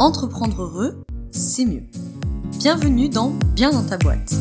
Entreprendre 0.00 0.62
heureux, 0.62 1.04
c'est 1.30 1.64
mieux. 1.64 1.84
Bienvenue 2.58 3.08
dans 3.08 3.30
Bien 3.54 3.70
dans 3.70 3.86
ta 3.86 3.96
boîte. 3.96 4.34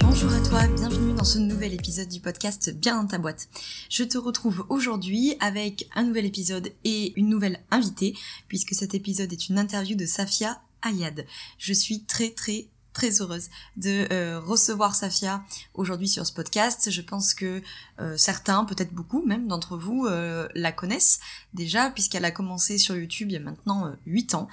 Bonjour 0.00 0.32
à 0.32 0.40
toi, 0.40 0.66
bienvenue 0.68 1.12
dans 1.12 1.22
ce 1.22 1.38
nouvel 1.38 1.74
épisode 1.74 2.08
du 2.08 2.20
podcast 2.20 2.74
Bien 2.74 3.02
dans 3.02 3.08
ta 3.08 3.18
boîte. 3.18 3.48
Je 3.90 4.04
te 4.04 4.16
retrouve 4.16 4.64
aujourd'hui 4.70 5.36
avec 5.40 5.86
un 5.94 6.04
nouvel 6.04 6.24
épisode 6.24 6.70
et 6.84 7.12
une 7.16 7.28
nouvelle 7.28 7.60
invitée, 7.70 8.14
puisque 8.48 8.74
cet 8.74 8.94
épisode 8.94 9.30
est 9.30 9.50
une 9.50 9.58
interview 9.58 9.96
de 9.96 10.06
Safia 10.06 10.62
Ayad. 10.80 11.26
Je 11.58 11.74
suis 11.74 12.04
très 12.04 12.30
très 12.30 12.68
très 12.94 13.20
heureuse 13.20 13.50
de 13.76 14.06
euh, 14.10 14.40
recevoir 14.40 14.94
Safia 14.94 15.44
aujourd'hui 15.74 16.08
sur 16.08 16.24
ce 16.24 16.32
podcast. 16.32 16.90
Je 16.90 17.02
pense 17.02 17.34
que 17.34 17.60
euh, 18.00 18.16
certains, 18.16 18.64
peut-être 18.64 18.94
beaucoup 18.94 19.26
même 19.26 19.48
d'entre 19.48 19.76
vous, 19.76 20.06
euh, 20.06 20.48
la 20.54 20.72
connaissent 20.72 21.20
déjà 21.52 21.90
puisqu'elle 21.90 22.24
a 22.24 22.30
commencé 22.30 22.78
sur 22.78 22.96
YouTube 22.96 23.28
il 23.30 23.34
y 23.34 23.36
a 23.36 23.40
maintenant 23.40 23.92
8 24.06 24.34
ans. 24.34 24.48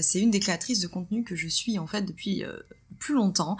c'est 0.00 0.20
une 0.20 0.30
des 0.30 0.40
créatrices 0.40 0.80
de 0.80 0.86
contenu 0.88 1.22
que 1.22 1.36
je 1.36 1.46
suis 1.46 1.78
en 1.78 1.86
fait 1.86 2.02
depuis 2.02 2.42
plus 2.98 3.14
longtemps. 3.14 3.58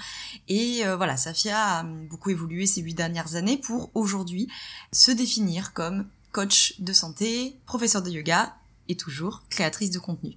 Et 0.48 0.82
voilà, 0.96 1.16
Safia 1.16 1.78
a 1.78 1.82
beaucoup 1.84 2.30
évolué 2.30 2.66
ces 2.66 2.80
8 2.80 2.94
dernières 2.94 3.36
années 3.36 3.58
pour 3.58 3.90
aujourd'hui 3.94 4.48
se 4.92 5.10
définir 5.10 5.74
comme 5.74 6.08
coach 6.32 6.80
de 6.80 6.92
santé, 6.92 7.56
professeur 7.66 8.02
de 8.02 8.10
yoga 8.10 8.56
et 8.88 8.96
toujours 8.96 9.42
créatrice 9.50 9.90
de 9.90 9.98
contenu. 9.98 10.36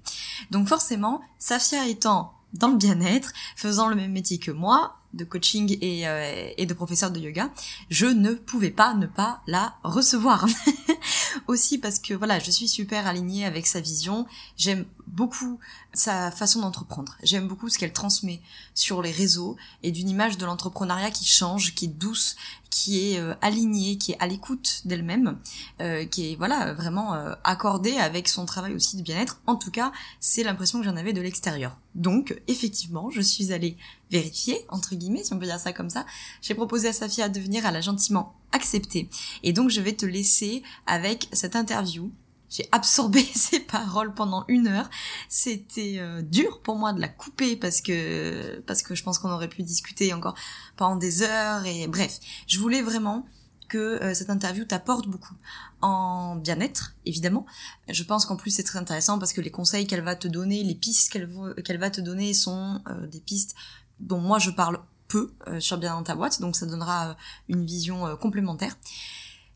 Donc 0.52 0.68
forcément, 0.68 1.22
Safia 1.40 1.88
étant 1.88 2.37
dans 2.54 2.70
le 2.70 2.78
bien-être, 2.78 3.32
faisant 3.56 3.88
le 3.88 3.96
même 3.96 4.12
métier 4.12 4.40
que 4.40 4.52
moi, 4.52 4.98
de 5.14 5.24
coaching 5.24 5.78
et, 5.82 6.08
euh, 6.08 6.50
et 6.58 6.66
de 6.66 6.74
professeur 6.74 7.12
de 7.12 7.20
yoga, 7.20 7.50
je 7.90 8.06
ne 8.06 8.34
pouvais 8.34 8.72
pas 8.72 8.94
ne 8.94 9.08
pas 9.08 9.42
la 9.48 9.76
recevoir. 9.84 10.48
Aussi 11.48 11.78
parce 11.78 12.00
que 12.00 12.14
voilà, 12.14 12.40
je 12.40 12.52
suis 12.52 12.68
super 12.68 13.08
alignée 13.08 13.46
avec 13.46 13.68
sa 13.68 13.80
vision, 13.80 14.26
j'aime 14.58 14.86
beaucoup 15.08 15.60
sa 15.94 16.32
façon 16.32 16.62
d'entreprendre, 16.62 17.16
j'aime 17.24 17.48
beaucoup 17.48 17.70
ce 17.70 17.78
qu'elle 17.78 17.94
transmet 17.94 18.42
sur 18.74 19.02
les 19.02 19.12
réseaux 19.12 19.56
et 19.84 19.92
d'une 19.92 20.10
image 20.10 20.38
de 20.38 20.46
l'entrepreneuriat 20.46 21.12
qui 21.12 21.26
change, 21.26 21.74
qui 21.74 21.86
est 21.86 21.88
douce, 21.88 22.36
qui 22.70 23.14
est 23.14 23.20
euh, 23.20 23.34
alignée, 23.42 23.98
qui 23.98 24.12
est 24.12 24.20
à 24.20 24.28
l'écoute 24.28 24.82
d'elle-même, 24.86 25.38
euh, 25.82 26.06
qui 26.06 26.32
est 26.32 26.36
voilà 26.36 26.74
vraiment 26.74 27.14
euh, 27.14 27.34
accordée 27.44 27.98
avec 27.98 28.28
son 28.28 28.46
travail 28.46 28.74
aussi 28.74 28.98
de 28.98 29.02
bien-être. 29.02 29.40
En 29.48 29.56
tout 29.56 29.72
cas, 29.72 29.92
c'est 30.20 30.44
l'impression 30.44 30.80
que 30.80 30.86
j'en 30.86 30.96
avais 30.96 31.14
de 31.14 31.22
l'extérieur. 31.22 31.78
Donc 31.96 32.40
effectivement, 32.48 33.10
je 33.10 33.22
suis 33.22 33.54
allée 33.54 33.78
vérifier 34.12 34.66
entre 34.70 34.96
guillemets, 34.96 35.24
si 35.24 35.34
on 35.34 35.40
peut 35.40 35.46
dire 35.46 35.60
ça 35.60 35.74
comme 35.74 35.90
ça. 35.90 36.06
J'ai 36.42 36.54
proposé 36.54 36.90
à 36.90 36.94
sa 36.94 37.10
fille 37.10 37.28
de 37.30 37.40
venir, 37.40 37.66
elle 37.66 37.76
a 37.76 37.82
gentiment 37.82 38.36
accepté. 38.52 39.10
Et 39.44 39.54
donc 39.54 39.70
je 39.70 39.82
vais 39.82 39.94
te 39.94 40.06
laisser 40.06 40.64
avec 40.86 41.28
cette 41.32 41.56
interview 41.56 42.12
j'ai 42.50 42.68
absorbé 42.72 43.22
ses 43.36 43.60
paroles 43.60 44.14
pendant 44.14 44.46
une 44.48 44.68
heure. 44.68 44.90
C'était 45.30 45.98
euh, 46.00 46.22
dur 46.22 46.62
pour 46.62 46.76
moi 46.76 46.94
de 46.94 47.02
la 47.02 47.08
couper 47.08 47.56
parce 47.56 47.82
que 47.82 48.60
parce 48.62 48.82
que 48.82 48.96
je 48.96 49.04
pense 49.04 49.20
qu'on 49.20 49.32
aurait 49.32 49.50
pu 49.50 49.64
discuter 49.64 50.14
encore 50.14 50.36
pendant 50.76 50.96
des 50.96 51.24
heures 51.24 51.66
et 51.66 51.88
bref, 51.88 52.20
je 52.48 52.60
voulais 52.60 52.82
vraiment 52.82 53.26
que 53.68 53.78
euh, 53.78 54.14
cette 54.14 54.30
interview 54.30 54.64
t'apporte 54.64 55.08
beaucoup 55.08 55.36
en 55.82 56.38
bien-être 56.38 56.96
évidemment. 57.06 57.46
Je 57.90 58.04
pense 58.04 58.26
qu'en 58.26 58.38
plus 58.38 58.52
c'est 58.52 58.64
très 58.64 58.80
intéressant 58.80 59.20
parce 59.20 59.34
que 59.34 59.42
les 59.42 59.52
conseils 59.52 59.86
qu'elle 59.86 60.04
va 60.04 60.16
te 60.16 60.28
donner, 60.28 60.64
les 60.64 60.76
pistes 60.76 61.12
qu'elle 61.12 61.30
qu'elle 61.66 61.80
va 61.80 61.90
te 61.90 62.00
donner 62.00 62.34
sont 62.34 62.82
euh, 62.88 63.08
des 63.08 63.20
pistes 63.20 63.56
dont 64.00 64.22
moi 64.22 64.40
je 64.40 64.52
parle 64.52 64.80
peu 65.08 65.34
sur 65.60 65.78
bien 65.78 65.96
dans 65.96 66.04
ta 66.04 66.16
boîte, 66.16 66.42
donc 66.42 66.56
ça 66.56 66.66
donnera 66.66 67.16
une 67.48 67.66
vision 67.66 68.16
complémentaire. 68.18 68.78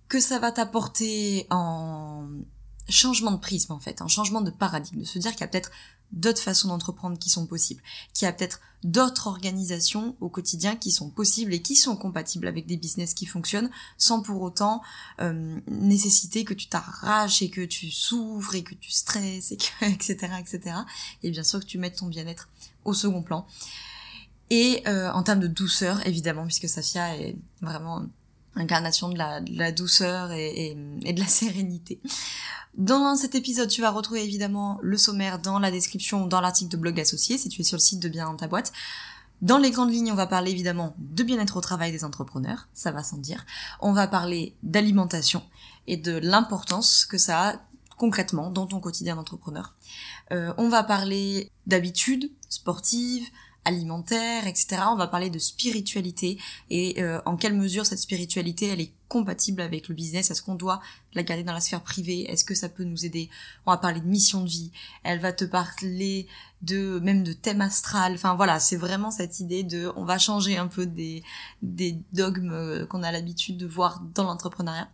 Que 0.08 0.20
ça 0.20 0.40
va 0.40 0.52
t'apporter 0.52 1.48
en 1.50 2.28
changement 2.90 3.32
de 3.32 3.38
prisme 3.38 3.74
en 3.74 3.80
fait, 3.80 4.02
un 4.02 4.08
changement 4.08 4.42
de 4.42 4.52
paradigme, 4.52 5.00
de 5.00 5.06
se 5.06 5.20
dire 5.20 5.32
qu'il 5.32 5.42
y 5.42 5.44
a 5.44 5.48
peut-être 5.48 5.72
d'autres 6.12 6.42
façons 6.42 6.68
d'entreprendre 6.68 7.18
qui 7.18 7.30
sont 7.30 7.46
possibles, 7.46 7.82
qu'il 8.14 8.26
y 8.26 8.30
a 8.30 8.34
peut-être 8.34 8.60
d'autres 8.84 9.28
organisations 9.28 10.18
au 10.20 10.30
quotidien 10.30 10.76
qui 10.76 10.92
sont 10.92 11.10
possibles 11.10 11.54
et 11.54 11.62
qui 11.62 11.76
sont 11.76 11.96
compatibles 11.96 12.48
avec 12.48 12.66
des 12.66 12.78
business 12.78 13.14
qui 13.14 13.26
fonctionnent 13.26 13.70
sans 13.98 14.22
pour 14.22 14.42
autant 14.42 14.82
euh, 15.22 15.60
nécessiter 15.68 16.44
que 16.44 16.54
tu 16.54 16.68
t'arraches 16.68 17.42
et 17.42 17.50
que 17.50 17.62
tu 17.62 17.92
souffres 17.92 18.56
et 18.56 18.64
que 18.64 18.74
tu 18.74 18.92
stresses 18.92 19.52
et 19.52 19.58
que 19.58 19.86
etc 19.86 20.34
etc 20.40 20.78
et 21.24 21.32
bien 21.32 21.44
sûr 21.44 21.60
que 21.60 21.66
tu 21.66 21.78
mettes 21.78 21.98
ton 21.98 22.08
bien-être 22.08 22.50
au 22.84 22.94
second 22.94 23.22
plan 23.22 23.46
et 24.52 24.84
euh, 24.86 25.10
en 25.12 25.24
termes 25.24 25.40
de 25.40 25.48
douceur 25.48 26.06
évidemment 26.06 26.46
puisque 26.46 26.70
Safia 26.70 27.18
est 27.18 27.36
vraiment 27.62 28.04
incarnation 28.56 29.10
de 29.10 29.18
la, 29.18 29.72
douceur 29.72 30.32
et, 30.34 30.78
et, 31.04 31.14
de 31.14 31.20
la 31.20 31.28
sérénité. 31.40 32.00
Dans 32.76 33.16
cet 33.16 33.34
épisode, 33.34 33.70
tu 33.70 33.82
vas 33.82 33.90
retrouver 33.90 34.24
évidemment 34.24 34.78
le 34.82 34.98
sommaire 34.98 35.40
dans 35.40 35.58
la 35.58 35.72
description 35.72 36.26
ou 36.26 36.28
dans 36.28 36.42
l'article 36.42 36.72
de 36.72 36.78
blog 36.78 37.00
associé 37.00 37.38
si 37.38 37.50
tu 37.50 37.62
es 37.62 37.64
sur 37.64 37.78
le 37.78 37.82
site 37.82 38.02
de 38.02 38.10
Bien 38.10 38.26
dans 38.26 38.36
ta 38.36 38.48
boîte. 38.48 38.74
Dans 39.42 39.58
les 39.58 39.72
grandes 39.72 39.92
lignes, 39.92 40.12
on 40.12 40.16
va 40.16 40.28
parler 40.28 40.52
évidemment 40.52 40.96
de 41.00 41.24
bien-être 41.24 41.58
au 41.58 41.62
travail 41.62 41.92
des 41.92 42.04
entrepreneurs, 42.04 42.68
ça 42.74 42.92
va 42.92 43.04
sans 43.04 43.18
dire. 43.18 43.46
On 43.80 43.92
va 43.92 44.06
parler 44.08 44.56
d'alimentation 44.64 45.42
et 45.88 45.98
de 45.98 46.18
l'importance 46.18 47.06
que 47.06 47.18
ça 47.18 47.50
a 47.50 47.56
concrètement 47.98 48.52
dans 48.52 48.68
ton 48.68 48.80
quotidien 48.80 49.16
d'entrepreneur. 49.16 49.76
Euh, 50.32 50.54
on 50.58 50.70
va 50.70 50.84
parler 50.84 51.52
d'habitudes 51.66 52.32
sportives, 52.50 53.28
alimentaire, 53.66 54.48
etc. 54.48 54.84
On 54.88 54.96
va 54.96 55.08
parler 55.08 55.30
de 55.30 55.40
spiritualité 55.40 56.40
et 56.70 57.02
euh, 57.02 57.22
en 57.26 57.38
quelle 57.38 57.54
mesure 57.54 57.86
cette 57.86 58.00
spiritualité 58.00 58.68
elle 58.68 58.82
est 58.82 58.94
compatible 59.08 59.62
avec 59.62 59.88
le 59.88 59.96
business. 59.96 60.32
Est-ce 60.32 60.42
qu'on 60.42 60.56
doit 60.56 60.82
la 61.14 61.24
garder 61.24 61.44
dans 61.44 61.54
la 61.54 61.60
sphère 61.60 61.82
privée? 61.82 62.30
Est-ce 62.32 62.46
que 62.46 62.56
ça 62.56 62.70
peut 62.70 62.84
nous 62.84 63.06
aider? 63.06 63.30
On 63.66 63.72
va 63.72 63.78
parler 63.78 64.00
de 64.00 64.08
mission 64.08 64.44
de 64.44 64.50
vie. 64.50 64.72
Elle 65.04 65.20
va 65.20 65.34
te 65.34 65.46
parler 65.46 66.28
de 66.62 67.00
même 67.00 67.24
de 67.24 67.34
thème 67.34 67.62
astral. 67.62 68.14
Enfin 68.14 68.36
voilà, 68.36 68.60
c'est 68.60 68.78
vraiment 68.78 69.12
cette 69.12 69.40
idée 69.40 69.64
de 69.64 69.92
on 69.96 70.06
va 70.06 70.18
changer 70.18 70.58
un 70.58 70.68
peu 70.68 70.86
des 70.86 71.24
des 71.62 72.00
dogmes 72.14 72.54
euh, 72.54 72.86
qu'on 72.86 73.04
a 73.04 73.12
l'habitude 73.12 73.58
de 73.58 73.68
voir 73.68 74.02
dans 74.16 74.24
l'entrepreneuriat. 74.24 74.90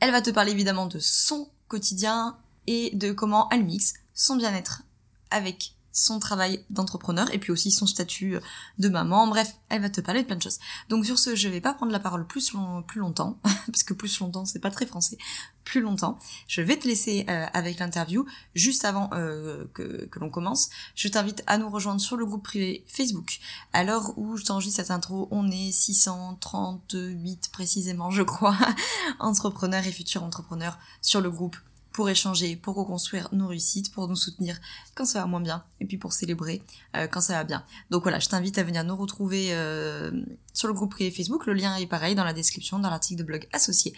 Elle 0.00 0.12
va 0.12 0.22
te 0.22 0.30
parler 0.30 0.52
évidemment 0.52 0.86
de 0.86 0.98
son 0.98 1.48
quotidien 1.68 2.38
et 2.66 2.94
de 2.94 3.12
comment 3.12 3.48
elle 3.50 3.64
mixe 3.64 3.94
son 4.14 4.36
bien-être 4.36 4.82
avec 5.30 5.75
son 5.96 6.18
travail 6.18 6.64
d'entrepreneur 6.68 7.32
et 7.32 7.38
puis 7.38 7.50
aussi 7.50 7.70
son 7.70 7.86
statut 7.86 8.38
de 8.78 8.88
maman. 8.88 9.26
Bref, 9.26 9.56
elle 9.70 9.80
va 9.80 9.88
te 9.88 10.00
parler 10.00 10.22
de 10.22 10.26
plein 10.26 10.36
de 10.36 10.42
choses. 10.42 10.58
Donc 10.90 11.06
sur 11.06 11.18
ce, 11.18 11.34
je 11.34 11.48
vais 11.48 11.62
pas 11.62 11.72
prendre 11.72 11.90
la 11.90 11.98
parole 11.98 12.26
plus, 12.26 12.52
plus 12.86 13.00
longtemps, 13.00 13.38
parce 13.66 13.82
que 13.82 13.94
plus 13.94 14.20
longtemps, 14.20 14.44
c'est 14.44 14.58
pas 14.58 14.70
très 14.70 14.86
français. 14.86 15.16
Plus 15.64 15.80
longtemps. 15.80 16.18
Je 16.46 16.60
vais 16.60 16.76
te 16.76 16.86
laisser 16.86 17.24
euh, 17.28 17.46
avec 17.52 17.78
l'interview. 17.78 18.26
Juste 18.54 18.84
avant 18.84 19.10
euh, 19.14 19.64
que, 19.72 20.04
que 20.04 20.18
l'on 20.20 20.30
commence, 20.30 20.68
je 20.94 21.08
t'invite 21.08 21.42
à 21.46 21.58
nous 21.58 21.70
rejoindre 21.70 22.00
sur 22.00 22.16
le 22.16 22.26
groupe 22.26 22.44
privé 22.44 22.84
Facebook. 22.86 23.38
À 23.72 23.82
l'heure 23.82 24.16
où 24.18 24.36
je 24.36 24.44
t'enregistre 24.44 24.76
cette 24.76 24.90
intro, 24.90 25.28
on 25.30 25.50
est 25.50 25.72
638 25.72 27.48
précisément, 27.52 28.10
je 28.10 28.22
crois, 28.22 28.56
entrepreneurs 29.18 29.86
et 29.86 29.92
futurs 29.92 30.22
entrepreneurs 30.22 30.78
sur 31.00 31.20
le 31.20 31.30
groupe 31.30 31.56
pour 31.96 32.10
échanger, 32.10 32.56
pour 32.56 32.74
reconstruire 32.74 33.30
nos 33.32 33.48
réussites, 33.48 33.90
pour 33.90 34.06
nous 34.06 34.16
soutenir 34.16 34.60
quand 34.94 35.06
ça 35.06 35.20
va 35.20 35.26
moins 35.26 35.40
bien, 35.40 35.64
et 35.80 35.86
puis 35.86 35.96
pour 35.96 36.12
célébrer 36.12 36.60
euh, 36.94 37.06
quand 37.06 37.22
ça 37.22 37.32
va 37.32 37.44
bien. 37.44 37.64
Donc 37.88 38.02
voilà, 38.02 38.18
je 38.18 38.28
t'invite 38.28 38.58
à 38.58 38.62
venir 38.62 38.84
nous 38.84 38.94
retrouver 38.94 39.54
euh, 39.54 40.10
sur 40.52 40.68
le 40.68 40.74
groupe 40.74 40.90
privé 40.90 41.10
Facebook, 41.10 41.46
le 41.46 41.54
lien 41.54 41.74
est 41.76 41.86
pareil 41.86 42.14
dans 42.14 42.24
la 42.24 42.34
description, 42.34 42.78
dans 42.78 42.90
l'article 42.90 43.20
de 43.20 43.24
blog 43.24 43.48
associé. 43.54 43.94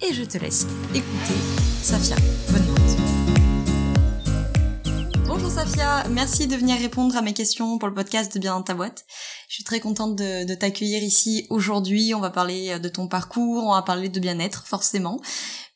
Et 0.00 0.14
je 0.14 0.24
te 0.24 0.38
laisse 0.38 0.66
écouter 0.94 1.34
Safia. 1.82 2.16
Bonne 2.52 2.64
écoute. 2.64 2.96
Bonjour 5.26 5.50
Safia, 5.50 6.08
merci 6.08 6.46
de 6.46 6.56
venir 6.56 6.78
répondre 6.78 7.14
à 7.18 7.22
mes 7.22 7.34
questions 7.34 7.76
pour 7.76 7.88
le 7.88 7.94
podcast 7.94 8.32
de 8.32 8.38
Bien 8.38 8.54
dans 8.54 8.62
ta 8.62 8.72
boîte. 8.72 9.04
Je 9.50 9.56
suis 9.56 9.64
très 9.64 9.80
contente 9.80 10.16
de, 10.16 10.46
de 10.46 10.54
t'accueillir 10.54 11.02
ici 11.02 11.46
aujourd'hui. 11.50 12.14
On 12.14 12.20
va 12.20 12.30
parler 12.30 12.78
de 12.78 12.88
ton 12.88 13.08
parcours, 13.08 13.66
on 13.66 13.74
va 13.74 13.82
parler 13.82 14.08
de 14.08 14.20
bien-être 14.20 14.66
forcément 14.66 15.20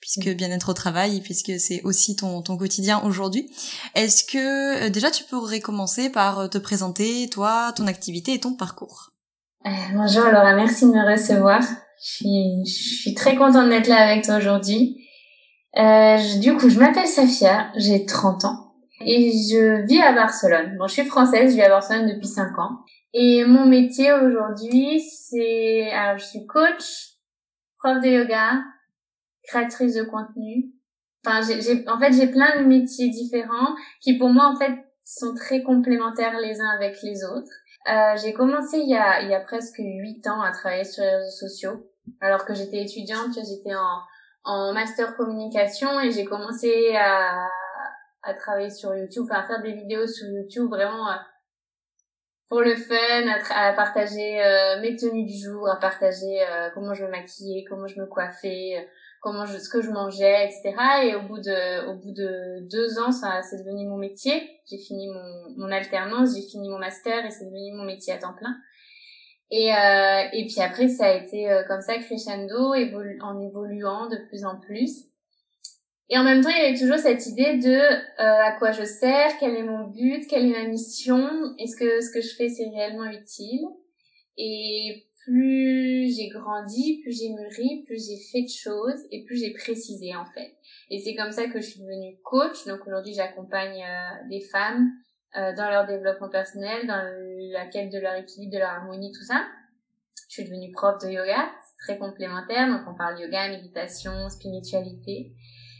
puisque 0.07 0.37
bien-être 0.37 0.69
au 0.69 0.73
travail, 0.73 1.21
puisque 1.21 1.59
c'est 1.59 1.83
aussi 1.83 2.15
ton, 2.15 2.41
ton 2.41 2.57
quotidien 2.57 3.03
aujourd'hui. 3.03 3.51
Est-ce 3.97 4.25
que 4.25 4.87
euh, 4.87 4.89
déjà 4.89 5.11
tu 5.11 5.25
pourrais 5.25 5.59
commencer 5.59 6.11
par 6.11 6.39
euh, 6.39 6.47
te 6.47 6.59
présenter, 6.59 7.29
toi, 7.29 7.73
ton 7.75 7.89
activité 7.89 8.33
et 8.33 8.39
ton 8.39 8.55
parcours? 8.55 9.11
Euh, 9.67 9.71
Bonjour 9.95 10.27
Laura, 10.27 10.55
merci 10.55 10.87
de 10.87 10.93
me 10.93 11.11
recevoir. 11.11 11.61
Je 11.61 12.09
suis, 12.09 12.65
je 12.65 12.99
suis 13.01 13.15
très 13.15 13.35
contente 13.35 13.69
d'être 13.69 13.89
là 13.89 13.97
avec 13.97 14.25
toi 14.25 14.37
aujourd'hui. 14.37 14.97
Euh, 15.77 16.19
du 16.39 16.55
coup, 16.57 16.69
je 16.69 16.79
m'appelle 16.79 17.09
Safia, 17.09 17.73
j'ai 17.77 18.07
30 18.07 18.45
ans 18.45 18.75
et 19.05 19.33
je 19.33 19.85
vis 19.87 20.03
à 20.03 20.13
Barcelone. 20.13 20.77
Bon, 20.79 20.87
je 20.87 20.93
suis 20.93 21.05
française, 21.05 21.51
je 21.51 21.57
vis 21.57 21.63
à 21.63 21.69
Barcelone 21.69 22.07
depuis 22.07 22.29
5 22.29 22.57
ans. 22.61 22.79
Et 23.13 23.45
mon 23.45 23.67
métier 23.67 24.13
aujourd'hui, 24.13 25.01
c'est... 25.01 25.91
Alors, 25.91 26.19
je 26.19 26.27
suis 26.27 26.47
coach, 26.47 27.17
prof 27.79 28.01
de 28.01 28.09
yoga, 28.09 28.61
créatrice 29.47 29.95
de 29.95 30.03
contenu. 30.03 30.73
Enfin, 31.25 31.41
j'ai, 31.43 31.89
en 31.89 31.99
fait, 31.99 32.13
j'ai 32.13 32.29
plein 32.29 32.61
de 32.61 32.67
métiers 32.67 33.11
différents 33.11 33.75
qui, 34.01 34.19
pour 34.19 34.29
moi, 34.29 34.47
en 34.47 34.57
fait, 34.57 34.73
sont 35.05 35.35
très 35.35 35.63
complémentaires 35.63 36.39
les 36.41 36.61
uns 36.61 36.69
avec 36.77 36.97
les 37.03 37.25
autres. 37.25 37.53
euh, 37.89 38.17
j'ai 38.17 38.33
commencé 38.33 38.79
il 38.79 38.91
y 38.91 38.97
a 38.97 39.23
il 39.23 39.31
y 39.31 39.35
a 39.35 39.41
presque 39.41 39.79
huit 39.79 40.27
ans 40.27 40.41
à 40.43 40.51
travailler 40.51 40.85
sur 40.85 41.03
les 41.05 41.11
réseaux 41.11 41.49
sociaux. 41.49 41.91
Alors 42.21 42.45
que 42.45 42.55
j'étais 42.55 42.83
étudiante, 42.83 43.35
j'étais 43.35 43.75
en 43.75 44.01
en 44.45 44.73
master 44.73 45.17
communication 45.17 46.01
et 46.01 46.11
j'ai 46.11 46.25
commencé 46.25 46.95
à 46.97 47.49
à 48.27 48.35
travailler 48.35 48.71
sur 48.71 48.95
YouTube, 48.95 49.27
à 49.31 49.45
faire 49.45 49.63
des 49.63 49.73
vidéos 49.73 50.07
sur 50.07 50.27
YouTube 50.27 50.69
vraiment 50.69 51.09
euh, 51.09 51.15
pour 52.49 52.61
le 52.61 52.75
fun, 52.75 53.29
à, 53.51 53.73
partager 53.73 54.45
euh, 54.45 54.81
mes 54.81 54.97
tenues 54.97 55.25
du 55.25 55.39
jour, 55.39 55.69
à 55.69 55.77
partager 55.77 56.43
euh, 56.43 56.71
comment 56.75 56.93
je 56.93 57.05
me 57.05 57.11
maquillais, 57.11 57.65
comment 57.69 57.87
je 57.87 58.01
me 58.01 58.07
coiffais, 58.07 58.89
comment 59.27 59.45
je, 59.45 59.59
ce 59.59 59.69
que 59.69 59.83
je 59.83 59.91
mangeais, 59.91 60.45
etc. 60.45 60.73
Et 61.03 61.17
au 61.17 61.23
bout 61.23 61.41
de, 61.41 61.91
au 61.91 61.97
bout 61.97 62.13
de 62.13 62.69
deux 62.71 63.01
ans, 63.01 63.11
ça, 63.11 63.43
c'est 63.43 63.59
devenu 63.59 63.85
mon 63.89 63.97
métier. 63.97 64.61
J'ai 64.71 64.79
fini 64.79 65.09
mon, 65.09 65.57
mon 65.57 65.73
alternance, 65.73 66.37
j'ai 66.37 66.43
fini 66.43 66.69
mon 66.69 66.79
master 66.79 67.27
et 67.27 67.31
c'est 67.33 67.47
devenu 67.47 67.73
mon 67.73 67.85
métier 67.85 68.13
à 68.13 68.19
temps 68.19 68.35
plein. 68.39 68.55
Et, 69.51 69.75
euh, 69.75 70.23
et 70.33 70.47
puis 70.47 70.61
après, 70.61 70.87
ça 70.87 71.07
a 71.07 71.15
été 71.15 71.49
comme 71.67 71.81
ça 71.81 71.99
crescendo, 71.99 72.75
évolu 72.75 73.19
en 73.21 73.41
évoluant 73.41 74.09
de 74.09 74.17
plus 74.29 74.45
en 74.45 74.61
plus. 74.61 75.07
Et 76.09 76.19
en 76.19 76.23
même 76.23 76.41
temps, 76.41 76.51
il 76.51 76.63
y 76.63 76.67
avait 76.67 76.79
toujours 76.79 76.99
cette 76.99 77.27
idée 77.27 77.59
de 77.59 77.75
euh, 77.75 78.07
à 78.19 78.53
quoi 78.53 78.71
je 78.71 78.85
sers, 78.85 79.33
quel 79.41 79.57
est 79.57 79.65
mon 79.65 79.89
but, 79.89 80.29
quelle 80.29 80.47
est 80.47 80.63
ma 80.63 80.69
mission, 80.69 81.29
est-ce 81.59 81.77
que 81.77 82.01
ce 82.01 82.13
que 82.13 82.21
je 82.21 82.33
fais 82.37 82.49
c'est 82.49 82.69
réellement 82.69 83.11
utile? 83.11 83.67
Et 84.39 85.07
plus 85.27 86.15
j'ai 86.17 86.29
grandi, 86.29 87.01
plus 87.03 87.19
j'ai 87.19 87.31
mûri, 87.31 87.83
plus 87.85 88.07
j'ai 88.07 88.17
fait 88.31 88.43
de 88.43 88.49
choses 88.49 89.07
et 89.11 89.25
plus 89.25 89.37
j'ai 89.37 89.53
précisé 89.53 90.15
en 90.15 90.25
fait. 90.25 90.57
Et 90.91 91.01
c'est 91.01 91.17
comme 91.17 91.33
ça 91.33 91.49
que 91.49 91.61
je 91.61 91.67
suis 91.67 91.81
devenue 91.81 92.17
coach. 92.23 92.65
Donc 92.67 92.87
aujourd'hui, 92.87 93.13
j'accompagne 93.13 93.83
euh, 93.83 94.29
des 94.29 94.41
femmes 94.41 94.93
euh, 95.37 95.53
dans 95.57 95.69
leur 95.69 95.87
développement 95.87 96.31
personnel, 96.31 96.87
dans 96.87 97.03
la 97.53 97.67
quête 97.67 97.91
de 97.93 97.99
leur 97.99 98.15
équilibre, 98.15 98.53
de 98.53 98.59
leur 98.59 98.71
harmonie, 98.71 99.13
tout 99.13 99.25
ça. 99.25 99.45
Je 100.29 100.35
suis 100.35 100.45
devenue 100.45 100.71
prof 100.73 101.03
de 101.03 101.09
yoga, 101.09 101.51
c'est 101.63 101.93
très 101.93 101.99
complémentaire. 101.99 102.69
Donc 102.69 102.87
on 102.89 102.97
parle 102.97 103.19
yoga, 103.21 103.49
méditation, 103.49 104.29
spiritualité 104.29 105.33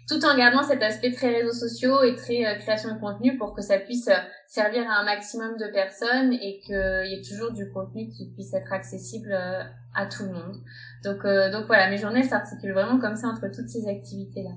tout 0.07 0.25
en 0.25 0.37
gardant 0.37 0.63
cet 0.63 0.83
aspect 0.83 1.13
très 1.13 1.41
réseaux 1.41 1.53
sociaux 1.53 2.03
et 2.03 2.15
très 2.15 2.47
euh, 2.47 2.55
création 2.57 2.95
de 2.95 3.01
contenu 3.01 3.37
pour 3.37 3.55
que 3.55 3.63
ça 3.63 3.79
puisse 3.79 4.09
euh, 4.09 4.17
servir 4.47 4.89
à 4.89 5.01
un 5.01 5.05
maximum 5.05 5.57
de 5.57 5.67
personnes 5.73 6.33
et 6.33 6.61
qu'il 6.65 7.11
y 7.11 7.15
ait 7.15 7.23
toujours 7.29 7.51
du 7.51 7.71
contenu 7.71 8.09
qui 8.09 8.31
puisse 8.33 8.55
être 8.55 8.73
accessible 8.73 9.33
euh, 9.33 9.63
à 9.95 10.07
tout 10.07 10.23
le 10.23 10.33
monde. 10.33 10.63
Donc, 11.03 11.23
donc 11.53 11.67
voilà, 11.67 11.89
mes 11.89 11.99
journées 11.99 12.23
s'articulent 12.23 12.75
vraiment 12.75 12.99
comme 12.99 13.17
ça 13.17 13.29
entre 13.29 13.49
toutes 13.55 13.69
ces 13.69 13.89
activités-là. 13.89 14.51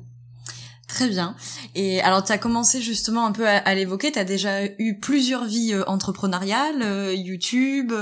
Très 0.87 1.07
bien. 1.07 1.35
Et 1.75 2.01
alors, 2.01 2.23
tu 2.23 2.31
as 2.31 2.37
commencé 2.37 2.81
justement 2.81 3.25
un 3.25 3.31
peu 3.31 3.47
à, 3.47 3.75
l'évoquer, 3.75 4.11
tu 4.11 4.19
as 4.19 4.25
déjà 4.25 4.65
eu 4.65 4.99
plusieurs 4.99 5.45
vies 5.45 5.75
entrepreneuriales, 5.87 7.13
YouTube, 7.13 7.93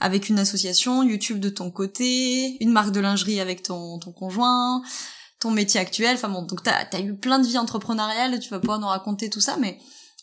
avec 0.00 0.28
une 0.28 0.38
association, 0.38 1.02
YouTube 1.02 1.38
de 1.38 1.48
ton 1.48 1.70
côté, 1.70 2.62
une 2.62 2.72
marque 2.72 2.92
de 2.92 3.00
lingerie 3.00 3.40
avec 3.40 3.62
ton, 3.62 3.98
ton 4.00 4.12
conjoint, 4.12 4.82
ton 5.40 5.50
métier 5.50 5.80
actuel. 5.80 6.14
Enfin 6.14 6.28
bon, 6.28 6.42
donc 6.42 6.62
t'as 6.62 6.86
as 6.92 7.00
eu 7.00 7.16
plein 7.16 7.38
de 7.38 7.46
vies 7.46 7.58
entrepreneuriales, 7.58 8.38
tu 8.38 8.50
vas 8.50 8.60
pouvoir 8.60 8.78
nous 8.78 8.86
raconter 8.86 9.30
tout 9.30 9.40
ça, 9.40 9.56
mais 9.58 9.78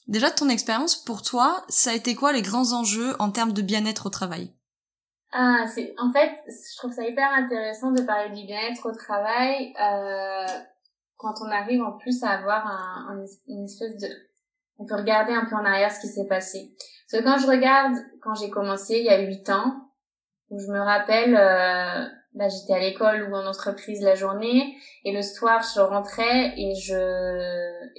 déjà 0.07 0.31
ton 0.31 0.49
expérience 0.49 0.95
pour 0.95 1.21
toi, 1.21 1.63
ça 1.69 1.91
a 1.91 1.93
été 1.93 2.15
quoi 2.15 2.33
les 2.33 2.41
grands 2.41 2.73
enjeux 2.73 3.15
en 3.19 3.31
termes 3.31 3.53
de 3.53 3.61
bien-être 3.61 4.07
au 4.07 4.09
travail? 4.09 4.53
Ah, 5.31 5.65
c'est 5.73 5.95
en 5.97 6.11
fait, 6.11 6.31
je 6.47 6.77
trouve 6.77 6.93
ça 6.93 7.07
hyper 7.07 7.29
intéressant 7.31 7.91
de 7.91 8.03
parler 8.03 8.29
du 8.35 8.45
bien-être 8.45 8.87
au 8.87 8.95
travail 8.95 9.73
euh, 9.81 10.45
quand 11.17 11.33
on 11.41 11.49
arrive 11.49 11.81
en 11.81 11.93
plus 11.93 12.23
à 12.23 12.29
avoir 12.29 12.67
un, 12.67 13.25
une 13.47 13.65
espèce 13.65 13.97
de 13.97 14.07
on 14.77 14.85
peut 14.85 14.95
regarder 14.95 15.33
un 15.33 15.45
peu 15.45 15.55
en 15.55 15.65
arrière 15.65 15.91
ce 15.91 16.01
qui 16.01 16.07
s'est 16.07 16.27
passé. 16.27 16.75
Parce 17.09 17.21
que 17.21 17.27
quand 17.27 17.37
je 17.37 17.47
regarde, 17.47 17.95
quand 18.21 18.35
j'ai 18.35 18.49
commencé 18.49 18.97
il 18.97 19.05
y 19.05 19.09
a 19.09 19.19
huit 19.21 19.49
ans, 19.49 19.91
où 20.49 20.59
je 20.59 20.67
me 20.67 20.79
rappelle, 20.79 21.35
euh, 21.35 22.05
bah, 22.35 22.47
j'étais 22.49 22.73
à 22.73 22.79
l'école 22.79 23.29
ou 23.29 23.35
en 23.35 23.45
entreprise 23.45 24.01
la 24.01 24.15
journée 24.15 24.75
et 25.05 25.11
le 25.11 25.21
soir 25.21 25.61
je 25.75 25.79
rentrais 25.79 26.53
et 26.57 26.73
je 26.73 26.95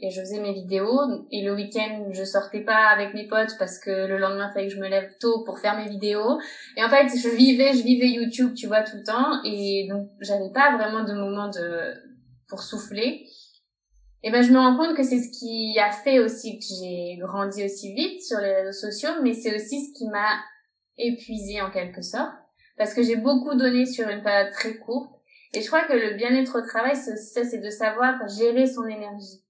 et 0.02 0.10
je 0.10 0.20
faisais 0.20 0.40
mes 0.40 0.52
vidéos. 0.52 1.00
Et 1.30 1.42
le 1.42 1.54
week-end 1.54 2.08
je 2.10 2.24
sortais 2.24 2.62
pas 2.62 2.88
avec 2.88 3.14
mes 3.14 3.28
potes 3.28 3.54
parce 3.60 3.78
que 3.78 4.06
le 4.06 4.18
lendemain 4.18 4.48
il 4.50 4.52
fallait 4.52 4.66
que 4.66 4.74
je 4.74 4.80
me 4.80 4.88
lève 4.88 5.08
tôt 5.20 5.44
pour 5.44 5.60
faire 5.60 5.76
mes 5.76 5.88
vidéos. 5.88 6.40
Et 6.76 6.82
en 6.82 6.88
fait 6.88 7.08
je 7.16 7.28
vivais 7.28 7.72
je 7.74 7.84
vivais 7.84 8.08
YouTube 8.08 8.54
tu 8.54 8.66
vois 8.66 8.82
tout 8.82 8.96
le 8.96 9.04
temps. 9.04 9.42
Et 9.44 9.86
donc 9.88 10.08
j'avais 10.20 10.50
pas 10.52 10.76
vraiment 10.76 11.04
de 11.04 11.12
moment 11.12 11.48
de 11.48 11.94
pour 12.48 12.62
souffler. 12.62 13.26
Et 14.24 14.32
ben 14.32 14.42
je 14.42 14.50
me 14.50 14.58
rends 14.58 14.76
compte 14.76 14.96
que 14.96 15.04
c'est 15.04 15.20
ce 15.20 15.30
qui 15.38 15.78
a 15.78 15.92
fait 15.92 16.18
aussi 16.18 16.58
que 16.58 16.64
j'ai 16.64 17.18
grandi 17.20 17.64
aussi 17.64 17.94
vite 17.94 18.20
sur 18.22 18.40
les 18.40 18.54
réseaux 18.54 18.72
sociaux 18.72 19.10
mais 19.22 19.32
c'est 19.32 19.54
aussi 19.54 19.86
ce 19.86 19.96
qui 19.96 20.08
m'a 20.08 20.40
épuisé 20.96 21.60
en 21.60 21.70
quelque 21.70 22.02
sorte 22.02 22.32
parce 22.76 22.94
que 22.94 23.02
j'ai 23.02 23.16
beaucoup 23.16 23.54
donné 23.54 23.86
sur 23.86 24.08
une 24.08 24.22
période 24.22 24.52
très 24.52 24.76
courte. 24.76 25.10
Et 25.52 25.60
je 25.60 25.66
crois 25.68 25.84
que 25.84 25.92
le 25.92 26.14
bien-être 26.16 26.58
au 26.58 26.66
travail, 26.66 26.96
ça, 26.96 27.44
c'est 27.44 27.60
de 27.60 27.70
savoir 27.70 28.16
gérer 28.28 28.66
son 28.66 28.86
énergie. 28.86 29.42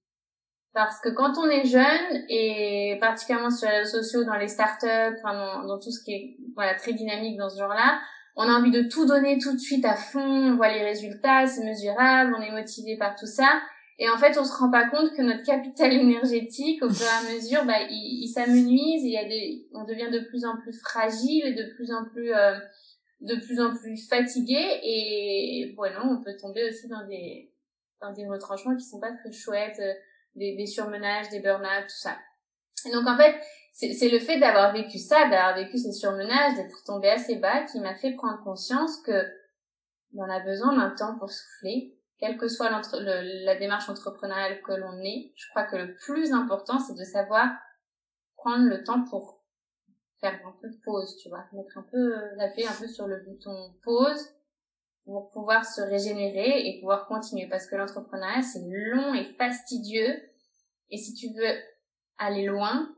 Parce 0.73 0.99
que 0.99 1.09
quand 1.09 1.37
on 1.37 1.49
est 1.49 1.65
jeune, 1.65 2.25
et 2.29 2.97
particulièrement 2.99 3.49
sur 3.49 3.69
les 3.69 3.77
réseaux 3.77 4.03
sociaux, 4.03 4.23
dans 4.25 4.35
les 4.35 4.49
startups, 4.49 5.17
enfin 5.23 5.33
dans, 5.33 5.67
dans 5.67 5.79
tout 5.79 5.89
ce 5.89 6.03
qui 6.03 6.11
est 6.11 6.37
voilà 6.53 6.75
très 6.75 6.93
dynamique 6.93 7.37
dans 7.37 7.49
ce 7.49 7.57
genre-là, 7.57 7.99
on 8.35 8.43
a 8.43 8.51
envie 8.51 8.71
de 8.71 8.83
tout 8.83 9.05
donner 9.05 9.37
tout 9.37 9.53
de 9.53 9.59
suite 9.59 9.85
à 9.85 9.95
fond, 9.95 10.19
on 10.19 10.55
voit 10.57 10.67
les 10.67 10.83
résultats, 10.83 11.47
c'est 11.47 11.63
mesurable, 11.63 12.35
on 12.37 12.41
est 12.41 12.51
motivé 12.51 12.97
par 12.97 13.15
tout 13.15 13.25
ça. 13.25 13.61
Et 13.97 14.09
en 14.09 14.17
fait, 14.17 14.37
on 14.37 14.43
se 14.43 14.53
rend 14.53 14.69
pas 14.69 14.89
compte 14.89 15.13
que 15.15 15.21
notre 15.21 15.43
capital 15.43 15.93
énergétique, 15.93 16.83
au 16.83 16.89
fur 16.89 17.05
et 17.05 17.29
à 17.29 17.33
mesure, 17.33 17.63
bah, 17.65 17.79
il, 17.89 18.23
il 18.23 18.27
s'amenuise, 18.27 19.03
il 19.03 19.11
y 19.11 19.17
a 19.17 19.23
des, 19.23 19.67
on 19.73 19.85
devient 19.85 20.11
de 20.11 20.19
plus 20.27 20.45
en 20.45 20.57
plus 20.57 20.73
fragile 20.73 21.45
et 21.45 21.53
de 21.53 21.73
plus 21.75 21.91
en 21.93 22.03
plus 22.03 22.33
euh, 22.33 22.55
de 23.25 23.35
plus 23.35 23.59
en 23.59 23.75
plus 23.75 24.07
fatigué 24.07 24.79
et 24.83 25.73
voilà, 25.75 26.05
on 26.05 26.21
peut 26.21 26.35
tomber 26.37 26.67
aussi 26.69 26.87
dans 26.87 27.05
des 27.07 27.51
dans 28.01 28.11
des 28.11 28.27
retranchements 28.27 28.75
qui 28.75 28.83
sont 28.83 28.99
pas 28.99 29.13
très 29.13 29.31
chouettes, 29.31 29.79
euh, 29.79 29.93
des, 30.35 30.55
des 30.55 30.65
surmenages, 30.65 31.29
des 31.29 31.39
burn-out, 31.39 31.83
tout 31.83 31.97
ça. 31.97 32.17
Et 32.85 32.91
donc 32.91 33.07
en 33.07 33.17
fait, 33.17 33.35
c'est 33.73 34.09
le 34.09 34.19
fait 34.19 34.39
d'avoir 34.39 34.73
vécu 34.73 34.99
ça, 34.99 35.27
d'avoir 35.29 35.55
vécu 35.55 35.77
ces 35.77 35.91
surmenages, 35.91 36.55
d'être 36.55 36.83
tombé 36.85 37.09
assez 37.09 37.37
bas, 37.37 37.63
qui 37.63 37.79
m'a 37.79 37.95
fait 37.95 38.13
prendre 38.13 38.43
conscience 38.43 39.01
que 39.01 39.25
on 40.17 40.29
a 40.29 40.39
besoin 40.39 40.75
d'un 40.77 40.91
temps 40.91 41.17
pour 41.17 41.29
souffler, 41.29 41.93
quelle 42.19 42.37
que 42.37 42.47
soit 42.47 42.69
le, 42.69 43.43
la 43.45 43.55
démarche 43.55 43.89
entrepreneuriale 43.89 44.61
que 44.61 44.71
l'on 44.71 44.97
est. 45.03 45.33
Je 45.35 45.49
crois 45.49 45.63
que 45.63 45.75
le 45.75 45.95
plus 45.95 46.31
important, 46.31 46.79
c'est 46.79 46.95
de 46.95 47.03
savoir 47.03 47.49
prendre 48.37 48.65
le 48.65 48.83
temps 48.83 49.03
pour 49.03 49.34
faire 50.25 50.47
un 50.47 50.55
peu 50.61 50.69
de 50.69 50.77
pause, 50.83 51.17
tu 51.17 51.29
vois, 51.29 51.45
mettre 51.53 51.77
un 51.77 51.85
peu, 51.91 52.15
l'appuyer 52.35 52.67
un 52.67 52.75
peu 52.79 52.87
sur 52.87 53.07
le 53.07 53.23
bouton 53.23 53.73
pause 53.83 54.35
pour 55.05 55.29
pouvoir 55.29 55.65
se 55.65 55.81
régénérer 55.81 56.67
et 56.67 56.79
pouvoir 56.79 57.07
continuer. 57.07 57.47
Parce 57.47 57.67
que 57.67 57.75
l'entrepreneuriat 57.75 58.41
c'est 58.41 58.63
long 58.65 59.13
et 59.13 59.25
fastidieux. 59.37 60.21
Et 60.89 60.97
si 60.97 61.13
tu 61.13 61.27
veux 61.27 61.53
aller 62.17 62.45
loin, 62.45 62.95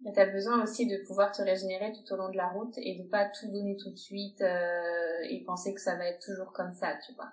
bah, 0.00 0.10
tu 0.14 0.20
as 0.20 0.26
besoin 0.26 0.62
aussi 0.62 0.86
de 0.86 1.04
pouvoir 1.06 1.32
te 1.32 1.42
régénérer 1.42 1.92
tout 1.92 2.12
au 2.12 2.16
long 2.16 2.30
de 2.30 2.36
la 2.36 2.48
route 2.48 2.76
et 2.78 3.02
de 3.02 3.08
pas 3.08 3.28
tout 3.28 3.50
donner 3.50 3.76
tout 3.76 3.90
de 3.90 3.96
suite 3.96 4.40
euh, 4.40 5.22
et 5.28 5.42
penser 5.44 5.74
que 5.74 5.80
ça 5.80 5.96
va 5.96 6.06
être 6.06 6.24
toujours 6.24 6.52
comme 6.52 6.72
ça, 6.72 6.96
tu 7.04 7.12
vois. 7.14 7.32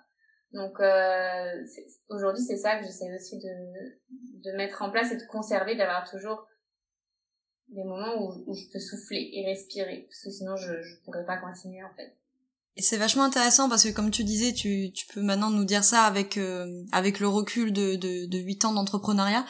Donc 0.52 0.80
euh, 0.80 1.64
aujourd'hui 2.08 2.42
c'est 2.42 2.56
ça 2.56 2.78
que 2.78 2.84
j'essaie 2.84 3.12
aussi 3.14 3.38
de, 3.38 4.50
de 4.50 4.56
mettre 4.56 4.82
en 4.82 4.90
place 4.90 5.12
et 5.12 5.16
de 5.16 5.26
conserver, 5.26 5.76
d'avoir 5.76 6.08
toujours 6.08 6.46
des 7.68 7.84
moments 7.84 8.14
où, 8.46 8.54
je 8.54 8.72
peux 8.72 8.78
souffler 8.78 9.30
et 9.32 9.44
respirer, 9.46 10.06
parce 10.08 10.22
que 10.22 10.30
sinon 10.30 10.56
je 10.56 10.72
ne 10.72 11.04
pourrais 11.04 11.26
pas 11.26 11.36
continuer 11.38 11.82
en 11.82 11.94
fait. 11.96 12.16
Et 12.78 12.82
c'est 12.82 12.98
vachement 12.98 13.24
intéressant 13.24 13.70
parce 13.70 13.84
que 13.84 13.88
comme 13.88 14.10
tu 14.10 14.22
disais, 14.22 14.52
tu, 14.52 14.92
tu 14.92 15.06
peux 15.06 15.22
maintenant 15.22 15.50
nous 15.50 15.64
dire 15.64 15.82
ça 15.82 16.02
avec 16.02 16.36
euh, 16.36 16.84
avec 16.92 17.20
le 17.20 17.28
recul 17.28 17.72
de 17.72 17.96
de, 17.96 18.26
de 18.26 18.38
8 18.38 18.66
ans 18.66 18.72
d'entrepreneuriat. 18.74 19.46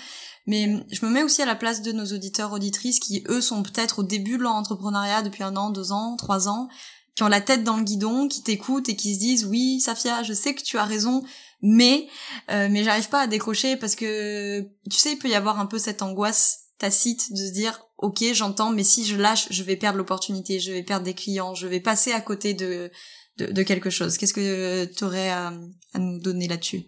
Mais 0.46 0.84
je 0.92 1.04
me 1.04 1.10
mets 1.10 1.24
aussi 1.24 1.42
à 1.42 1.46
la 1.46 1.56
place 1.56 1.82
de 1.82 1.90
nos 1.90 2.06
auditeurs 2.06 2.52
auditrices 2.52 3.00
qui 3.00 3.24
eux 3.28 3.40
sont 3.40 3.64
peut-être 3.64 3.98
au 3.98 4.02
début 4.04 4.38
de 4.38 4.42
leur 4.44 4.52
entrepreneuriat 4.52 5.22
depuis 5.22 5.42
un 5.42 5.56
an, 5.56 5.70
deux 5.70 5.90
ans, 5.90 6.14
trois 6.16 6.48
ans, 6.48 6.68
qui 7.16 7.24
ont 7.24 7.28
la 7.28 7.40
tête 7.40 7.64
dans 7.64 7.76
le 7.76 7.82
guidon, 7.82 8.28
qui 8.28 8.44
t'écoutent 8.44 8.88
et 8.88 8.94
qui 8.94 9.16
se 9.16 9.18
disent 9.18 9.44
oui 9.44 9.80
Safia, 9.80 10.22
je 10.22 10.32
sais 10.32 10.54
que 10.54 10.62
tu 10.62 10.78
as 10.78 10.84
raison, 10.84 11.24
mais 11.62 12.06
euh, 12.52 12.68
mais 12.70 12.84
j'arrive 12.84 13.08
pas 13.08 13.22
à 13.22 13.26
décrocher 13.26 13.76
parce 13.76 13.96
que 13.96 14.60
tu 14.88 14.96
sais 14.96 15.12
il 15.12 15.18
peut 15.18 15.28
y 15.28 15.34
avoir 15.34 15.58
un 15.58 15.66
peu 15.66 15.80
cette 15.80 16.00
angoisse 16.00 16.66
tacite 16.78 17.32
de 17.32 17.38
se 17.38 17.52
dire 17.52 17.85
ok 17.98 18.24
j'entends 18.32 18.70
mais 18.70 18.84
si 18.84 19.04
je 19.04 19.16
lâche 19.16 19.46
je 19.50 19.62
vais 19.62 19.76
perdre 19.76 19.98
l'opportunité 19.98 20.60
je 20.60 20.72
vais 20.72 20.82
perdre 20.82 21.04
des 21.04 21.14
clients 21.14 21.54
je 21.54 21.66
vais 21.66 21.80
passer 21.80 22.12
à 22.12 22.20
côté 22.20 22.54
de 22.54 22.90
de, 23.38 23.46
de 23.52 23.62
quelque 23.62 23.90
chose. 23.90 24.16
Qu'est-ce 24.18 24.34
que 24.34 24.84
tu 24.86 25.04
aurais 25.04 25.28
à, 25.28 25.52
à, 25.94 25.98
nous 25.98 26.20
donner 26.20 26.48
là-dessus? 26.48 26.84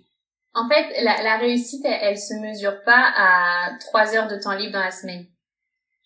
En 0.54 0.68
fait 0.68 1.02
la, 1.02 1.22
la 1.22 1.38
réussite 1.38 1.84
elle, 1.84 1.98
elle, 2.02 2.18
se 2.18 2.34
mesure 2.34 2.82
pas 2.84 3.12
à 3.16 3.78
trois 3.80 4.14
heures 4.14 4.28
de 4.28 4.36
temps 4.36 4.54
libre 4.54 4.72
dans 4.72 4.82
la 4.82 4.90
semaine. 4.90 5.26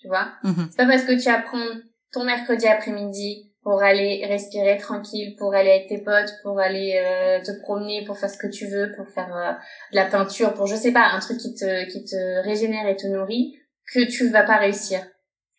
Tu 0.01 0.09
vois? 0.09 0.33
Mm-hmm. 0.43 0.67
c'est 0.71 0.77
pas 0.77 0.87
parce 0.87 1.05
que 1.05 1.21
tu 1.21 1.29
apprends 1.29 1.65
ton 2.13 2.25
mercredi 2.25 2.67
après-midi 2.67 3.53
pour 3.63 3.81
aller 3.81 4.27
respirer 4.27 4.77
tranquille, 4.77 5.37
pour 5.39 5.55
aller 5.55 5.71
avec 5.71 5.87
tes 5.87 5.99
potes, 5.99 6.35
pour 6.43 6.59
aller 6.59 7.01
euh, 7.01 7.41
te 7.45 7.53
promener, 7.63 8.05
pour 8.05 8.19
faire 8.19 8.29
ce 8.29 8.37
que 8.37 8.49
tu 8.49 8.67
veux, 8.67 8.93
pour 8.97 9.09
faire 9.09 9.33
euh, 9.37 9.53
de 9.93 9.97
la 9.97 10.07
peinture, 10.07 10.53
pour 10.55 10.67
je 10.67 10.75
sais 10.75 10.93
pas, 10.93 11.13
un 11.13 11.21
truc 11.21 11.39
qui 11.39 11.55
te 11.55 11.89
qui 11.89 12.05
te 12.05 12.43
régénère 12.43 12.89
et 12.89 12.97
te 12.97 13.07
nourrit, 13.07 13.55
que 13.87 14.05
tu 14.11 14.29
vas 14.31 14.45
pas 14.45 14.59
réussir. 14.59 15.05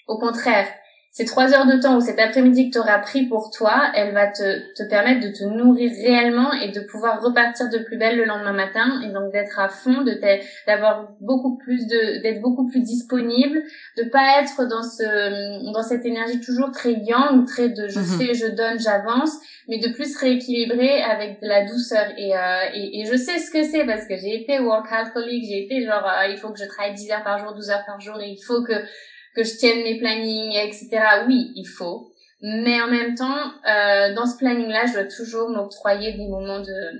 Au 0.07 0.17
contraire, 0.17 0.67
ces 1.13 1.25
trois 1.25 1.53
heures 1.53 1.67
de 1.67 1.79
temps 1.79 1.95
ou 1.97 2.01
cet 2.01 2.17
après-midi 2.17 2.71
que 2.71 2.73
tu 2.73 2.79
auras 2.79 2.97
pris 2.97 3.27
pour 3.27 3.51
toi, 3.51 3.91
elle 3.93 4.15
va 4.15 4.25
te, 4.25 4.73
te 4.73 4.81
permettre 4.81 5.21
de 5.21 5.31
te 5.31 5.43
nourrir 5.43 5.91
réellement 5.91 6.51
et 6.53 6.71
de 6.71 6.79
pouvoir 6.79 7.21
repartir 7.21 7.69
de 7.69 7.77
plus 7.77 7.97
belle 7.97 8.17
le 8.17 8.25
lendemain 8.25 8.51
matin 8.51 8.99
et 9.05 9.13
donc 9.13 9.31
d'être 9.31 9.59
à 9.59 9.69
fond, 9.69 10.01
de 10.01 10.19
d'avoir 10.65 11.11
beaucoup 11.21 11.55
plus 11.57 11.85
de 11.85 12.23
d'être 12.23 12.41
beaucoup 12.41 12.65
plus 12.65 12.81
disponible, 12.81 13.61
de 13.95 14.09
pas 14.09 14.41
être 14.41 14.67
dans 14.67 14.81
ce 14.81 15.71
dans 15.71 15.83
cette 15.83 16.03
énergie 16.03 16.39
toujours 16.39 16.71
très 16.71 16.93
yang, 16.93 17.45
très 17.45 17.69
de 17.69 17.87
je 17.89 17.99
mhm. 17.99 18.05
fais, 18.05 18.33
je 18.33 18.47
donne, 18.47 18.79
j'avance, 18.79 19.37
mais 19.67 19.77
de 19.77 19.89
plus 19.89 20.17
rééquilibrer 20.17 21.03
avec 21.03 21.39
de 21.43 21.47
la 21.47 21.63
douceur 21.63 22.07
et 22.17 22.35
euh, 22.35 22.39
et, 22.73 23.01
et, 23.01 23.05
je 23.05 23.15
sais 23.15 23.37
ce 23.37 23.51
que 23.51 23.61
c'est 23.61 23.85
parce 23.85 24.07
que 24.07 24.17
j'ai 24.17 24.41
été 24.41 24.59
workaholic, 24.59 25.45
j'ai 25.47 25.65
été 25.65 25.85
genre 25.85 26.07
euh, 26.07 26.25
il 26.31 26.37
faut 26.39 26.49
que 26.49 26.57
je 26.57 26.65
travaille 26.65 26.95
10 26.95 27.11
heures 27.11 27.23
par 27.23 27.37
jour, 27.37 27.53
12 27.53 27.69
heures 27.69 27.85
par 27.85 28.01
jour 28.01 28.19
et 28.19 28.29
il 28.29 28.43
faut 28.43 28.63
que 28.63 28.73
que 29.35 29.43
je 29.43 29.57
tienne 29.57 29.83
mes 29.83 29.97
plannings, 29.99 30.55
etc. 30.55 30.89
Oui, 31.27 31.51
il 31.55 31.65
faut. 31.65 32.11
Mais 32.41 32.81
en 32.81 32.89
même 32.89 33.15
temps, 33.15 33.51
euh, 33.67 34.13
dans 34.15 34.25
ce 34.25 34.37
planning-là, 34.37 34.85
je 34.87 34.93
dois 34.93 35.05
toujours 35.05 35.49
m'octroyer 35.49 36.13
des 36.13 36.27
moments 36.27 36.59
de, 36.59 36.91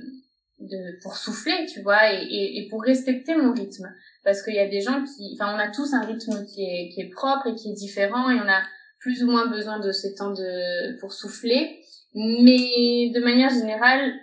de 0.60 1.02
pour 1.02 1.18
souffler, 1.18 1.66
tu 1.72 1.82
vois, 1.82 2.14
et, 2.14 2.58
et, 2.58 2.68
pour 2.70 2.82
respecter 2.82 3.36
mon 3.36 3.54
rythme. 3.54 3.94
Parce 4.24 4.42
qu'il 4.42 4.56
y 4.56 4.60
a 4.60 4.70
des 4.70 4.80
gens 4.80 5.04
qui, 5.04 5.38
enfin, 5.38 5.54
on 5.54 5.60
a 5.60 5.70
tous 5.70 5.94
un 5.94 6.02
rythme 6.02 6.46
qui 6.46 6.64
est, 6.64 6.90
qui 6.94 7.02
est 7.02 7.10
propre 7.10 7.48
et 7.48 7.56
qui 7.56 7.72
est 7.72 7.74
différent, 7.74 8.30
et 8.30 8.36
on 8.36 8.48
a 8.48 8.62
plus 9.00 9.22
ou 9.24 9.32
moins 9.32 9.48
besoin 9.48 9.80
de 9.80 9.92
ces 9.92 10.16
temps 10.16 10.32
de 10.32 10.98
pour 11.00 11.12
souffler. 11.12 11.82
Mais 12.16 13.12
de 13.14 13.20
manière 13.20 13.50
générale, 13.50 14.14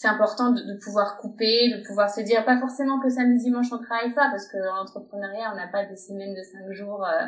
c'est 0.00 0.08
important 0.08 0.52
de, 0.52 0.78
pouvoir 0.82 1.18
couper, 1.18 1.68
de 1.68 1.86
pouvoir 1.86 2.08
se 2.08 2.22
dire 2.22 2.42
pas 2.46 2.58
forcément 2.58 2.98
que 3.00 3.10
samedi 3.10 3.44
dimanche 3.44 3.66
on 3.70 3.76
travaille 3.76 4.14
pas 4.14 4.30
parce 4.30 4.48
que 4.48 4.56
dans 4.56 4.76
l'entrepreneuriat 4.76 5.52
on 5.52 5.56
n'a 5.56 5.68
pas 5.68 5.84
des 5.84 5.96
semaines 5.96 6.34
de 6.34 6.42
5 6.42 6.72
jours 6.72 7.04
euh, 7.04 7.26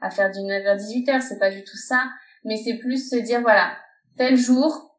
à 0.00 0.08
faire 0.08 0.30
du 0.30 0.38
9h 0.38 0.76
18h, 0.76 1.20
c'est 1.20 1.40
pas 1.40 1.50
du 1.50 1.64
tout 1.64 1.76
ça, 1.76 2.04
mais 2.44 2.56
c'est 2.58 2.78
plus 2.78 3.10
se 3.10 3.16
dire 3.16 3.40
voilà, 3.40 3.76
tel 4.16 4.36
jour, 4.36 4.96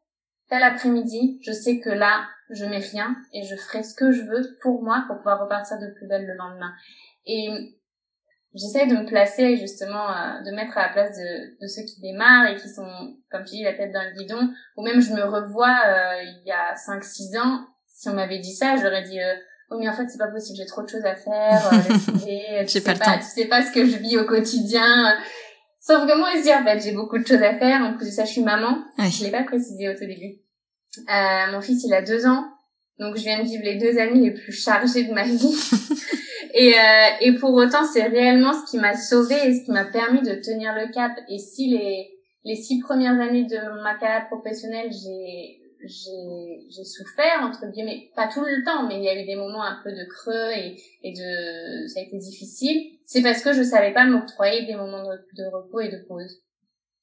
tel 0.50 0.62
après-midi, 0.62 1.40
je 1.42 1.52
sais 1.52 1.80
que 1.80 1.88
là 1.88 2.26
je 2.50 2.66
mets 2.66 2.76
rien 2.76 3.16
et 3.32 3.42
je 3.42 3.56
ferai 3.56 3.82
ce 3.82 3.94
que 3.94 4.12
je 4.12 4.20
veux 4.20 4.58
pour 4.60 4.82
moi 4.82 5.04
pour 5.06 5.16
pouvoir 5.16 5.40
repartir 5.40 5.78
de 5.78 5.94
plus 5.96 6.06
belle 6.06 6.26
le 6.26 6.34
lendemain. 6.34 6.74
Et 7.24 7.78
j'essaie 8.54 8.86
de 8.86 8.94
me 8.94 9.04
placer 9.04 9.56
justement, 9.56 10.08
euh, 10.10 10.42
de 10.44 10.50
mettre 10.54 10.78
à 10.78 10.86
la 10.86 10.88
place 10.92 11.16
de, 11.16 11.60
de, 11.60 11.66
ceux 11.66 11.82
qui 11.82 12.00
démarrent 12.00 12.48
et 12.48 12.56
qui 12.56 12.68
sont, 12.68 13.16
comme 13.30 13.44
tu 13.44 13.56
dis, 13.56 13.64
la 13.64 13.74
tête 13.74 13.92
dans 13.92 14.02
le 14.02 14.16
guidon, 14.16 14.48
ou 14.76 14.84
même 14.84 15.00
je 15.00 15.12
me 15.12 15.24
revois 15.24 15.76
euh, 15.86 16.22
il 16.22 16.42
y 16.46 16.52
a 16.52 16.74
5-6 16.74 17.38
ans, 17.38 17.66
si 17.88 18.08
on 18.08 18.14
m'avait 18.14 18.38
dit 18.38 18.54
ça, 18.54 18.76
j'aurais 18.76 19.02
dit 19.02 19.20
euh, 19.20 19.34
oh 19.70 19.78
mais 19.78 19.88
en 19.88 19.92
fait 19.92 20.08
c'est 20.08 20.18
pas 20.18 20.28
possible, 20.28 20.56
j'ai 20.56 20.66
trop 20.66 20.82
de 20.82 20.88
choses 20.88 21.04
à 21.04 21.14
faire, 21.14 21.72
euh, 21.72 22.62
tu, 22.62 22.68
sais 22.68 22.80
pas, 22.80 23.18
tu 23.18 23.24
sais 23.24 23.46
pas 23.46 23.62
ce 23.62 23.72
que 23.72 23.84
je 23.84 23.96
vis 23.96 24.16
au 24.18 24.24
quotidien. 24.24 25.14
Sauf 25.80 26.06
que 26.06 26.16
moi 26.16 26.30
aussi 26.34 26.52
en 26.54 26.64
fait 26.64 26.80
j'ai 26.80 26.92
beaucoup 26.92 27.18
de 27.18 27.26
choses 27.26 27.42
à 27.42 27.58
faire, 27.58 27.82
en 27.82 27.96
plus 27.96 28.06
de 28.06 28.12
ça 28.12 28.24
je 28.24 28.30
suis 28.30 28.42
maman, 28.42 28.78
je 28.98 29.24
l'ai 29.24 29.30
pas 29.30 29.44
précisé 29.44 29.88
au 29.88 29.94
tout 29.94 30.06
début. 30.06 30.38
mon 31.52 31.60
fils 31.60 31.84
il 31.84 31.92
a 31.92 32.02
deux 32.02 32.26
ans, 32.26 32.53
donc 32.98 33.16
je 33.16 33.22
viens 33.22 33.42
de 33.42 33.48
vivre 33.48 33.64
les 33.64 33.76
deux 33.76 33.98
années 33.98 34.20
les 34.20 34.30
plus 34.30 34.52
chargées 34.52 35.04
de 35.04 35.12
ma 35.12 35.24
vie. 35.24 35.38
Et, 36.56 36.72
euh, 36.72 37.08
et 37.20 37.32
pour 37.32 37.52
autant, 37.52 37.84
c'est 37.84 38.04
réellement 38.04 38.52
ce 38.52 38.70
qui 38.70 38.78
m'a 38.78 38.96
sauvée 38.96 39.34
et 39.44 39.52
ce 39.52 39.64
qui 39.64 39.72
m'a 39.72 39.86
permis 39.86 40.22
de 40.22 40.36
tenir 40.36 40.72
le 40.72 40.92
cap. 40.92 41.10
Et 41.28 41.36
si 41.36 41.68
les, 41.68 42.12
les 42.44 42.54
six 42.54 42.78
premières 42.78 43.20
années 43.20 43.42
de 43.42 43.82
ma 43.82 43.96
carrière 43.96 44.28
professionnelle, 44.28 44.88
j'ai 44.92 45.60
j'ai 45.86 46.66
j'ai 46.70 46.84
souffert 46.84 47.42
entre 47.42 47.70
guillemets 47.70 48.10
pas 48.16 48.26
tout 48.26 48.40
le 48.40 48.64
temps 48.64 48.88
mais 48.88 48.96
il 48.96 49.04
y 49.04 49.08
a 49.08 49.20
eu 49.20 49.26
des 49.26 49.36
moments 49.36 49.62
un 49.62 49.80
peu 49.84 49.92
de 49.92 50.04
creux 50.08 50.50
et 50.52 50.76
et 51.02 51.12
de 51.12 51.86
ça 51.88 52.00
a 52.00 52.02
été 52.04 52.16
difficile 52.16 52.80
c'est 53.04 53.20
parce 53.20 53.42
que 53.42 53.52
je 53.52 53.62
savais 53.62 53.92
pas 53.92 54.06
m'octroyer 54.06 54.64
des 54.64 54.76
moments 54.76 55.02
de, 55.02 55.18
de, 55.36 55.44
repos 55.44 55.80
et 55.80 55.90
de 55.90 55.98
pause 56.08 56.42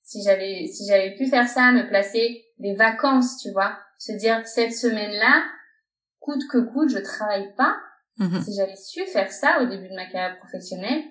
si 0.01 0.23
j'avais 0.23 0.65
si 0.65 0.87
j'avais 0.87 1.13
pu 1.13 1.27
faire 1.27 1.47
ça 1.47 1.71
me 1.71 1.87
placer 1.87 2.43
des 2.57 2.73
vacances 2.73 3.37
tu 3.43 3.51
vois 3.51 3.77
se 3.99 4.13
dire 4.13 4.41
cette 4.47 4.73
semaine 4.73 5.11
là 5.11 5.43
coûte 6.21 6.43
que 6.49 6.59
coûte 6.59 6.89
je 6.89 6.99
travaille 6.99 7.53
pas 7.55 7.75
Mhm. 8.17 8.43
Si 8.43 8.53
j'avais 8.55 8.75
su 8.75 9.05
faire 9.11 9.31
ça 9.31 9.61
au 9.61 9.67
début 9.67 9.89
de 9.89 9.95
ma 9.95 10.05
carrière 10.05 10.37
professionnelle, 10.37 11.03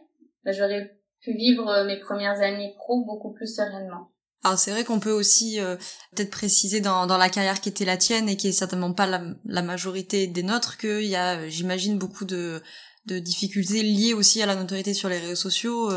ben, 0.44 0.52
j'aurais 0.52 0.96
pu 1.20 1.32
vivre 1.32 1.68
euh, 1.68 1.84
mes 1.84 1.98
premières 1.98 2.40
années 2.40 2.74
pro 2.76 3.04
beaucoup 3.04 3.32
plus 3.32 3.52
sereinement. 3.54 4.12
Alors 4.42 4.58
c'est 4.58 4.70
vrai 4.70 4.84
qu'on 4.84 5.00
peut 5.00 5.12
aussi 5.12 5.60
euh, 5.60 5.76
peut-être 6.14 6.30
préciser 6.30 6.80
dans, 6.80 7.06
dans 7.06 7.18
la 7.18 7.28
carrière 7.28 7.60
qui 7.60 7.68
était 7.68 7.84
la 7.84 7.98
tienne 7.98 8.28
et 8.28 8.36
qui 8.36 8.48
est 8.48 8.52
certainement 8.52 8.92
pas 8.92 9.06
la, 9.06 9.22
la 9.44 9.60
majorité 9.60 10.26
des 10.26 10.42
nôtres 10.42 10.78
qu'il 10.78 11.04
y 11.04 11.16
a, 11.16 11.40
euh, 11.40 11.48
j'imagine, 11.48 11.98
beaucoup 11.98 12.24
de, 12.24 12.62
de 13.04 13.18
difficultés 13.18 13.82
liées 13.82 14.14
aussi 14.14 14.40
à 14.40 14.46
la 14.46 14.54
notoriété 14.54 14.94
sur 14.94 15.10
les 15.10 15.18
réseaux 15.18 15.34
sociaux. 15.34 15.90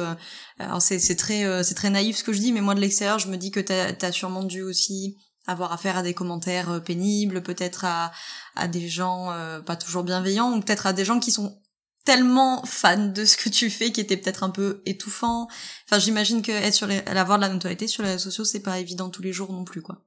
alors 0.58 0.82
c'est, 0.82 1.00
c'est 1.00 1.16
très 1.16 1.64
c'est 1.64 1.76
très 1.76 1.90
naïf 1.90 2.18
ce 2.18 2.24
que 2.24 2.34
je 2.34 2.40
dis, 2.40 2.54
mais 2.54 2.62
moi 2.62 2.76
de 2.76 2.80
l'extérieur 2.80 3.20
je 3.20 3.28
me 3.28 3.36
dis 3.36 3.52
que 3.52 3.60
t'as 3.60 3.94
as 4.02 4.12
sûrement 4.12 4.44
dû 4.44 4.62
aussi 4.62 5.18
avoir 5.46 5.74
affaire 5.74 5.98
à 5.98 6.04
des 6.04 6.14
commentaires 6.14 6.72
euh, 6.72 6.80
pénibles, 6.80 7.44
peut-être 7.44 7.86
à, 7.86 8.12
à 8.56 8.68
des 8.68 8.88
gens 8.88 9.32
euh, 9.32 9.60
pas 9.62 9.76
toujours 9.76 10.04
bienveillants, 10.04 10.54
ou 10.54 10.62
peut-être 10.62 10.88
à 10.88 10.94
des 10.94 11.06
gens 11.06 11.20
qui 11.20 11.32
sont 11.32 11.58
tellement 12.06 12.64
fans 12.66 13.08
de 13.08 13.24
ce 13.26 13.38
que 13.38 13.50
tu 13.50 13.70
fais 13.70 13.92
qui 13.92 14.02
étaient 14.02 14.18
peut-être 14.18 14.44
un 14.44 14.50
peu 14.50 14.82
étouffants. 14.86 15.48
Enfin, 15.86 16.00
j'imagine 16.00 16.42
que 16.42 16.52
être 16.52 16.74
sur 16.74 16.88
les, 16.88 17.00
avoir 17.08 17.38
de 17.38 17.44
la 17.44 17.50
notoriété 17.50 17.88
sur 17.88 18.04
les 18.04 18.12
réseaux 18.12 18.30
sociaux, 18.30 18.44
c'est 18.44 18.64
pas 18.64 18.80
évident 18.80 19.10
tous 19.10 19.22
les 19.22 19.32
jours 19.32 19.52
non 19.54 19.64
plus, 19.64 19.82
quoi. 19.82 20.02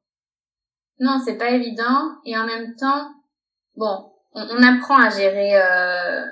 Non, 0.99 1.21
c'est 1.25 1.37
pas 1.37 1.51
évident, 1.51 2.17
et 2.25 2.37
en 2.39 2.47
même 2.47 2.75
temps, 2.77 3.11
bon, 3.77 4.11
on, 4.33 4.63
apprend 4.63 4.97
à 4.97 5.11
gérer, 5.11 5.57
euh, 5.57 6.25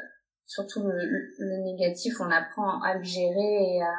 surtout 0.46 0.82
le, 0.82 0.96
le, 1.38 1.64
négatif, 1.64 2.14
on 2.20 2.30
apprend 2.30 2.80
à 2.82 2.94
le 2.94 3.02
gérer 3.02 3.76
et 3.76 3.82
à 3.82 3.94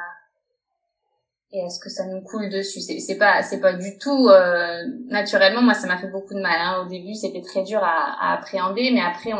et 1.52 1.60
est-ce 1.60 1.78
que 1.78 1.88
ça 1.88 2.04
nous 2.06 2.20
coule 2.22 2.50
dessus? 2.50 2.80
C'est 2.80 2.98
c'est 2.98 3.16
pas 3.16 3.42
c'est 3.42 3.60
pas 3.60 3.74
du 3.74 3.98
tout 3.98 4.28
euh, 4.28 4.82
naturellement. 5.08 5.62
Moi 5.62 5.74
ça 5.74 5.86
m'a 5.86 5.98
fait 5.98 6.10
beaucoup 6.10 6.34
de 6.34 6.40
mal 6.40 6.58
hein. 6.58 6.84
au 6.84 6.88
début 6.88 7.14
c'était 7.14 7.40
très 7.40 7.62
dur 7.62 7.82
à, 7.82 8.16
à, 8.20 8.34
appréhender 8.34 8.90
mais 8.92 9.00
après 9.00 9.30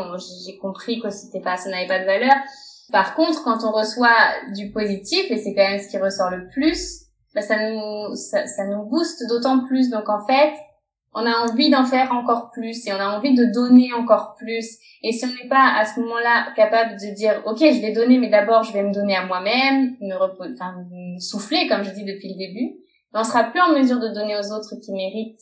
j'ai 0.45 0.57
compris 0.57 0.99
que 1.01 1.09
c'était 1.09 1.41
pas 1.41 1.57
ça 1.57 1.69
n'avait 1.69 1.87
pas 1.87 1.99
de 1.99 2.05
valeur. 2.05 2.35
Par 2.91 3.15
contre 3.15 3.43
quand 3.43 3.63
on 3.63 3.71
reçoit 3.71 4.17
du 4.55 4.71
positif 4.71 5.29
et 5.29 5.37
c'est 5.37 5.53
quand 5.53 5.69
même 5.69 5.79
ce 5.79 5.89
qui 5.89 5.97
ressort 5.97 6.29
le 6.29 6.47
plus 6.47 7.07
bah, 7.35 7.41
ça 7.41 7.69
nous 7.69 8.15
ça, 8.15 8.47
ça 8.47 8.65
nous 8.65 8.83
booste 8.85 9.27
d'autant 9.27 9.65
plus. 9.65 9.89
Donc 9.89 10.07
en 10.09 10.25
fait 10.25 10.53
on 11.13 11.25
a 11.25 11.31
envie 11.31 11.69
d'en 11.69 11.85
faire 11.85 12.11
encore 12.11 12.51
plus 12.51 12.85
et 12.85 12.93
on 12.93 12.99
a 12.99 13.17
envie 13.17 13.33
de 13.33 13.45
donner 13.45 13.91
encore 13.93 14.35
plus. 14.35 14.77
Et 15.03 15.11
si 15.11 15.25
on 15.25 15.29
n'est 15.29 15.49
pas 15.49 15.73
à 15.77 15.85
ce 15.85 15.99
moment-là 16.01 16.53
capable 16.55 16.93
de 16.93 17.13
dire, 17.15 17.41
ok, 17.45 17.57
je 17.59 17.81
vais 17.81 17.91
donner, 17.91 18.17
mais 18.17 18.29
d'abord 18.29 18.63
je 18.63 18.73
vais 18.73 18.83
me 18.83 18.93
donner 18.93 19.15
à 19.15 19.25
moi-même, 19.25 19.95
me, 20.01 20.15
reposer, 20.15 20.53
enfin, 20.53 20.75
souffler, 21.19 21.67
comme 21.67 21.83
je 21.83 21.91
dis 21.91 22.05
depuis 22.05 22.29
le 22.29 22.37
début, 22.37 22.75
on 23.13 23.23
sera 23.23 23.45
plus 23.45 23.61
en 23.61 23.73
mesure 23.73 23.99
de 23.99 24.09
donner 24.09 24.35
aux 24.37 24.51
autres 24.51 24.75
qui 24.83 24.91
méritent 24.91 25.41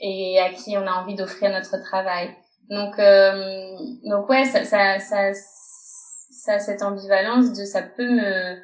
et 0.00 0.38
à 0.38 0.50
qui 0.50 0.76
on 0.76 0.86
a 0.86 0.92
envie 0.92 1.14
d'offrir 1.16 1.50
notre 1.50 1.82
travail. 1.82 2.30
Donc, 2.70 2.98
euh, 2.98 3.76
donc 4.04 4.28
ouais, 4.28 4.44
ça, 4.44 4.64
ça, 4.64 4.98
ça, 5.00 5.32
ça, 5.32 6.58
cette 6.58 6.82
ambivalence 6.82 7.52
de 7.52 7.64
ça 7.64 7.82
peut 7.82 8.08
me, 8.08 8.56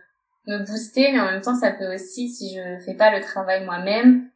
me 0.47 0.65
booster, 0.65 1.13
mais 1.13 1.21
en 1.21 1.27
même 1.27 1.41
temps, 1.41 1.57
ça 1.57 1.73
peut 1.73 1.93
aussi, 1.93 2.29
si 2.29 2.55
je 2.55 2.85
fais 2.85 2.95
pas 2.95 3.17
le 3.17 3.23
travail 3.23 3.65
moi-même, 3.65 4.30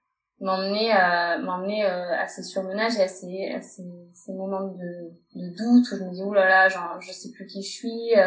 m'emmener 0.45 0.93
à 0.93 1.39
m'emmener 1.39 1.85
euh, 1.85 2.23
à 2.23 2.29
ces 2.29 2.43
surmenages 2.43 2.97
et 2.97 3.03
à 3.03 3.09
ces, 3.09 3.49
à 3.57 3.63
ces, 3.63 4.33
moments 4.33 4.69
de, 4.69 5.11
doute 5.35 5.91
où 5.91 5.97
je 5.97 6.05
me 6.05 6.13
dis 6.13 6.23
oulala 6.23 6.49
là 6.49 6.63
là, 6.65 6.69
genre 6.69 7.01
je 7.01 7.13
sais 7.13 7.31
plus 7.31 7.47
qui 7.47 7.63
je 7.63 7.71
suis 7.71 8.15
euh, 8.17 8.27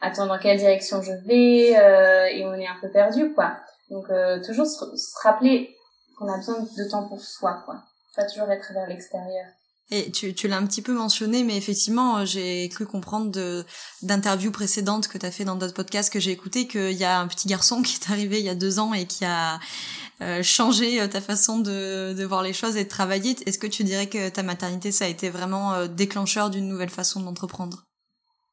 attends 0.00 0.26
dans 0.26 0.38
quelle 0.38 0.58
direction 0.58 1.02
je 1.02 1.12
vais 1.26 1.76
euh, 1.76 2.26
et 2.26 2.46
on 2.46 2.54
est 2.54 2.66
un 2.66 2.78
peu 2.80 2.90
perdu 2.90 3.34
quoi. 3.34 3.56
Donc 3.90 4.06
toujours 4.46 4.66
se, 4.66 4.84
rappeler 5.22 5.76
qu'on 6.16 6.32
a 6.32 6.36
besoin 6.36 6.60
de 6.60 6.90
temps 6.90 7.08
pour 7.08 7.20
soi 7.20 7.62
quoi. 7.66 7.82
Pas 8.16 8.24
toujours 8.24 8.50
être 8.50 8.72
vers 8.72 8.86
l'extérieur. 8.86 9.46
Et 9.90 10.10
tu, 10.10 10.32
tu 10.32 10.48
l'as 10.48 10.56
un 10.56 10.64
petit 10.66 10.80
peu 10.80 10.94
mentionné, 10.94 11.42
mais 11.42 11.54
effectivement, 11.54 12.24
j'ai 12.24 12.66
cru 12.70 12.86
comprendre 12.86 13.30
d'interviews 14.00 14.50
précédentes 14.50 15.06
que 15.06 15.18
tu 15.18 15.26
as 15.26 15.30
fait 15.30 15.44
dans 15.44 15.56
d'autres 15.56 15.74
podcasts 15.74 16.10
que 16.10 16.20
j'ai 16.20 16.30
écouté 16.30 16.66
qu'il 16.66 16.92
y 16.92 17.04
a 17.04 17.20
un 17.20 17.26
petit 17.26 17.46
garçon 17.46 17.82
qui 17.82 17.96
est 17.96 18.10
arrivé 18.10 18.38
il 18.38 18.46
y 18.46 18.48
a 18.48 18.54
deux 18.54 18.78
ans 18.78 18.94
et 18.94 19.04
qui 19.04 19.26
a 19.26 19.60
euh, 20.22 20.42
changer 20.42 21.00
euh, 21.00 21.08
ta 21.08 21.20
façon 21.20 21.58
de, 21.58 22.12
de 22.12 22.24
voir 22.24 22.42
les 22.42 22.52
choses 22.52 22.76
et 22.76 22.84
de 22.84 22.88
travailler. 22.88 23.34
Est-ce 23.46 23.58
que 23.58 23.66
tu 23.66 23.82
dirais 23.82 24.06
que 24.06 24.28
ta 24.28 24.42
maternité, 24.42 24.92
ça 24.92 25.06
a 25.06 25.08
été 25.08 25.30
vraiment 25.30 25.74
euh, 25.74 25.88
déclencheur 25.88 26.48
d'une 26.48 26.68
nouvelle 26.68 26.90
façon 26.90 27.20
d'entreprendre? 27.20 27.84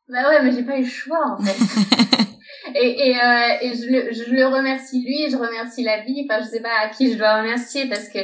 Bah 0.08 0.30
ouais, 0.30 0.42
mais 0.44 0.52
j'ai 0.52 0.64
pas 0.64 0.78
eu 0.78 0.84
le 0.84 0.90
choix 0.90 1.38
en 1.38 1.44
fait. 1.44 1.56
et 2.76 3.10
et, 3.10 3.16
euh, 3.16 3.58
et 3.62 3.76
je, 3.76 3.86
le, 3.86 4.14
je 4.14 4.32
le 4.32 4.48
remercie 4.48 5.04
lui, 5.04 5.30
je 5.30 5.38
remercie 5.38 5.84
la 5.84 6.04
vie. 6.04 6.26
Enfin, 6.26 6.44
je 6.44 6.50
sais 6.50 6.62
pas 6.62 6.76
à 6.84 6.90
qui 6.90 7.14
je 7.14 7.18
dois 7.18 7.38
remercier 7.38 7.88
parce 7.88 8.10
que 8.10 8.20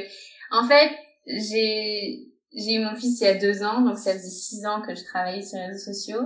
en 0.52 0.68
fait, 0.68 0.92
j'ai 1.28 2.32
j'ai 2.58 2.74
eu 2.76 2.80
mon 2.80 2.96
fils 2.96 3.22
il 3.22 3.26
y 3.26 3.28
a 3.28 3.36
deux 3.36 3.64
ans, 3.64 3.82
donc 3.82 3.98
ça 3.98 4.14
faisait 4.14 4.30
six 4.30 4.66
ans 4.66 4.82
que 4.82 4.96
je 4.96 5.04
travaillais 5.04 5.44
sur 5.44 5.60
les 5.60 5.68
réseaux 5.68 5.94
sociaux. 5.94 6.22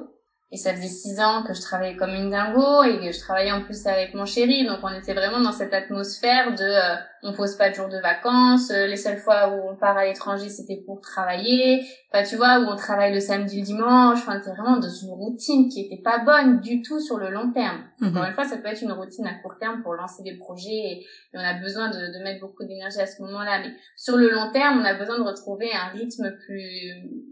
Et 0.52 0.58
ça 0.58 0.74
faisait 0.74 0.88
six 0.88 1.20
ans 1.20 1.44
que 1.44 1.54
je 1.54 1.62
travaillais 1.62 1.96
comme 1.96 2.10
une 2.10 2.32
dingo 2.32 2.82
et 2.82 2.98
que 2.98 3.12
je 3.12 3.20
travaillais 3.20 3.52
en 3.52 3.62
plus 3.62 3.86
avec 3.86 4.16
mon 4.16 4.26
chéri. 4.26 4.66
Donc 4.66 4.80
on 4.82 4.90
était 4.90 5.14
vraiment 5.14 5.40
dans 5.40 5.52
cette 5.52 5.76
atmosphère 5.76 6.56
de 6.56 6.64
euh, 6.64 6.96
on 7.22 7.34
pose 7.34 7.56
pas 7.56 7.70
de 7.70 7.76
jours 7.76 7.88
de 7.88 8.00
vacances. 8.00 8.72
Euh, 8.72 8.88
les 8.88 8.96
seules 8.96 9.20
fois 9.20 9.50
où 9.50 9.70
on 9.70 9.76
part 9.76 9.96
à 9.96 10.06
l'étranger 10.06 10.50
c'était 10.50 10.82
pour 10.88 11.02
travailler. 11.02 11.86
Enfin 12.12 12.24
tu 12.24 12.36
vois 12.36 12.62
où 12.62 12.64
on 12.64 12.76
travaille 12.76 13.14
le 13.14 13.20
samedi 13.20 13.60
le 13.60 13.66
dimanche. 13.66 14.18
Enfin 14.24 14.40
c'était 14.40 14.56
vraiment 14.56 14.78
dans 14.78 14.90
une 14.90 15.12
routine 15.12 15.70
qui 15.70 15.82
était 15.82 16.02
pas 16.02 16.18
bonne 16.26 16.62
du 16.62 16.82
tout 16.82 17.00
sur 17.00 17.20
le 17.20 17.30
long 17.30 17.52
terme. 17.52 17.84
Mhm. 18.00 18.10
Encore 18.10 18.26
une 18.26 18.34
fois 18.34 18.46
ça 18.46 18.58
peut 18.58 18.70
être 18.70 18.82
une 18.82 18.94
routine 18.94 19.28
à 19.28 19.36
court 19.44 19.60
terme 19.60 19.84
pour 19.84 19.94
lancer 19.94 20.24
des 20.24 20.36
projets 20.38 20.72
et, 20.72 21.06
on 21.36 21.40
a 21.40 21.62
besoin 21.62 21.90
de, 21.92 22.18
de 22.18 22.24
mettre 22.24 22.42
beaucoup 22.42 22.66
d'énergie 22.66 23.00
à 23.00 23.06
ce 23.06 23.22
moment-là. 23.22 23.60
Mais 23.60 23.76
sur 23.96 24.18
le 24.18 24.32
long 24.32 24.52
terme 24.52 24.80
on 24.82 24.84
a 24.84 24.96
besoin 24.96 25.20
de 25.20 25.24
retrouver 25.24 25.70
un 25.74 25.90
rythme 25.90 26.36
plus 26.44 27.30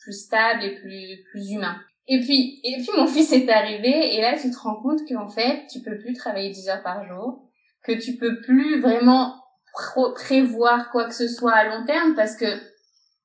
plus 0.00 0.24
stable 0.24 0.64
et 0.64 0.74
plus 0.80 1.22
plus 1.30 1.52
humain. 1.52 1.76
Et 2.12 2.18
puis, 2.18 2.60
et 2.64 2.78
puis 2.78 2.88
mon 2.96 3.06
fils 3.06 3.32
est 3.32 3.48
arrivé 3.48 4.16
et 4.16 4.20
là 4.20 4.36
tu 4.36 4.50
te 4.50 4.58
rends 4.58 4.82
compte 4.82 4.98
qu'en 5.08 5.28
fait 5.28 5.64
tu 5.70 5.80
peux 5.80 5.96
plus 5.96 6.12
travailler 6.12 6.50
10 6.50 6.68
heures 6.68 6.82
par 6.82 7.06
jour, 7.06 7.48
que 7.84 7.92
tu 7.92 8.16
peux 8.16 8.40
plus 8.40 8.80
vraiment 8.80 9.36
prévoir 10.16 10.90
quoi 10.90 11.04
que 11.04 11.14
ce 11.14 11.28
soit 11.28 11.52
à 11.52 11.68
long 11.68 11.86
terme 11.86 12.16
parce 12.16 12.34
que 12.34 12.46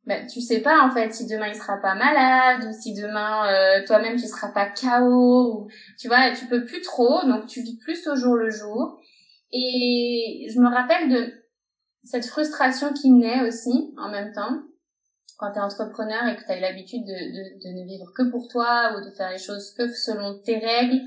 ben, 0.06 0.28
tu 0.28 0.40
sais 0.40 0.62
pas 0.62 0.86
en 0.86 0.92
fait 0.92 1.12
si 1.12 1.26
demain 1.26 1.48
il 1.48 1.56
sera 1.56 1.78
pas 1.78 1.96
malade 1.96 2.68
ou 2.70 2.80
si 2.80 2.94
demain 2.94 3.50
euh, 3.50 3.84
toi-même 3.88 4.18
tu 4.18 4.28
seras 4.28 4.50
pas 4.50 4.68
KO 4.68 5.52
ou 5.52 5.68
tu 6.00 6.08
vois 6.08 6.30
tu 6.36 6.46
peux 6.46 6.64
plus 6.64 6.82
trop 6.82 7.26
donc 7.26 7.48
tu 7.48 7.62
vis 7.62 7.80
plus 7.80 8.08
au 8.08 8.16
jour 8.16 8.36
le 8.36 8.52
jour. 8.52 9.00
Et 9.52 10.48
je 10.54 10.60
me 10.60 10.70
rappelle 10.70 11.10
de 11.10 11.34
cette 12.04 12.28
frustration 12.28 12.94
qui 12.94 13.10
naît 13.10 13.48
aussi 13.48 13.96
en 13.98 14.12
même 14.12 14.32
temps 14.32 14.60
quand 15.38 15.52
tu 15.52 15.60
es 15.60 15.62
entrepreneur 15.62 16.28
et 16.28 16.36
que 16.36 16.44
tu 16.44 16.52
as 16.52 16.58
eu 16.58 16.62
l'habitude 16.62 17.04
de, 17.04 17.12
de, 17.12 17.44
de, 17.64 17.80
ne 17.80 17.86
vivre 17.86 18.12
que 18.16 18.30
pour 18.30 18.48
toi 18.48 18.96
ou 18.96 19.06
de 19.06 19.10
faire 19.12 19.32
les 19.32 19.38
choses 19.38 19.74
que 19.78 19.88
selon 19.88 20.40
tes 20.40 20.58
règles 20.58 21.02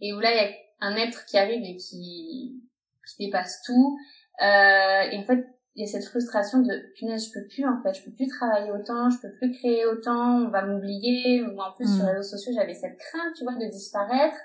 et 0.00 0.12
où 0.12 0.20
là 0.20 0.32
il 0.32 0.36
y 0.36 0.40
a 0.40 0.50
un 0.80 0.96
être 0.96 1.24
qui 1.26 1.38
arrive 1.38 1.62
et 1.64 1.76
qui, 1.76 2.62
qui 3.06 3.26
dépasse 3.26 3.62
tout 3.66 3.96
euh, 4.42 5.02
et 5.10 5.18
en 5.18 5.24
fait 5.24 5.46
il 5.76 5.84
y 5.84 5.88
a 5.88 5.90
cette 5.90 6.08
frustration 6.08 6.60
de 6.60 6.72
punaise 6.96 7.26
je 7.26 7.32
peux 7.38 7.46
plus 7.48 7.66
en 7.66 7.82
fait 7.82 7.94
je 7.94 8.04
peux 8.04 8.12
plus 8.12 8.28
travailler 8.28 8.70
autant 8.70 9.10
je 9.10 9.18
peux 9.18 9.32
plus 9.38 9.52
créer 9.52 9.84
autant 9.86 10.46
on 10.46 10.48
va 10.50 10.64
m'oublier 10.64 11.42
ou 11.42 11.60
en 11.60 11.72
plus 11.72 11.86
sur 11.86 12.06
les 12.06 12.12
mm. 12.12 12.16
réseaux 12.16 12.36
sociaux 12.36 12.52
j'avais 12.54 12.74
cette 12.74 12.98
crainte 12.98 13.34
tu 13.36 13.44
vois 13.44 13.54
de 13.54 13.70
disparaître 13.70 14.36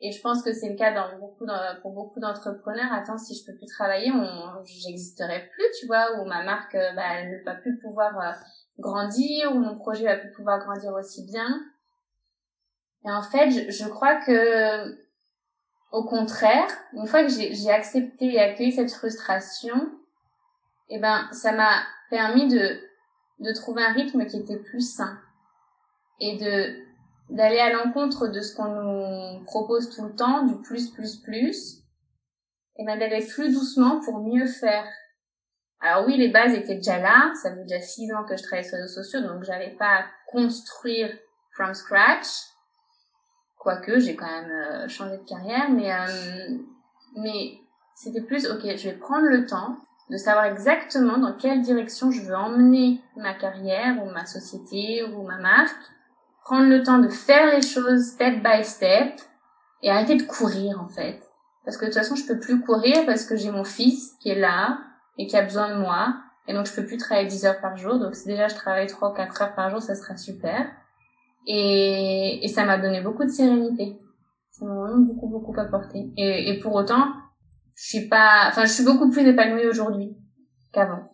et 0.00 0.12
je 0.12 0.20
pense 0.20 0.42
que 0.42 0.52
c'est 0.52 0.68
le 0.68 0.76
cas 0.76 0.94
dans 0.94 1.18
beaucoup 1.18 1.44
pour 1.82 1.92
beaucoup 1.92 2.20
d'entrepreneurs. 2.20 2.92
Attends, 2.92 3.18
si 3.18 3.34
je 3.34 3.44
peux 3.44 3.56
plus 3.56 3.66
travailler, 3.66 4.12
on, 4.12 4.64
j'existerai 4.64 5.48
plus, 5.52 5.64
tu 5.80 5.86
vois, 5.86 6.20
ou 6.20 6.24
ma 6.24 6.44
marque, 6.44 6.76
euh, 6.76 6.92
bah, 6.94 7.02
elle 7.16 7.32
ne 7.32 7.44
va 7.44 7.56
plus 7.56 7.78
pouvoir 7.80 8.16
euh, 8.20 8.30
grandir 8.78 9.54
ou 9.54 9.58
mon 9.58 9.74
projet 9.74 10.04
va 10.04 10.16
pouvoir 10.34 10.58
grandir 10.60 10.92
aussi 10.94 11.24
bien. 11.24 11.60
Et 13.04 13.10
en 13.10 13.22
fait, 13.22 13.50
je, 13.50 13.70
je 13.70 13.88
crois 13.88 14.16
que, 14.16 14.98
au 15.92 16.04
contraire, 16.04 16.68
une 16.92 17.06
fois 17.06 17.22
que 17.22 17.30
j'ai 17.30 17.70
accepté 17.70 18.34
et 18.34 18.40
accueilli 18.40 18.72
cette 18.72 18.92
frustration, 18.92 19.90
eh 20.90 20.98
ben, 20.98 21.28
ça 21.32 21.52
m'a 21.52 21.82
permis 22.10 22.48
de, 22.48 22.80
de 23.40 23.52
trouver 23.52 23.84
un 23.84 23.92
rythme 23.92 24.26
qui 24.26 24.38
était 24.38 24.58
plus 24.58 24.94
sain 24.94 25.18
et 26.20 26.36
de 26.36 26.88
d'aller 27.30 27.58
à 27.58 27.70
l'encontre 27.70 28.28
de 28.28 28.40
ce 28.40 28.56
qu'on 28.56 28.68
nous 28.68 29.44
propose 29.44 29.90
tout 29.90 30.02
le 30.02 30.14
temps, 30.14 30.46
du 30.46 30.54
plus, 30.62 30.88
plus, 30.88 31.16
plus, 31.16 31.82
et 32.76 32.84
ben 32.86 32.98
d'aller 32.98 33.22
plus 33.26 33.52
doucement 33.52 34.00
pour 34.00 34.20
mieux 34.20 34.46
faire. 34.46 34.86
Alors 35.80 36.06
oui, 36.06 36.16
les 36.16 36.28
bases 36.28 36.54
étaient 36.54 36.76
déjà 36.76 36.98
là. 36.98 37.32
Ça 37.40 37.54
fait 37.54 37.62
déjà 37.62 37.80
six 37.80 38.12
ans 38.12 38.24
que 38.24 38.36
je 38.36 38.42
travaille 38.42 38.64
sur 38.64 38.76
les 38.76 38.82
réseaux 38.82 39.02
sociaux, 39.02 39.20
donc 39.20 39.44
j'avais 39.44 39.76
pas 39.78 40.00
à 40.00 40.04
construire 40.26 41.10
from 41.52 41.74
scratch. 41.74 42.26
Quoique, 43.58 43.98
j'ai 43.98 44.16
quand 44.16 44.26
même 44.26 44.50
euh, 44.50 44.88
changé 44.88 45.18
de 45.18 45.24
carrière, 45.24 45.70
mais 45.70 45.92
euh, 45.92 46.58
mais 47.16 47.58
c'était 47.94 48.22
plus 48.22 48.46
ok. 48.46 48.62
Je 48.76 48.90
vais 48.90 48.96
prendre 48.96 49.26
le 49.26 49.46
temps 49.46 49.78
de 50.10 50.16
savoir 50.16 50.46
exactement 50.46 51.18
dans 51.18 51.34
quelle 51.34 51.60
direction 51.60 52.10
je 52.10 52.22
veux 52.22 52.36
emmener 52.36 53.00
ma 53.16 53.34
carrière 53.34 54.02
ou 54.02 54.10
ma 54.10 54.24
société 54.26 55.04
ou 55.04 55.22
ma 55.22 55.38
marque. 55.38 55.76
Prendre 56.44 56.68
le 56.68 56.82
temps 56.82 56.98
de 56.98 57.08
faire 57.08 57.54
les 57.54 57.60
choses 57.60 58.12
step 58.12 58.42
by 58.42 58.64
step 58.64 59.20
et 59.82 59.90
arrêter 59.90 60.16
de 60.16 60.22
courir 60.22 60.80
en 60.80 60.88
fait. 60.88 61.20
Parce 61.64 61.76
que 61.76 61.84
de 61.84 61.90
toute 61.90 61.98
façon, 61.98 62.14
je 62.14 62.26
peux 62.26 62.38
plus 62.38 62.60
courir 62.62 63.04
parce 63.04 63.24
que 63.24 63.36
j'ai 63.36 63.50
mon 63.50 63.64
fils 63.64 64.14
qui 64.20 64.30
est 64.30 64.38
là, 64.38 64.78
et 65.18 65.26
qui 65.26 65.36
a 65.36 65.42
besoin 65.42 65.74
de 65.74 65.80
moi. 65.80 66.16
Et 66.46 66.54
donc, 66.54 66.66
je 66.66 66.72
peux 66.72 66.86
plus 66.86 66.96
travailler 66.96 67.28
10 67.28 67.44
heures 67.44 67.60
par 67.60 67.76
jour. 67.76 67.98
Donc, 67.98 68.14
si 68.14 68.26
déjà 68.26 68.48
je 68.48 68.54
travaille 68.54 68.86
3 68.86 69.10
ou 69.10 69.14
4 69.14 69.42
heures 69.42 69.54
par 69.54 69.70
jour, 69.70 69.82
ça 69.82 69.94
sera 69.94 70.16
super. 70.16 70.66
Et, 71.46 72.40
et 72.42 72.48
ça 72.48 72.64
m'a 72.64 72.78
donné 72.78 73.02
beaucoup 73.02 73.24
de 73.24 73.30
sérénité. 73.30 73.98
Ça 74.50 74.64
m'a 74.64 74.74
vraiment 74.74 75.04
beaucoup, 75.04 75.28
beaucoup 75.28 75.58
apporté. 75.60 76.10
Et, 76.16 76.50
et 76.50 76.58
pour 76.60 76.74
autant, 76.74 77.12
je 77.74 77.86
suis 77.86 78.08
pas, 78.08 78.46
enfin, 78.48 78.64
je 78.64 78.72
suis 78.72 78.84
beaucoup 78.84 79.10
plus 79.10 79.26
épanouie 79.26 79.66
aujourd'hui 79.66 80.16
qu'avant. 80.72 81.12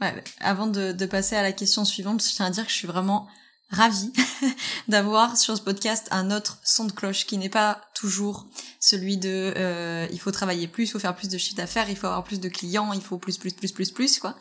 Ouais, 0.00 0.12
avant 0.40 0.66
de, 0.66 0.92
de 0.92 1.06
passer 1.06 1.36
à 1.36 1.42
la 1.42 1.52
question 1.52 1.84
suivante, 1.84 2.22
je 2.22 2.34
tiens 2.34 2.46
à 2.46 2.50
dire 2.50 2.64
que 2.64 2.70
je 2.70 2.76
suis 2.76 2.88
vraiment 2.88 3.28
ravie 3.72 4.12
d'avoir 4.88 5.36
sur 5.36 5.56
ce 5.56 5.62
podcast 5.62 6.06
un 6.10 6.30
autre 6.30 6.58
son 6.62 6.84
de 6.84 6.92
cloche 6.92 7.26
qui 7.26 7.38
n'est 7.38 7.48
pas 7.48 7.80
toujours 7.94 8.46
celui 8.80 9.16
de 9.16 9.54
euh, 9.56 10.06
il 10.12 10.20
faut 10.20 10.30
travailler 10.30 10.68
plus, 10.68 10.84
il 10.84 10.90
faut 10.90 10.98
faire 10.98 11.14
plus 11.14 11.28
de 11.28 11.38
chiffre 11.38 11.56
d'affaires, 11.56 11.88
il 11.88 11.96
faut 11.96 12.06
avoir 12.06 12.22
plus 12.22 12.40
de 12.40 12.48
clients, 12.48 12.92
il 12.92 13.00
faut 13.00 13.18
plus 13.18 13.38
plus 13.38 13.52
plus 13.52 13.72
plus 13.72 13.90
plus 13.90 14.18
quoi. 14.18 14.34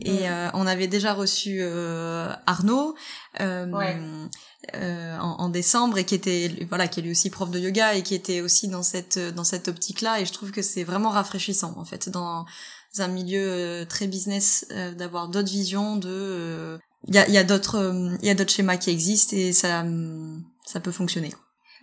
Et 0.00 0.28
euh, 0.28 0.48
on 0.54 0.66
avait 0.66 0.88
déjà 0.88 1.12
reçu 1.12 1.58
euh, 1.60 2.32
Arnaud 2.46 2.96
euh, 3.40 3.66
euh, 4.74 5.18
en, 5.18 5.36
en, 5.38 5.48
décembre 5.48 5.98
et 5.98 6.04
qui 6.04 6.14
était 6.14 6.66
voilà 6.68 6.88
qui 6.88 7.00
est 7.00 7.02
lui 7.02 7.10
aussi 7.12 7.30
prof 7.30 7.50
de 7.50 7.60
yoga 7.60 7.94
et 7.94 8.02
qui 8.02 8.14
était 8.14 8.40
aussi 8.40 8.68
dans 8.68 8.82
cette 8.82 9.18
dans 9.18 9.44
cette 9.44 9.68
optique 9.68 10.00
là 10.00 10.20
et 10.20 10.26
je 10.26 10.32
trouve 10.32 10.50
que 10.50 10.62
c'est 10.62 10.84
vraiment 10.84 11.10
rafraîchissant 11.10 11.74
en 11.76 11.84
fait 11.84 12.08
dans 12.08 12.46
un 12.98 13.08
milieu 13.08 13.84
très 13.88 14.06
business 14.06 14.66
d'avoir 14.96 15.28
d'autres 15.28 15.50
visions 15.50 15.96
de 15.96 16.78
il 17.08 17.14
y 17.14 17.18
a, 17.18 17.28
y 17.28 17.38
a 17.38 17.44
d'autres 17.44 17.92
il 18.20 18.26
y 18.26 18.30
a 18.30 18.34
d'autres 18.34 18.52
schémas 18.52 18.76
qui 18.76 18.90
existent 18.90 19.36
et 19.36 19.52
ça 19.52 19.84
ça 20.66 20.80
peut 20.80 20.92
fonctionner. 20.92 21.32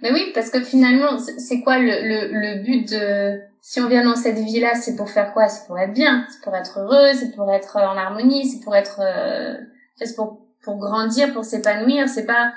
Mais 0.02 0.12
oui, 0.12 0.32
parce 0.34 0.50
que 0.50 0.64
finalement, 0.64 1.20
c'est 1.20 1.62
quoi 1.62 1.78
le, 1.78 1.86
le, 1.86 2.32
le 2.32 2.64
but 2.64 2.90
de... 2.90 3.40
Si 3.62 3.80
on 3.80 3.88
vient 3.88 4.04
dans 4.04 4.16
cette 4.16 4.40
vie-là, 4.40 4.74
c'est 4.74 4.96
pour 4.96 5.12
faire 5.12 5.32
quoi? 5.32 5.48
C'est 5.48 5.68
pour 5.68 5.78
être 5.78 5.94
bien, 5.94 6.26
c'est 6.32 6.42
pour 6.44 6.56
être 6.56 6.80
heureux, 6.80 7.14
c'est 7.14 7.36
pour 7.36 7.54
être 7.54 7.78
en 7.78 7.96
harmonie, 7.96 8.50
c'est 8.50 8.64
pour 8.64 8.76
être... 8.76 9.00
Euh... 9.00 9.54
C'est 9.98 10.16
pour, 10.16 10.48
pour 10.64 10.80
grandir, 10.80 11.32
pour 11.34 11.46
s'épanouir, 11.46 12.10
c'est 12.10 12.26
pas... 12.26 12.52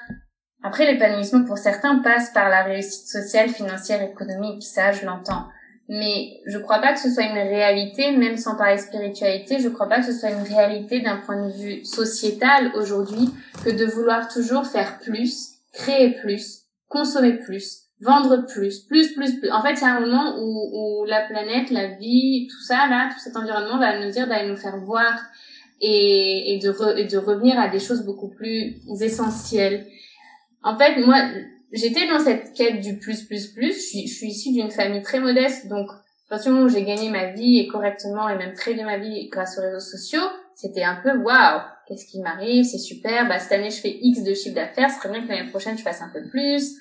Après, 0.63 0.91
l'épanouissement, 0.91 1.45
pour 1.45 1.59
certains, 1.59 1.99
passe 1.99 2.31
par 2.31 2.49
la 2.49 2.63
réussite 2.63 3.09
sociale, 3.09 3.51
financière, 3.51 4.01
économique, 4.03 4.63
ça, 4.63 4.93
je 4.93 5.05
l'entends. 5.05 5.45
Mais 5.89 6.41
je 6.47 6.57
crois 6.59 6.79
pas 6.79 6.95
que 6.95 6.99
ce 6.99 7.11
soit 7.11 7.25
une 7.25 7.33
réalité, 7.33 8.13
même 8.13 8.39
sans 8.39 8.57
parler 8.57 8.79
spiritualité, 8.79 9.59
je 9.61 9.69
crois 9.69 9.89
pas 9.89 10.01
que 10.01 10.07
ce 10.07 10.13
soit 10.13 10.31
une 10.31 10.43
réalité 10.43 11.01
d'un 11.01 11.19
point 11.19 11.47
de 11.47 11.53
vue 11.53 11.85
sociétal 11.85 12.73
aujourd'hui, 12.75 13.29
que 13.65 13.71
de 13.71 13.85
vouloir 13.85 14.29
toujours 14.29 14.67
faire 14.67 14.99
plus, 14.99 15.57
créer 15.73 16.13
plus, 16.13 16.63
consommer 16.89 17.35
plus, 17.35 17.83
vendre 18.01 18.47
plus, 18.47 18.81
plus, 18.81 19.13
plus, 19.13 19.39
plus. 19.39 19.51
En 19.51 19.63
fait, 19.63 19.77
c'est 19.77 19.85
un 19.85 20.01
moment 20.01 20.39
où, 20.39 21.03
où 21.03 21.05
la 21.05 21.27
planète, 21.27 21.71
la 21.71 21.89
vie, 21.89 22.49
tout 22.51 22.65
ça, 22.65 22.87
là, 22.89 23.11
tout 23.13 23.21
cet 23.21 23.37
environnement 23.37 23.79
va 23.79 23.99
nous 23.99 24.11
dire 24.11 24.27
d'aller 24.27 24.49
nous 24.49 24.57
faire 24.57 24.79
voir 24.79 25.13
et, 25.83 26.55
et, 26.55 26.59
de 26.61 26.99
et 26.99 27.05
de 27.05 27.19
revenir 27.19 27.59
à 27.59 27.69
des 27.69 27.81
choses 27.81 28.05
beaucoup 28.07 28.29
plus 28.29 28.81
essentielles. 29.03 29.87
En 30.63 30.79
fait, 30.79 30.99
moi, 31.05 31.17
j'étais 31.75 32.09
dans 32.09 32.21
cette 32.21 32.55
quête 32.55 32.81
du 32.81 32.99
plus, 32.99 33.25
plus, 33.25 33.49
plus. 33.49 33.75
Je 33.75 33.81
suis, 33.81 34.07
je 34.07 34.15
suis 34.15 34.29
issue 34.29 34.53
d'une 34.53 34.71
famille 34.71 35.03
très 35.03 35.21
modeste, 35.21 35.69
donc 35.69 35.91
à 35.91 36.31
partir 36.31 36.51
du 36.51 36.55
moment 36.55 36.71
où 36.71 36.75
j'ai 36.75 36.85
gagné 36.85 37.11
ma 37.11 37.33
vie 37.33 37.59
et 37.59 37.69
correctement 37.69 38.29
et 38.29 38.37
même 38.37 38.55
très 38.55 38.75
bien 38.75 38.87
ma 38.87 38.99
vie 38.99 39.29
grâce 39.29 39.59
aux 39.59 39.63
réseaux 39.63 39.81
sociaux, 39.81 40.23
c'était 40.55 40.85
un 40.85 40.97
peu 41.03 41.17
waouh, 41.19 41.61
qu'est-ce 41.87 42.07
qui 42.07 42.21
m'arrive, 42.21 42.65
c'est 42.65 42.79
super, 42.79 43.29
bah 43.29 43.39
cette 43.39 43.53
année 43.53 43.71
je 43.71 43.81
fais 43.81 43.99
X 44.01 44.23
de 44.23 44.33
chiffre 44.35 44.55
d'affaires, 44.55 44.91
ce 44.91 44.99
serait 44.99 45.11
bien 45.11 45.23
que 45.23 45.29
l'année 45.29 45.51
prochaine 45.51 45.77
je 45.77 45.83
fasse 45.83 46.01
un 46.01 46.09
peu 46.09 46.27
plus. 46.29 46.77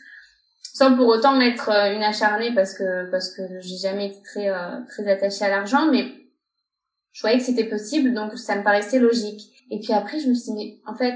Sans 0.73 0.95
pour 0.95 1.07
autant 1.07 1.39
être 1.39 1.69
euh, 1.69 1.93
une 1.93 2.01
acharnée 2.01 2.51
parce 2.55 2.73
que 2.75 3.09
parce 3.11 3.35
que 3.35 3.43
j'ai 3.59 3.77
jamais 3.77 4.07
été 4.07 4.21
très 4.23 4.49
euh, 4.49 4.79
très 4.87 5.07
attachée 5.07 5.45
à 5.45 5.49
l'argent 5.49 5.91
mais 5.91 6.05
je 7.11 7.21
voyais 7.21 7.37
que 7.37 7.43
c'était 7.43 7.65
possible 7.65 8.13
donc 8.13 8.37
ça 8.39 8.55
me 8.55 8.63
paraissait 8.63 8.99
logique. 8.99 9.51
Et 9.69 9.79
puis 9.79 9.93
après 9.93 10.19
je 10.19 10.29
me 10.29 10.33
suis 10.33 10.53
dit 10.53 10.81
en 10.87 10.95
fait 10.95 11.15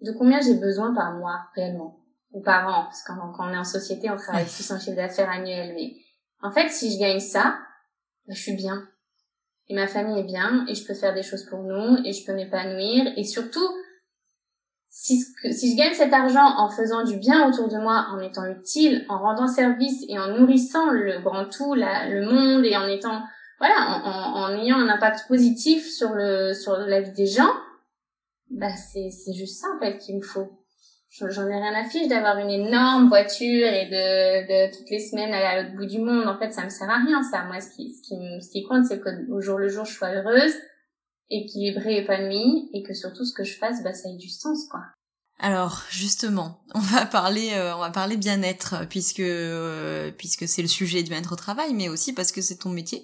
de 0.00 0.12
combien 0.12 0.40
j'ai 0.40 0.54
besoin 0.54 0.94
par 0.94 1.12
mois 1.18 1.40
réellement? 1.54 1.99
Ou 2.32 2.42
par 2.42 2.66
an 2.68 2.84
parce 2.84 3.02
que 3.02 3.12
quand, 3.12 3.48
on 3.48 3.52
est 3.52 3.58
en 3.58 3.64
société 3.64 4.10
on 4.10 4.16
travaille 4.16 4.46
tous 4.46 4.70
un 4.70 4.78
chiffre 4.78 4.96
d'affaires 4.96 5.30
annuel 5.30 5.74
mais 5.74 5.94
en 6.42 6.50
fait 6.50 6.68
si 6.68 6.92
je 6.92 7.00
gagne 7.00 7.20
ça 7.20 7.58
ben, 8.26 8.34
je 8.34 8.40
suis 8.40 8.56
bien 8.56 8.88
et 9.68 9.74
ma 9.74 9.86
famille 9.86 10.18
est 10.18 10.24
bien 10.24 10.64
et 10.68 10.74
je 10.74 10.86
peux 10.86 10.94
faire 10.94 11.14
des 11.14 11.22
choses 11.22 11.44
pour 11.44 11.62
nous 11.62 11.98
et 12.04 12.12
je 12.12 12.24
peux 12.24 12.34
m'épanouir 12.34 13.12
et 13.16 13.24
surtout 13.24 13.68
si, 14.90 15.22
si 15.52 15.72
je 15.72 15.76
gagne 15.76 15.94
cet 15.94 16.12
argent 16.12 16.58
en 16.58 16.68
faisant 16.68 17.04
du 17.04 17.16
bien 17.16 17.48
autour 17.48 17.68
de 17.68 17.78
moi, 17.78 18.08
en 18.10 18.18
étant 18.18 18.44
utile, 18.46 19.06
en 19.08 19.18
rendant 19.18 19.46
service 19.46 20.04
et 20.08 20.18
en 20.18 20.36
nourrissant 20.36 20.90
le 20.90 21.20
grand 21.20 21.48
tout, 21.48 21.74
la, 21.74 22.08
le 22.08 22.26
monde 22.26 22.64
et 22.64 22.76
en 22.76 22.88
étant, 22.88 23.22
voilà, 23.58 24.02
en, 24.04 24.42
en, 24.42 24.58
ayant 24.58 24.78
un 24.78 24.88
impact 24.88 25.28
positif 25.28 25.88
sur 25.88 26.10
le, 26.10 26.52
sur 26.52 26.76
la 26.76 27.00
vie 27.00 27.12
des 27.12 27.26
gens, 27.26 27.52
bah 28.50 28.74
c'est, 28.74 29.10
c'est 29.10 29.32
juste 29.32 29.60
ça 29.60 29.68
en 29.76 29.78
fait 29.78 29.98
qu'il 29.98 30.16
me 30.16 30.22
faut. 30.22 30.50
J'en 31.10 31.46
ai 31.48 31.60
rien 31.60 31.74
à 31.74 31.88
fiche 31.88 32.08
d'avoir 32.08 32.38
une 32.38 32.50
énorme 32.50 33.08
voiture 33.08 33.66
et 33.66 33.86
de, 33.86 34.46
de 34.46 34.76
toutes 34.76 34.90
les 34.90 35.00
semaines 35.00 35.32
aller 35.32 35.44
à 35.44 35.62
l'autre 35.62 35.76
bout 35.76 35.86
du 35.86 35.98
monde. 35.98 36.26
En 36.28 36.38
fait, 36.38 36.52
ça 36.52 36.64
me 36.64 36.70
sert 36.70 36.88
à 36.88 37.02
rien, 37.04 37.22
ça. 37.22 37.44
Moi, 37.44 37.60
ce 37.60 37.70
qui, 37.74 37.92
ce 37.92 38.02
qui, 38.02 38.14
ce 38.40 38.50
qui 38.50 38.62
compte, 38.64 38.84
c'est 38.86 39.00
qu'au 39.00 39.40
jour 39.40 39.58
le 39.58 39.68
jour, 39.68 39.84
je 39.84 39.92
sois 39.92 40.14
heureuse, 40.14 40.54
équilibrée, 41.28 41.98
épanouie, 41.98 42.70
et 42.72 42.82
que 42.82 42.94
surtout, 42.94 43.24
ce 43.24 43.34
que 43.34 43.44
je 43.44 43.56
fasse, 43.56 43.82
bah, 43.82 43.92
ça 43.92 44.08
ait 44.08 44.16
du 44.16 44.28
sens, 44.28 44.66
quoi. 44.70 44.80
Alors 45.42 45.84
justement, 45.90 46.60
on 46.74 46.80
va 46.80 47.06
parler, 47.06 47.52
euh, 47.54 47.74
on 47.74 47.80
va 47.80 47.88
parler 47.88 48.18
bien-être 48.18 48.86
puisque 48.90 49.20
euh, 49.20 50.10
puisque 50.16 50.46
c'est 50.46 50.60
le 50.60 50.68
sujet 50.68 51.02
du 51.02 51.08
bien-être 51.08 51.32
au 51.32 51.36
travail, 51.36 51.72
mais 51.72 51.88
aussi 51.88 52.12
parce 52.12 52.30
que 52.30 52.42
c'est 52.42 52.56
ton 52.56 52.68
métier. 52.68 53.02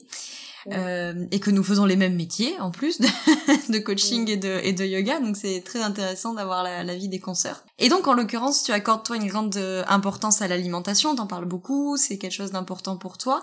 Euh, 0.72 1.26
et 1.30 1.38
que 1.38 1.50
nous 1.50 1.62
faisons 1.62 1.84
les 1.84 1.94
mêmes 1.94 2.16
métiers 2.16 2.58
en 2.58 2.72
plus 2.72 3.00
de, 3.00 3.06
de 3.72 3.78
coaching 3.78 4.28
et, 4.28 4.36
de, 4.36 4.60
et 4.64 4.72
de 4.72 4.84
yoga, 4.84 5.20
donc 5.20 5.36
c'est 5.36 5.62
très 5.64 5.80
intéressant 5.80 6.34
d'avoir 6.34 6.64
la, 6.64 6.82
la, 6.82 6.94
vie 6.96 7.08
des 7.08 7.20
consoeurs. 7.20 7.64
Et 7.78 7.88
donc 7.88 8.08
en 8.08 8.14
l'occurrence, 8.14 8.64
tu 8.64 8.72
accordes 8.72 9.04
toi 9.04 9.16
une 9.16 9.28
grande 9.28 9.56
euh, 9.56 9.84
importance 9.86 10.42
à 10.42 10.48
l'alimentation, 10.48 11.14
t'en 11.14 11.28
parles 11.28 11.44
beaucoup, 11.44 11.96
c'est 11.96 12.18
quelque 12.18 12.32
chose 12.32 12.50
d'important 12.50 12.96
pour 12.96 13.16
toi. 13.16 13.42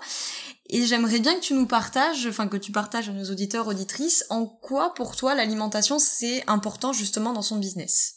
Et 0.68 0.84
j'aimerais 0.84 1.20
bien 1.20 1.34
que 1.34 1.40
tu 1.40 1.54
nous 1.54 1.66
partages, 1.66 2.26
enfin 2.26 2.46
que 2.46 2.58
tu 2.58 2.72
partages 2.72 3.08
à 3.08 3.12
nos 3.12 3.30
auditeurs, 3.30 3.68
auditrices, 3.68 4.26
en 4.28 4.44
quoi 4.44 4.92
pour 4.92 5.16
toi 5.16 5.34
l'alimentation 5.34 5.98
c'est 5.98 6.44
important 6.46 6.92
justement 6.92 7.32
dans 7.32 7.42
son 7.42 7.56
business? 7.56 8.16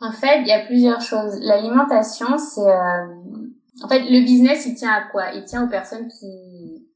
En 0.00 0.12
fait, 0.12 0.40
il 0.40 0.46
y 0.46 0.52
a 0.52 0.64
plusieurs 0.66 1.00
choses. 1.00 1.38
L'alimentation, 1.40 2.38
c'est... 2.38 2.60
Euh... 2.60 3.06
En 3.82 3.88
fait, 3.88 4.00
le 4.00 4.24
business, 4.24 4.64
il 4.66 4.74
tient 4.74 4.92
à 4.92 5.02
quoi? 5.10 5.32
Il 5.32 5.44
tient 5.44 5.64
aux 5.64 5.68
personnes 5.68 6.08
qui, 6.08 6.88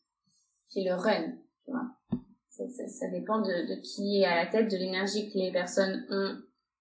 qui 0.70 0.84
le 0.84 0.94
run 0.94 1.41
Ça, 2.50 3.08
dépend 3.08 3.40
de, 3.40 3.80
qui 3.80 4.20
est 4.20 4.26
à 4.26 4.36
la 4.36 4.46
tête, 4.46 4.70
de 4.70 4.76
l'énergie 4.76 5.32
que 5.32 5.38
les 5.38 5.50
personnes 5.50 6.06
ont 6.10 6.36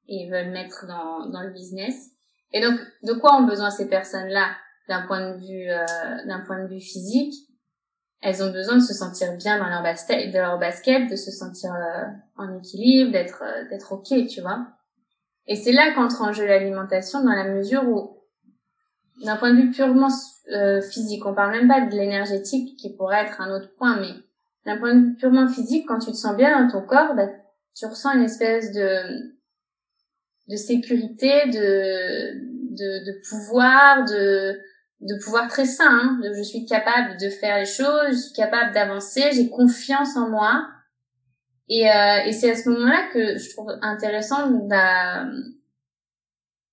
et 0.08 0.30
veulent 0.30 0.52
mettre 0.52 0.86
dans, 0.88 1.42
le 1.42 1.52
business. 1.52 2.12
Et 2.52 2.62
donc, 2.62 2.78
de 3.04 3.14
quoi 3.14 3.38
ont 3.38 3.46
besoin 3.46 3.70
ces 3.70 3.88
personnes-là 3.88 4.52
d'un 4.90 5.08
point 5.08 5.32
de 5.32 5.38
vue 5.38 5.70
euh, 5.70 6.28
d'un 6.28 6.42
point 6.42 6.62
de 6.64 6.68
vue 6.68 6.82
physique? 6.82 7.34
Elles 8.22 8.44
ont 8.44 8.52
besoin 8.52 8.76
de 8.76 8.82
se 8.82 8.94
sentir 8.94 9.36
bien 9.38 9.58
dans 9.58 9.70
leur 9.70 9.82
basket, 9.82 10.32
de 10.32 10.38
leur 10.38 10.60
basket, 10.60 11.10
de 11.10 11.16
se 11.16 11.32
sentir 11.32 11.74
euh, 11.74 12.06
en 12.36 12.58
équilibre, 12.58 13.12
d'être 13.12 13.42
euh, 13.44 13.70
d'être 13.70 13.94
ok, 13.94 14.28
tu 14.28 14.42
vois. 14.42 14.68
Et 15.48 15.56
c'est 15.56 15.72
là 15.72 15.94
qu'entre 15.96 16.22
en 16.22 16.34
jeu 16.34 16.46
l'alimentation 16.46 17.24
dans 17.24 17.32
la 17.32 17.46
mesure 17.46 17.88
où 17.88 18.18
d'un 19.24 19.38
point 19.38 19.52
de 19.52 19.62
vue 19.62 19.72
purement 19.72 20.10
physique, 20.92 21.26
on 21.26 21.34
parle 21.34 21.52
même 21.52 21.68
pas 21.68 21.82
de 21.82 21.96
l'énergétique 21.96 22.78
qui 22.78 22.96
pourrait 22.96 23.24
être 23.24 23.40
un 23.40 23.56
autre 23.56 23.74
point, 23.76 24.00
mais 24.00 24.14
d'un 24.66 24.78
point 24.78 24.94
de 24.94 25.00
vue 25.00 25.16
purement 25.16 25.48
physique, 25.48 25.86
quand 25.88 26.00
tu 26.00 26.12
te 26.12 26.18
sens 26.18 26.36
bien 26.36 26.62
dans 26.62 26.72
ton 26.72 26.86
corps, 26.86 27.16
bah, 27.16 27.28
tu 27.76 27.86
ressens 27.86 28.14
une 28.14 28.24
espèce 28.24 28.72
de, 28.72 29.34
de 30.50 30.56
sécurité, 30.56 31.48
de, 31.48 32.34
de, 32.72 33.06
de 33.06 33.22
pouvoir, 33.30 34.06
de, 34.06 34.60
de 35.02 35.24
pouvoir 35.24 35.48
très 35.48 35.66
sain. 35.66 35.90
Hein. 35.90 36.22
Je 36.38 36.44
suis 36.44 36.66
capable 36.66 37.18
de 37.20 37.30
faire 37.30 37.58
les 37.58 37.66
choses, 37.66 38.12
je 38.12 38.18
suis 38.18 38.34
capable 38.34 38.74
d'avancer, 38.74 39.32
j'ai 39.34 39.50
confiance 39.50 40.16
en 40.16 40.30
moi. 40.30 40.68
Et, 41.70 41.90
euh, 41.90 42.26
et 42.26 42.34
c'est 42.34 42.52
à 42.52 42.56
ce 42.56 42.70
moment-là 42.70 43.10
que 43.14 43.38
je 43.38 43.50
trouve 43.52 43.72
intéressant 43.82 44.50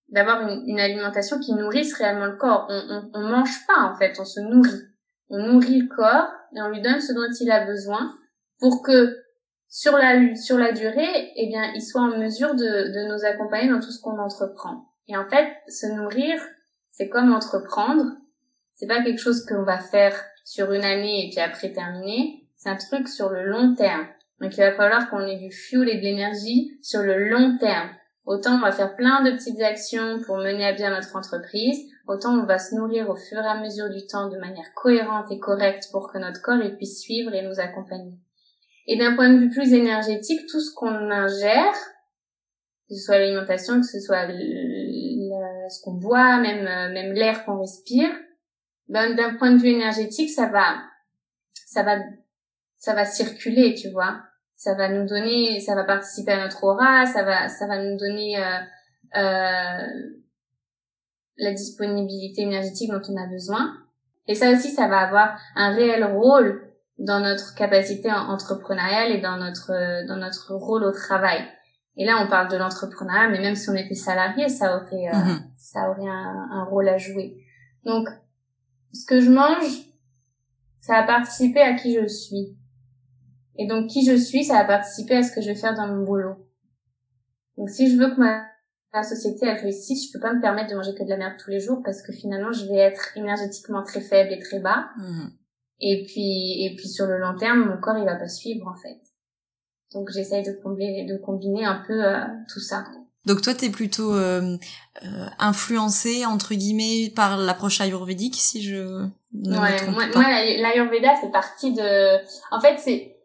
d'avoir 0.09 0.49
une, 0.49 0.65
une, 0.67 0.81
alimentation 0.81 1.39
qui 1.39 1.55
nourrisse 1.55 1.95
réellement 1.95 2.27
le 2.27 2.37
corps. 2.37 2.67
On, 2.69 2.83
on, 2.91 3.11
on 3.15 3.29
mange 3.29 3.65
pas 3.67 3.81
en 3.83 3.97
fait, 3.97 4.19
on 4.19 4.25
se 4.25 4.41
nourrit. 4.41 4.88
On 5.31 5.39
nourrit 5.39 5.81
le 5.81 5.89
corps 5.89 6.29
et 6.55 6.63
on 6.63 6.69
lui 6.71 6.81
donne 6.81 7.01
ce 7.01 7.13
dont 7.13 7.31
il 7.41 7.51
a 7.51 7.67
besoin 7.67 8.15
pour 8.59 8.83
que 8.83 9.17
sur 9.69 9.97
la 9.99 10.35
sur 10.35 10.57
la 10.59 10.73
durée, 10.73 11.33
eh 11.37 11.47
bien, 11.49 11.73
il 11.75 11.83
soit 11.83 12.01
en 12.01 12.19
mesure 12.19 12.55
de, 12.55 12.65
de 12.65 13.13
nous 13.13 13.25
accompagner 13.25 13.69
dans 13.69 13.81
tout 13.81 13.91
ce 13.91 14.01
qu'on 14.01 14.19
entreprend. 14.19 14.89
Et 15.09 15.17
en 15.17 15.29
fait, 15.29 15.49
se 15.69 15.87
nourrir, 15.87 16.41
c'est 16.91 17.09
comme 17.09 17.33
entreprendre. 17.33 18.05
C'est 18.75 18.87
pas 18.87 19.03
quelque 19.03 19.21
chose 19.21 19.45
qu'on 19.45 19.65
va 19.65 19.79
faire 19.79 20.15
sur 20.45 20.73
une 20.73 20.85
année 20.85 21.27
et 21.27 21.31
puis 21.31 21.41
après 21.41 21.73
terminer. 21.73 22.47
C'est 22.57 22.71
un 22.71 22.77
truc 22.77 23.09
sur 23.09 23.31
le 23.31 23.45
long 23.45 23.75
terme. 23.75 24.07
Donc 24.41 24.57
il 24.57 24.61
va 24.61 24.73
falloir 24.73 25.11
qu'on 25.11 25.27
ait 25.27 25.39
du 25.39 25.51
fuel 25.51 25.89
et 25.89 25.97
de 25.97 26.03
l'énergie 26.03 26.79
sur 26.83 27.03
le 27.03 27.29
long 27.29 27.59
terme. 27.59 27.91
Autant 28.29 28.57
on 28.57 28.61
va 28.61 28.73
faire 28.73 28.95
plein 28.95 29.23
de 29.23 29.31
petites 29.31 29.63
actions 29.63 30.21
pour 30.21 30.37
mener 30.37 30.67
à 30.67 30.75
bien 30.75 30.91
notre 30.91 31.17
entreprise, 31.17 31.89
autant 32.07 32.39
on 32.39 32.45
va 32.45 32.59
se 32.59 32.75
nourrir 32.75 33.09
au 33.09 33.17
fur 33.17 33.39
et 33.39 33.49
à 33.49 33.59
mesure 33.59 33.89
du 33.89 34.07
temps 34.07 34.29
de 34.29 34.37
manière 34.37 34.75
cohérente 34.75 35.33
et 35.33 35.39
correcte 35.39 35.89
pour 35.93 36.13
que 36.13 36.19
notre 36.19 36.43
corps 36.43 36.61
puisse 36.77 37.01
suivre 37.01 37.33
et 37.33 37.41
nous 37.41 37.59
accompagner. 37.59 38.13
Et 38.87 38.99
d'un 38.99 39.17
point 39.17 39.33
de 39.33 39.39
vue 39.39 39.49
plus 39.49 39.73
énergétique, 39.73 40.47
tout 40.47 40.61
ce 40.61 40.75
qu'on 40.75 41.11
ingère, 41.11 41.73
que 42.87 42.95
ce 42.95 43.03
soit 43.03 43.19
l'alimentation, 43.19 43.81
que 43.81 43.87
ce 43.87 43.99
soit 43.99 44.29
ce 44.29 45.83
qu'on 45.83 45.95
boit, 45.95 46.37
même 46.37 46.65
même 46.93 47.15
l'air 47.15 47.47
qu'on 47.47 47.59
respire, 47.59 48.11
ben, 48.89 49.17
d'un 49.17 49.37
point 49.37 49.53
de 49.53 49.59
vue 49.59 49.71
énergétique, 49.71 50.29
ça 50.29 50.49
va 50.49 50.77
ça 51.55 51.83
va 51.83 51.97
ça 52.77 52.93
va 52.93 53.07
circuler, 53.07 53.75
tu 53.75 53.89
vois. 53.89 54.21
Ça 54.59 54.75
va 54.75 54.89
nous 54.89 55.07
donner, 55.07 55.61
ça 55.61 55.77
va 55.77 55.85
participer 55.85 56.33
à 56.33 56.43
notre 56.43 56.65
aura, 56.65 57.07
ça 57.07 57.23
va 57.23 57.49
ça 57.49 57.69
va 57.69 57.81
nous 57.81 57.97
donner 57.97 58.37
euh, 58.37 58.59
euh, 59.17 59.87
la 61.37 61.53
disponibilité 61.53 62.43
énergétique 62.43 62.91
dont 62.91 63.01
on 63.09 63.17
a 63.17 63.29
besoin. 63.29 63.73
Et 64.27 64.35
ça 64.35 64.51
aussi, 64.51 64.71
ça 64.71 64.89
va 64.89 64.99
avoir 64.99 65.39
un 65.55 65.75
réel 65.77 66.05
rôle 66.05 66.61
dans 66.99 67.21
notre 67.21 67.55
capacité 67.55 68.11
entrepreneuriale 68.11 69.13
et 69.13 69.21
dans 69.21 69.37
notre 69.37 70.07
dans 70.09 70.17
notre 70.17 70.55
rôle 70.55 70.83
au 70.83 70.91
travail. 70.91 71.41
Et 71.97 72.05
là, 72.05 72.21
on 72.21 72.29
parle 72.29 72.51
de 72.51 72.57
l'entrepreneuriat, 72.57 73.29
mais 73.29 73.41
même 73.41 73.55
si 73.55 73.71
on 73.71 73.75
était 73.75 73.95
salarié, 73.95 74.49
ça 74.49 74.77
aurait 74.77 75.09
euh, 75.09 75.17
mm-hmm. 75.17 75.43
ça 75.57 75.89
aurait 75.89 76.11
un, 76.11 76.49
un, 76.51 76.65
rôle 76.65 76.89
à 76.89 76.99
jouer. 76.99 77.45
Donc, 77.85 78.09
ce 78.93 79.07
que 79.07 79.21
je 79.21 79.31
mange, 79.31 79.85
ça 80.81 80.95
va 80.95 81.03
participer 81.05 81.61
à 81.61 81.75
qui 81.75 81.95
je 81.95 82.09
suis. 82.09 82.58
Et 83.59 83.67
donc, 83.67 83.89
qui 83.89 84.07
je 84.07 84.17
suis, 84.17 84.45
ça 84.45 84.55
va 84.55 84.65
participer 84.65 85.17
à 85.17 85.23
ce 85.23 85.33
que 85.33 85.43
je 85.43 85.49
vais 85.49 85.55
faire 85.55 85.75
dans 85.75 85.87
mon 85.87 86.05
boulot. 86.05 86.37
Donc, 87.57 87.69
si 87.69 87.91
je 87.91 87.99
veux 87.99 88.15
que 88.15 88.21
ma 88.21 88.49
société 89.03 89.47
elle 89.47 89.61
réussit, 89.61 89.97
je 90.07 90.13
peux 90.13 90.21
pas 90.21 90.33
me 90.33 90.41
permettre 90.41 90.71
de 90.71 90.77
manger 90.77 90.95
que 90.95 91.05
de 91.05 91.09
la 91.09 91.17
merde 91.17 91.35
tous 91.43 91.51
les 91.51 91.61
jours 91.61 91.83
parce 91.85 92.03
que 92.03 92.13
finalement 92.13 92.53
je 92.53 92.65
vais 92.67 92.79
être 92.79 93.17
énergétiquement 93.17 93.83
très 93.83 94.01
faible 94.01 94.33
et 94.33 94.39
très 94.39 94.61
bas. 94.61 94.89
Mhm. 94.99 95.33
Et 95.81 96.05
puis 96.07 96.65
et 96.65 96.75
puis 96.77 96.89
sur 96.89 97.07
le 97.07 97.19
long 97.19 97.37
terme, 97.37 97.69
mon 97.69 97.81
corps 97.81 97.99
il 97.99 98.05
va 98.05 98.17
pas 98.17 98.29
suivre 98.29 98.67
en 98.67 98.77
fait. 98.77 98.99
Donc 99.95 100.09
j'essaye 100.13 100.45
de 100.45 100.53
combiner 100.63 101.07
de 101.07 101.17
combiner 101.17 101.65
un 101.65 101.83
peu 101.87 102.05
euh, 102.05 102.25
tout 102.53 102.61
ça. 102.61 102.85
Donc 103.25 103.43
toi 103.43 103.55
t'es 103.55 103.71
plutôt 103.71 104.15
euh, 104.15 104.57
euh, 105.05 105.27
influencé 105.39 106.25
entre 106.27 106.55
guillemets 106.55 107.13
par 107.15 107.37
l'approche 107.37 107.81
ayurvédique 107.81 108.37
si 108.37 108.63
je 108.63 109.07
ne 109.35 109.59
ouais, 109.59 109.91
moi, 109.91 110.05
moi 110.15 110.25
l'ayurveda 110.25 111.15
c'est 111.21 111.31
partie 111.31 111.75
de 111.75 112.17
en 112.51 112.61
fait 112.61 112.79
c'est 112.79 113.18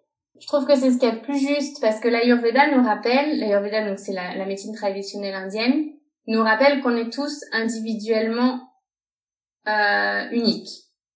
je 0.44 0.48
trouve 0.48 0.68
que 0.68 0.76
c'est 0.76 0.92
ce 0.92 0.98
qu'il 0.98 1.08
y 1.08 1.12
a 1.12 1.16
de 1.16 1.22
plus 1.22 1.40
juste 1.40 1.80
parce 1.80 2.02
que 2.02 2.10
l'Ayurveda 2.10 2.76
nous 2.76 2.84
rappelle, 2.84 3.40
l'Ayurveda 3.40 3.88
donc 3.88 3.98
c'est 3.98 4.12
la, 4.12 4.46
médecine 4.46 4.76
traditionnelle 4.76 5.36
indienne, 5.36 5.86
nous 6.28 6.44
rappelle 6.44 6.82
qu'on 6.82 6.98
est 6.98 7.10
tous 7.10 7.46
individuellement 7.54 8.60
euh, 9.70 10.30
uniques. 10.32 10.68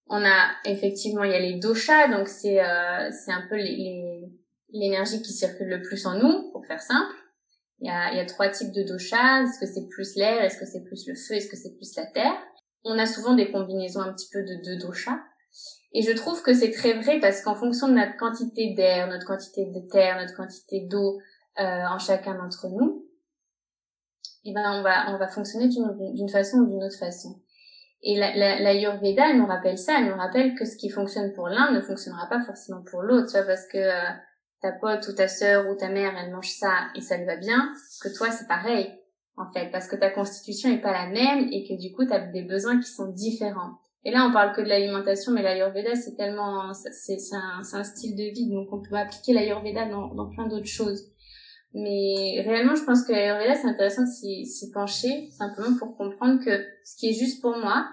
On 0.08 0.24
a 0.24 0.52
effectivement 0.64 1.26
il 1.26 1.32
y 1.32 1.36
a 1.36 1.40
les 1.40 1.60
doshas 1.60 2.08
donc 2.08 2.30
c'est 2.30 2.62
euh, 2.62 3.12
c'est 3.12 3.34
un 3.34 3.46
peu 3.50 3.58
l'énergie 4.72 5.22
qui 5.22 5.34
circule 5.34 5.68
le 5.68 5.82
plus 5.82 6.06
en 6.06 6.18
nous 6.18 6.50
pour 6.54 6.66
faire 6.66 6.82
simple. 6.82 7.14
Il 7.82 7.88
y 7.88 7.92
a, 7.92 8.14
il 8.14 8.18
y 8.18 8.22
a 8.22 8.26
trois 8.26 8.48
types 8.48 8.72
de 8.72 8.84
doshas. 8.84 9.44
Est-ce 9.44 9.60
que 9.60 9.66
c'est 9.66 9.90
plus 9.90 10.16
l'air? 10.16 10.42
Est-ce 10.42 10.58
que 10.58 10.66
c'est 10.66 10.84
plus 10.86 11.06
le 11.06 11.16
feu? 11.16 11.36
Est-ce 11.36 11.50
que 11.50 11.58
c'est 11.58 11.76
plus 11.76 11.94
la 11.98 12.06
terre? 12.06 12.42
On 12.86 12.98
a 12.98 13.06
souvent 13.06 13.36
des 13.36 13.52
combinaisons 13.52 14.00
un 14.00 14.14
petit 14.14 14.30
peu 14.32 14.42
de 14.42 14.56
deux 14.64 14.88
doshas. 14.88 15.20
Et 15.94 16.02
je 16.02 16.12
trouve 16.12 16.42
que 16.44 16.54
c'est 16.54 16.72
très 16.72 16.94
vrai 16.94 17.20
parce 17.20 17.42
qu'en 17.42 17.56
fonction 17.56 17.88
de 17.88 17.94
notre 17.94 18.18
quantité 18.18 18.74
d'air, 18.74 19.08
notre 19.08 19.26
quantité 19.26 19.66
de 19.66 19.80
terre, 19.90 20.18
notre 20.20 20.36
quantité 20.36 20.82
d'eau 20.82 21.20
euh, 21.60 21.84
en 21.90 21.98
chacun 21.98 22.36
d'entre 22.36 22.68
nous, 22.68 23.06
eh 24.46 24.54
ben 24.54 24.80
on 24.80 24.84
va 24.84 25.12
on 25.14 25.18
va 25.18 25.28
fonctionner 25.28 25.68
d'une 25.68 26.30
façon 26.30 26.60
ou 26.60 26.68
d'une 26.68 26.84
autre 26.84 27.00
façon. 27.00 27.42
Et 28.04 28.16
la, 28.18 28.36
la, 28.36 28.60
la 28.60 28.70
Ayurveda, 28.70 29.32
elle 29.32 29.38
nous 29.38 29.48
rappelle 29.48 29.78
ça, 29.78 29.96
elle 30.00 30.10
nous 30.10 30.16
rappelle 30.16 30.56
que 30.56 30.66
ce 30.66 30.78
qui 30.78 30.90
fonctionne 30.90 31.34
pour 31.34 31.48
l'un 31.48 31.72
ne 31.72 31.82
fonctionnera 31.82 32.28
pas 32.28 32.42
forcément 32.46 32.84
pour 32.84 33.02
l'autre, 33.02 33.32
vois, 33.32 33.44
parce 33.44 33.66
que 33.68 33.78
euh, 33.78 34.14
ta 34.62 34.72
pote 34.72 35.08
ou 35.08 35.14
ta 35.14 35.28
sœur 35.28 35.68
ou 35.70 35.76
ta 35.76 35.90
mère, 35.90 36.14
elle 36.18 36.32
mange 36.32 36.52
ça 36.52 36.90
et 36.96 37.02
ça 37.02 37.18
lui 37.18 37.26
va 37.26 37.38
bien, 37.38 37.72
que 38.02 38.16
toi 38.16 38.30
c'est 38.30 38.48
pareil, 38.48 38.94
en 39.36 39.52
fait, 39.52 39.72
parce 39.72 39.88
que 39.88 39.96
ta 39.96 40.12
constitution 40.12 40.70
est 40.70 40.82
pas 40.82 40.94
la 40.94 41.08
même 41.08 41.48
et 41.52 41.68
que 41.68 41.80
du 41.80 41.94
coup 41.94 42.06
tu 42.06 42.14
as 42.14 42.20
des 42.20 42.44
besoins 42.44 42.80
qui 42.80 42.90
sont 42.90 43.08
différents. 43.08 43.80
Et 44.04 44.12
là, 44.12 44.26
on 44.30 44.32
parle 44.32 44.56
que 44.56 44.62
de 44.62 44.68
l'alimentation, 44.68 45.34
mais 45.34 45.42
l'ayurveda, 45.42 45.96
c'est 45.96 46.16
tellement, 46.16 46.72
c'est 46.74 47.18
un, 47.34 47.62
un, 47.74 47.84
style 47.84 48.16
de 48.16 48.24
vie, 48.24 48.50
donc 48.50 48.68
on 48.72 48.82
peut 48.82 48.96
appliquer 48.96 49.34
l'ayurveda 49.34 49.86
dans, 49.86 50.14
dans 50.14 50.30
plein 50.30 50.48
d'autres 50.48 50.68
choses. 50.68 51.12
Mais 51.74 52.42
réellement, 52.46 52.76
je 52.76 52.84
pense 52.84 53.04
que 53.04 53.12
l'ayurveda, 53.12 53.56
c'est 53.56 53.68
intéressant 53.68 54.04
de 54.04 54.08
s'y 54.08 54.72
pencher, 54.74 55.30
simplement 55.38 55.78
pour 55.78 55.98
comprendre 55.98 56.44
que 56.44 56.66
ce 56.86 56.96
qui 56.98 57.10
est 57.10 57.14
juste 57.14 57.42
pour 57.42 57.58
moi, 57.58 57.88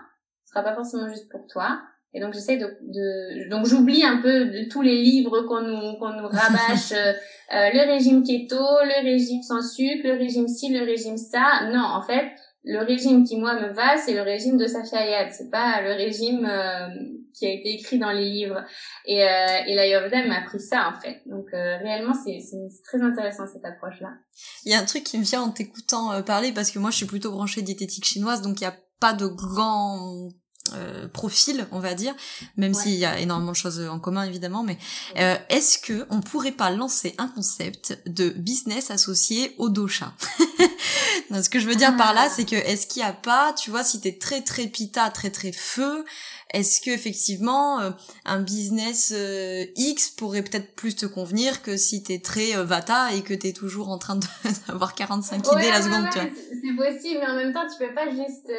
sera 0.55 0.63
pas 0.63 0.75
forcément 0.75 1.09
juste 1.09 1.29
pour 1.31 1.47
toi. 1.47 1.81
Et 2.17 2.21
donc 2.21 2.33
j'essaie 2.33 2.57
de, 2.57 2.67
de, 2.81 3.51
donc 3.51 3.67
j'oublie 3.67 4.05
un 4.05 4.19
peu 4.23 4.45
de 4.45 4.69
tous 4.69 4.83
les 4.83 5.03
livres 5.03 5.43
qu'on 5.43 5.63
nous 5.63 5.99
qu'on 5.99 6.11
nous 6.11 6.29
rabâche 6.29 6.93
euh, 6.93 7.13
euh, 7.53 7.71
le 7.75 7.93
régime 7.93 8.23
keto, 8.23 8.57
le 8.57 9.03
régime 9.03 9.43
sans 9.43 9.61
sucre, 9.61 10.07
le 10.07 10.13
régime 10.13 10.47
ci, 10.47 10.73
le 10.73 10.85
régime 10.85 11.17
ça. 11.17 11.69
Non, 11.73 11.83
en 11.83 12.03
fait, 12.03 12.31
le 12.65 12.85
régime 12.85 13.25
qui 13.25 13.37
moi 13.37 13.55
me 13.55 13.73
va, 13.73 13.99
c'est 13.99 14.15
le 14.15 14.23
régime 14.23 14.57
de 14.57 14.67
Safia 14.67 15.07
Yad, 15.07 15.33
c'est 15.33 15.51
pas 15.51 15.83
le 15.83 15.93
régime 15.93 16.47
euh, 16.47 16.89
qui 17.35 17.47
a 17.47 17.53
été 17.53 17.75
écrit 17.75 17.99
dans 17.99 18.11
les 18.11 18.31
livres. 18.31 18.65
Et, 19.05 19.23
euh, 19.23 19.59
et 19.67 19.75
l'Ayurveda 19.75 20.27
m'a 20.27 20.39
appris 20.39 20.61
ça 20.61 20.89
en 20.89 21.01
fait. 21.01 21.23
Donc 21.27 21.47
euh, 21.53 21.77
réellement, 21.79 22.15
c'est 22.15 22.41
très 22.85 23.03
intéressant 23.03 23.45
cette 23.53 23.65
approche-là. 23.65 24.15
Il 24.65 24.73
y 24.73 24.75
a 24.75 24.79
un 24.79 24.85
truc 24.85 25.05
qui 25.05 25.19
me 25.19 25.25
vient 25.25 25.43
en 25.43 25.51
t'écoutant 25.51 26.13
euh, 26.13 26.23
parler 26.23 26.53
parce 26.53 26.71
que 26.71 26.79
moi 26.79 26.91
je 26.91 26.97
suis 26.97 27.07
plutôt 27.07 27.33
branchée 27.33 27.63
diététique 27.63 28.07
chinoise, 28.07 28.41
donc 28.41 28.61
il 28.61 28.65
y 28.65 28.67
a 28.67 28.77
pas 29.01 29.13
de 29.13 29.27
grand 29.27 30.31
euh, 30.75 31.09
profil, 31.09 31.67
on 31.73 31.81
va 31.81 31.95
dire, 31.95 32.15
même 32.57 32.75
s'il 32.75 32.95
y 32.95 33.05
a 33.05 33.19
énormément 33.19 33.53
de 33.53 33.57
choses 33.57 33.81
en 33.81 33.99
commun 33.99 34.25
évidemment, 34.25 34.63
mais 34.63 34.79
euh, 35.19 35.37
est-ce 35.49 35.79
que 35.79 36.07
on 36.11 36.21
pourrait 36.21 36.53
pas 36.53 36.71
lancer 36.71 37.15
un 37.19 37.29
concept 37.29 37.99
de 38.07 38.31
business 38.31 38.91
associé 38.91 39.55
au 39.59 39.69
dosha? 39.69 40.13
Ce 41.43 41.49
que 41.49 41.59
je 41.59 41.67
veux 41.67 41.75
dire 41.75 41.97
par 41.97 42.15
là, 42.15 42.27
ah. 42.27 42.33
c'est 42.35 42.45
que 42.45 42.55
est-ce 42.55 42.87
qu'il 42.87 43.01
y 43.01 43.05
a 43.05 43.13
pas, 43.13 43.53
tu 43.55 43.71
vois, 43.71 43.83
si 43.83 44.01
t'es 44.01 44.13
très 44.13 44.43
très 44.43 44.67
pita, 44.67 45.11
très 45.11 45.31
très 45.31 45.53
feu, 45.53 46.05
est-ce 46.55 46.81
que 46.81 46.91
effectivement 46.91 47.81
euh, 47.81 47.91
un 48.25 48.41
business 48.41 49.13
euh, 49.15 49.65
X 49.77 50.11
pourrait 50.11 50.43
peut-être 50.43 50.75
plus 50.75 50.97
te 50.97 51.07
convenir 51.07 51.63
que 51.63 51.77
si 51.77 52.03
t'es 52.03 52.21
très 52.21 52.57
euh, 52.57 52.65
vata 52.65 53.13
et 53.13 53.23
que 53.23 53.35
t'es 53.35 53.53
toujours 53.53 53.91
en 53.91 53.99
train 53.99 54.19
d'avoir 54.69 54.95
45 54.95 55.47
idées 55.53 55.71
la 55.71 55.83
seconde, 55.83 56.09
tu 56.11 56.19
vois? 56.19 56.29
C'est 56.49 56.77
possible, 56.77 57.21
mais 57.21 57.27
en 57.27 57.37
même 57.37 57.53
temps, 57.53 57.67
tu 57.67 57.85
peux 57.85 57.95
pas 57.95 58.09
juste 58.09 58.53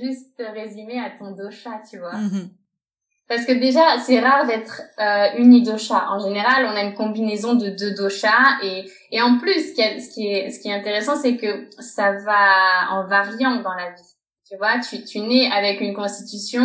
juste 0.00 0.42
résumer 0.54 1.00
à 1.00 1.10
ton 1.18 1.32
dosha, 1.32 1.82
tu 1.90 1.98
vois? 1.98 2.14
Mm-hmm. 2.14 2.48
Parce 3.28 3.44
que 3.44 3.52
déjà, 3.52 3.98
c'est 3.98 4.20
rare 4.20 4.46
d'être 4.46 4.80
euh, 4.98 5.38
unidosha. 5.38 6.10
En 6.10 6.18
général, 6.18 6.64
on 6.64 6.74
a 6.74 6.82
une 6.82 6.94
combinaison 6.94 7.54
de 7.54 7.68
deux 7.68 7.94
doshas 7.94 8.58
et, 8.62 8.90
et 9.10 9.20
en 9.20 9.38
plus, 9.38 9.68
ce 9.68 9.74
qui, 9.74 9.82
est, 9.82 10.00
ce 10.00 10.14
qui 10.14 10.26
est, 10.26 10.50
ce 10.50 10.60
qui 10.60 10.68
est 10.68 10.72
intéressant, 10.72 11.14
c'est 11.14 11.36
que 11.36 11.68
ça 11.78 12.12
va 12.12 12.90
en 12.90 13.06
variant 13.06 13.60
dans 13.60 13.74
la 13.74 13.90
vie. 13.90 14.14
Tu 14.48 14.56
vois, 14.56 14.78
tu, 14.78 15.04
tu 15.04 15.20
nais 15.20 15.50
avec 15.52 15.82
une 15.82 15.92
constitution 15.92 16.64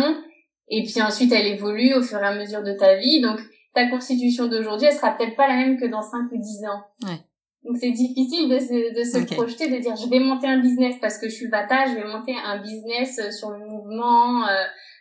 et 0.68 0.82
puis 0.82 1.02
ensuite, 1.02 1.32
elle 1.32 1.46
évolue 1.46 1.94
au 1.94 2.02
fur 2.02 2.18
et 2.18 2.26
à 2.26 2.34
mesure 2.34 2.62
de 2.62 2.72
ta 2.72 2.96
vie. 2.96 3.20
Donc, 3.20 3.40
ta 3.74 3.88
constitution 3.88 4.46
d'aujourd'hui, 4.46 4.86
elle 4.86 4.94
sera 4.94 5.16
peut-être 5.16 5.36
pas 5.36 5.48
la 5.48 5.56
même 5.56 5.78
que 5.78 5.86
dans 5.86 6.02
5 6.02 6.30
ou 6.32 6.38
10 6.38 6.64
ans. 6.66 6.84
Ouais. 7.02 7.20
Donc, 7.64 7.78
c'est 7.78 7.90
difficile 7.90 8.48
de 8.48 8.58
se, 8.58 8.94
de 8.94 9.04
se 9.04 9.34
projeter, 9.34 9.70
de 9.70 9.78
dire, 9.78 9.96
je 9.96 10.08
vais 10.08 10.20
monter 10.20 10.46
un 10.46 10.58
business 10.58 10.96
parce 11.00 11.18
que 11.18 11.28
je 11.28 11.34
suis 11.34 11.48
bata, 11.48 11.86
je 11.86 11.94
vais 11.94 12.04
monter 12.04 12.34
un 12.44 12.60
business 12.60 13.18
euh, 13.18 13.30
sur 13.30 13.50
le 13.50 13.58
mouvement, 13.58 14.46
euh, 14.46 14.52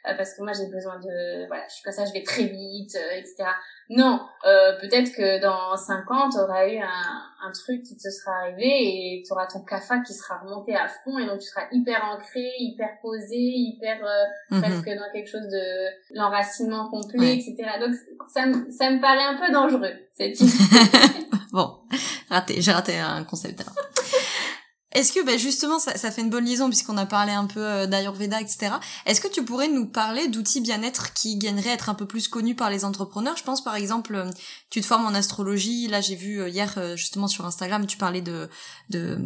euh, 0.07 0.15
parce 0.15 0.33
que 0.33 0.43
moi, 0.43 0.53
j'ai 0.53 0.67
besoin 0.67 0.97
de, 0.99 1.47
voilà, 1.47 1.63
je 1.67 1.75
suis 1.75 1.83
comme 1.83 1.93
ça, 1.93 2.05
je 2.05 2.13
vais 2.13 2.23
très 2.23 2.45
vite, 2.45 2.97
etc. 3.17 3.49
Non, 3.95 4.21
euh, 4.45 4.79
peut-être 4.81 5.11
que 5.11 5.39
dans 5.39 5.77
5 5.77 6.09
ans, 6.09 6.29
tu 6.29 6.39
auras 6.39 6.67
eu 6.67 6.77
un, 6.77 7.47
un, 7.47 7.51
truc 7.51 7.83
qui 7.83 7.95
te 7.95 8.09
sera 8.09 8.31
arrivé 8.41 8.65
et 8.65 9.23
tu 9.25 9.31
auras 9.31 9.45
ton 9.45 9.59
CAFA 9.59 9.99
qui 9.99 10.13
sera 10.13 10.39
remonté 10.39 10.75
à 10.75 10.87
fond 10.87 11.19
et 11.19 11.27
donc 11.27 11.39
tu 11.39 11.47
seras 11.47 11.65
hyper 11.71 12.03
ancré, 12.03 12.49
hyper 12.57 12.89
posé, 13.03 13.35
hyper 13.35 13.97
euh, 14.03 14.55
mhm. 14.55 14.61
presque 14.61 14.97
dans 14.97 15.11
quelque 15.11 15.29
chose 15.29 15.47
de 15.47 16.15
l'enracinement 16.15 16.89
complet, 16.89 17.35
etc. 17.35 17.55
Donc 17.79 17.93
ça, 18.27 18.45
ça 18.71 18.89
me 18.89 18.99
paraît 18.99 19.25
un 19.25 19.37
peu 19.37 19.53
dangereux, 19.53 19.93
cette 20.13 20.39
Bon, 21.51 21.77
raté, 22.29 22.61
j'ai 22.61 22.71
raté 22.71 22.97
un 22.97 23.23
concept 23.25 23.61
alors. 23.61 23.75
Est-ce 24.93 25.11
que 25.11 25.25
bah, 25.25 25.37
justement 25.37 25.79
ça, 25.79 25.97
ça, 25.97 26.11
fait 26.11 26.21
une 26.21 26.29
bonne 26.29 26.45
liaison 26.45 26.67
puisqu'on 26.67 26.97
a 26.97 27.05
parlé 27.05 27.31
un 27.31 27.45
peu 27.45 27.63
euh, 27.63 27.87
d'Ayurveda, 27.87 28.39
etc. 28.39 28.73
Est-ce 29.05 29.21
que 29.21 29.27
tu 29.27 29.43
pourrais 29.43 29.67
nous 29.67 29.87
parler 29.87 30.27
d'outils 30.27 30.61
bien-être 30.61 31.13
qui 31.13 31.37
gagneraient 31.37 31.71
à 31.71 31.73
être 31.73 31.89
un 31.89 31.95
peu 31.95 32.05
plus 32.05 32.27
connus 32.27 32.55
par 32.55 32.69
les 32.69 32.85
entrepreneurs? 32.85 33.35
Je 33.35 33.43
pense 33.43 33.63
par 33.63 33.75
exemple, 33.75 34.15
euh, 34.15 34.29
tu 34.69 34.81
te 34.81 34.85
formes 34.85 35.05
en 35.05 35.13
astrologie. 35.13 35.87
Là, 35.87 36.01
j'ai 36.01 36.15
vu 36.15 36.41
euh, 36.41 36.49
hier 36.49 36.95
justement 36.95 37.27
sur 37.27 37.45
Instagram, 37.45 37.85
tu 37.87 37.97
parlais 37.97 38.21
de 38.21 38.49
de, 38.89 39.17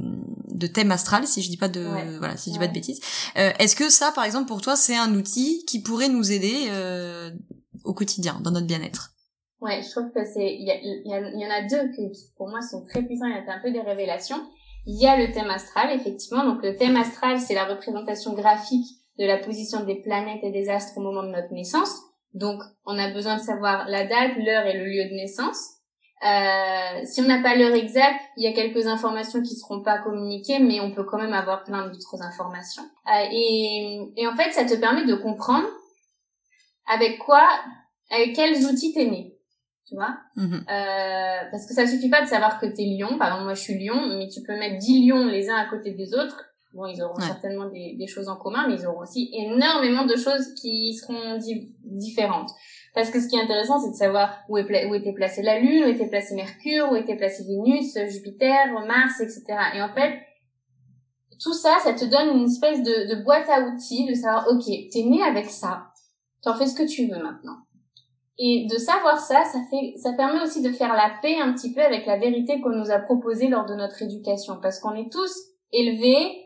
de 0.47 0.67
thème 0.67 0.91
astral, 0.91 1.27
si 1.27 1.41
je 1.41 1.49
dis 1.49 1.57
pas 1.57 1.69
de 1.69 2.17
voilà, 2.17 2.37
si 2.37 2.49
je 2.49 2.53
dis 2.53 2.59
pas 2.59 2.67
de 2.67 2.73
bêtises. 2.73 2.99
Est-ce 3.35 3.75
que 3.75 3.89
ça, 3.89 4.11
par 4.11 4.23
exemple, 4.23 4.47
pour 4.47 4.61
toi, 4.61 4.75
c'est 4.75 4.95
un 4.95 5.13
outil 5.13 5.65
qui 5.67 5.81
pourrait 5.81 6.09
nous 6.09 6.31
aider 6.31 6.71
au 7.83 7.93
quotidien 7.93 8.39
dans 8.41 8.51
notre 8.51 8.67
bien-être? 8.67 9.13
Ouais, 9.59 9.81
je 9.81 9.89
trouve 9.89 10.11
que 10.11 10.23
c'est 10.23 10.53
il 10.53 10.67
y, 10.67 11.09
y, 11.09 11.41
y, 11.41 11.45
en 11.45 11.49
a 11.49 11.67
deux 11.67 11.91
qui 11.91 12.11
pour 12.37 12.47
moi 12.47 12.61
sont 12.61 12.85
très 12.85 13.01
puissants. 13.01 13.25
Il 13.25 13.33
y 13.33 13.49
a 13.49 13.53
un 13.53 13.59
peu 13.59 13.71
des 13.71 13.81
révélations. 13.81 14.37
Il 14.89 14.97
y 15.01 15.05
a 15.05 15.17
le 15.17 15.33
thème 15.33 15.49
astral, 15.49 15.91
effectivement. 15.91 16.45
Donc 16.45 16.63
le 16.63 16.77
thème 16.77 16.95
astral, 16.95 17.39
c'est 17.41 17.53
la 17.53 17.65
représentation 17.65 18.33
graphique 18.33 18.87
de 19.19 19.25
la 19.25 19.37
position 19.37 19.83
des 19.83 20.01
planètes 20.01 20.43
et 20.43 20.51
des 20.51 20.69
astres 20.69 20.97
au 20.97 21.01
moment 21.01 21.23
de 21.23 21.27
notre 21.29 21.51
naissance. 21.51 21.93
Donc 22.33 22.61
on 22.85 22.97
a 22.97 23.11
besoin 23.11 23.35
de 23.35 23.41
savoir 23.41 23.89
la 23.89 24.05
date, 24.05 24.37
l'heure 24.37 24.65
et 24.65 24.77
le 24.77 24.85
lieu 24.85 25.09
de 25.09 25.15
naissance. 25.15 25.59
Euh, 26.25 27.03
si 27.03 27.19
on 27.21 27.25
n'a 27.25 27.43
pas 27.43 27.55
l'heure 27.55 27.75
exacte, 27.75 28.21
il 28.37 28.43
y 28.43 28.47
a 28.47 28.53
quelques 28.53 28.87
informations 28.87 29.43
qui 29.43 29.55
seront 29.55 29.83
pas 29.83 29.99
communiquées, 29.99 30.59
mais 30.59 30.79
on 30.79 30.91
peut 30.91 31.03
quand 31.03 31.17
même 31.17 31.33
avoir 31.33 31.65
plein 31.65 31.87
d'autres 31.87 32.23
informations. 32.23 32.83
Euh, 33.07 33.27
et, 33.29 34.13
et 34.15 34.25
en 34.25 34.35
fait, 34.37 34.53
ça 34.53 34.63
te 34.63 34.73
permet 34.75 35.05
de 35.05 35.15
comprendre 35.15 35.67
avec 36.87 37.19
quoi, 37.19 37.45
avec 38.09 38.33
quels 38.35 38.65
outils 38.65 38.93
t'es 38.93 39.05
né 39.05 39.36
tu 39.87 39.95
vois. 39.95 40.17
Mhm. 40.35 40.65
euh, 40.69 41.49
parce 41.49 41.65
que 41.65 41.73
ça 41.73 41.87
suffit 41.87 42.09
pas 42.09 42.21
de 42.21 42.27
savoir 42.27 42.59
que 42.59 42.65
t'es 42.65 42.83
lion. 42.83 43.17
Par 43.17 43.27
exemple 43.27 43.45
moi 43.45 43.53
je 43.53 43.61
suis 43.61 43.85
lion 43.85 44.17
mais 44.17 44.27
tu 44.27 44.41
peux 44.41 44.57
mettre 44.57 44.77
10 44.77 45.07
lions 45.07 45.25
les 45.25 45.49
uns 45.49 45.55
à 45.55 45.69
côté 45.69 45.91
des 45.91 46.13
autres. 46.13 46.43
Bon 46.73 46.85
ils 46.85 47.01
auront 47.01 47.19
certainement 47.19 47.69
des, 47.69 47.95
des, 47.97 48.07
choses 48.07 48.27
en 48.27 48.35
commun 48.35 48.67
mais 48.67 48.75
ils 48.75 48.85
auront 48.85 49.01
aussi 49.01 49.31
énormément 49.33 50.05
de 50.05 50.15
choses 50.15 50.53
qui 50.55 50.93
seront 50.93 51.39
différentes. 51.83 52.49
Parce 52.93 53.09
que 53.09 53.21
ce 53.21 53.27
qui 53.27 53.37
est 53.37 53.41
intéressant 53.41 53.79
c'est 53.79 53.91
de 53.91 53.95
savoir 53.95 54.39
où, 54.49 54.57
est 54.57 54.85
où 54.87 54.93
était 54.93 55.13
placée 55.13 55.41
la 55.41 55.59
lune 55.59 55.85
où 55.85 55.87
était 55.87 56.07
placé 56.07 56.35
Mercure 56.35 56.91
où 56.91 56.95
était 56.95 57.15
placé 57.15 57.43
Vénus 57.45 57.97
Jupiter 58.09 58.73
Mars 58.85 59.21
etc 59.21 59.43
et 59.75 59.81
en 59.81 59.93
fait 59.93 60.19
tout 61.39 61.53
ça 61.53 61.77
ça 61.81 61.93
te 61.93 62.03
donne 62.03 62.37
une 62.37 62.45
espèce 62.45 62.83
de, 62.83 63.15
de 63.15 63.23
boîte 63.23 63.47
à 63.49 63.61
outils 63.61 64.05
de 64.05 64.13
savoir 64.13 64.47
ok 64.49 64.65
t'es 64.91 65.03
né 65.03 65.23
avec 65.23 65.45
ça. 65.45 65.85
T'en 66.43 66.53
fais 66.55 66.67
ce 66.67 66.75
que 66.75 66.87
tu 66.87 67.07
veux 67.07 67.23
maintenant 67.23 67.57
et 68.39 68.67
de 68.69 68.77
savoir 68.77 69.19
ça, 69.19 69.43
ça 69.45 69.59
fait, 69.69 69.93
ça 69.97 70.13
permet 70.13 70.41
aussi 70.41 70.61
de 70.61 70.71
faire 70.71 70.93
la 70.93 71.11
paix 71.21 71.39
un 71.39 71.53
petit 71.53 71.73
peu 71.73 71.81
avec 71.81 72.05
la 72.05 72.17
vérité 72.17 72.61
qu'on 72.61 72.69
nous 72.69 72.91
a 72.91 72.99
proposée 72.99 73.47
lors 73.47 73.65
de 73.65 73.73
notre 73.73 74.01
éducation, 74.01 74.59
parce 74.61 74.79
qu'on 74.79 74.93
est 74.93 75.11
tous 75.11 75.33
élevés 75.71 76.43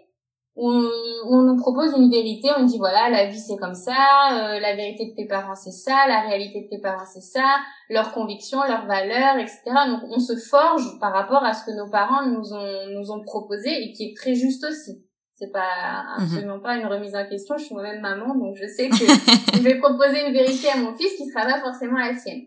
où 0.56 0.70
on, 0.70 1.42
nous 1.44 1.56
propose 1.56 1.94
une 1.98 2.10
vérité, 2.10 2.50
on 2.58 2.66
dit 2.66 2.78
voilà 2.78 3.10
la 3.10 3.26
vie 3.26 3.40
c'est 3.40 3.56
comme 3.56 3.74
ça, 3.74 3.94
euh, 4.34 4.60
la 4.60 4.76
vérité 4.76 5.12
de 5.12 5.16
tes 5.16 5.26
parents 5.26 5.56
c'est 5.56 5.72
ça, 5.72 6.08
la 6.08 6.22
réalité 6.22 6.64
de 6.64 6.70
tes 6.70 6.82
parents 6.82 7.06
c'est 7.06 7.22
ça, 7.22 7.58
leurs 7.90 8.12
convictions, 8.12 8.62
leurs 8.68 8.86
valeurs, 8.86 9.38
etc. 9.38 9.62
Donc 9.88 10.02
on 10.10 10.20
se 10.20 10.36
forge 10.36 11.00
par 11.00 11.14
rapport 11.14 11.44
à 11.44 11.54
ce 11.54 11.66
que 11.66 11.72
nos 11.72 11.90
parents 11.90 12.26
nous 12.26 12.54
ont 12.54 12.88
nous 12.94 13.12
ont 13.12 13.24
proposé 13.24 13.70
et 13.70 13.94
qui 13.94 14.10
est 14.10 14.18
très 14.18 14.36
juste 14.36 14.66
aussi 14.66 15.06
c'est 15.42 15.52
pas 15.52 16.04
mhm. 16.18 16.24
absolument 16.24 16.60
pas 16.60 16.78
une 16.78 16.86
remise 16.86 17.16
en 17.16 17.28
question. 17.28 17.58
Je 17.58 17.66
suis 17.66 17.74
moi-même 17.74 18.00
maman, 18.00 18.36
donc 18.36 18.56
je 18.56 18.68
sais 18.68 18.90
que 18.90 18.96
je 19.58 19.62
vais 19.64 19.80
proposer 19.80 20.28
une 20.28 20.34
vérité 20.34 20.70
à 20.70 20.78
mon 20.78 20.96
fils 20.96 21.16
qui 21.16 21.28
sera 21.28 21.46
pas 21.46 21.60
forcément 21.62 21.98
la 21.98 22.16
sienne. 22.16 22.44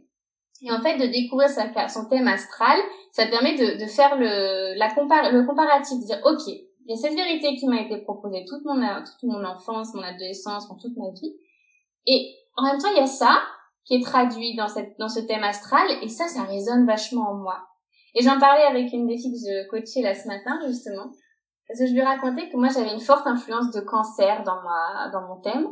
Et 0.63 0.71
en 0.71 0.81
fait, 0.81 0.97
de 0.97 1.07
découvrir 1.13 1.49
sa, 1.49 1.89
son 1.89 2.09
thème 2.09 2.29
astral, 2.29 2.79
ça 3.11 3.27
permet 3.27 3.57
de, 3.57 3.83
de 3.83 3.87
faire 3.87 4.17
le, 4.17 4.79
la 4.79 4.95
compar 4.95 5.33
le 5.33 5.45
comparatif, 5.45 5.99
de 6.01 6.07
dire, 6.07 6.21
OK, 6.25 6.47
il 6.47 6.91
y 6.91 6.93
a 6.93 6.97
cette 6.97 7.15
vérité 7.15 7.57
qui 7.57 7.67
m'a 7.67 7.81
été 7.81 7.99
proposée 7.99 8.45
toute 8.47 8.65
mon, 8.65 8.81
toute 9.05 9.23
mon 9.25 9.45
enfance, 9.45 9.93
mon 9.95 10.03
adolescence, 10.03 10.69
toute 10.81 10.97
ma 10.97 11.11
vie. 11.11 11.35
Et 12.07 12.33
en 12.57 12.63
même 12.63 12.79
temps, 12.79 12.91
il 12.95 12.99
y 12.99 13.03
a 13.03 13.07
ça 13.07 13.43
qui 13.85 13.97
est 13.97 14.03
traduit 14.03 14.55
dans 14.55 14.69
cette, 14.69 14.97
dans 14.99 15.09
ce 15.09 15.21
thème 15.21 15.43
astral, 15.43 15.87
et 16.01 16.09
ça, 16.09 16.29
ça 16.29 16.45
résonne 16.45 16.87
vachement 16.87 17.31
en 17.31 17.35
moi. 17.35 17.59
Et 18.15 18.23
j'en 18.23 18.39
parlais 18.39 18.65
avec 18.65 18.93
une 18.93 19.09
des 19.09 19.19
filles 19.19 19.33
que 19.33 19.39
je 19.39 19.69
coachais 19.69 20.01
là 20.01 20.15
ce 20.15 20.29
matin, 20.29 20.61
justement, 20.67 21.11
parce 21.75 21.81
que 21.81 21.87
je 21.89 21.95
lui 21.95 22.03
racontais 22.03 22.49
que 22.49 22.57
moi 22.57 22.69
j'avais 22.73 22.93
une 22.93 23.01
forte 23.01 23.27
influence 23.27 23.73
de 23.73 23.81
cancer 23.81 24.45
dans 24.45 24.63
ma 24.63 25.11
dans 25.11 25.27
mon 25.27 25.41
thème. 25.41 25.67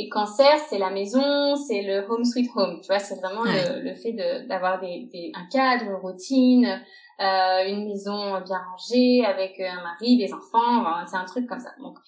Et 0.00 0.08
cancer, 0.08 0.56
c'est 0.68 0.78
la 0.78 0.90
maison, 0.90 1.56
c'est 1.56 1.82
le 1.82 2.06
home 2.08 2.24
sweet 2.24 2.48
home. 2.54 2.78
Tu 2.80 2.86
vois, 2.86 3.00
c'est 3.00 3.16
vraiment 3.16 3.42
le, 3.42 3.82
le, 3.82 3.94
fait 3.96 4.12
d'avoir 4.46 4.78
des, 4.78 5.08
des, 5.12 5.32
un 5.34 5.44
cadre, 5.50 5.86
une 5.86 5.96
routine, 5.96 6.80
euh, 7.20 7.66
une 7.66 7.84
maison 7.84 8.40
bien 8.42 8.60
rangée 8.70 9.24
avec 9.26 9.58
un 9.58 9.82
mari, 9.82 10.16
des 10.16 10.32
enfants. 10.32 10.84
c'est 11.04 11.16
un 11.16 11.24
truc 11.24 11.48
comme 11.48 11.58
ça. 11.58 11.70
Donc, 11.80 11.98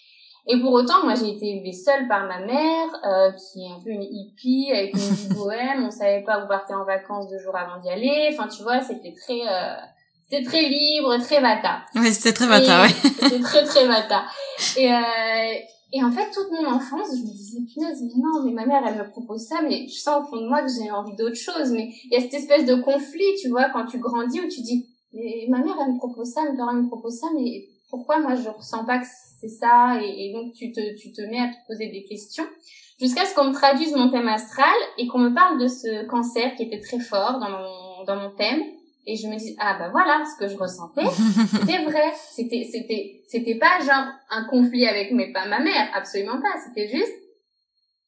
et 0.46 0.60
pour 0.60 0.72
autant, 0.72 1.02
moi, 1.02 1.14
j'ai 1.16 1.30
été 1.30 1.56
élevée 1.56 1.72
seule 1.72 2.06
par 2.06 2.28
ma 2.28 2.38
mère, 2.38 2.88
euh, 3.04 3.32
qui 3.32 3.64
est 3.64 3.72
un 3.72 3.80
peu 3.82 3.90
une 3.90 4.04
hippie, 4.04 4.70
avec 4.72 4.94
une 4.94 5.00
vie 5.00 5.28
bohème. 5.34 5.84
On 5.84 5.90
savait 5.90 6.22
pas 6.22 6.44
où 6.44 6.46
partir 6.46 6.76
en 6.76 6.84
vacances 6.84 7.28
deux 7.28 7.40
jours 7.40 7.56
avant 7.56 7.80
d'y 7.80 7.90
aller. 7.90 8.28
Enfin, 8.32 8.46
tu 8.46 8.62
vois, 8.62 8.80
c'était 8.82 9.14
très... 9.14 9.40
Euh, 9.48 9.74
c'était 10.30 10.44
très 10.44 10.68
libre, 10.68 11.16
très 11.18 11.40
vata. 11.40 11.82
Oui, 11.96 12.12
c'était 12.12 12.32
très 12.32 12.46
vata, 12.46 12.82
ouais. 12.82 12.88
C'était 13.20 13.40
très 13.40 13.64
très 13.64 13.86
vata. 13.86 14.24
Et 14.76 14.92
euh, 14.92 14.98
et 15.92 16.04
en 16.04 16.12
fait, 16.12 16.30
toute 16.32 16.52
mon 16.52 16.66
enfance, 16.66 17.08
je 17.16 17.22
me 17.22 17.32
disais, 17.32 17.58
punaise, 17.72 18.00
mais 18.02 18.22
non, 18.22 18.44
mais 18.44 18.52
ma 18.52 18.64
mère, 18.64 18.82
elle 18.86 18.98
me 18.98 19.10
propose 19.10 19.40
ça, 19.40 19.60
mais 19.60 19.88
je 19.88 19.98
sens 19.98 20.22
au 20.22 20.30
fond 20.30 20.40
de 20.40 20.46
moi 20.46 20.62
que 20.62 20.68
j'ai 20.68 20.88
envie 20.90 21.16
d'autre 21.16 21.34
chose. 21.34 21.72
Mais 21.72 21.90
il 22.04 22.12
y 22.12 22.16
a 22.16 22.20
cette 22.20 22.34
espèce 22.34 22.64
de 22.64 22.76
conflit, 22.76 23.34
tu 23.42 23.48
vois, 23.48 23.70
quand 23.70 23.86
tu 23.86 23.98
grandis, 23.98 24.40
où 24.40 24.48
tu 24.48 24.60
dis, 24.62 24.86
mais 25.12 25.46
ma 25.48 25.58
mère, 25.58 25.74
elle 25.84 25.94
me 25.94 25.98
propose 25.98 26.28
ça, 26.28 26.42
mes 26.48 26.56
parents 26.56 26.74
me 26.74 26.86
proposent 26.86 27.18
ça, 27.18 27.26
mais 27.34 27.66
pourquoi 27.90 28.20
moi, 28.20 28.36
je 28.36 28.48
ressens 28.48 28.84
pas 28.84 29.00
que 29.00 29.06
c'est 29.40 29.48
ça? 29.48 29.98
Et, 30.00 30.28
et, 30.28 30.32
donc, 30.32 30.52
tu 30.52 30.70
te, 30.70 30.96
tu 30.96 31.10
te 31.10 31.22
mets 31.22 31.40
à 31.40 31.48
te 31.48 31.66
poser 31.66 31.90
des 31.90 32.04
questions. 32.04 32.46
Jusqu'à 33.00 33.24
ce 33.24 33.34
qu'on 33.34 33.44
me 33.44 33.52
traduise 33.52 33.96
mon 33.96 34.10
thème 34.10 34.28
astral 34.28 34.76
et 34.96 35.08
qu'on 35.08 35.18
me 35.18 35.34
parle 35.34 35.60
de 35.60 35.66
ce 35.66 36.06
cancer 36.06 36.54
qui 36.54 36.64
était 36.64 36.80
très 36.80 37.00
fort 37.00 37.40
dans 37.40 37.50
mon, 37.50 38.04
dans 38.04 38.16
mon 38.16 38.30
thème 38.36 38.62
et 39.06 39.16
je 39.16 39.26
me 39.28 39.36
dis 39.36 39.56
ah 39.58 39.76
bah 39.78 39.88
voilà 39.90 40.22
ce 40.24 40.38
que 40.38 40.48
je 40.48 40.56
ressentais. 40.56 41.04
C'était 41.06 41.84
vrai. 41.84 42.12
C'était 42.30 42.68
c'était 42.70 43.22
c'était 43.28 43.54
pas 43.56 43.78
genre 43.80 44.06
un 44.30 44.44
conflit 44.44 44.86
avec 44.86 45.12
mes 45.12 45.32
pas 45.32 45.46
ma 45.46 45.60
mère. 45.60 45.88
Absolument 45.94 46.40
pas. 46.40 46.58
C'était 46.66 46.88
juste 46.88 47.14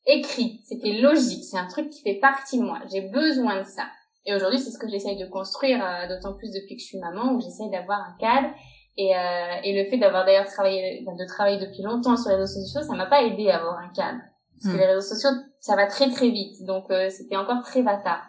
écrit. 0.07 0.61
C'était 0.65 1.01
logique. 1.01 1.45
C'est 1.45 1.59
un 1.59 1.67
truc 1.67 1.91
qui 1.91 2.03
fait 2.03 2.19
partie 2.21 2.59
de 2.59 2.65
moi. 2.65 2.81
J'ai 2.93 3.03
besoin 3.03 3.61
de 3.61 3.67
ça. 3.67 3.85
Et 4.27 4.35
aujourd'hui 4.35 4.59
c'est 4.59 4.71
ce 4.71 4.79
que 4.79 4.89
j'essaye 4.89 5.17
de 5.17 5.27
construire 5.27 5.85
euh, 5.85 6.09
d'autant 6.09 6.35
plus 6.35 6.53
depuis 6.53 6.77
que 6.77 6.83
je 6.83 6.87
suis 6.87 6.99
maman 6.99 7.33
où 7.33 7.41
j'essaye 7.41 7.71
d'avoir 7.71 8.01
un 8.01 8.17
cadre. 8.21 8.55
Et 8.99 9.17
euh, 9.17 9.55
et 9.65 9.83
le 9.83 9.89
fait 9.89 9.97
d'avoir 9.97 10.27
d'ailleurs 10.27 10.47
travaillé 10.47 11.01
de 11.01 11.27
travailler 11.27 11.59
depuis 11.59 11.83
longtemps 11.83 12.17
sur 12.17 12.31
les 12.31 12.37
réseaux 12.37 12.61
sociaux 12.61 12.83
ça 12.83 12.95
m'a 12.95 13.07
pas 13.07 13.23
aidé 13.23 13.49
à 13.49 13.59
avoir 13.59 13.79
un 13.79 13.89
cadre. 13.95 14.21
Parce 14.55 14.75
que 14.75 14.77
hmm. 14.77 14.81
les 14.81 14.87
réseaux 14.87 15.15
sociaux 15.15 15.31
ça 15.61 15.75
va 15.75 15.87
très 15.87 16.11
très 16.11 16.29
vite. 16.29 16.63
Donc 16.67 16.91
euh, 16.91 17.09
c'était 17.09 17.37
encore 17.37 17.63
très 17.63 17.81
vata 17.83 18.21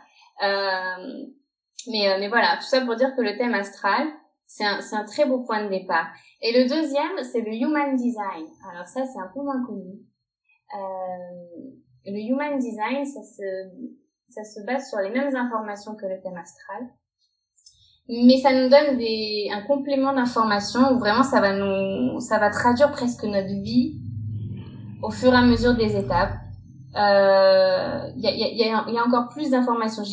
euh, 0.42 1.26
mais, 1.88 2.10
euh, 2.10 2.18
mais 2.20 2.30
voilà, 2.30 2.58
tout 2.58 2.68
ça 2.68 2.82
pour 2.82 2.96
dire 2.96 3.16
que 3.16 3.22
le 3.22 3.38
thème 3.38 3.54
astral, 3.54 4.08
c'est 4.46 4.66
un, 4.66 4.80
un 4.92 5.06
très 5.06 5.26
beau 5.26 5.44
point 5.44 5.64
de 5.64 5.70
départ. 5.70 6.08
Et 6.42 6.52
le 6.52 6.68
deuxième, 6.68 7.24
c'est 7.24 7.42
le 7.42 7.54
human 7.54 7.96
design. 7.96 8.46
Alors 8.72 8.88
ça, 8.88 9.06
c'est 9.06 9.20
un 9.20 9.32
peu 9.34 9.42
moins 9.42 9.64
connu. 9.66 10.00
Euh, 10.76 11.72
le 12.06 12.20
human 12.20 12.58
design, 12.58 13.06
ça 13.06 13.22
se, 13.24 13.44
ça 14.30 14.44
se 14.44 14.66
base 14.66 14.90
sur 14.90 15.00
les 15.00 15.10
mêmes 15.10 15.36
informations 15.36 15.96
que 15.96 16.06
le 16.06 16.22
thème 16.22 16.38
astral. 16.38 16.90
Mais 18.10 18.38
ça 18.38 18.52
nous 18.52 18.70
donne 18.70 18.98
des, 18.98 19.50
un 19.54 19.62
complément 19.62 20.14
d'informations 20.14 20.92
où 20.92 21.00
vraiment 21.00 21.24
ça 21.24 21.40
va 21.40 21.54
nous, 21.56 22.20
ça 22.20 22.38
va 22.38 22.50
traduire 22.50 22.92
presque 22.92 23.24
notre 23.24 23.62
vie 23.64 24.02
au 25.02 25.10
fur 25.10 25.34
et 25.34 25.38
à 25.38 25.42
mesure 25.42 25.76
des 25.76 25.96
étapes 25.96 26.34
il 26.96 27.00
euh, 27.00 28.12
y, 28.18 28.28
a, 28.28 28.32
y, 28.32 28.64
a, 28.64 28.86
y, 28.88 28.98
a, 28.98 29.04
encore 29.04 29.30
plus 29.30 29.50
d'informations. 29.50 30.04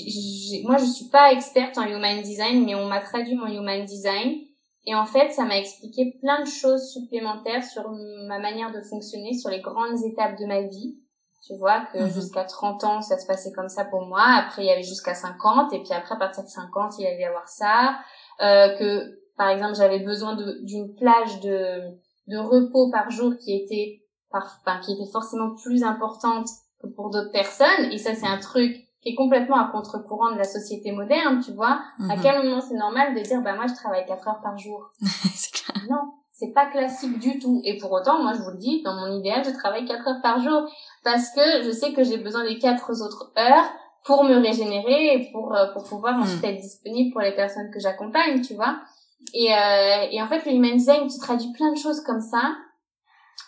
Moi, 0.64 0.78
je 0.78 0.84
suis 0.86 1.08
pas 1.10 1.30
experte 1.32 1.76
en 1.76 1.84
human 1.84 2.22
design, 2.22 2.64
mais 2.64 2.74
on 2.74 2.86
m'a 2.86 3.00
traduit 3.00 3.34
mon 3.34 3.46
human 3.46 3.84
design. 3.84 4.38
Et 4.86 4.94
en 4.94 5.04
fait, 5.04 5.30
ça 5.30 5.44
m'a 5.44 5.58
expliqué 5.58 6.16
plein 6.22 6.40
de 6.40 6.48
choses 6.48 6.90
supplémentaires 6.90 7.62
sur 7.62 7.90
ma 8.28 8.38
manière 8.38 8.72
de 8.72 8.80
fonctionner, 8.80 9.34
sur 9.34 9.50
les 9.50 9.60
grandes 9.60 10.02
étapes 10.06 10.38
de 10.38 10.46
ma 10.46 10.62
vie. 10.62 10.96
Tu 11.46 11.54
vois 11.58 11.86
que 11.92 11.98
mhm. 11.98 12.10
jusqu'à 12.10 12.44
30 12.44 12.84
ans, 12.84 13.02
ça 13.02 13.18
se 13.18 13.26
passait 13.26 13.52
comme 13.52 13.68
ça 13.68 13.84
pour 13.84 14.06
moi. 14.06 14.22
Après, 14.22 14.62
il 14.62 14.66
y 14.66 14.70
avait 14.70 14.82
jusqu'à 14.82 15.14
50. 15.14 15.74
Et 15.74 15.82
puis 15.82 15.92
après, 15.92 16.14
à 16.14 16.18
partir 16.18 16.44
de 16.44 16.48
50, 16.48 16.94
il 16.98 17.04
y 17.04 17.06
avait 17.06 17.20
y 17.20 17.24
avoir 17.24 17.48
ça. 17.48 17.98
Euh, 18.40 18.74
que, 18.78 19.20
par 19.36 19.50
exemple, 19.50 19.74
j'avais 19.74 19.98
besoin 19.98 20.34
d'une 20.62 20.94
plage 20.94 21.40
de, 21.40 21.82
de 22.28 22.38
repos 22.38 22.90
par 22.90 23.10
jour 23.10 23.34
qui 23.38 23.54
était, 23.54 24.00
par, 24.30 24.60
enfin, 24.64 24.80
qui 24.80 24.94
était 24.94 25.10
forcément 25.10 25.54
plus 25.62 25.82
importante 25.82 26.48
pour 26.96 27.10
d'autres 27.10 27.32
personnes. 27.32 27.90
Et 27.92 27.98
ça, 27.98 28.14
c'est 28.14 28.26
un 28.26 28.38
truc 28.38 28.86
qui 29.02 29.10
est 29.10 29.14
complètement 29.14 29.56
à 29.56 29.70
contre-courant 29.70 30.32
de 30.32 30.38
la 30.38 30.44
société 30.44 30.92
moderne, 30.92 31.40
tu 31.44 31.52
vois. 31.52 31.80
À 32.10 32.16
mhm. 32.16 32.22
quel 32.22 32.44
moment 32.44 32.60
c'est 32.60 32.76
normal 32.76 33.14
de 33.14 33.20
dire, 33.20 33.40
bah 33.42 33.54
moi, 33.54 33.66
je 33.66 33.74
travaille 33.74 34.04
4 34.06 34.28
heures 34.28 34.40
par 34.42 34.58
jour? 34.58 34.90
Non, 35.88 36.12
c'est 36.32 36.52
pas 36.52 36.66
classique 36.66 37.18
du 37.20 37.38
tout. 37.38 37.60
Et 37.64 37.78
pour 37.78 37.92
autant, 37.92 38.22
moi, 38.22 38.32
je 38.34 38.42
vous 38.42 38.50
le 38.50 38.58
dis, 38.58 38.82
dans 38.82 38.94
mon 38.94 39.18
idéal, 39.18 39.44
je 39.44 39.50
travaille 39.50 39.84
4 39.84 40.08
heures 40.08 40.22
par 40.22 40.40
jour 40.40 40.68
parce 41.04 41.30
que 41.30 41.62
je 41.62 41.70
sais 41.70 41.92
que 41.92 42.02
j'ai 42.02 42.18
besoin 42.18 42.44
des 42.44 42.58
quatre 42.58 42.90
autres 42.90 43.32
heures 43.38 43.70
pour 44.04 44.24
me 44.24 44.34
régénérer 44.34 45.14
et 45.14 45.30
pour 45.32 45.54
euh, 45.54 45.72
pour 45.72 45.84
pouvoir 45.84 46.16
mhm. 46.16 46.22
ensuite 46.22 46.44
être 46.44 46.60
disponible 46.60 47.12
pour 47.12 47.20
les 47.20 47.34
personnes 47.34 47.70
que 47.72 47.78
j'accompagne, 47.78 48.40
tu 48.40 48.54
vois. 48.54 48.80
Et, 49.32 49.54
euh, 49.54 50.06
et 50.10 50.20
en 50.20 50.26
fait, 50.28 50.44
le 50.44 50.52
human 50.52 50.76
design, 50.76 51.06
tu 51.06 51.18
traduis 51.18 51.52
plein 51.52 51.72
de 51.72 51.78
choses 51.78 52.00
comme 52.00 52.20
ça 52.20 52.54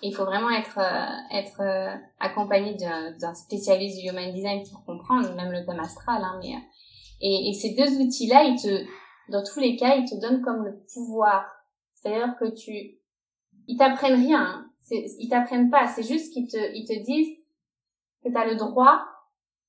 il 0.00 0.14
faut 0.14 0.24
vraiment 0.24 0.50
être 0.50 0.78
euh, 0.78 1.36
être 1.36 1.60
euh, 1.60 1.94
accompagné 2.18 2.74
d'un 2.74 3.34
spécialiste 3.34 4.00
du 4.00 4.08
human 4.08 4.32
design 4.32 4.62
pour 4.68 4.84
comprendre 4.84 5.34
même 5.34 5.52
le 5.52 5.64
thème 5.64 5.80
astral 5.80 6.22
hein, 6.22 6.38
mais 6.42 6.54
euh, 6.54 6.58
et, 7.20 7.50
et, 7.50 7.52
ces 7.54 7.74
deux 7.74 8.00
outils 8.00 8.26
là 8.26 8.42
ils 8.42 8.60
te 8.60 8.84
dans 9.30 9.44
tous 9.44 9.60
les 9.60 9.76
cas 9.76 9.94
ils 9.94 10.08
te 10.08 10.20
donnent 10.20 10.42
comme 10.42 10.64
le 10.64 10.82
pouvoir. 10.92 11.46
C'est 11.94 12.12
à 12.12 12.26
dire 12.26 12.36
que 12.38 12.50
tu 12.52 12.98
ils 13.68 13.76
t'apprennent 13.76 14.20
rien 14.20 14.40
hein. 14.40 14.70
ils 14.90 15.28
t'apprennent 15.28 15.70
pas. 15.70 15.86
C'est 15.86 16.02
juste 16.02 16.32
qu'ils 16.32 16.48
te 16.48 16.58
ils 16.74 16.84
te 16.84 17.04
disent 17.04 17.38
que 18.24 18.30
tu 18.30 18.36
as 18.36 18.46
le 18.46 18.56
droit 18.56 19.02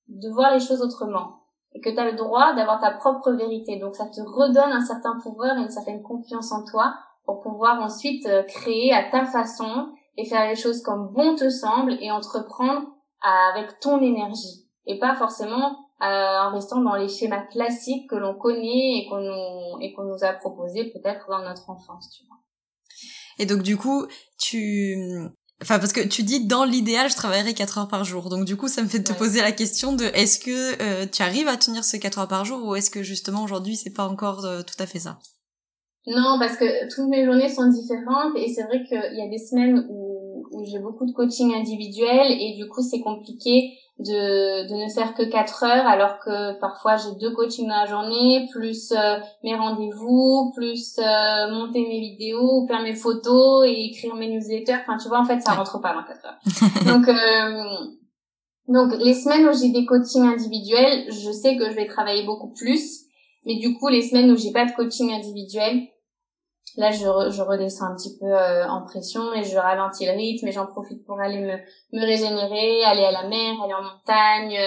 de 0.07 0.29
voir 0.29 0.51
les 0.51 0.59
choses 0.59 0.81
autrement 0.81 1.41
et 1.75 1.81
que 1.81 1.89
tu 1.89 1.99
as 1.99 2.09
le 2.09 2.17
droit 2.17 2.53
d'avoir 2.53 2.81
ta 2.81 2.91
propre 2.91 3.31
vérité. 3.31 3.77
Donc 3.77 3.95
ça 3.95 4.05
te 4.05 4.21
redonne 4.21 4.71
un 4.71 4.83
certain 4.83 5.19
pouvoir 5.21 5.57
et 5.57 5.61
une 5.61 5.69
certaine 5.69 6.01
confiance 6.01 6.51
en 6.51 6.65
toi 6.65 6.95
pour 7.25 7.41
pouvoir 7.41 7.81
ensuite 7.81 8.27
créer 8.47 8.91
à 8.93 9.11
ta 9.11 9.25
façon 9.25 9.93
et 10.17 10.25
faire 10.25 10.47
les 10.47 10.55
choses 10.55 10.81
comme 10.81 11.11
bon 11.13 11.35
te 11.35 11.49
semble 11.49 11.93
et 12.01 12.11
entreprendre 12.11 12.87
avec 13.21 13.79
ton 13.79 14.01
énergie 14.01 14.67
et 14.85 14.99
pas 14.99 15.15
forcément 15.15 15.77
euh, 16.01 16.05
en 16.05 16.53
restant 16.53 16.81
dans 16.81 16.95
les 16.95 17.07
schémas 17.07 17.45
classiques 17.45 18.09
que 18.09 18.15
l'on 18.15 18.35
connaît 18.35 18.97
et 18.97 19.07
qu'on 19.09 19.21
nous, 19.21 19.81
et 19.81 19.93
qu'on 19.93 20.03
nous 20.03 20.23
a 20.23 20.33
proposé 20.33 20.91
peut-être 20.91 21.27
dans 21.29 21.41
notre 21.41 21.69
enfance, 21.69 22.09
tu 22.09 22.25
vois. 22.27 22.37
Et 23.39 23.45
donc 23.45 23.61
du 23.61 23.77
coup, 23.77 24.05
tu 24.37 24.97
Enfin, 25.61 25.79
parce 25.79 25.93
que 25.93 26.01
tu 26.01 26.23
dis 26.23 26.45
dans 26.45 26.65
l'idéal, 26.65 27.09
je 27.09 27.15
travaillerai 27.15 27.53
4 27.53 27.77
heures 27.77 27.87
par 27.87 28.03
jour. 28.03 28.27
Donc 28.27 28.43
du 28.43 28.57
coup, 28.57 28.67
ça 28.67 28.81
me 28.81 28.87
fait 28.89 29.01
te 29.01 29.13
poser 29.13 29.39
la 29.39 29.53
question 29.53 29.93
de 29.93 30.03
est-ce 30.03 30.39
que 30.39 30.81
euh, 30.81 31.05
tu 31.09 31.21
arrives 31.21 31.47
à 31.47 31.55
tenir 31.55 31.85
ces 31.85 31.99
4 31.99 32.19
heures 32.19 32.27
par 32.27 32.43
jour 32.43 32.67
ou 32.67 32.75
est-ce 32.75 32.89
que 32.89 33.01
justement 33.01 33.43
aujourd'hui 33.43 33.77
c'est 33.77 33.93
pas 33.93 34.05
encore 34.05 34.43
euh, 34.43 34.61
tout 34.61 34.75
à 34.79 34.85
fait 34.85 34.99
ça? 34.99 35.19
Non, 36.05 36.37
parce 36.39 36.57
que 36.57 36.93
toutes 36.93 37.09
mes 37.09 37.25
journées 37.25 37.49
sont 37.49 37.69
différentes 37.69 38.35
et 38.35 38.49
c'est 38.49 38.63
vrai 38.63 38.83
qu'il 38.83 39.17
y 39.17 39.21
a 39.21 39.29
des 39.29 39.37
semaines 39.37 39.85
où 39.89 40.13
où 40.53 40.63
j'ai 40.65 40.79
beaucoup 40.79 41.05
de 41.05 41.11
coaching 41.11 41.53
individuel 41.53 42.31
et 42.31 42.53
du 42.55 42.67
coup 42.67 42.81
c'est 42.81 43.01
compliqué 43.01 43.73
de, 43.99 44.67
de 44.67 44.85
ne 44.85 44.89
faire 44.89 45.13
que 45.13 45.23
4 45.23 45.63
heures 45.63 45.87
alors 45.87 46.19
que 46.19 46.59
parfois 46.59 46.95
j'ai 46.97 47.15
deux 47.19 47.31
coachings 47.31 47.67
dans 47.67 47.75
la 47.75 47.85
journée, 47.85 48.47
plus 48.51 48.91
euh, 48.91 49.17
mes 49.43 49.55
rendez-vous, 49.55 50.51
plus 50.55 50.97
euh, 50.99 51.51
monter 51.51 51.81
mes 51.81 51.99
vidéos, 51.99 52.65
faire 52.67 52.81
mes 52.81 52.95
photos 52.95 53.67
et 53.67 53.85
écrire 53.85 54.15
mes 54.15 54.29
newsletters. 54.29 54.79
Enfin 54.81 54.97
tu 54.97 55.07
vois 55.07 55.19
en 55.19 55.25
fait 55.25 55.41
ça 55.41 55.53
rentre 55.53 55.79
pas 55.81 55.93
dans 55.93 56.03
4 56.03 56.25
heures. 56.25 56.93
donc 56.97 57.07
euh, 57.07 57.87
donc 58.67 58.93
les 58.99 59.13
semaines 59.13 59.47
où 59.47 59.53
j'ai 59.53 59.69
des 59.69 59.85
coachings 59.85 60.25
individuels, 60.25 61.05
je 61.09 61.31
sais 61.31 61.57
que 61.57 61.69
je 61.69 61.75
vais 61.75 61.87
travailler 61.87 62.25
beaucoup 62.25 62.51
plus. 62.53 63.01
Mais 63.45 63.55
du 63.55 63.77
coup 63.77 63.89
les 63.89 64.01
semaines 64.01 64.31
où 64.31 64.37
j'ai 64.37 64.51
pas 64.51 64.65
de 64.65 64.71
coaching 64.71 65.11
individuel, 65.11 65.83
Là, 66.75 66.89
je, 66.91 66.97
je 67.29 67.41
redescends 67.41 67.85
un 67.85 67.95
petit 67.95 68.17
peu 68.17 68.25
euh, 68.25 68.67
en 68.67 68.83
pression 68.83 69.31
et 69.33 69.43
je 69.43 69.57
ralentis 69.57 70.05
le 70.05 70.13
rythme 70.13 70.47
et 70.47 70.51
j'en 70.51 70.65
profite 70.65 71.05
pour 71.05 71.19
aller 71.19 71.39
me, 71.39 71.55
me 71.91 72.05
régénérer, 72.05 72.83
aller 72.83 73.03
à 73.03 73.11
la 73.11 73.27
mer, 73.27 73.53
aller 73.63 73.73
en 73.73 73.83
montagne, 73.83 74.57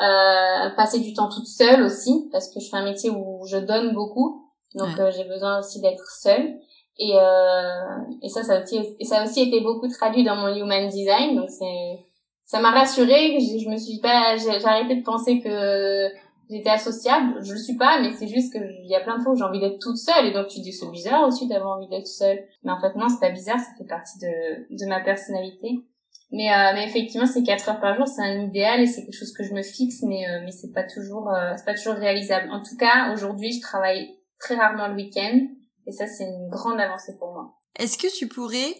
euh, 0.00 0.70
passer 0.76 1.00
du 1.00 1.12
temps 1.12 1.28
toute 1.28 1.48
seule 1.48 1.82
aussi 1.82 2.28
parce 2.30 2.54
que 2.54 2.60
je 2.60 2.70
fais 2.70 2.76
un 2.76 2.84
métier 2.84 3.10
où 3.10 3.44
je 3.46 3.56
donne 3.56 3.92
beaucoup, 3.92 4.48
donc 4.74 4.98
euh, 4.98 5.10
j'ai 5.10 5.24
besoin 5.24 5.58
aussi 5.58 5.80
d'être 5.80 6.04
seule. 6.22 6.54
Et, 6.98 7.12
euh, 7.14 7.96
et 8.22 8.28
ça, 8.28 8.44
ça 8.44 8.54
a 8.54 8.62
aussi, 8.62 8.78
et 9.00 9.04
ça 9.04 9.20
a 9.20 9.24
aussi 9.24 9.42
été 9.42 9.60
beaucoup 9.60 9.88
traduit 9.88 10.22
dans 10.22 10.36
mon 10.36 10.54
human 10.54 10.88
design, 10.88 11.34
donc 11.34 11.50
c'est, 11.50 12.06
ça 12.44 12.60
m'a 12.60 12.70
rassurée. 12.70 13.38
Je, 13.40 13.58
je 13.64 13.68
me 13.68 13.76
suis 13.76 13.98
pas, 13.98 14.36
j'ai 14.36 14.64
arrêté 14.64 14.96
de 14.96 15.02
penser 15.02 15.40
que 15.40 16.08
j'étais 16.50 16.70
associable, 16.70 17.42
je 17.42 17.52
le 17.52 17.58
suis 17.58 17.76
pas, 17.76 18.00
mais 18.00 18.12
c'est 18.18 18.28
juste 18.28 18.52
que 18.52 18.58
il 18.58 18.90
y 18.90 18.94
a 18.94 19.00
plein 19.00 19.18
de 19.18 19.22
fois 19.22 19.32
où 19.32 19.36
j'ai 19.36 19.44
envie 19.44 19.60
d'être 19.60 19.78
toute 19.78 19.96
seule, 19.96 20.26
et 20.26 20.32
donc 20.32 20.48
tu 20.48 20.60
dis 20.60 20.72
c'est 20.72 20.90
bizarre 20.90 21.26
aussi 21.26 21.46
d'avoir 21.48 21.76
envie 21.76 21.88
d'être 21.88 22.06
seule. 22.06 22.38
Mais 22.64 22.72
en 22.72 22.80
fait 22.80 22.94
non, 22.96 23.08
c'est 23.08 23.20
pas 23.20 23.32
bizarre, 23.32 23.58
ça 23.58 23.70
fait 23.78 23.88
partie 23.88 24.18
de, 24.18 24.66
de 24.70 24.88
ma 24.88 25.00
personnalité. 25.00 25.84
Mais, 26.32 26.52
euh, 26.52 26.72
mais 26.74 26.86
effectivement, 26.86 27.26
c'est 27.26 27.42
quatre 27.42 27.68
heures 27.68 27.80
par 27.80 27.96
jour, 27.96 28.06
c'est 28.06 28.22
un 28.22 28.42
idéal 28.42 28.80
et 28.80 28.86
c'est 28.86 29.02
quelque 29.02 29.18
chose 29.18 29.32
que 29.32 29.42
je 29.42 29.52
me 29.52 29.62
fixe, 29.62 30.02
mais 30.02 30.28
euh, 30.28 30.40
mais 30.44 30.52
c'est 30.52 30.72
pas 30.72 30.84
toujours 30.84 31.28
euh, 31.28 31.54
c'est 31.56 31.64
pas 31.64 31.74
toujours 31.74 31.94
réalisable. 31.94 32.48
En 32.52 32.62
tout 32.62 32.76
cas, 32.76 33.12
aujourd'hui, 33.12 33.52
je 33.52 33.60
travaille 33.60 34.16
très 34.38 34.54
rarement 34.54 34.88
le 34.88 34.94
week-end, 34.94 35.40
et 35.86 35.92
ça 35.92 36.06
c'est 36.06 36.24
une 36.24 36.48
grande 36.48 36.78
avancée 36.80 37.16
pour 37.18 37.32
moi. 37.32 37.54
Est-ce 37.78 37.98
que 37.98 38.06
tu 38.16 38.28
pourrais 38.28 38.76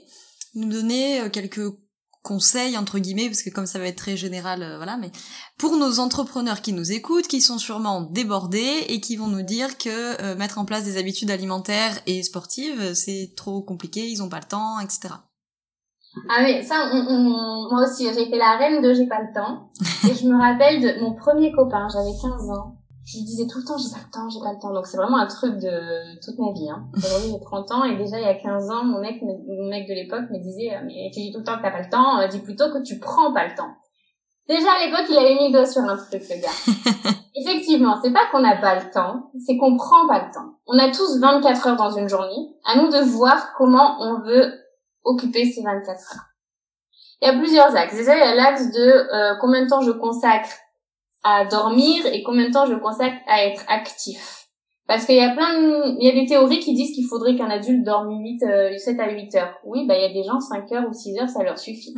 nous 0.54 0.68
donner 0.68 1.22
quelques 1.33 1.61
conseils 2.22 2.76
entre 2.76 2.98
guillemets 2.98 3.26
parce 3.26 3.42
que 3.42 3.50
comme 3.50 3.66
ça 3.66 3.78
va 3.78 3.87
être 3.87 3.96
très 3.96 4.16
général 4.16 4.62
euh, 4.62 4.76
voilà 4.76 4.96
mais 4.96 5.11
pour 5.59 5.76
nos 5.76 6.00
entrepreneurs 6.00 6.61
qui 6.61 6.72
nous 6.72 6.92
écoutent 6.92 7.26
qui 7.26 7.40
sont 7.40 7.59
sûrement 7.59 8.02
débordés 8.02 8.85
et 8.88 9.00
qui 9.00 9.16
vont 9.16 9.28
nous 9.28 9.42
dire 9.42 9.78
que 9.78 10.20
euh, 10.22 10.37
mettre 10.37 10.59
en 10.59 10.64
place 10.64 10.85
des 10.85 10.98
habitudes 10.98 11.30
alimentaires 11.30 11.98
et 12.06 12.22
sportives 12.22 12.94
c'est 12.94 13.33
trop 13.37 13.62
compliqué 13.62 14.06
ils 14.06 14.22
ont 14.22 14.28
pas 14.28 14.40
le 14.40 14.48
temps 14.48 14.80
etc 14.80 15.14
ah 16.28 16.42
oui 16.44 16.64
ça 16.64 16.90
moi 16.92 17.85
aussi 17.85 18.12
j'ai 18.12 18.22
été 18.22 18.37
la 18.37 18.56
reine 18.56 18.83
de 18.83 18.92
j'ai 18.92 19.06
pas 19.06 19.20
le 19.22 19.33
temps. 19.33 19.70
Et 20.11 20.14
je 20.14 20.26
me 20.26 20.37
rappelle 20.37 20.80
de 20.80 21.00
mon 21.00 21.14
premier 21.14 21.52
copain 21.52 21.87
j'avais 21.88 22.11
15 22.11 22.50
ans 22.50 22.79
je 23.04 23.18
disais 23.18 23.46
tout 23.46 23.58
le 23.58 23.64
temps 23.64 23.78
j'ai 23.78 23.90
pas 23.90 24.04
le 24.04 24.10
temps, 24.12 24.28
j'ai 24.28 24.40
pas 24.40 24.52
le 24.52 24.60
temps. 24.60 24.72
Donc 24.72 24.86
c'est 24.86 24.96
vraiment 24.96 25.18
un 25.18 25.26
truc 25.26 25.56
de 25.56 26.20
toute 26.20 26.38
ma 26.38 26.52
vie. 26.52 26.68
Hein. 26.68 26.84
Aujourd'hui 26.96 27.30
j'ai 27.32 27.40
30 27.40 27.72
ans 27.72 27.84
et 27.84 27.96
déjà 27.96 28.18
il 28.18 28.25
y 28.25 28.29
a 28.29 28.35
15 28.35 28.70
ans 28.70 28.85
mon 28.85 29.00
mec, 29.00 29.22
mon 29.22 29.68
mec 29.68 29.88
de 29.88 29.94
l'époque 29.94 30.31
me 30.31 30.38
disait 30.38 30.75
euh, 30.75 30.81
mais 30.85 31.10
tu 31.12 31.20
dis 31.20 31.33
tout 31.33 31.38
le 31.38 31.44
temps 31.44 31.56
que 31.56 31.62
t'as 31.62 31.70
pas 31.70 31.83
le 31.83 31.90
temps, 31.90 32.18
euh, 32.18 32.29
dis 32.29 32.40
plutôt 32.40 32.70
que 32.70 32.83
tu 32.83 32.98
prends 32.98 33.33
pas 33.33 33.46
le 33.46 33.54
temps. 33.54 33.72
Déjà 34.48 34.68
à 34.72 34.85
l'époque 34.85 35.06
il 35.08 35.16
avait 35.16 35.35
mis 35.35 35.48
le 35.48 35.52
doigt 35.52 35.66
sur 35.66 35.83
un 35.83 35.96
truc 35.96 36.22
le 36.29 36.40
gars. 36.40 37.10
Effectivement 37.35 37.98
c'est 38.02 38.12
pas 38.12 38.27
qu'on 38.31 38.40
n'a 38.40 38.56
pas 38.56 38.77
le 38.77 38.90
temps, 38.90 39.31
c'est 39.46 39.56
qu'on 39.56 39.77
prend 39.77 40.06
pas 40.06 40.27
le 40.27 40.33
temps. 40.33 40.58
On 40.66 40.79
a 40.79 40.90
tous 40.90 41.18
24 41.20 41.66
heures 41.68 41.77
dans 41.77 41.90
une 41.90 42.08
journée. 42.08 42.54
À 42.64 42.77
nous 42.77 42.90
de 42.90 42.98
voir 42.98 43.54
comment 43.56 43.96
on 44.00 44.20
veut 44.20 44.52
occuper 45.04 45.50
ces 45.50 45.62
24 45.62 45.88
heures. 45.88 46.25
Il 47.22 47.29
y 47.29 47.31
a 47.31 47.38
plusieurs 47.38 47.75
axes. 47.75 47.94
Déjà 47.94 48.14
il 48.14 48.20
y 48.20 48.22
a 48.22 48.35
l'axe 48.35 48.70
de 48.70 48.81
euh, 48.81 49.35
combien 49.40 49.64
de 49.64 49.68
temps 49.68 49.81
je 49.81 49.90
consacre 49.90 50.50
à 51.23 51.44
dormir 51.44 52.06
et 52.06 52.23
combien 52.23 52.48
de 52.48 52.52
temps 52.52 52.66
je 52.66 52.75
consacre 52.75 53.16
à 53.27 53.44
être 53.44 53.64
actif. 53.68 54.48
Parce 54.87 55.06
qu'il 55.06 55.16
y 55.16 55.21
a 55.21 55.35
plein 55.35 55.60
de... 55.60 56.00
il 56.00 56.04
y 56.04 56.10
a 56.10 56.21
des 56.21 56.27
théories 56.27 56.58
qui 56.58 56.75
disent 56.75 56.92
qu'il 56.92 57.06
faudrait 57.06 57.37
qu'un 57.37 57.48
adulte 57.48 57.85
dorme 57.85 58.10
8, 58.10 58.79
7 58.79 58.98
à 58.98 59.10
8 59.10 59.35
heures. 59.37 59.54
Oui, 59.64 59.87
bah, 59.87 59.94
il 59.96 60.02
y 60.02 60.04
a 60.04 60.12
des 60.12 60.25
gens, 60.25 60.40
5 60.40 60.73
heures 60.73 60.88
ou 60.88 60.92
6 60.92 61.18
heures, 61.21 61.29
ça 61.29 61.44
leur 61.44 61.58
suffit. 61.58 61.94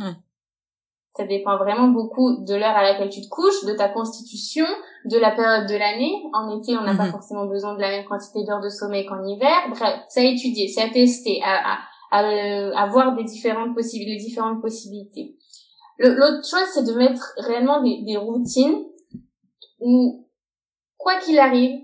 Ça 1.15 1.25
dépend 1.25 1.57
vraiment 1.57 1.87
beaucoup 1.87 2.43
de 2.43 2.53
l'heure 2.55 2.75
à 2.75 2.83
laquelle 2.83 3.09
tu 3.09 3.21
te 3.21 3.29
couches, 3.29 3.65
de 3.65 3.73
ta 3.73 3.89
constitution, 3.89 4.65
de 5.05 5.17
la 5.17 5.31
période 5.31 5.67
de 5.67 5.75
l'année. 5.75 6.23
En 6.33 6.59
été, 6.59 6.77
on 6.77 6.81
n'a 6.81 6.95
pas 6.95 7.05
mhm. 7.05 7.11
forcément 7.11 7.45
besoin 7.45 7.75
de 7.75 7.81
la 7.81 7.89
même 7.89 8.05
quantité 8.05 8.43
d'heures 8.43 8.61
de 8.61 8.69
sommeil 8.69 9.05
qu'en 9.05 9.23
hiver. 9.23 9.55
Bref, 9.69 9.95
c'est 10.09 10.21
à 10.21 10.23
étudier, 10.23 10.67
c'est 10.67 10.81
à 10.81 10.89
tester, 10.89 11.39
à, 11.43 11.77
à, 12.11 12.19
à, 12.19 12.87
voir 12.87 13.15
des 13.15 13.23
différentes 13.23 13.75
possibilités, 13.75 14.11
les 14.11 14.23
différentes 14.23 14.61
possibilités. 14.61 15.35
L'autre 15.99 16.47
chose, 16.47 16.67
c'est 16.73 16.85
de 16.85 16.93
mettre 16.93 17.33
réellement 17.37 17.81
des, 17.81 18.03
des 18.03 18.17
routines 18.17 18.83
où, 19.83 20.27
quoi 20.97 21.17
qu'il 21.19 21.39
arrive, 21.39 21.81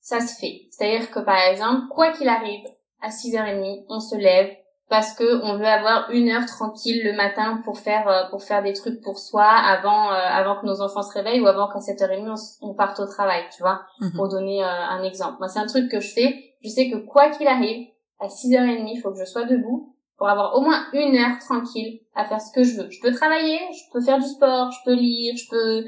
ça 0.00 0.20
se 0.20 0.38
fait. 0.38 0.62
C'est-à-dire 0.70 1.10
que 1.10 1.20
par 1.20 1.38
exemple, 1.38 1.88
quoi 1.90 2.12
qu'il 2.12 2.28
arrive, 2.28 2.64
à 3.02 3.08
6h30, 3.08 3.84
on 3.88 4.00
se 4.00 4.16
lève 4.16 4.54
parce 4.88 5.14
que 5.14 5.42
on 5.42 5.56
veut 5.56 5.66
avoir 5.66 6.10
une 6.10 6.28
heure 6.28 6.46
tranquille 6.46 7.02
le 7.02 7.14
matin 7.14 7.60
pour 7.64 7.78
faire 7.78 8.08
euh, 8.08 8.28
pour 8.30 8.42
faire 8.42 8.62
des 8.62 8.72
trucs 8.72 9.00
pour 9.00 9.18
soi 9.18 9.44
avant 9.44 10.12
euh, 10.12 10.14
avant 10.14 10.60
que 10.60 10.66
nos 10.66 10.80
enfants 10.80 11.02
se 11.02 11.12
réveillent 11.14 11.40
ou 11.40 11.46
avant 11.46 11.68
qu'à 11.68 11.78
7h30 11.78 12.58
on, 12.60 12.74
parte 12.74 13.00
au 13.00 13.06
travail, 13.06 13.42
tu 13.54 13.62
vois, 13.62 13.82
mhm. 14.00 14.12
pour 14.12 14.28
donner 14.28 14.62
euh, 14.62 14.66
un 14.66 15.02
exemple. 15.02 15.36
Moi, 15.38 15.48
c'est 15.48 15.58
un 15.58 15.66
truc 15.66 15.90
que 15.90 16.00
je 16.00 16.12
fais, 16.12 16.54
je 16.62 16.68
sais 16.68 16.90
que 16.90 16.96
quoi 16.96 17.30
qu'il 17.30 17.48
arrive, 17.48 17.88
à 18.20 18.28
6h30, 18.28 18.86
il 18.86 19.00
faut 19.00 19.10
que 19.12 19.18
je 19.18 19.24
sois 19.24 19.44
debout 19.44 19.96
pour 20.22 20.28
avoir 20.28 20.54
au 20.54 20.60
moins 20.60 20.84
une 20.92 21.16
heure 21.16 21.36
tranquille 21.40 21.98
à 22.14 22.24
faire 22.24 22.40
ce 22.40 22.52
que 22.52 22.62
je 22.62 22.80
veux. 22.80 22.88
Je 22.92 23.00
peux 23.00 23.10
travailler, 23.10 23.58
je 23.72 23.92
peux 23.92 24.00
faire 24.00 24.20
du 24.20 24.24
sport, 24.24 24.70
je 24.70 24.78
peux 24.84 24.94
lire, 24.94 25.34
je 25.36 25.48
peux 25.50 25.84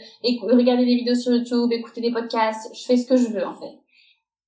regarder 0.53 0.85
des 0.85 0.97
vidéos 0.97 1.15
sur 1.15 1.33
YouTube, 1.33 1.71
écouter 1.71 2.01
des 2.01 2.11
podcasts, 2.11 2.69
je 2.75 2.85
fais 2.85 2.97
ce 2.97 3.07
que 3.07 3.17
je 3.17 3.29
veux 3.29 3.47
en 3.47 3.55
fait. 3.55 3.79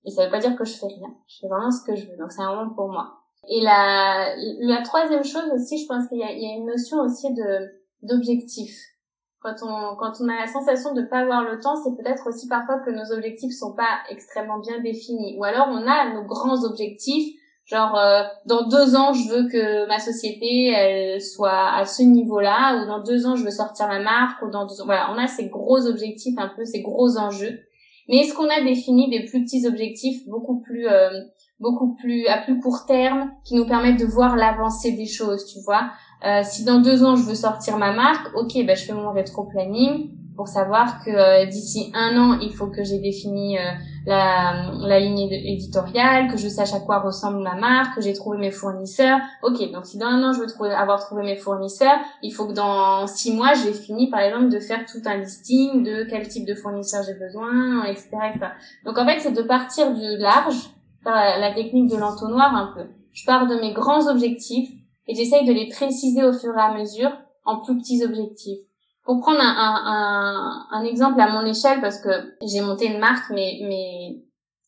Et 0.05 0.11
ça 0.11 0.25
veut 0.25 0.31
pas 0.33 0.41
dire 0.41 0.57
que 0.57 0.65
je 0.65 0.73
fais 0.73 0.89
rien. 0.89 1.15
Je 1.29 1.37
fais 1.41 1.47
vraiment 1.47 1.71
ce 1.71 1.85
que 1.85 1.95
je 1.95 2.05
veux. 2.05 2.17
Donc 2.19 2.33
c'est 2.33 2.43
un 2.43 2.53
moment 2.53 2.75
pour 2.75 2.89
moi. 2.89 3.13
Et 3.49 3.61
la, 3.61 4.35
la 4.59 4.83
troisième 4.83 5.23
chose 5.23 5.49
aussi, 5.55 5.81
je 5.81 5.87
pense 5.87 6.09
qu'il 6.09 6.19
y 6.19 6.21
y 6.21 6.51
a 6.51 6.57
une 6.57 6.67
notion 6.67 6.99
aussi 7.03 7.33
de, 7.33 7.71
d'objectif. 8.03 8.77
Quand 9.39 9.55
on, 9.63 9.95
quand 9.95 10.15
on 10.21 10.29
a 10.29 10.41
la 10.41 10.49
sensation 10.49 10.95
de 10.95 11.03
pas 11.03 11.19
avoir 11.19 11.45
le 11.45 11.61
temps, 11.61 11.77
c'est 11.77 11.95
peut-être 11.95 12.29
aussi 12.29 12.49
parfois 12.49 12.81
que 12.81 12.91
nos 12.91 13.17
objectifs 13.17 13.53
sont 13.53 13.77
pas 13.77 14.01
extrêmement 14.11 14.59
bien 14.59 14.81
définis. 14.81 15.37
Ou 15.39 15.45
alors 15.45 15.69
on 15.71 15.87
a 15.87 16.13
nos 16.13 16.25
grands 16.25 16.65
objectifs, 16.65 17.39
genre 17.67 17.97
euh, 17.97 18.23
dans 18.47 18.69
deux 18.69 18.95
ans 18.95 19.13
je 19.13 19.29
veux 19.29 19.49
que 19.49 19.87
ma 19.89 19.99
société 19.99 20.69
elle 20.69 21.21
soit 21.21 21.75
à 21.75 21.85
ce 21.85 22.03
niveau-là, 22.03 22.83
ou 22.83 22.87
dans 22.87 23.03
deux 23.03 23.27
ans 23.27 23.37
je 23.37 23.45
veux 23.45 23.51
sortir 23.51 23.89
ma 23.89 24.01
marque, 24.01 24.41
ou 24.43 24.51
dans 24.51 24.67
deux 24.67 24.81
ans, 24.81 24.87
voilà, 24.87 25.13
on 25.13 25.19
a 25.19 25.27
ces 25.27 25.49
gros 25.49 25.87
objectifs 25.87 26.39
un 26.39 26.51
peu, 26.57 26.65
ces 26.65 26.83
gros 26.83 27.19
enjeux. 27.19 27.61
Mais 28.09 28.19
est-ce 28.19 28.35
qu'on 28.35 28.49
a 28.49 28.63
défini 28.63 29.11
des 29.11 29.25
plus 29.25 29.43
petits 29.45 29.67
objectifs 29.67 30.27
beaucoup 30.29 30.61
plus 30.61 30.87
euh, 30.87 31.11
beaucoup 31.59 31.95
plus 31.95 32.27
à 32.27 32.39
plus 32.39 32.61
court 32.61 32.85
terme 32.87 33.31
qui 33.45 33.55
nous 33.55 33.67
permettent 33.67 33.99
de 33.99 34.05
voir 34.07 34.37
l'avancée 34.37 34.93
des 34.93 35.07
choses, 35.07 35.47
tu 35.47 35.59
vois? 35.65 35.91
Euh, 36.25 36.43
Si 36.45 36.65
dans 36.65 36.81
deux 36.81 37.03
ans 37.03 37.17
je 37.17 37.23
veux 37.23 37.35
sortir 37.35 37.79
ma 37.79 37.93
marque, 37.93 38.29
ok, 38.37 38.53
ben 38.65 38.77
je 38.77 38.85
fais 38.85 38.93
mon 38.93 39.11
rétro 39.11 39.45
planning 39.45 40.11
pour 40.37 40.49
savoir 40.49 41.03
que 41.05 41.11
euh, 41.11 41.47
d'ici 41.47 41.91
un 41.95 42.17
an 42.17 42.39
il 42.41 42.53
faut 42.53 42.67
que 42.69 42.85
j'ai 42.85 42.99
défini 42.99 43.57
la, 44.07 44.71
la 44.81 45.01
ligne 45.01 45.29
éditoriale, 45.31 46.31
que 46.31 46.37
je 46.37 46.49
sache 46.49 46.75
à 46.75 46.81
quoi 46.81 47.01
ressemble 47.01 47.43
ma 47.43 47.55
marque, 47.55 47.97
que 47.97 48.01
j'ai 48.01 48.13
trouvé 48.13 48.39
mes 48.39 48.51
fournisseurs. 48.51 49.19
Ok, 49.43 49.73
donc 49.73 49.87
si 49.87 49.99
dans 49.99 50.07
un 50.07 50.23
an 50.23 50.33
je 50.33 50.41
veux 50.41 50.47
trouver, 50.47 50.71
avoir 50.71 51.01
trouvé 51.01 51.23
mes 51.25 51.37
fournisseurs, 51.37 51.99
il 52.23 52.33
faut 52.33 52.47
que 52.47 52.53
dans 52.53 53.07
six 53.07 53.35
mois 53.35 53.55
j'ai 53.55 53.73
fini 53.73 54.11
par 54.11 54.21
exemple 54.21 54.49
de 54.51 54.61
faire 54.61 54.85
tout 54.85 55.03
un 55.07 55.17
listing 55.17 55.83
de 55.83 56.07
quel 56.09 56.29
type 56.29 56.47
de 56.47 56.55
fournisseur 56.55 57.03
j'ai 57.03 57.15
besoin, 57.15 57.85
etc., 57.85 58.11
etc. 58.35 58.47
Donc 58.85 58.99
en 58.99 59.07
fait 59.07 59.21
c'est 59.21 59.33
de 59.33 59.43
partir 59.43 59.93
du 59.93 60.19
large, 60.19 60.71
par 61.07 61.39
la 61.39 61.55
technique 61.55 61.89
de 61.89 61.97
l'entonnoir 61.97 62.55
un 62.55 62.73
peu. 62.75 62.91
Je 63.13 63.25
pars 63.25 63.47
de 63.47 63.55
mes 63.55 63.73
grands 63.73 64.11
objectifs 64.11 64.69
et 65.07 65.15
j'essaye 65.15 65.47
de 65.47 65.53
les 65.53 65.69
préciser 65.69 66.25
au 66.25 66.33
fur 66.33 66.53
et 66.57 66.61
à 66.61 66.75
mesure 66.75 67.13
en 67.45 67.61
plus 67.61 67.79
petits 67.79 68.05
objectifs. 68.05 68.59
Pour 69.07 69.21
prendre 69.21 69.41
un, 69.41 69.47
un, 69.47 70.67
un, 70.73 70.85
exemple 70.85 71.21
à 71.21 71.29
mon 71.29 71.47
échelle, 71.47 71.81
parce 71.81 72.01
que 72.01 72.11
j'ai 72.43 72.61
monté 72.61 72.87
une 72.87 72.99
marque, 72.99 73.31
mais, 73.31 73.61
mais 73.63 74.25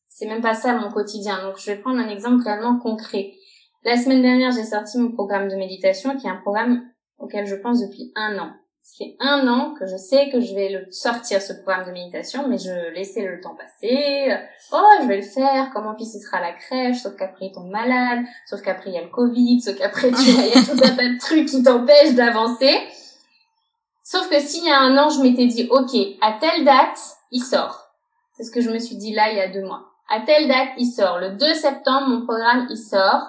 c'est 0.09 0.27
même 0.27 0.41
pas 0.41 0.55
ça 0.55 0.75
mon 0.75 0.91
quotidien. 0.91 1.43
Donc, 1.43 1.59
je 1.59 1.67
vais 1.67 1.77
prendre 1.77 1.99
un 1.99 2.09
exemple 2.09 2.45
réellement 2.45 2.79
concret. 2.79 3.33
La 3.85 3.97
semaine 3.97 4.23
dernière, 4.23 4.53
j'ai 4.53 4.65
sorti 4.65 4.99
mon 4.99 5.11
programme 5.11 5.49
de 5.49 5.57
méditation, 5.57 6.17
qui 6.17 6.27
est 6.27 6.31
un 6.31 6.41
programme 6.41 6.83
auquel 7.19 7.47
je 7.47 7.57
pense 7.57 7.81
depuis 7.81 8.13
un 8.15 8.39
an. 8.39 8.53
Ça 8.83 9.05
fait 9.05 9.17
un 9.21 9.47
an 9.49 9.75
que 9.79 9.87
je 9.87 9.97
sais 9.97 10.31
que 10.31 10.41
je 10.41 10.55
vais 10.55 10.71
le 10.71 10.91
sortir, 10.91 11.43
ce 11.43 11.53
programme 11.53 11.87
de 11.87 11.93
méditation, 11.93 12.49
mais 12.49 12.59
je 12.59 12.93
laissais 12.95 13.23
le 13.23 13.41
temps 13.41 13.55
passer. 13.55 14.33
Oh, 14.73 15.03
je 15.03 15.07
vais 15.07 15.17
le 15.17 15.23
faire, 15.23 15.71
comment 15.75 15.95
puis 15.95 16.07
ce 16.07 16.19
sera 16.19 16.41
la 16.41 16.53
crèche, 16.53 17.03
sauf 17.03 17.15
qu'après 17.17 17.47
il 17.47 17.53
tombe 17.53 17.71
malade, 17.71 18.21
sauf 18.47 18.63
qu'après 18.63 18.91
il 18.91 18.95
y 18.95 18.99
a 18.99 19.03
le 19.03 19.11
Covid, 19.11 19.61
sauf 19.61 19.77
qu'après 19.77 20.09
il 20.11 20.47
y 20.49 20.59
a 20.59 20.63
tout 20.63 20.83
un 20.83 20.97
tas 20.97 21.09
de 21.09 21.19
trucs 21.19 21.49
qui 21.49 21.63
t'empêchent 21.63 22.15
d'avancer. 22.15 22.79
Sauf 24.11 24.31
que 24.31 24.41
s'il 24.41 24.65
y 24.65 24.71
a 24.71 24.81
un 24.81 24.97
an, 24.97 25.11
je 25.11 25.21
m'étais 25.21 25.45
dit, 25.45 25.69
ok, 25.71 25.95
à 26.23 26.33
telle 26.41 26.65
date, 26.65 26.99
il 27.31 27.43
sort. 27.43 27.91
C'est 28.33 28.43
ce 28.43 28.51
que 28.51 28.63
je 28.63 28.71
me 28.71 28.79
suis 28.79 28.97
dit 28.97 29.13
là, 29.13 29.31
il 29.31 29.37
y 29.37 29.41
a 29.41 29.49
deux 29.49 29.61
mois. 29.61 29.85
À 30.09 30.21
telle 30.21 30.49
date, 30.49 30.71
il 30.79 30.87
sort. 30.87 31.19
Le 31.19 31.33
2 31.33 31.53
septembre, 31.53 32.09
mon 32.09 32.25
programme, 32.25 32.67
il 32.71 32.79
sort. 32.79 33.21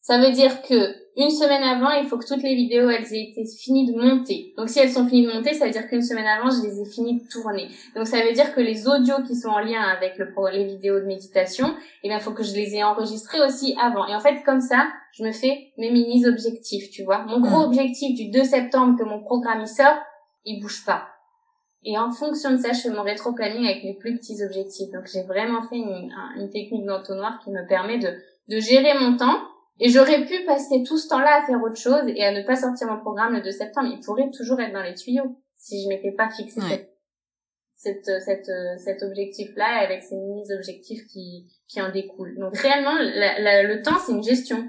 Ça 0.00 0.16
veut 0.16 0.30
dire 0.30 0.62
que 0.62 0.96
une 1.16 1.30
semaine 1.30 1.62
avant, 1.62 1.90
il 1.90 2.06
faut 2.06 2.18
que 2.18 2.26
toutes 2.26 2.42
les 2.42 2.54
vidéos, 2.54 2.90
elles 2.90 3.12
aient 3.14 3.30
été 3.30 3.46
finies 3.46 3.90
de 3.90 3.98
monter. 3.98 4.52
Donc 4.58 4.68
si 4.68 4.80
elles 4.80 4.90
sont 4.90 5.08
finies 5.08 5.26
de 5.26 5.32
monter, 5.32 5.54
ça 5.54 5.64
veut 5.64 5.70
dire 5.70 5.88
qu'une 5.88 6.02
semaine 6.02 6.26
avant, 6.26 6.50
je 6.50 6.62
les 6.62 6.80
ai 6.80 6.84
finies 6.84 7.20
de 7.20 7.28
tourner. 7.28 7.68
Donc 7.94 8.06
ça 8.06 8.22
veut 8.22 8.32
dire 8.32 8.54
que 8.54 8.60
les 8.60 8.86
audios 8.86 9.22
qui 9.26 9.34
sont 9.34 9.48
en 9.48 9.60
lien 9.60 9.80
avec 9.80 10.18
le, 10.18 10.28
les 10.52 10.66
vidéos 10.66 11.00
de 11.00 11.06
méditation, 11.06 11.74
eh 12.02 12.08
bien, 12.08 12.18
il 12.18 12.22
faut 12.22 12.32
que 12.32 12.42
je 12.42 12.54
les 12.54 12.74
ai 12.74 12.84
enregistrés 12.84 13.40
aussi 13.40 13.74
avant. 13.80 14.06
Et 14.06 14.14
en 14.14 14.20
fait, 14.20 14.42
comme 14.44 14.60
ça, 14.60 14.88
je 15.12 15.24
me 15.24 15.32
fais 15.32 15.72
mes 15.78 15.90
mini-objectifs, 15.90 16.90
tu 16.90 17.02
vois. 17.04 17.24
Mon 17.24 17.40
gros 17.40 17.62
objectif 17.64 18.14
du 18.14 18.30
2 18.30 18.44
septembre 18.44 18.98
que 18.98 19.04
mon 19.04 19.20
programme 19.20 19.62
y 19.62 19.68
sort, 19.68 19.96
il 20.44 20.60
bouge 20.60 20.84
pas. 20.84 21.08
Et 21.84 21.96
en 21.96 22.10
fonction 22.10 22.50
de 22.50 22.56
ça, 22.58 22.72
je 22.72 22.80
fais 22.80 22.90
mon 22.90 23.02
rétro-planning 23.02 23.64
avec 23.64 23.84
mes 23.84 23.94
plus 23.94 24.16
petits 24.18 24.42
objectifs. 24.44 24.90
Donc 24.92 25.06
j'ai 25.06 25.22
vraiment 25.22 25.62
fait 25.62 25.76
une, 25.76 26.12
une 26.36 26.50
technique 26.50 26.84
d'entonnoir 26.84 27.38
qui 27.42 27.50
me 27.50 27.66
permet 27.66 27.98
de, 27.98 28.12
de 28.48 28.60
gérer 28.60 28.92
mon 28.98 29.16
temps. 29.16 29.40
Et 29.78 29.90
j'aurais 29.90 30.24
pu 30.24 30.44
passer 30.44 30.82
tout 30.86 30.96
ce 30.96 31.08
temps-là 31.08 31.42
à 31.42 31.46
faire 31.46 31.62
autre 31.62 31.76
chose 31.76 32.02
et 32.06 32.24
à 32.24 32.32
ne 32.32 32.46
pas 32.46 32.56
sortir 32.56 32.88
mon 32.88 32.98
programme 32.98 33.34
le 33.34 33.42
2 33.42 33.50
septembre. 33.50 33.88
Il 33.92 34.00
pourrait 34.00 34.30
toujours 34.30 34.60
être 34.60 34.72
dans 34.72 34.82
les 34.82 34.94
tuyaux 34.94 35.36
si 35.56 35.82
je 35.82 35.88
m'étais 35.88 36.12
pas 36.12 36.30
fixé 36.30 36.60
cette, 37.76 38.10
cette, 38.24 38.50
cet 38.78 39.02
objectif-là 39.02 39.84
avec 39.84 40.02
ces 40.02 40.16
mini-objectifs 40.16 41.06
qui, 41.08 41.46
qui 41.68 41.80
en 41.82 41.92
découlent. 41.92 42.36
Donc 42.38 42.56
réellement, 42.56 42.94
le 42.98 43.82
temps, 43.82 43.98
c'est 44.04 44.12
une 44.12 44.24
gestion 44.24 44.66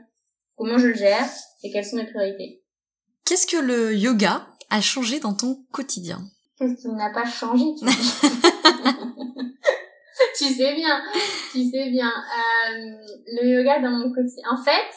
comment 0.57 0.77
je 0.77 0.87
le 0.87 0.95
gère 0.95 1.25
et 1.63 1.71
quelles 1.71 1.85
sont 1.85 1.95
mes 1.95 2.05
priorités. 2.05 2.63
Qu'est-ce 3.23 3.47
que 3.47 3.57
le 3.57 3.95
yoga 3.95 4.47
a 4.69 4.81
changé 4.81 5.19
dans 5.19 5.33
ton 5.33 5.63
quotidien? 5.71 6.21
Qu'est-ce 6.57 6.81
qui 6.81 6.87
n'a 6.89 7.11
pas 7.11 7.25
changé 7.25 7.65
tu, 10.37 10.45
sais 10.45 10.75
bien, 10.75 11.01
tu 11.51 11.63
sais 11.69 11.89
bien. 11.89 12.09
Euh, 12.09 12.91
le 13.41 13.47
yoga 13.47 13.79
dans 13.79 13.91
mon 13.91 14.13
quotidien. 14.13 14.43
En 14.51 14.63
fait, 14.63 14.87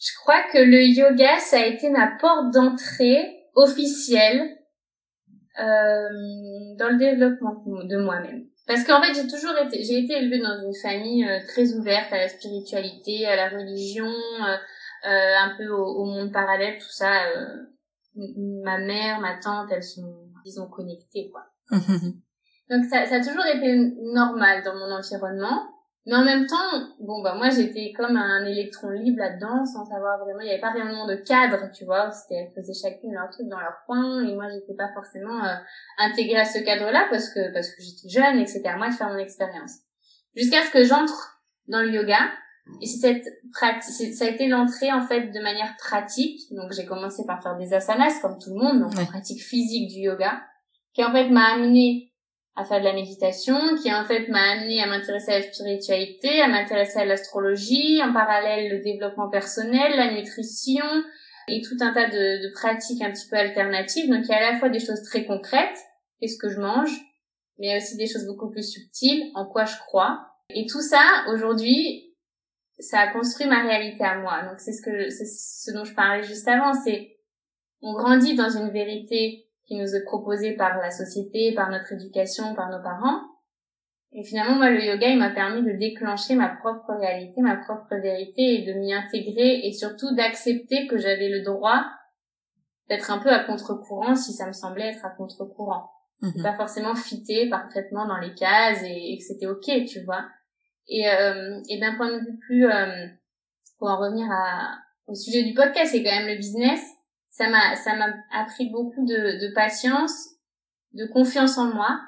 je 0.00 0.10
crois 0.20 0.42
que 0.52 0.58
le 0.58 0.82
yoga, 0.82 1.38
ça 1.38 1.58
a 1.58 1.66
été 1.66 1.90
ma 1.90 2.16
porte 2.20 2.52
d'entrée 2.52 3.48
officielle 3.54 4.56
euh, 5.58 6.08
dans 6.78 6.88
le 6.90 6.98
développement 6.98 7.62
de 7.66 7.96
moi-même. 7.96 8.46
Parce 8.66 8.84
qu'en 8.84 9.02
fait, 9.02 9.12
j'ai 9.14 9.26
toujours 9.26 9.56
été, 9.58 9.82
j'ai 9.84 9.98
été 10.04 10.14
élevée 10.14 10.40
dans 10.40 10.62
une 10.62 10.74
famille 10.74 11.24
euh, 11.24 11.38
très 11.46 11.74
ouverte 11.74 12.12
à 12.12 12.18
la 12.18 12.28
spiritualité, 12.28 13.26
à 13.26 13.36
la 13.36 13.50
religion, 13.50 14.06
euh, 14.06 14.56
euh 15.06 15.34
un 15.38 15.54
peu 15.58 15.68
au, 15.68 16.04
monde 16.06 16.32
parallèle, 16.32 16.78
tout 16.78 16.90
ça. 16.90 17.26
Euh, 17.26 17.56
ma 18.16 18.78
mère, 18.78 19.20
ma 19.20 19.38
tante, 19.38 19.68
elles 19.70 19.82
sont, 19.82 20.30
disons, 20.44 20.66
connectées, 20.68 21.30
quoi. 21.30 21.44
Donc 22.70 22.84
ça, 22.84 23.04
ça 23.06 23.16
a 23.16 23.20
toujours 23.20 23.46
été 23.46 23.94
normal 24.00 24.62
dans 24.64 24.74
mon 24.74 24.90
environnement. 24.90 25.68
Mais 26.06 26.14
en 26.14 26.24
même 26.24 26.46
temps, 26.46 26.86
bon 27.00 27.22
bah 27.22 27.34
moi 27.34 27.48
j'étais 27.48 27.92
comme 27.96 28.16
un 28.16 28.44
électron 28.44 28.90
libre 28.90 29.20
là-dedans, 29.20 29.64
sans 29.64 29.86
savoir 29.86 30.18
vraiment, 30.18 30.40
il 30.40 30.44
n'y 30.44 30.50
avait 30.50 30.60
pas 30.60 30.70
réellement 30.70 31.06
de 31.06 31.14
cadre, 31.14 31.70
tu 31.72 31.86
vois. 31.86 32.10
C'était, 32.10 32.34
elles 32.34 32.52
faisaient 32.54 32.88
chacune 32.88 33.14
leur 33.14 33.30
truc 33.30 33.48
dans 33.48 33.58
leur 33.58 33.82
coin, 33.86 34.22
et 34.22 34.34
moi 34.34 34.50
j'étais 34.52 34.74
pas 34.74 34.92
forcément 34.92 35.42
euh, 35.42 35.54
intégrée 35.96 36.40
à 36.40 36.44
ce 36.44 36.58
cadre-là 36.58 37.06
parce 37.08 37.30
que 37.30 37.52
parce 37.54 37.70
que 37.70 37.80
j'étais 37.80 38.10
jeune, 38.10 38.38
etc. 38.38 38.62
Moi 38.76 38.90
de 38.90 38.94
faire 38.94 39.08
mon 39.08 39.18
expérience. 39.18 39.78
Jusqu'à 40.36 40.62
ce 40.62 40.70
que 40.70 40.84
j'entre 40.84 41.40
dans 41.68 41.80
le 41.80 41.90
yoga, 41.90 42.18
et 42.82 42.86
c'est 42.86 42.98
cette 42.98 43.26
pratique, 43.52 44.14
ça 44.14 44.26
a 44.26 44.28
été 44.28 44.46
l'entrée 44.48 44.92
en 44.92 45.06
fait 45.06 45.28
de 45.28 45.40
manière 45.40 45.74
pratique. 45.78 46.40
Donc 46.50 46.72
j'ai 46.72 46.84
commencé 46.84 47.24
par 47.26 47.42
faire 47.42 47.56
des 47.56 47.72
asanas 47.72 48.20
comme 48.20 48.38
tout 48.38 48.50
le 48.50 48.62
monde, 48.62 48.80
donc 48.80 48.94
la 48.94 49.06
pratique 49.06 49.42
physique 49.42 49.88
du 49.88 50.00
yoga, 50.00 50.42
qui 50.92 51.02
en 51.02 51.12
fait 51.12 51.30
m'a 51.30 51.54
amené 51.54 52.13
à 52.56 52.64
faire 52.64 52.78
de 52.78 52.84
la 52.84 52.92
méditation, 52.92 53.56
qui 53.82 53.92
en 53.92 54.04
fait 54.04 54.28
m'a 54.28 54.52
amené 54.52 54.80
à 54.80 54.86
m'intéresser 54.86 55.32
à 55.32 55.38
la 55.40 55.52
spiritualité, 55.52 56.40
à 56.40 56.48
m'intéresser 56.48 57.00
à 57.00 57.04
l'astrologie, 57.04 58.00
en 58.02 58.12
parallèle 58.12 58.70
le 58.70 58.82
développement 58.82 59.28
personnel, 59.28 59.96
la 59.96 60.12
nutrition 60.12 60.84
et 61.48 61.60
tout 61.60 61.76
un 61.80 61.92
tas 61.92 62.08
de, 62.08 62.46
de, 62.46 62.52
pratiques 62.52 63.02
un 63.02 63.10
petit 63.10 63.28
peu 63.28 63.36
alternatives. 63.36 64.08
Donc 64.08 64.24
il 64.24 64.28
y 64.28 64.34
a 64.34 64.48
à 64.48 64.52
la 64.52 64.58
fois 64.58 64.68
des 64.68 64.78
choses 64.78 65.02
très 65.02 65.24
concrètes, 65.24 65.78
qu'est-ce 66.20 66.38
que 66.38 66.48
je 66.48 66.60
mange, 66.60 66.92
mais 67.58 67.66
il 67.66 67.70
y 67.70 67.74
a 67.74 67.78
aussi 67.78 67.96
des 67.96 68.06
choses 68.06 68.26
beaucoup 68.26 68.50
plus 68.50 68.68
subtiles, 68.68 69.30
en 69.34 69.46
quoi 69.46 69.64
je 69.64 69.76
crois, 69.78 70.26
Et 70.50 70.66
tout 70.66 70.80
ça, 70.80 71.02
aujourd'hui, 71.32 72.14
ça 72.78 73.00
a 73.00 73.12
construit 73.12 73.46
ma 73.46 73.62
réalité 73.62 74.04
à 74.04 74.18
moi. 74.18 74.42
Donc 74.42 74.58
c'est 74.60 74.72
ce 74.72 74.82
que 74.82 75.10
c'est 75.10 75.26
ce 75.26 75.72
dont 75.72 75.84
je 75.84 75.94
parlais 75.94 76.22
juste 76.22 76.48
avant, 76.48 76.72
c'est 76.72 77.16
on 77.82 77.94
grandit 77.94 78.34
dans 78.34 78.48
une 78.48 78.70
vérité 78.70 79.43
qui 79.66 79.76
nous 79.76 79.94
est 79.94 80.04
proposée 80.04 80.52
par 80.52 80.78
la 80.78 80.90
société, 80.90 81.52
par 81.54 81.70
notre 81.70 81.92
éducation, 81.92 82.54
par 82.54 82.70
nos 82.70 82.82
parents. 82.82 83.22
Et 84.12 84.22
finalement, 84.22 84.56
moi, 84.56 84.70
le 84.70 84.84
yoga, 84.84 85.08
il 85.08 85.18
m'a 85.18 85.30
permis 85.30 85.62
de 85.62 85.76
déclencher 85.76 86.36
ma 86.36 86.48
propre 86.48 86.94
réalité, 87.00 87.40
ma 87.40 87.56
propre 87.56 87.96
vérité 87.96 88.42
et 88.54 88.64
de 88.64 88.78
m'y 88.78 88.94
intégrer 88.94 89.66
et 89.66 89.72
surtout 89.72 90.14
d'accepter 90.14 90.86
que 90.86 90.98
j'avais 90.98 91.28
le 91.28 91.42
droit 91.42 91.84
d'être 92.88 93.10
un 93.10 93.18
peu 93.18 93.30
à 93.30 93.40
contre-courant 93.40 94.14
si 94.14 94.32
ça 94.32 94.46
me 94.46 94.52
semblait 94.52 94.90
être 94.90 95.04
à 95.04 95.10
contre-courant. 95.10 95.90
Mhm. 96.20 96.42
Pas 96.42 96.54
forcément 96.54 96.94
fité 96.94 97.48
parfaitement 97.48 98.06
dans 98.06 98.18
les 98.18 98.34
cases 98.34 98.82
et, 98.84 99.18
que 99.18 99.24
c'était 99.24 99.46
ok, 99.46 99.84
tu 99.86 100.04
vois. 100.04 100.24
Et, 100.86 101.08
euh, 101.08 101.60
et 101.68 101.80
d'un 101.80 101.96
point 101.96 102.12
de 102.12 102.18
vue 102.18 102.38
plus, 102.38 102.70
euh, 102.70 103.06
pour 103.78 103.88
en 103.88 103.98
revenir 103.98 104.30
à, 104.30 104.76
au 105.06 105.14
sujet 105.14 105.42
du 105.42 105.54
podcast, 105.54 105.90
c'est 105.90 106.04
quand 106.04 106.10
même 106.10 106.28
le 106.28 106.36
business. 106.36 106.80
Ça 107.36 107.48
m'a, 107.48 107.74
ça 107.74 107.96
m'a 107.96 108.14
appris 108.32 108.70
beaucoup 108.70 109.04
de, 109.04 109.40
de 109.44 109.52
patience, 109.54 110.28
de 110.92 111.04
confiance 111.04 111.58
en 111.58 111.74
moi 111.74 112.00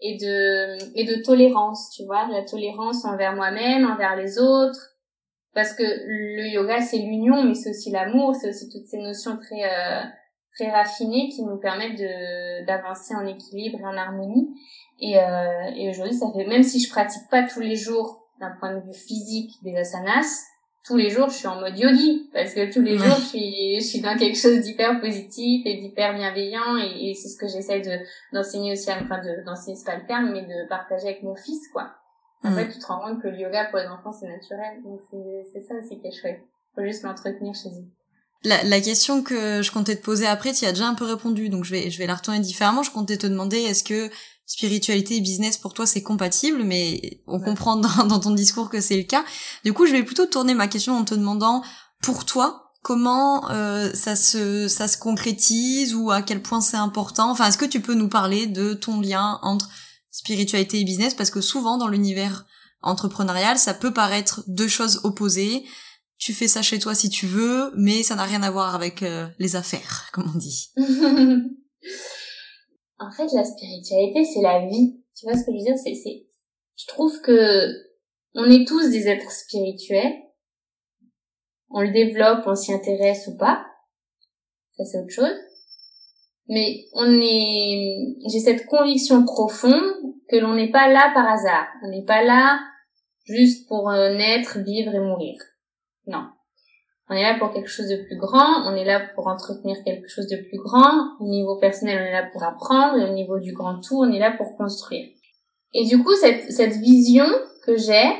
et 0.00 0.18
de, 0.18 0.98
et 0.98 1.04
de 1.04 1.22
tolérance, 1.22 1.90
tu 1.96 2.04
vois, 2.04 2.28
la 2.28 2.42
tolérance 2.42 3.06
envers 3.06 3.34
moi-même, 3.34 3.86
envers 3.90 4.16
les 4.16 4.38
autres, 4.38 4.98
parce 5.54 5.72
que 5.72 5.82
le 5.82 6.46
yoga 6.50 6.82
c'est 6.82 6.98
l'union 6.98 7.42
mais 7.42 7.54
c'est 7.54 7.70
aussi 7.70 7.90
l'amour 7.90 8.34
c'est 8.36 8.50
aussi 8.50 8.68
toutes 8.68 8.86
ces 8.86 8.98
notions 8.98 9.38
très 9.38 9.64
euh, 9.64 10.04
très 10.54 10.70
raffinées 10.70 11.30
qui 11.30 11.42
nous 11.42 11.56
permettent 11.56 11.98
de 11.98 12.66
d'avancer 12.66 13.14
en 13.14 13.26
équilibre 13.26 13.80
et 13.80 13.84
en 13.84 13.96
harmonie. 13.96 14.54
Et 15.00 15.18
euh, 15.18 15.70
et 15.74 15.88
aujourd'hui 15.88 16.14
ça 16.14 16.26
fait 16.32 16.46
même 16.46 16.62
si 16.62 16.80
je 16.80 16.90
pratique 16.90 17.28
pas 17.30 17.44
tous 17.44 17.60
les 17.60 17.76
jours 17.76 18.28
d'un 18.40 18.52
point 18.60 18.76
de 18.76 18.80
vue 18.80 18.94
physique 18.94 19.52
des 19.62 19.74
asanas 19.74 20.44
tous 20.88 20.96
les 20.96 21.10
jours 21.10 21.28
je 21.28 21.36
suis 21.36 21.46
en 21.46 21.60
mode 21.60 21.78
yogi 21.78 22.28
parce 22.32 22.54
que 22.54 22.72
tous 22.72 22.82
les 22.82 22.98
jours 22.98 23.16
je 23.16 23.26
suis 23.26 23.76
je 23.80 23.84
suis 23.84 24.00
dans 24.00 24.16
quelque 24.16 24.38
chose 24.38 24.60
d'hyper 24.60 25.00
positif 25.00 25.62
et 25.66 25.76
d'hyper 25.76 26.14
bienveillant 26.14 26.76
et, 26.78 27.14
c'est 27.14 27.28
ce 27.28 27.36
que 27.36 27.46
j'essaie 27.46 27.80
de 27.80 27.98
d'enseigner 28.32 28.72
aussi 28.72 28.90
enfin 28.90 29.22
de 29.22 29.44
d'enseigner 29.44 29.76
c'est 29.76 29.84
pas 29.84 29.96
le 29.96 30.06
terme 30.06 30.32
mais 30.32 30.42
de 30.42 30.68
partager 30.68 31.08
avec 31.08 31.22
mon 31.22 31.36
fils 31.36 31.68
quoi 31.72 31.90
en 32.44 32.54
fait, 32.54 32.66
mm. 32.66 32.72
tu 32.72 32.78
te 32.78 32.86
rends 32.86 33.00
compte 33.00 33.22
que 33.22 33.28
le 33.28 33.38
yoga 33.38 33.64
pour 33.66 33.78
les 33.78 33.86
enfants, 33.86 34.12
c'est 34.12 34.28
naturel. 34.28 34.82
Donc, 34.84 35.00
c'est 35.52 35.60
ça 35.60 35.74
aussi 35.74 36.00
qui 36.00 36.06
est 36.06 36.20
chouette. 36.20 36.40
Faut 36.74 36.84
juste 36.84 37.02
l'entretenir 37.02 37.54
chez 37.54 37.70
eux. 37.70 37.86
La, 38.44 38.62
la, 38.62 38.80
question 38.80 39.24
que 39.24 39.62
je 39.62 39.72
comptais 39.72 39.96
te 39.96 40.04
poser 40.04 40.26
après, 40.26 40.52
tu 40.52 40.64
as 40.64 40.70
déjà 40.70 40.86
un 40.86 40.94
peu 40.94 41.04
répondu, 41.04 41.48
donc 41.48 41.64
je 41.64 41.72
vais, 41.72 41.90
je 41.90 41.98
vais 41.98 42.06
la 42.06 42.14
retourner 42.14 42.38
différemment. 42.38 42.84
Je 42.84 42.92
comptais 42.92 43.16
te 43.16 43.26
demander, 43.26 43.56
est-ce 43.56 43.82
que 43.82 44.08
spiritualité 44.48 45.16
et 45.16 45.20
business 45.20 45.58
pour 45.58 45.74
toi 45.74 45.86
c'est 45.86 46.02
compatible, 46.02 46.64
mais 46.64 47.20
on 47.28 47.38
comprend 47.38 47.76
dans, 47.76 48.06
dans, 48.06 48.18
ton 48.18 48.32
discours 48.32 48.70
que 48.70 48.80
c'est 48.80 48.96
le 48.96 49.04
cas. 49.04 49.24
Du 49.64 49.72
coup, 49.72 49.86
je 49.86 49.92
vais 49.92 50.02
plutôt 50.02 50.26
tourner 50.26 50.54
ma 50.54 50.66
question 50.66 50.96
en 50.96 51.04
te 51.04 51.14
demandant, 51.14 51.62
pour 52.02 52.24
toi, 52.24 52.72
comment 52.82 53.50
euh, 53.50 53.92
ça 53.92 54.16
se 54.16 54.66
ça 54.66 54.88
se 54.88 54.96
concrétise 54.96 55.94
ou 55.94 56.10
à 56.10 56.22
quel 56.22 56.42
point 56.42 56.60
c'est 56.60 56.76
important? 56.76 57.30
Enfin, 57.30 57.46
est-ce 57.46 57.58
que 57.58 57.66
tu 57.66 57.80
peux 57.80 57.94
nous 57.94 58.08
parler 58.08 58.46
de 58.46 58.74
ton 58.74 59.00
lien 59.00 59.38
entre 59.42 59.68
spiritualité 60.10 60.80
et 60.80 60.84
business? 60.84 61.14
Parce 61.14 61.30
que 61.30 61.40
souvent 61.40 61.76
dans 61.76 61.88
l'univers 61.88 62.46
entrepreneurial, 62.80 63.58
ça 63.58 63.74
peut 63.74 63.92
paraître 63.92 64.42
deux 64.46 64.68
choses 64.68 65.00
opposées. 65.04 65.64
Tu 66.16 66.32
fais 66.32 66.48
ça 66.48 66.62
chez 66.62 66.78
toi 66.78 66.94
si 66.94 67.10
tu 67.10 67.26
veux, 67.26 67.70
mais 67.76 68.02
ça 68.02 68.14
n'a 68.14 68.24
rien 68.24 68.42
à 68.42 68.50
voir 68.50 68.74
avec 68.74 69.02
euh, 69.02 69.28
les 69.38 69.56
affaires, 69.56 70.06
comme 70.12 70.32
on 70.34 70.38
dit. 70.38 70.70
en 72.98 73.10
fait, 73.10 73.28
la 73.32 73.44
spiritualité, 73.44 74.24
c'est 74.24 74.42
la 74.42 74.66
vie. 74.66 75.00
Tu 75.16 75.26
vois 75.26 75.36
ce 75.36 75.44
que 75.44 75.52
je 75.52 75.58
veux 75.58 75.64
dire? 75.64 75.78
C'est, 75.78 75.94
c'est, 75.94 76.26
je 76.76 76.86
trouve 76.86 77.20
que 77.20 77.72
on 78.34 78.44
est 78.50 78.66
tous 78.66 78.90
des 78.90 79.08
êtres 79.08 79.30
spirituels. 79.30 80.14
On 81.70 81.82
le 81.82 81.90
développe, 81.90 82.44
on 82.46 82.54
s'y 82.54 82.72
intéresse 82.72 83.26
ou 83.28 83.36
pas. 83.36 83.66
Ça, 84.76 84.84
c'est 84.84 84.98
autre 84.98 85.12
chose. 85.12 85.36
Mais 86.48 86.86
on 86.94 87.20
est, 87.20 88.16
j'ai 88.30 88.40
cette 88.40 88.66
conviction 88.66 89.24
profonde 89.24 90.14
que 90.30 90.36
l'on 90.36 90.54
n'est 90.54 90.70
pas 90.70 90.88
là 90.88 91.10
par 91.12 91.28
hasard. 91.28 91.66
On 91.84 91.90
n'est 91.90 92.04
pas 92.04 92.22
là 92.22 92.58
juste 93.24 93.68
pour 93.68 93.90
euh, 93.90 94.14
naître, 94.14 94.58
vivre 94.60 94.94
et 94.94 95.00
mourir. 95.00 95.36
Non. 96.06 96.30
On 97.10 97.14
est 97.14 97.22
là 97.22 97.38
pour 97.38 97.52
quelque 97.52 97.68
chose 97.68 97.88
de 97.88 98.04
plus 98.04 98.18
grand, 98.18 98.66
on 98.66 98.76
est 98.76 98.84
là 98.84 99.00
pour 99.14 99.28
entretenir 99.28 99.76
quelque 99.84 100.08
chose 100.08 100.26
de 100.28 100.36
plus 100.36 100.58
grand. 100.58 101.16
Au 101.20 101.28
niveau 101.28 101.56
personnel, 101.56 101.98
on 102.02 102.06
est 102.06 102.12
là 102.12 102.28
pour 102.30 102.42
apprendre, 102.42 102.98
et 102.98 103.10
au 103.10 103.14
niveau 103.14 103.38
du 103.38 103.52
grand 103.52 103.80
tout, 103.80 103.98
on 103.98 104.12
est 104.12 104.18
là 104.18 104.32
pour 104.36 104.56
construire. 104.56 105.08
Et 105.72 105.84
du 105.86 106.02
coup, 106.02 106.14
cette, 106.14 106.52
cette 106.52 106.76
vision 106.76 107.26
que 107.64 107.76
j'ai, 107.76 108.10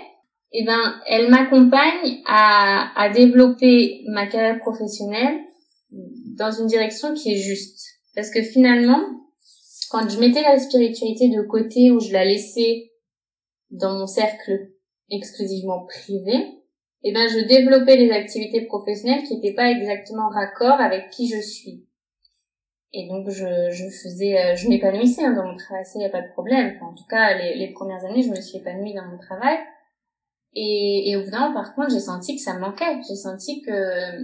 eh 0.52 0.64
ben, 0.64 0.94
elle 1.06 1.30
m'accompagne 1.30 2.22
à, 2.26 2.90
à 2.96 3.10
développer 3.10 4.02
ma 4.06 4.26
carrière 4.26 4.58
professionnelle 4.60 5.38
dans 6.38 6.50
une 6.50 6.66
direction 6.66 7.14
qui 7.14 7.32
est 7.32 7.38
juste. 7.38 7.80
Parce 8.14 8.30
que 8.30 8.42
finalement, 8.42 9.00
quand 9.90 10.08
je 10.08 10.18
mettais 10.18 10.42
la 10.42 10.58
spiritualité 10.58 11.28
de 11.28 11.42
côté 11.42 11.90
ou 11.90 12.00
je 12.00 12.12
la 12.12 12.24
laissais 12.24 12.90
dans 13.70 13.98
mon 13.98 14.06
cercle 14.06 14.70
exclusivement 15.10 15.86
privé, 15.86 16.58
eh 17.02 17.12
ben, 17.12 17.28
je 17.28 17.46
développais 17.46 17.96
des 17.96 18.10
activités 18.10 18.62
professionnelles 18.62 19.22
qui 19.22 19.36
n'étaient 19.36 19.54
pas 19.54 19.70
exactement 19.70 20.28
raccord 20.28 20.80
avec 20.80 21.10
qui 21.10 21.28
je 21.28 21.40
suis. 21.40 21.86
Et 22.92 23.06
donc, 23.08 23.28
je, 23.28 23.70
je 23.70 23.84
faisais, 23.84 24.38
euh, 24.38 24.56
je 24.56 24.68
m'épanouissais 24.68 25.24
hein, 25.24 25.34
dans 25.34 25.44
mon 25.44 25.56
travail, 25.56 25.84
ça, 25.84 25.98
y 25.98 26.04
a 26.04 26.10
pas 26.10 26.22
de 26.22 26.32
problème. 26.32 26.78
en 26.80 26.94
tout 26.94 27.04
cas, 27.08 27.36
les, 27.36 27.54
les 27.54 27.72
premières 27.72 28.04
années, 28.04 28.22
je 28.22 28.30
me 28.30 28.40
suis 28.40 28.58
épanouie 28.58 28.94
dans 28.94 29.06
mon 29.06 29.18
travail. 29.18 29.58
Et, 30.54 31.10
et 31.10 31.16
au 31.16 31.24
bout 31.24 31.30
d'un 31.30 31.48
moment, 31.48 31.62
par 31.62 31.74
contre, 31.74 31.90
j'ai 31.90 32.00
senti 32.00 32.34
que 32.36 32.42
ça 32.42 32.54
me 32.54 32.60
manquait. 32.60 33.00
J'ai 33.06 33.16
senti 33.16 33.60
que, 33.60 34.22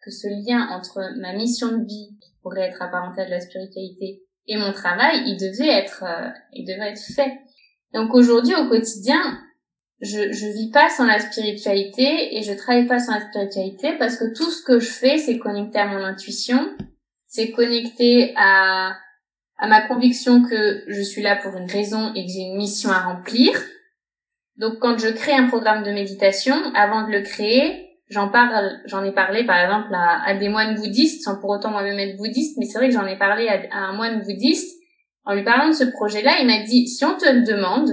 que 0.00 0.10
ce 0.10 0.26
lien 0.26 0.68
entre 0.70 1.00
ma 1.20 1.34
mission 1.34 1.68
de 1.76 1.84
vie 1.84 2.16
pourrait 2.42 2.68
être 2.68 2.80
apparenté 2.80 3.20
à 3.20 3.26
de 3.26 3.30
la 3.30 3.40
spiritualité 3.40 4.22
et 4.48 4.56
mon 4.56 4.72
travail, 4.72 5.22
il 5.26 5.36
devait 5.36 5.68
être, 5.68 6.04
euh, 6.04 6.30
il 6.54 6.64
devait 6.64 6.92
être 6.92 7.14
fait. 7.14 7.38
Donc 7.92 8.14
aujourd'hui, 8.14 8.54
au 8.54 8.68
quotidien, 8.68 9.38
je, 10.00 10.32
je 10.32 10.46
vis 10.46 10.70
pas 10.70 10.88
sans 10.88 11.06
la 11.06 11.18
spiritualité 11.18 12.36
et 12.36 12.42
je 12.42 12.52
travaille 12.52 12.86
pas 12.86 13.00
sans 13.00 13.14
la 13.14 13.28
spiritualité 13.28 13.92
parce 13.98 14.16
que 14.16 14.32
tout 14.32 14.50
ce 14.50 14.62
que 14.62 14.78
je 14.78 14.90
fais, 14.90 15.18
c'est 15.18 15.38
connecté 15.38 15.78
à 15.78 15.86
mon 15.86 16.04
intuition, 16.04 16.70
c'est 17.26 17.50
connecté 17.50 18.32
à, 18.36 18.96
à 19.58 19.66
ma 19.66 19.82
conviction 19.82 20.42
que 20.42 20.84
je 20.86 21.00
suis 21.00 21.22
là 21.22 21.36
pour 21.36 21.56
une 21.56 21.70
raison 21.70 22.12
et 22.14 22.24
que 22.24 22.32
j'ai 22.32 22.42
une 22.42 22.56
mission 22.56 22.90
à 22.90 23.00
remplir. 23.00 23.52
Donc 24.56 24.78
quand 24.78 24.98
je 24.98 25.08
crée 25.08 25.34
un 25.34 25.48
programme 25.48 25.82
de 25.82 25.90
méditation, 25.90 26.54
avant 26.74 27.06
de 27.06 27.12
le 27.12 27.22
créer, 27.22 27.88
j'en 28.08 28.28
parle, 28.28 28.80
j'en 28.86 29.04
ai 29.04 29.12
parlé 29.12 29.44
par 29.44 29.58
exemple 29.60 29.92
à, 29.94 30.22
à, 30.24 30.34
des 30.34 30.48
moines 30.48 30.76
bouddhistes, 30.76 31.24
sans 31.24 31.40
pour 31.40 31.50
autant 31.50 31.70
moi-même 31.70 31.98
être 31.98 32.16
bouddhiste, 32.16 32.56
mais 32.58 32.66
c'est 32.66 32.78
vrai 32.78 32.88
que 32.88 32.94
j'en 32.94 33.06
ai 33.06 33.18
parlé 33.18 33.48
à, 33.48 33.76
un 33.76 33.92
moine 33.94 34.22
bouddhiste. 34.22 34.78
En 35.24 35.34
lui 35.34 35.44
parlant 35.44 35.68
de 35.68 35.74
ce 35.74 35.84
projet-là, 35.84 36.36
il 36.40 36.46
m'a 36.46 36.62
dit, 36.62 36.88
si 36.88 37.04
on 37.04 37.16
te 37.16 37.28
le 37.28 37.42
demande, 37.42 37.90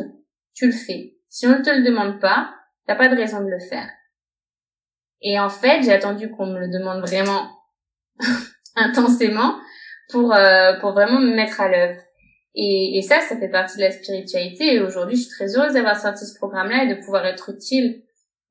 tu 0.54 0.68
le 0.68 0.72
fais. 0.72 1.15
Si 1.36 1.46
on 1.48 1.50
ne 1.50 1.62
te 1.62 1.70
le 1.70 1.84
demande 1.84 2.22
pas, 2.22 2.56
t'as 2.88 2.96
pas 2.96 3.10
de 3.10 3.16
raison 3.18 3.42
de 3.42 3.50
le 3.50 3.60
faire. 3.60 3.90
Et 5.20 5.38
en 5.38 5.50
fait, 5.50 5.84
j'ai 5.84 5.92
attendu 5.92 6.32
qu'on 6.32 6.46
me 6.46 6.58
le 6.58 6.70
demande 6.70 7.02
vraiment 7.02 7.50
intensément 8.78 9.58
pour, 10.12 10.34
euh, 10.34 10.80
pour 10.80 10.94
vraiment 10.94 11.20
me 11.20 11.36
mettre 11.36 11.60
à 11.60 11.68
l'œuvre. 11.68 12.00
Et, 12.54 12.98
et 12.98 13.02
ça, 13.02 13.20
ça 13.20 13.36
fait 13.36 13.50
partie 13.50 13.76
de 13.76 13.82
la 13.82 13.92
spiritualité. 13.92 14.76
Et 14.76 14.80
aujourd'hui, 14.80 15.18
je 15.18 15.24
suis 15.24 15.32
très 15.32 15.58
heureuse 15.58 15.74
d'avoir 15.74 16.00
sorti 16.00 16.26
ce 16.26 16.38
programme-là 16.38 16.86
et 16.86 16.96
de 16.96 17.02
pouvoir 17.04 17.26
être 17.26 17.50
utile 17.50 18.02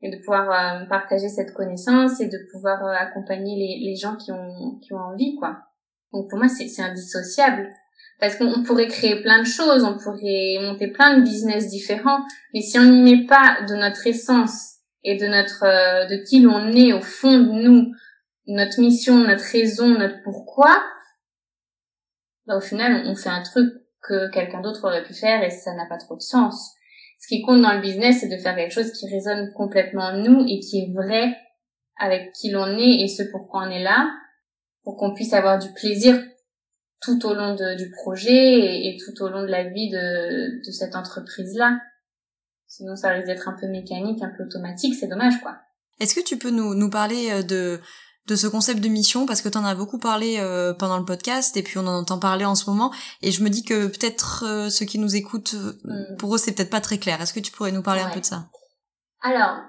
et 0.02 0.10
de 0.10 0.18
pouvoir 0.18 0.50
euh, 0.50 0.84
partager 0.84 1.30
cette 1.30 1.54
connaissance 1.54 2.20
et 2.20 2.28
de 2.28 2.38
pouvoir 2.52 2.84
euh, 2.84 2.92
accompagner 2.92 3.56
les, 3.56 3.88
les 3.88 3.96
gens 3.96 4.16
qui 4.16 4.30
ont 4.30 4.78
qui 4.82 4.92
ont 4.92 4.98
envie 4.98 5.36
quoi. 5.36 5.56
Donc 6.12 6.28
pour 6.28 6.38
moi 6.38 6.48
c'est 6.48 6.82
indissociable 6.82 7.70
parce 8.20 8.36
qu'on 8.36 8.62
pourrait 8.62 8.88
créer 8.88 9.20
plein 9.22 9.40
de 9.40 9.46
choses, 9.46 9.84
on 9.84 9.98
pourrait 9.98 10.58
monter 10.60 10.88
plein 10.88 11.18
de 11.18 11.22
business 11.22 11.68
différents, 11.68 12.20
mais 12.52 12.60
si 12.60 12.78
on 12.78 12.84
n'y 12.84 13.02
met 13.02 13.26
pas 13.26 13.58
de 13.68 13.74
notre 13.74 14.06
essence 14.06 14.76
et 15.02 15.16
de 15.16 15.26
notre 15.26 15.64
euh, 15.64 16.06
de 16.06 16.24
qui 16.24 16.40
l'on 16.40 16.72
est 16.72 16.92
au 16.92 17.00
fond 17.00 17.38
de 17.38 17.52
nous, 17.52 17.92
notre 18.46 18.80
mission, 18.80 19.18
notre 19.18 19.44
raison, 19.44 19.88
notre 19.88 20.22
pourquoi, 20.22 20.82
bah, 22.46 22.56
au 22.56 22.60
final 22.60 23.02
on 23.06 23.16
fait 23.16 23.30
un 23.30 23.42
truc 23.42 23.72
que 24.02 24.30
quelqu'un 24.30 24.60
d'autre 24.60 24.84
aurait 24.86 25.04
pu 25.04 25.14
faire 25.14 25.42
et 25.42 25.50
ça 25.50 25.74
n'a 25.74 25.86
pas 25.86 25.98
trop 25.98 26.16
de 26.16 26.22
sens. 26.22 26.72
Ce 27.20 27.28
qui 27.28 27.40
compte 27.42 27.62
dans 27.62 27.72
le 27.72 27.80
business, 27.80 28.20
c'est 28.20 28.28
de 28.28 28.36
faire 28.36 28.54
quelque 28.54 28.74
chose 28.74 28.92
qui 28.92 29.08
résonne 29.08 29.50
complètement 29.54 30.08
en 30.08 30.18
nous 30.18 30.44
et 30.46 30.60
qui 30.60 30.80
est 30.80 30.92
vrai 30.92 31.34
avec 31.96 32.32
qui 32.32 32.50
l'on 32.50 32.76
est 32.76 33.02
et 33.02 33.08
ce 33.08 33.22
pourquoi 33.22 33.62
on 33.66 33.70
est 33.70 33.82
là, 33.82 34.10
pour 34.82 34.96
qu'on 34.96 35.14
puisse 35.14 35.32
avoir 35.32 35.58
du 35.58 35.72
plaisir 35.72 36.22
tout 37.04 37.26
au 37.26 37.34
long 37.34 37.54
du 37.54 37.90
projet 37.90 38.86
et, 38.86 38.96
tout 39.04 39.22
au 39.22 39.28
long 39.28 39.42
de 39.42 39.50
la 39.50 39.64
vie 39.64 39.90
de, 39.90 40.64
de 40.64 40.70
cette 40.72 40.96
entreprise-là. 40.96 41.78
Sinon, 42.66 42.96
ça 42.96 43.10
risque 43.10 43.26
d'être 43.26 43.48
un 43.48 43.56
peu 43.58 43.68
mécanique, 43.68 44.22
un 44.22 44.32
peu 44.36 44.44
automatique, 44.44 44.94
c'est 44.98 45.06
dommage, 45.06 45.40
quoi. 45.40 45.58
Est-ce 46.00 46.14
que 46.14 46.24
tu 46.24 46.38
peux 46.38 46.50
nous, 46.50 46.74
nous 46.74 46.90
parler 46.90 47.30
euh, 47.30 47.42
de, 47.42 47.80
de 48.26 48.36
ce 48.36 48.46
concept 48.46 48.80
de 48.80 48.88
mission? 48.88 49.26
Parce 49.26 49.42
que 49.42 49.48
tu 49.48 49.58
en 49.58 49.64
as 49.64 49.74
beaucoup 49.74 49.98
parlé 49.98 50.38
euh, 50.38 50.74
pendant 50.74 50.98
le 50.98 51.04
podcast 51.04 51.56
et 51.56 51.62
puis 51.62 51.78
on 51.78 51.86
en 51.86 51.98
entend 52.00 52.18
parler 52.18 52.44
en 52.44 52.56
ce 52.56 52.68
moment 52.68 52.92
et 53.22 53.30
je 53.30 53.44
me 53.44 53.48
dis 53.48 53.62
que 53.62 53.86
peut-être 53.86 54.44
euh, 54.44 54.70
ceux 54.70 54.86
qui 54.86 54.98
nous 54.98 55.14
écoutent 55.14 55.54
mm. 55.54 56.16
pour 56.18 56.34
eux 56.34 56.38
c'est 56.38 56.52
peut-être 56.52 56.70
pas 56.70 56.80
très 56.80 56.98
clair. 56.98 57.20
Est-ce 57.20 57.32
que 57.32 57.40
tu 57.40 57.52
pourrais 57.52 57.70
nous 57.70 57.82
parler 57.82 58.02
un 58.02 58.10
peu 58.10 58.20
de 58.20 58.24
ça? 58.24 58.48
Alors, 59.22 59.60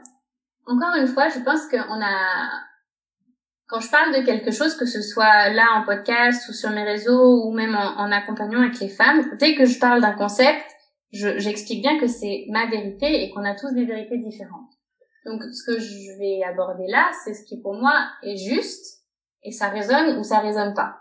encore 0.65 0.95
une 0.95 1.07
fois, 1.07 1.29
je 1.29 1.39
pense 1.39 1.61
qu'on 1.69 2.01
a 2.01 2.64
quand 3.67 3.79
je 3.79 3.89
parle 3.89 4.13
de 4.13 4.25
quelque 4.25 4.51
chose, 4.51 4.75
que 4.75 4.85
ce 4.85 5.01
soit 5.01 5.49
là 5.49 5.65
en 5.75 5.85
podcast 5.85 6.47
ou 6.49 6.53
sur 6.53 6.69
mes 6.69 6.83
réseaux 6.83 7.45
ou 7.45 7.51
même 7.51 7.75
en, 7.75 8.11
accompagnant 8.11 8.61
avec 8.61 8.79
les 8.79 8.89
femmes, 8.89 9.23
dès 9.39 9.55
que 9.55 9.65
je 9.65 9.79
parle 9.79 10.01
d'un 10.01 10.13
concept, 10.13 10.63
j'explique 11.11 11.81
bien 11.81 11.99
que 11.99 12.07
c'est 12.07 12.45
ma 12.49 12.67
vérité 12.67 13.23
et 13.23 13.31
qu'on 13.31 13.43
a 13.43 13.55
tous 13.55 13.73
des 13.73 13.85
vérités 13.85 14.19
différentes. 14.19 14.69
Donc, 15.25 15.41
ce 15.41 15.63
que 15.65 15.79
je 15.79 16.19
vais 16.19 16.43
aborder 16.43 16.85
là, 16.87 17.09
c'est 17.23 17.33
ce 17.33 17.43
qui 17.45 17.59
pour 17.59 17.73
moi 17.73 17.93
est 18.21 18.37
juste 18.37 19.03
et 19.41 19.51
ça 19.51 19.69
résonne 19.69 20.19
ou 20.19 20.23
ça 20.23 20.39
résonne 20.39 20.75
pas. 20.75 20.97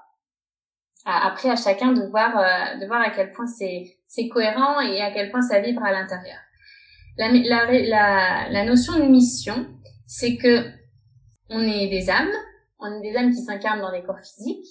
Après, 1.05 1.51
à 1.51 1.57
chacun 1.57 1.93
de 1.93 2.07
voir, 2.07 2.39
euh, 2.39 2.79
de 2.81 2.87
voir 2.87 3.03
à 3.03 3.11
quel 3.11 3.31
point 3.33 3.47
c'est 3.47 3.99
c'est 4.09 4.29
cohérent 4.29 4.81
et 4.81 5.03
à 5.03 5.11
quel 5.11 5.31
point 5.31 5.43
ça 5.43 5.61
vibre 5.61 5.85
à 5.85 5.93
l'intérieur. 5.93 6.39
La, 7.19 7.31
la, 7.31 7.71
la, 7.71 8.49
la 8.49 8.65
notion 8.65 8.99
de 8.99 9.05
mission, 9.05 9.67
c'est 10.07 10.37
que 10.37 10.65
on 11.51 11.61
est 11.61 11.89
des 11.89 12.09
âmes, 12.09 12.33
on 12.85 12.99
est 12.99 13.11
des 13.11 13.17
âmes 13.17 13.31
qui 13.31 13.43
s'incarnent 13.43 13.81
dans 13.81 13.93
des 13.93 14.03
corps 14.03 14.21
physiques, 14.21 14.67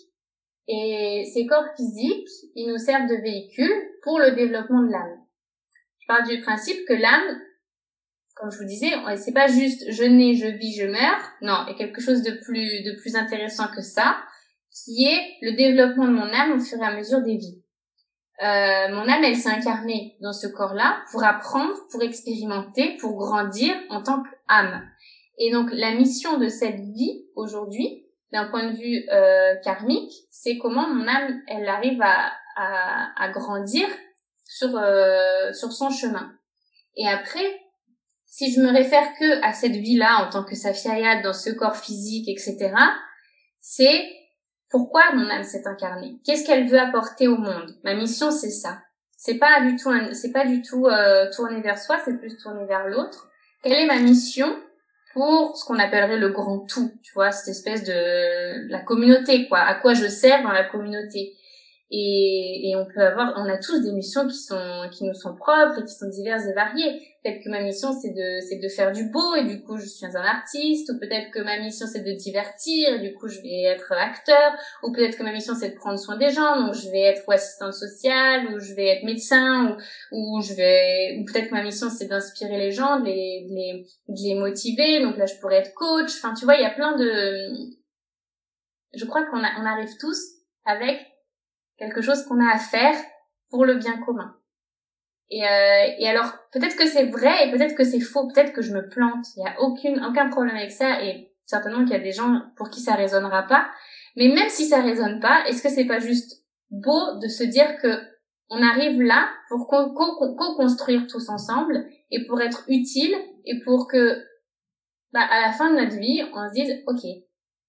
et 0.68 1.30
ces 1.34 1.45
corps 1.45 1.68
physiques, 1.76 2.30
ils 2.55 2.72
nous 2.72 2.78
servent 2.78 3.09
de 3.09 3.22
véhicule 3.22 3.74
pour 4.01 4.20
le 4.20 4.32
développement 4.32 4.82
de 4.82 4.91
l'âme. 4.91 5.20
Je 5.99 6.07
parle 6.07 6.28
du 6.28 6.41
principe 6.41 6.86
que 6.88 6.93
l'âme, 6.93 7.39
comme 8.36 8.51
je 8.51 8.57
vous 8.57 8.66
disais, 8.66 8.91
c'est 9.18 9.34
pas 9.34 9.47
juste 9.47 9.91
je 9.91 10.03
nais, 10.03 10.36
je 10.36 10.47
vis, 10.47 10.76
je 10.76 10.86
meurs. 10.86 11.32
Non, 11.41 11.66
il 11.66 11.72
y 11.72 11.76
a 11.76 11.78
quelque 11.78 12.01
chose 12.01 12.24
de 12.24 12.32
plus, 12.32 12.84
de 12.84 12.99
plus 12.99 13.16
intéressant 13.16 13.68
que 13.76 13.82
ça, 13.82 14.18
qui 14.72 15.05
est 15.05 15.22
le 15.41 15.55
développement 15.55 16.05
de 16.05 16.14
mon 16.14 16.34
âme 16.34 16.53
au 16.53 16.59
fur 16.59 16.80
et 16.80 16.86
à 16.86 16.95
mesure 16.95 17.22
des 17.22 17.38
vies. 17.38 17.61
Euh, 18.41 18.89
mon 18.89 19.07
âme, 19.07 19.24
elle 19.24 19.36
s'est 19.36 19.49
incarnée 19.49 20.18
dans 20.22 20.34
ce 20.34 20.47
corps-là 20.47 21.03
pour 21.11 21.24
apprendre, 21.24 21.74
pour 21.91 22.01
expérimenter, 22.01 22.97
pour 22.97 23.18
grandir 23.18 23.76
en 23.89 24.01
tant 24.01 24.24
qu'âme. 24.24 24.89
Et 25.38 25.51
donc 25.51 25.70
la 25.72 25.93
mission 25.95 26.38
de 26.38 26.47
cette 26.47 26.80
vie 26.80 27.26
aujourd'hui, 27.36 28.03
d'un 28.34 28.45
point 28.45 28.71
de 28.71 28.75
vue 28.75 29.05
euh, 29.11 29.55
karmique, 29.63 30.11
c'est 30.31 30.57
comment 30.57 30.89
mon 30.89 31.07
âme, 31.07 31.41
elle 31.47 31.69
arrive 31.69 32.01
à, 32.01 32.31
à, 32.55 33.29
grandir 33.29 33.88
sur 34.45 34.75
euh, 34.75 35.53
sur 35.53 35.71
son 35.71 35.91
chemin. 35.91 36.34
Et 36.97 37.07
après, 37.07 37.61
si 38.25 38.51
je 38.51 38.59
me 38.59 38.71
réfère 38.71 39.07
que 39.19 39.43
à 39.43 39.53
cette 39.53 39.75
vie-là 39.75 40.25
en 40.25 40.29
tant 40.29 40.43
que 40.43 40.55
Safiaya 40.55 41.21
dans 41.21 41.34
ce 41.34 41.51
corps 41.51 41.77
physique, 41.77 42.27
etc., 42.27 42.73
c'est 43.61 44.11
pourquoi 44.69 45.13
mon 45.13 45.29
âme 45.29 45.43
s'est 45.43 45.67
incarnée? 45.67 46.19
Qu'est-ce 46.25 46.45
qu'elle 46.45 46.67
veut 46.67 46.79
apporter 46.79 47.27
au 47.27 47.38
monde? 47.38 47.77
Ma 47.84 47.93
mission, 47.93 48.31
c'est 48.31 48.49
ça. 48.49 48.79
C'est 49.15 49.38
pas 49.38 49.61
du 49.61 49.75
tout, 49.75 49.91
c'est 50.13 50.31
pas 50.31 50.45
du 50.45 50.63
tout 50.63 50.88
euh, 50.88 51.29
tourner 51.31 51.61
vers 51.61 51.77
soi, 51.77 51.99
c'est 52.03 52.17
plus 52.17 52.36
tourner 52.38 52.65
vers 52.65 52.88
l'autre. 52.88 53.29
Quelle 53.61 53.73
est 53.73 53.86
ma 53.86 53.99
mission 53.99 54.53
pour 55.14 55.55
ce 55.55 55.66
qu'on 55.66 55.80
appellerait 55.80 56.18
le 56.18 56.30
grand 56.30 56.59
tout, 56.59 56.91
tu 57.03 57.14
vois, 57.14 57.32
cette 57.32 57.49
espèce 57.49 57.84
de 57.84 58.70
la 58.70 58.80
communauté, 58.80 59.47
quoi. 59.47 59.59
À 59.59 59.76
quoi 59.76 59.93
je 59.93 60.07
sers 60.07 60.41
dans 60.43 60.51
la 60.51 60.64
communauté. 60.64 61.34
Et, 61.91 62.70
et 62.70 62.76
on 62.76 62.86
peut 62.86 63.01
avoir, 63.01 63.34
on 63.38 63.47
a 63.47 63.57
tous 63.57 63.84
des 63.84 63.91
missions 63.91 64.28
qui 64.28 64.36
sont, 64.36 64.89
qui 64.91 65.03
nous 65.05 65.14
sont 65.14 65.36
propres 65.36 65.80
et 65.80 65.86
qui 65.86 65.93
sont 65.93 66.09
diverses 66.09 66.45
et 66.47 66.53
variées. 66.53 67.12
Peut-être 67.24 67.41
que 67.41 67.49
ma 67.49 67.61
mission 67.61 67.93
c'est 67.93 68.09
de, 68.09 68.39
c'est 68.41 68.57
de 68.57 68.67
faire 68.67 68.91
du 68.91 69.09
beau 69.09 69.36
et 69.36 69.45
du 69.45 69.63
coup 69.63 69.78
je 69.78 69.86
suis 69.86 70.05
un 70.05 70.15
artiste. 70.15 70.89
Ou 70.89 70.99
peut-être 70.99 71.32
que 71.32 71.39
ma 71.39 71.57
mission 71.59 71.88
c'est 71.88 72.03
de 72.03 72.11
divertir 72.11 72.95
et 72.95 72.99
du 72.99 73.13
coup 73.15 73.28
je 73.28 73.39
vais 73.41 73.63
être 73.63 73.93
acteur. 73.93 74.53
Ou 74.84 74.91
peut-être 74.91 75.17
que 75.17 75.24
ma 75.24 75.32
mission 75.32 75.53
c'est 75.55 75.69
de 75.69 75.76
prendre 75.76 75.97
soin 75.97 76.17
des 76.17 76.30
gens, 76.30 76.59
donc 76.59 76.74
je 76.74 76.89
vais 76.89 77.01
être 77.01 77.24
assistante 77.32 77.74
sociale 77.74 78.53
ou 78.53 78.59
je 78.59 78.74
vais 78.74 78.88
être 78.88 79.03
médecin 79.03 79.78
ou, 80.11 80.38
ou 80.38 80.41
je 80.41 80.53
vais, 80.53 81.17
ou 81.19 81.26
peut-être 81.26 81.49
que 81.49 81.53
ma 81.53 81.63
mission 81.63 81.89
c'est 81.89 82.07
d'inspirer 82.07 82.57
les 82.57 82.71
gens, 82.71 82.99
de 82.99 83.05
les, 83.05 83.47
de 83.49 83.55
les, 83.55 83.88
de 84.09 84.21
les 84.21 84.36
motiver. 84.36 85.01
Donc 85.01 85.17
là 85.17 85.26
je 85.26 85.36
pourrais 85.39 85.57
être 85.57 85.74
coach. 85.74 86.11
Enfin 86.17 86.34
tu 86.34 86.43
vois, 86.43 86.55
il 86.55 86.61
y 86.61 86.65
a 86.65 86.71
plein 86.71 86.97
de, 86.97 87.53
je 88.93 89.05
crois 89.05 89.26
qu'on 89.26 89.39
on 89.39 89.65
arrive 89.65 89.97
tous 89.99 90.19
avec 90.65 90.99
quelque 91.78 92.01
chose 92.01 92.24
qu'on 92.26 92.39
a 92.39 92.53
à 92.53 92.59
faire 92.59 92.95
pour 93.49 93.65
le 93.65 93.76
bien 93.76 93.99
commun. 94.01 94.36
Et, 95.30 95.43
euh, 95.43 95.86
et 95.99 96.07
alors, 96.07 96.32
peut-être 96.51 96.76
que 96.76 96.88
c'est 96.88 97.05
vrai 97.05 97.47
et 97.47 97.51
peut-être 97.51 97.76
que 97.76 97.84
c'est 97.84 97.99
faux, 97.99 98.28
peut-être 98.28 98.53
que 98.53 98.61
je 98.61 98.74
me 98.74 98.88
plante. 98.88 99.26
Il 99.36 99.43
n'y 99.43 99.49
a 99.49 99.59
aucune, 99.61 100.03
aucun 100.05 100.30
problème 100.30 100.55
avec 100.55 100.71
ça 100.71 101.03
et 101.03 101.32
certainement 101.45 101.84
qu'il 101.84 101.93
y 101.93 101.99
a 101.99 102.03
des 102.03 102.11
gens 102.11 102.41
pour 102.55 102.69
qui 102.69 102.82
ça 102.82 102.95
résonnera 102.95 103.43
pas. 103.43 103.67
Mais 104.15 104.28
même 104.28 104.49
si 104.49 104.65
ça 104.65 104.82
résonne 104.82 105.19
pas, 105.19 105.43
est-ce 105.47 105.63
que 105.63 105.69
c'est 105.69 105.86
pas 105.86 105.99
juste 105.99 106.43
beau 106.69 107.17
de 107.19 107.28
se 107.28 107.43
dire 107.43 107.78
que 107.82 108.13
on 108.49 108.61
arrive 108.61 109.01
là 109.01 109.30
pour 109.49 109.67
co-construire 109.67 111.07
tous 111.07 111.30
ensemble 111.30 111.86
et 112.11 112.26
pour 112.28 112.39
être 112.41 112.63
utile 112.67 113.15
et 113.45 113.59
pour 113.63 113.88
que, 113.88 114.24
bah, 115.11 115.21
à 115.21 115.41
la 115.41 115.51
fin 115.51 115.74
de 115.74 115.80
notre 115.80 115.97
vie, 115.97 116.21
on 116.34 116.47
se 116.49 116.53
dise, 116.53 116.84
ok, 116.86 117.01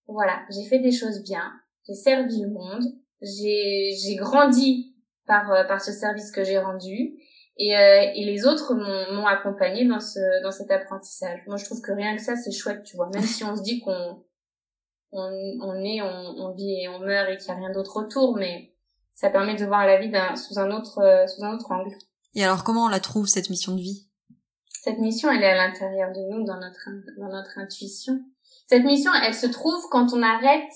voilà, 0.07 0.43
j'ai 0.51 0.69
fait 0.69 0.81
des 0.81 0.93
choses 0.93 1.23
bien, 1.23 1.53
j'ai 1.87 1.95
servi 1.95 2.43
le 2.43 2.51
monde, 2.51 2.85
j'ai 3.23 3.93
j'ai 3.97 4.17
grandi 4.17 4.95
par 5.27 5.51
euh, 5.53 5.65
par 5.65 5.81
ce 5.81 5.93
service 5.93 6.31
que 6.31 6.45
j'ai 6.45 6.59
rendu 6.59 7.15
et 7.57 7.77
euh, 7.77 8.13
et 8.15 8.25
les 8.25 8.47
autres 8.47 8.75
m'ont 8.75 9.27
accompagné 9.27 9.87
dans 9.87 10.01
ce 10.01 10.43
dans 10.43 10.51
cet 10.51 10.71
apprentissage. 10.71 11.41
Moi 11.47 11.57
je 11.57 11.65
trouve 11.65 11.81
que 11.81 11.93
rien 11.93 12.17
que 12.17 12.23
ça 12.23 12.37
c'est 12.37 12.53
chouette, 12.53 12.83
tu 12.85 12.97
vois, 12.97 13.09
même 13.13 13.23
si 13.23 13.45
on 13.45 13.57
se 13.57 13.63
dit 13.63 13.81
qu'on 13.81 14.25
on, 15.13 15.59
on 15.61 15.85
est, 15.85 16.03
on, 16.03 16.35
on 16.39 16.55
vit 16.55 16.83
et 16.83 16.89
on 16.89 16.99
meurt 16.99 17.31
et 17.31 17.37
qu'il 17.37 17.49
y 17.49 17.51
a 17.53 17.55
rien 17.55 17.71
d'autre 17.71 17.97
autour, 18.03 18.37
mais 18.37 18.73
ça 19.15 19.31
permet 19.31 19.55
de 19.55 19.65
voir 19.65 19.87
la 19.87 20.01
vie 20.01 20.11
d'un, 20.11 20.35
sous 20.35 20.59
un 20.59 20.71
autre 20.73 20.99
euh, 20.99 21.27
sous 21.27 21.45
un 21.45 21.55
autre 21.55 21.71
angle. 21.71 21.97
Et 22.35 22.45
alors 22.45 22.65
comment 22.65 22.87
on 22.87 22.89
la 22.89 23.01
trouve 23.01 23.27
cette 23.29 23.51
mission 23.51 23.75
de 23.75 23.81
vie? 23.81 24.09
Cette 24.83 24.99
mission, 24.99 25.31
elle 25.31 25.43
est 25.43 25.51
à 25.51 25.67
l'intérieur 25.67 26.11
de 26.13 26.21
nous, 26.31 26.45
dans 26.45 26.59
notre 26.61 26.89
dans 27.19 27.29
notre 27.29 27.59
intuition. 27.59 28.21
Cette 28.67 28.85
mission, 28.85 29.13
elle 29.25 29.35
se 29.35 29.47
trouve 29.47 29.89
quand 29.91 30.13
on 30.13 30.23
arrête 30.23 30.73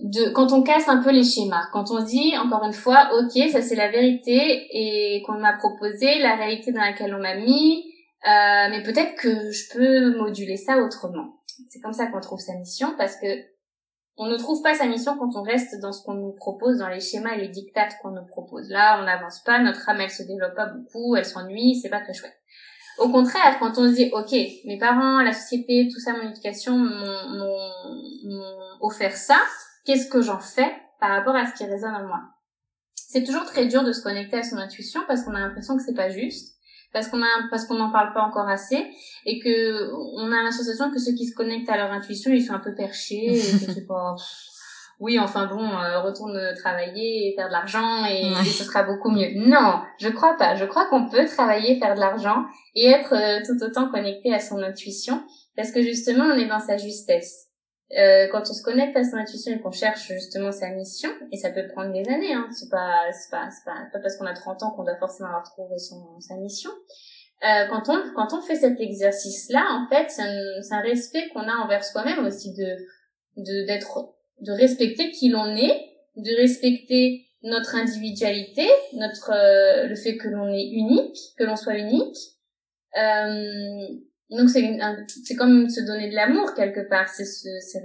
de 0.00 0.30
quand 0.30 0.52
on 0.52 0.62
casse 0.62 0.88
un 0.88 1.02
peu 1.02 1.10
les 1.10 1.24
schémas, 1.24 1.66
quand 1.72 1.90
on 1.90 2.02
dit 2.02 2.34
encore 2.38 2.64
une 2.64 2.72
fois, 2.72 3.10
ok, 3.18 3.50
ça 3.50 3.60
c'est 3.60 3.74
la 3.74 3.90
vérité 3.90 4.66
et 4.70 5.22
qu'on 5.26 5.38
m'a 5.38 5.52
proposé, 5.54 6.18
la 6.18 6.34
réalité 6.34 6.72
dans 6.72 6.80
laquelle 6.80 7.14
on 7.14 7.20
m'a 7.20 7.36
mis, 7.36 7.84
euh, 8.26 8.68
mais 8.70 8.82
peut-être 8.82 9.14
que 9.16 9.50
je 9.50 9.72
peux 9.72 10.16
moduler 10.16 10.56
ça 10.56 10.78
autrement. 10.78 11.40
C'est 11.68 11.80
comme 11.80 11.92
ça 11.92 12.06
qu'on 12.06 12.20
trouve 12.20 12.40
sa 12.40 12.54
mission 12.54 12.94
parce 12.96 13.16
que 13.16 13.26
on 14.16 14.26
ne 14.26 14.36
trouve 14.36 14.62
pas 14.62 14.74
sa 14.74 14.86
mission 14.86 15.16
quand 15.18 15.36
on 15.36 15.42
reste 15.42 15.80
dans 15.80 15.92
ce 15.92 16.02
qu'on 16.04 16.14
nous 16.14 16.32
propose, 16.32 16.78
dans 16.78 16.88
les 16.88 17.00
schémas 17.00 17.34
et 17.34 17.40
les 17.40 17.48
dictates 17.48 17.96
qu'on 18.02 18.10
nous 18.10 18.26
propose. 18.26 18.68
Là, 18.68 18.98
on 19.00 19.04
n'avance 19.04 19.42
pas, 19.44 19.58
notre 19.58 19.88
âme 19.88 20.00
elle 20.00 20.10
se 20.10 20.22
développe 20.22 20.54
pas 20.54 20.66
beaucoup, 20.66 21.16
elle 21.16 21.24
s'ennuie, 21.24 21.76
c'est 21.80 21.88
pas 21.88 22.00
très 22.00 22.12
chouette. 22.12 22.36
Au 22.98 23.08
contraire, 23.08 23.56
quand 23.58 23.78
on 23.78 23.88
se 23.88 23.94
dit, 23.94 24.10
ok, 24.12 24.32
mes 24.66 24.78
parents, 24.78 25.22
la 25.22 25.32
société, 25.32 25.88
tout 25.90 25.98
ça, 25.98 26.12
mon 26.12 26.30
éducation 26.30 26.76
m'ont 26.76 27.58
offert 28.80 29.16
ça, 29.16 29.40
qu'est-ce 29.84 30.08
que 30.08 30.22
j'en 30.22 30.38
fais 30.38 30.72
par 31.00 31.10
rapport 31.10 31.34
à 31.34 31.46
ce 31.46 31.54
qui 31.54 31.64
résonne 31.64 31.94
en 31.94 32.06
moi. 32.06 32.20
C'est 32.94 33.24
toujours 33.24 33.44
très 33.44 33.66
dur 33.66 33.84
de 33.84 33.92
se 33.92 34.02
connecter 34.02 34.38
à 34.38 34.42
son 34.42 34.56
intuition 34.56 35.00
parce 35.06 35.22
qu'on 35.22 35.34
a 35.34 35.40
l'impression 35.40 35.76
que 35.76 35.82
c'est 35.82 35.94
pas 35.94 36.08
juste, 36.08 36.56
parce 36.92 37.08
qu'on 37.08 37.22
a 37.22 37.26
parce 37.50 37.66
qu'on 37.66 37.74
n'en 37.74 37.90
parle 37.90 38.12
pas 38.14 38.22
encore 38.22 38.48
assez 38.48 38.86
et 39.26 39.38
que 39.40 39.90
on 40.16 40.32
a 40.32 40.42
l'association 40.42 40.90
que 40.90 40.98
ceux 40.98 41.12
qui 41.12 41.26
se 41.26 41.34
connectent 41.34 41.68
à 41.68 41.76
leur 41.76 41.90
intuition, 41.90 42.32
ils 42.32 42.42
sont 42.42 42.54
un 42.54 42.60
peu 42.60 42.74
perchés 42.74 43.26
et 43.26 43.40
que 43.40 43.72
c'est 43.72 43.86
pas 43.86 44.14
oui, 45.02 45.18
enfin 45.18 45.46
bon, 45.46 45.58
euh, 45.60 46.00
retourne 46.00 46.40
travailler 46.54 47.28
et 47.28 47.34
faire 47.34 47.48
de 47.48 47.52
l'argent 47.52 48.04
et, 48.04 48.32
ce 48.44 48.62
sera 48.62 48.84
beaucoup 48.84 49.10
mieux. 49.10 49.32
Non, 49.34 49.82
je 49.98 50.08
crois 50.08 50.36
pas. 50.36 50.54
Je 50.54 50.64
crois 50.64 50.86
qu'on 50.86 51.08
peut 51.08 51.26
travailler, 51.26 51.80
faire 51.80 51.96
de 51.96 52.00
l'argent 52.00 52.44
et 52.76 52.86
être 52.86 53.12
euh, 53.14 53.40
tout 53.44 53.60
autant 53.64 53.90
connecté 53.90 54.32
à 54.32 54.38
son 54.38 54.62
intuition 54.62 55.24
parce 55.56 55.72
que 55.72 55.82
justement, 55.82 56.26
on 56.26 56.38
est 56.38 56.46
dans 56.46 56.60
sa 56.60 56.76
justesse. 56.76 57.48
Euh, 57.98 58.26
quand 58.32 58.40
on 58.40 58.54
se 58.54 58.62
connecte 58.62 58.96
à 58.96 59.04
son 59.04 59.16
intuition 59.16 59.52
et 59.52 59.60
qu'on 59.60 59.70
cherche 59.70 60.08
justement 60.08 60.50
sa 60.50 60.70
mission, 60.70 61.10
et 61.30 61.36
ça 61.36 61.50
peut 61.50 61.66
prendre 61.68 61.92
des 61.92 62.08
années, 62.10 62.32
hein, 62.32 62.48
c'est 62.50 62.70
pas, 62.70 63.12
c'est 63.12 63.30
pas, 63.30 63.50
c'est 63.50 63.64
pas, 63.64 63.76
pas, 63.92 63.98
parce 63.98 64.16
qu'on 64.16 64.24
a 64.24 64.32
30 64.32 64.62
ans 64.62 64.70
qu'on 64.70 64.84
doit 64.84 64.96
forcément 64.96 65.28
avoir 65.28 65.44
trouvé 65.44 65.78
son, 65.78 66.18
sa 66.20 66.36
mission. 66.36 66.70
Euh, 67.44 67.66
quand 67.68 67.88
on, 67.88 68.14
quand 68.14 68.32
on 68.32 68.40
fait 68.40 68.54
cet 68.54 68.80
exercice-là, 68.80 69.66
en 69.70 69.88
fait, 69.88 70.10
c'est 70.10 70.22
un, 70.22 70.78
un 70.78 70.80
respect 70.80 71.28
qu'on 71.34 71.42
a 71.42 71.54
envers 71.56 71.84
soi-même 71.84 72.24
aussi 72.24 72.54
de, 72.54 72.76
de, 73.36 73.66
d'être, 73.66 74.14
de 74.40 74.52
respecter 74.52 75.10
qui 75.10 75.28
l'on 75.28 75.54
est, 75.56 75.90
de 76.16 76.40
respecter 76.40 77.26
notre 77.42 77.74
individualité, 77.74 78.66
notre, 78.94 79.32
euh, 79.32 79.86
le 79.86 79.96
fait 79.96 80.16
que 80.16 80.28
l'on 80.28 80.48
est 80.48 80.68
unique, 80.68 81.18
que 81.36 81.44
l'on 81.44 81.56
soit 81.56 81.76
unique, 81.76 82.16
euh, 82.96 83.86
donc 84.36 84.50
c'est 84.50 84.78
c'est 85.24 85.34
comme 85.34 85.68
se 85.68 85.80
donner 85.80 86.08
de 86.10 86.14
l'amour 86.14 86.54
quelque 86.54 86.88
part. 86.88 87.08
C'est 87.08 87.24
c'est 87.24 87.80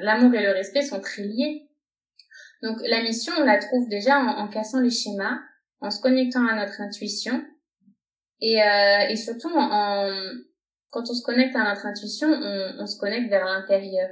l'amour 0.00 0.34
et 0.34 0.42
le 0.42 0.52
respect 0.52 0.82
sont 0.82 1.00
très 1.00 1.22
liés. 1.22 1.68
Donc 2.62 2.78
la 2.86 3.02
mission, 3.02 3.32
on 3.38 3.44
la 3.44 3.58
trouve 3.58 3.88
déjà 3.88 4.18
en, 4.18 4.48
cassant 4.48 4.80
les 4.80 4.90
schémas, 4.90 5.38
en 5.80 5.90
se 5.90 6.00
connectant 6.00 6.46
à 6.46 6.54
notre 6.54 6.80
intuition 6.80 7.44
et 8.40 8.62
euh, 8.62 9.08
et 9.10 9.16
surtout 9.16 9.50
en, 9.52 10.08
quand 10.90 11.02
on 11.10 11.14
se 11.14 11.24
connecte 11.24 11.56
à 11.56 11.64
notre 11.64 11.86
intuition, 11.86 12.28
on, 12.28 12.74
on 12.78 12.86
se 12.86 12.98
connecte 12.98 13.28
vers 13.28 13.44
l'intérieur. 13.44 14.08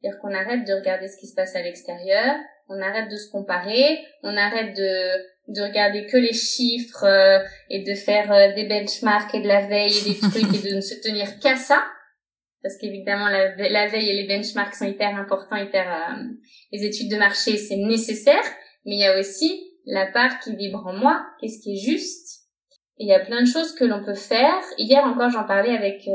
C'est-à-dire 0.00 0.20
qu'on 0.20 0.34
arrête 0.34 0.66
de 0.66 0.74
regarder 0.74 1.08
ce 1.08 1.16
qui 1.16 1.26
se 1.26 1.34
passe 1.34 1.54
à 1.56 1.62
l'extérieur, 1.62 2.34
on 2.68 2.80
arrête 2.82 3.10
de 3.10 3.16
se 3.16 3.30
comparer, 3.30 4.04
on 4.22 4.36
arrête 4.36 4.76
de 4.76 5.33
de 5.48 5.62
regarder 5.62 6.06
que 6.06 6.16
les 6.16 6.32
chiffres 6.32 7.04
euh, 7.04 7.38
et 7.68 7.82
de 7.82 7.94
faire 7.94 8.32
euh, 8.32 8.54
des 8.54 8.66
benchmarks 8.66 9.34
et 9.34 9.40
de 9.40 9.48
la 9.48 9.66
veille 9.66 9.92
et 9.98 10.14
des 10.14 10.18
trucs 10.30 10.54
et 10.54 10.70
de 10.70 10.76
ne 10.76 10.80
se 10.80 10.94
tenir 11.02 11.38
qu'à 11.38 11.56
ça. 11.56 11.84
Parce 12.62 12.78
qu'évidemment 12.78 13.28
la, 13.28 13.54
la, 13.68 13.88
veille 13.88 14.08
et 14.08 14.22
les 14.22 14.26
benchmarks 14.26 14.74
sont 14.74 14.86
hyper 14.86 15.14
importants 15.16 15.56
hyper 15.56 15.86
euh, 15.86 16.22
les 16.72 16.84
études 16.84 17.10
de 17.10 17.16
marché 17.16 17.58
c'est 17.58 17.76
nécessaire. 17.76 18.42
Mais 18.86 18.94
il 18.94 19.00
y 19.00 19.06
a 19.06 19.18
aussi 19.18 19.70
la 19.84 20.06
part 20.06 20.40
qui 20.40 20.56
vibre 20.56 20.86
en 20.86 20.94
moi 20.94 21.26
qu'est-ce 21.40 21.60
qui 21.62 21.74
est 21.74 21.92
juste. 21.92 22.44
Et 22.98 23.04
il 23.04 23.08
y 23.08 23.14
a 23.14 23.20
plein 23.20 23.42
de 23.42 23.46
choses 23.46 23.74
que 23.74 23.84
l'on 23.84 24.02
peut 24.02 24.14
faire. 24.14 24.62
Hier 24.78 25.04
encore 25.04 25.28
j'en 25.28 25.44
parlais 25.44 25.76
avec 25.76 26.08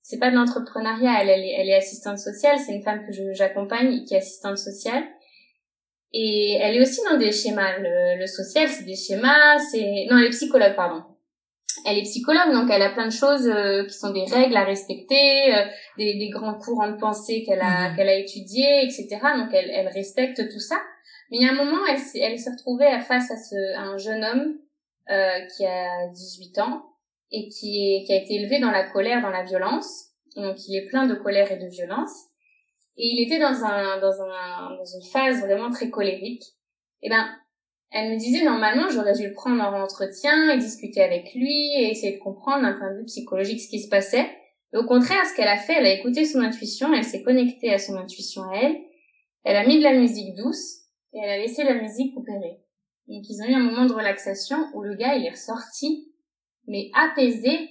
c'est 0.00 0.18
pas 0.18 0.30
de 0.30 0.36
l'entrepreneuriat 0.36 1.22
elle, 1.22 1.28
elle, 1.28 1.44
est, 1.44 1.54
elle 1.58 1.68
est 1.68 1.76
assistante 1.76 2.18
sociale 2.18 2.58
c'est 2.58 2.74
une 2.74 2.82
femme 2.82 3.06
que 3.06 3.32
j'accompagne 3.32 4.04
qui 4.04 4.14
est 4.14 4.18
assistante 4.18 4.58
sociale 4.58 5.02
et 6.16 6.58
elle 6.60 6.76
est 6.76 6.80
aussi 6.80 7.00
dans 7.10 7.18
des 7.18 7.32
schémas. 7.32 7.76
Le, 7.78 8.20
le 8.20 8.26
social, 8.28 8.68
c'est 8.68 8.84
des 8.84 8.94
schémas. 8.94 9.58
C'est 9.58 10.06
non, 10.08 10.18
elle 10.18 10.26
est 10.26 10.30
psychologue, 10.30 10.76
pardon. 10.76 11.02
Elle 11.84 11.98
est 11.98 12.02
psychologue, 12.02 12.52
donc 12.52 12.70
elle 12.70 12.82
a 12.82 12.90
plein 12.90 13.06
de 13.06 13.12
choses 13.12 13.48
euh, 13.48 13.84
qui 13.84 13.94
sont 13.94 14.10
des 14.10 14.24
règles 14.24 14.56
à 14.56 14.64
respecter, 14.64 15.52
euh, 15.52 15.64
des, 15.98 16.16
des, 16.16 16.30
grands 16.30 16.54
courants 16.54 16.90
de 16.90 16.96
pensée 16.98 17.42
qu'elle 17.42 17.60
a 17.60 17.90
mhm. 17.90 17.96
qu'elle 17.96 18.08
a 18.08 18.14
étudiés, 18.14 18.84
etc. 18.84 19.08
Donc 19.36 19.48
elle, 19.52 19.68
elle 19.70 19.88
respecte 19.88 20.48
tout 20.50 20.60
ça. 20.60 20.76
Mais 21.30 21.38
il 21.38 21.42
y 21.42 21.48
a 21.48 21.50
un 21.50 21.56
moment, 21.56 21.84
elle, 21.90 21.98
elle 22.22 22.38
s'est 22.38 22.50
retrouvée 22.50 22.88
face 23.00 23.32
à, 23.32 23.36
ce, 23.36 23.76
à 23.76 23.80
un 23.80 23.98
jeune 23.98 24.24
homme 24.24 24.54
euh, 25.10 25.46
qui 25.56 25.66
a 25.66 26.06
18 26.12 26.58
ans 26.60 26.84
et 27.32 27.48
qui, 27.48 27.96
est, 27.96 28.04
qui 28.06 28.12
a 28.12 28.22
été 28.22 28.34
élevé 28.34 28.60
dans 28.60 28.70
la 28.70 28.88
colère, 28.88 29.20
dans 29.20 29.30
la 29.30 29.42
violence. 29.42 30.10
Donc 30.36 30.56
il 30.68 30.76
est 30.76 30.86
plein 30.86 31.06
de 31.06 31.14
colère 31.14 31.50
et 31.50 31.56
de 31.56 31.66
violence 31.66 32.12
et 32.96 33.06
il 33.06 33.22
était 33.22 33.38
dans 33.38 33.64
un 33.64 34.00
dans 34.00 34.22
un 34.22 34.76
dans 34.76 34.84
une 34.84 35.02
phase 35.10 35.40
vraiment 35.40 35.70
très 35.70 35.90
colérique. 35.90 36.42
Et 37.02 37.06
eh 37.06 37.10
ben 37.10 37.26
elle 37.90 38.12
me 38.12 38.18
disait 38.18 38.44
normalement 38.44 38.88
j'aurais 38.88 39.14
dû 39.14 39.28
le 39.28 39.34
prendre 39.34 39.62
en 39.62 39.82
entretien 39.82 40.50
et 40.50 40.58
discuter 40.58 41.02
avec 41.02 41.34
lui 41.34 41.72
et 41.76 41.90
essayer 41.90 42.16
de 42.16 42.22
comprendre 42.22 42.62
d'un 42.62 42.72
point 42.72 42.92
de 42.92 42.98
vue 42.98 43.04
psychologique 43.04 43.60
ce 43.60 43.68
qui 43.68 43.80
se 43.80 43.88
passait. 43.88 44.26
Au 44.72 44.84
contraire, 44.84 45.24
ce 45.24 45.36
qu'elle 45.36 45.48
a 45.48 45.56
fait, 45.56 45.74
elle 45.74 45.86
a 45.86 45.92
écouté 45.92 46.24
son 46.24 46.40
intuition, 46.40 46.92
elle 46.92 47.04
s'est 47.04 47.22
connectée 47.22 47.72
à 47.72 47.78
son 47.78 47.96
intuition 47.96 48.42
à 48.42 48.56
elle. 48.56 48.76
Elle 49.44 49.56
a 49.56 49.64
mis 49.64 49.78
de 49.78 49.84
la 49.84 49.94
musique 49.94 50.34
douce 50.34 50.80
et 51.12 51.20
elle 51.22 51.30
a 51.30 51.38
laissé 51.38 51.62
la 51.62 51.74
musique 51.74 52.16
opérer. 52.16 52.58
Donc 53.06 53.22
ils 53.28 53.40
ont 53.42 53.48
eu 53.48 53.54
un 53.54 53.62
moment 53.62 53.86
de 53.86 53.92
relaxation 53.92 54.56
où 54.74 54.82
le 54.82 54.96
gars 54.96 55.14
il 55.14 55.24
est 55.24 55.30
ressorti 55.30 56.10
mais 56.66 56.90
apaisé, 56.94 57.70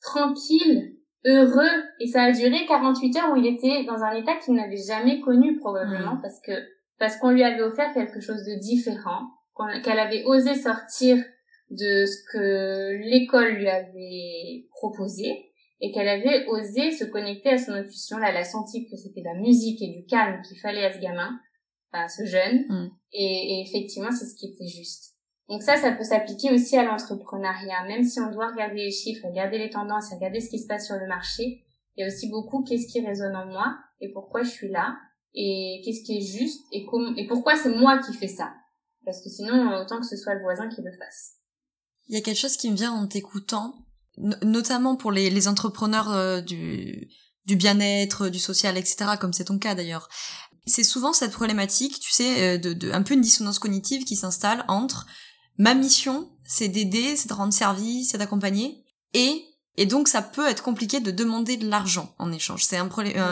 tranquille, 0.00 0.91
heureux 1.24 1.84
et 2.00 2.06
ça 2.06 2.24
a 2.24 2.32
duré 2.32 2.66
48 2.66 3.16
heures 3.16 3.32
où 3.32 3.36
il 3.36 3.46
était 3.46 3.84
dans 3.84 4.02
un 4.02 4.12
état 4.12 4.36
qu'il 4.36 4.54
n'avait 4.54 4.76
jamais 4.76 5.20
connu 5.20 5.56
probablement 5.58 6.16
parce 6.20 6.40
que 6.40 6.52
parce 6.98 7.16
qu'on 7.16 7.30
lui 7.30 7.42
avait 7.42 7.62
offert 7.62 7.92
quelque 7.94 8.20
chose 8.20 8.44
de 8.44 8.60
différent, 8.60 9.22
qu'elle 9.82 9.98
avait 9.98 10.22
osé 10.24 10.54
sortir 10.54 11.16
de 11.70 12.06
ce 12.06 12.16
que 12.32 12.96
l'école 13.08 13.54
lui 13.54 13.68
avait 13.68 14.66
proposé 14.70 15.50
et 15.80 15.90
qu'elle 15.90 16.08
avait 16.08 16.46
osé 16.46 16.92
se 16.92 17.04
connecter 17.04 17.50
à 17.50 17.58
son 17.58 17.72
intuition. 17.72 18.18
Là, 18.18 18.30
elle 18.30 18.36
a 18.36 18.44
senti 18.44 18.86
que 18.88 18.96
c'était 18.96 19.22
la 19.22 19.34
musique 19.34 19.82
et 19.82 19.88
du 19.88 20.06
calme 20.06 20.42
qu'il 20.42 20.58
fallait 20.60 20.84
à 20.84 20.92
ce 20.92 21.00
gamin, 21.00 21.40
à 21.92 22.08
ce 22.08 22.24
jeune. 22.24 22.66
Mm. 22.68 22.90
Et, 23.14 23.24
et 23.24 23.64
effectivement, 23.66 24.12
c'est 24.12 24.26
ce 24.26 24.36
qui 24.36 24.46
était 24.52 24.68
juste. 24.68 25.11
Donc 25.52 25.62
ça, 25.62 25.76
ça 25.76 25.92
peut 25.92 26.02
s'appliquer 26.02 26.50
aussi 26.50 26.78
à 26.78 26.82
l'entrepreneuriat. 26.82 27.84
Même 27.86 28.04
si 28.04 28.18
on 28.20 28.32
doit 28.32 28.50
regarder 28.52 28.84
les 28.84 28.90
chiffres, 28.90 29.28
regarder 29.28 29.58
les 29.58 29.68
tendances, 29.68 30.10
regarder 30.10 30.40
ce 30.40 30.48
qui 30.48 30.58
se 30.58 30.66
passe 30.66 30.86
sur 30.86 30.96
le 30.96 31.06
marché, 31.06 31.62
il 31.94 32.00
y 32.00 32.04
a 32.04 32.06
aussi 32.06 32.30
beaucoup 32.30 32.64
qu'est-ce 32.64 32.90
qui 32.90 33.06
résonne 33.06 33.36
en 33.36 33.44
moi 33.44 33.76
et 34.00 34.10
pourquoi 34.14 34.44
je 34.44 34.48
suis 34.48 34.70
là 34.70 34.96
et 35.34 35.82
qu'est-ce 35.84 36.04
qui 36.04 36.16
est 36.16 36.22
juste 36.22 36.64
et 36.72 36.86
pourquoi 37.28 37.54
c'est 37.56 37.68
moi 37.68 37.98
qui 37.98 38.14
fais 38.14 38.28
ça. 38.28 38.50
Parce 39.04 39.22
que 39.22 39.28
sinon, 39.28 39.76
autant 39.76 40.00
que 40.00 40.06
ce 40.06 40.16
soit 40.16 40.32
le 40.32 40.40
voisin 40.40 40.70
qui 40.70 40.80
le 40.80 40.92
fasse. 40.92 41.34
Il 42.08 42.14
y 42.14 42.18
a 42.18 42.22
quelque 42.22 42.38
chose 42.38 42.56
qui 42.56 42.70
me 42.70 42.76
vient 42.76 42.92
en 42.92 43.06
t'écoutant, 43.06 43.74
notamment 44.16 44.96
pour 44.96 45.12
les, 45.12 45.48
entrepreneurs 45.48 46.10
euh, 46.12 46.40
du, 46.40 47.10
bien-être, 47.44 48.30
du 48.30 48.38
social, 48.38 48.78
etc., 48.78 49.16
comme 49.20 49.34
c'est 49.34 49.44
ton 49.44 49.58
cas 49.58 49.74
d'ailleurs. 49.74 50.08
C'est 50.64 50.82
souvent 50.82 51.12
cette 51.12 51.32
problématique, 51.32 52.00
tu 52.00 52.10
sais, 52.10 52.56
euh, 52.56 52.58
de, 52.58 52.90
un 52.92 53.02
peu 53.02 53.12
une 53.12 53.20
dissonance 53.20 53.58
cognitive 53.58 54.04
qui 54.04 54.16
s'installe 54.16 54.64
entre 54.68 55.06
ma 55.58 55.74
mission, 55.74 56.30
c'est 56.44 56.68
d'aider, 56.68 57.16
c'est 57.16 57.28
de 57.28 57.34
rendre 57.34 57.52
service, 57.52 58.10
c'est 58.10 58.18
d'accompagner. 58.18 58.84
Et, 59.14 59.44
et 59.76 59.86
donc 59.86 60.08
ça 60.08 60.22
peut 60.22 60.48
être 60.48 60.62
compliqué 60.62 61.00
de 61.00 61.10
demander 61.10 61.56
de 61.56 61.68
l'argent 61.68 62.14
en 62.18 62.32
échange. 62.32 62.64
C'est 62.64 62.76
un 62.76 62.88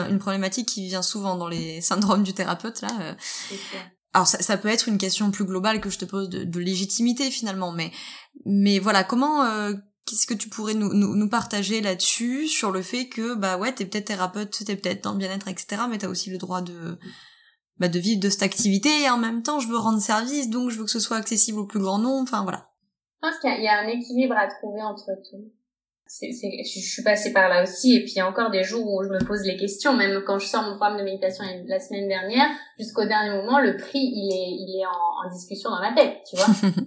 une 0.09 0.19
problématique 0.19 0.67
qui 0.67 0.87
vient 0.87 1.01
souvent 1.01 1.35
dans 1.35 1.47
les 1.47 1.81
syndromes 1.81 2.23
du 2.23 2.33
thérapeute, 2.33 2.81
là. 2.81 2.97
Euh. 3.01 3.13
Alors 4.13 4.27
ça, 4.27 4.41
ça, 4.41 4.57
peut 4.57 4.67
être 4.67 4.89
une 4.89 4.97
question 4.97 5.31
plus 5.31 5.45
globale 5.45 5.79
que 5.79 5.89
je 5.89 5.97
te 5.97 6.05
pose 6.05 6.29
de, 6.29 6.59
légitimité 6.59 7.31
finalement, 7.31 7.71
mais 7.71 7.91
mais 8.45 8.77
voilà 8.77 9.05
comment 9.05 9.45
euh, 9.45 9.73
qu'est-ce 10.05 10.27
que 10.27 10.33
tu 10.33 10.49
pourrais 10.49 10.73
nous, 10.73 10.93
nous, 10.93 11.15
nous 11.15 11.29
partager 11.29 11.79
là-dessus 11.79 12.47
sur 12.47 12.71
le 12.71 12.81
fait 12.81 13.07
que 13.07 13.35
bah 13.35 13.57
ouais 13.57 13.73
t'es 13.73 13.85
peut-être 13.85 14.07
thérapeute, 14.07 14.65
t'es 14.65 14.75
peut-être 14.75 15.05
dans 15.05 15.13
le 15.13 15.17
bien-être 15.17 15.47
etc, 15.47 15.83
mais 15.89 15.97
t'as 15.97 16.09
aussi 16.09 16.29
le 16.29 16.37
droit 16.37 16.61
de 16.61 16.99
bah, 17.79 17.87
de 17.87 17.99
vivre 17.99 18.21
de 18.21 18.29
cette 18.29 18.43
activité 18.43 18.89
et 19.03 19.09
en 19.09 19.17
même 19.17 19.43
temps 19.43 19.59
je 19.59 19.67
veux 19.67 19.77
rendre 19.77 19.99
service 19.99 20.49
donc 20.49 20.69
je 20.69 20.77
veux 20.77 20.85
que 20.85 20.91
ce 20.91 20.99
soit 20.99 21.17
accessible 21.17 21.59
au 21.59 21.65
plus 21.65 21.79
grand 21.79 21.97
nombre 21.97 22.23
enfin 22.23 22.43
voilà. 22.43 22.67
Je 23.21 23.27
pense 23.27 23.39
qu'il 23.39 23.63
y, 23.63 23.67
a 23.67 23.79
un 23.79 23.87
équilibre 23.87 24.35
à 24.35 24.47
trouver 24.47 24.81
entre 24.81 25.11
tout. 25.29 25.51
C'est, 26.07 26.31
je, 26.31 26.79
suis 26.79 27.03
passée 27.03 27.31
par 27.31 27.47
là 27.49 27.63
aussi 27.63 27.95
et 27.95 27.99
puis 28.01 28.13
il 28.15 28.17
y 28.17 28.19
a 28.19 28.27
encore 28.27 28.49
des 28.49 28.63
jours 28.63 28.85
où 28.85 29.03
je 29.03 29.09
me 29.09 29.23
pose 29.25 29.45
les 29.45 29.55
questions. 29.55 29.93
Même 29.93 30.23
quand 30.25 30.39
je 30.39 30.47
sors 30.47 30.63
mon 30.63 30.75
programme 30.75 30.97
de 30.97 31.03
méditation 31.03 31.43
la 31.67 31.79
semaine 31.79 32.07
dernière 32.07 32.49
jusqu'au 32.77 33.05
dernier 33.05 33.29
moment 33.29 33.59
le 33.59 33.77
prix 33.77 33.99
il 33.99 34.29
est 34.33 34.51
il 34.59 34.81
est 34.81 34.85
en, 34.85 35.27
en 35.27 35.31
discussion 35.31 35.69
dans 35.69 35.79
ma 35.79 35.93
tête 35.93 36.17
tu 36.29 36.35
vois. 36.35 36.71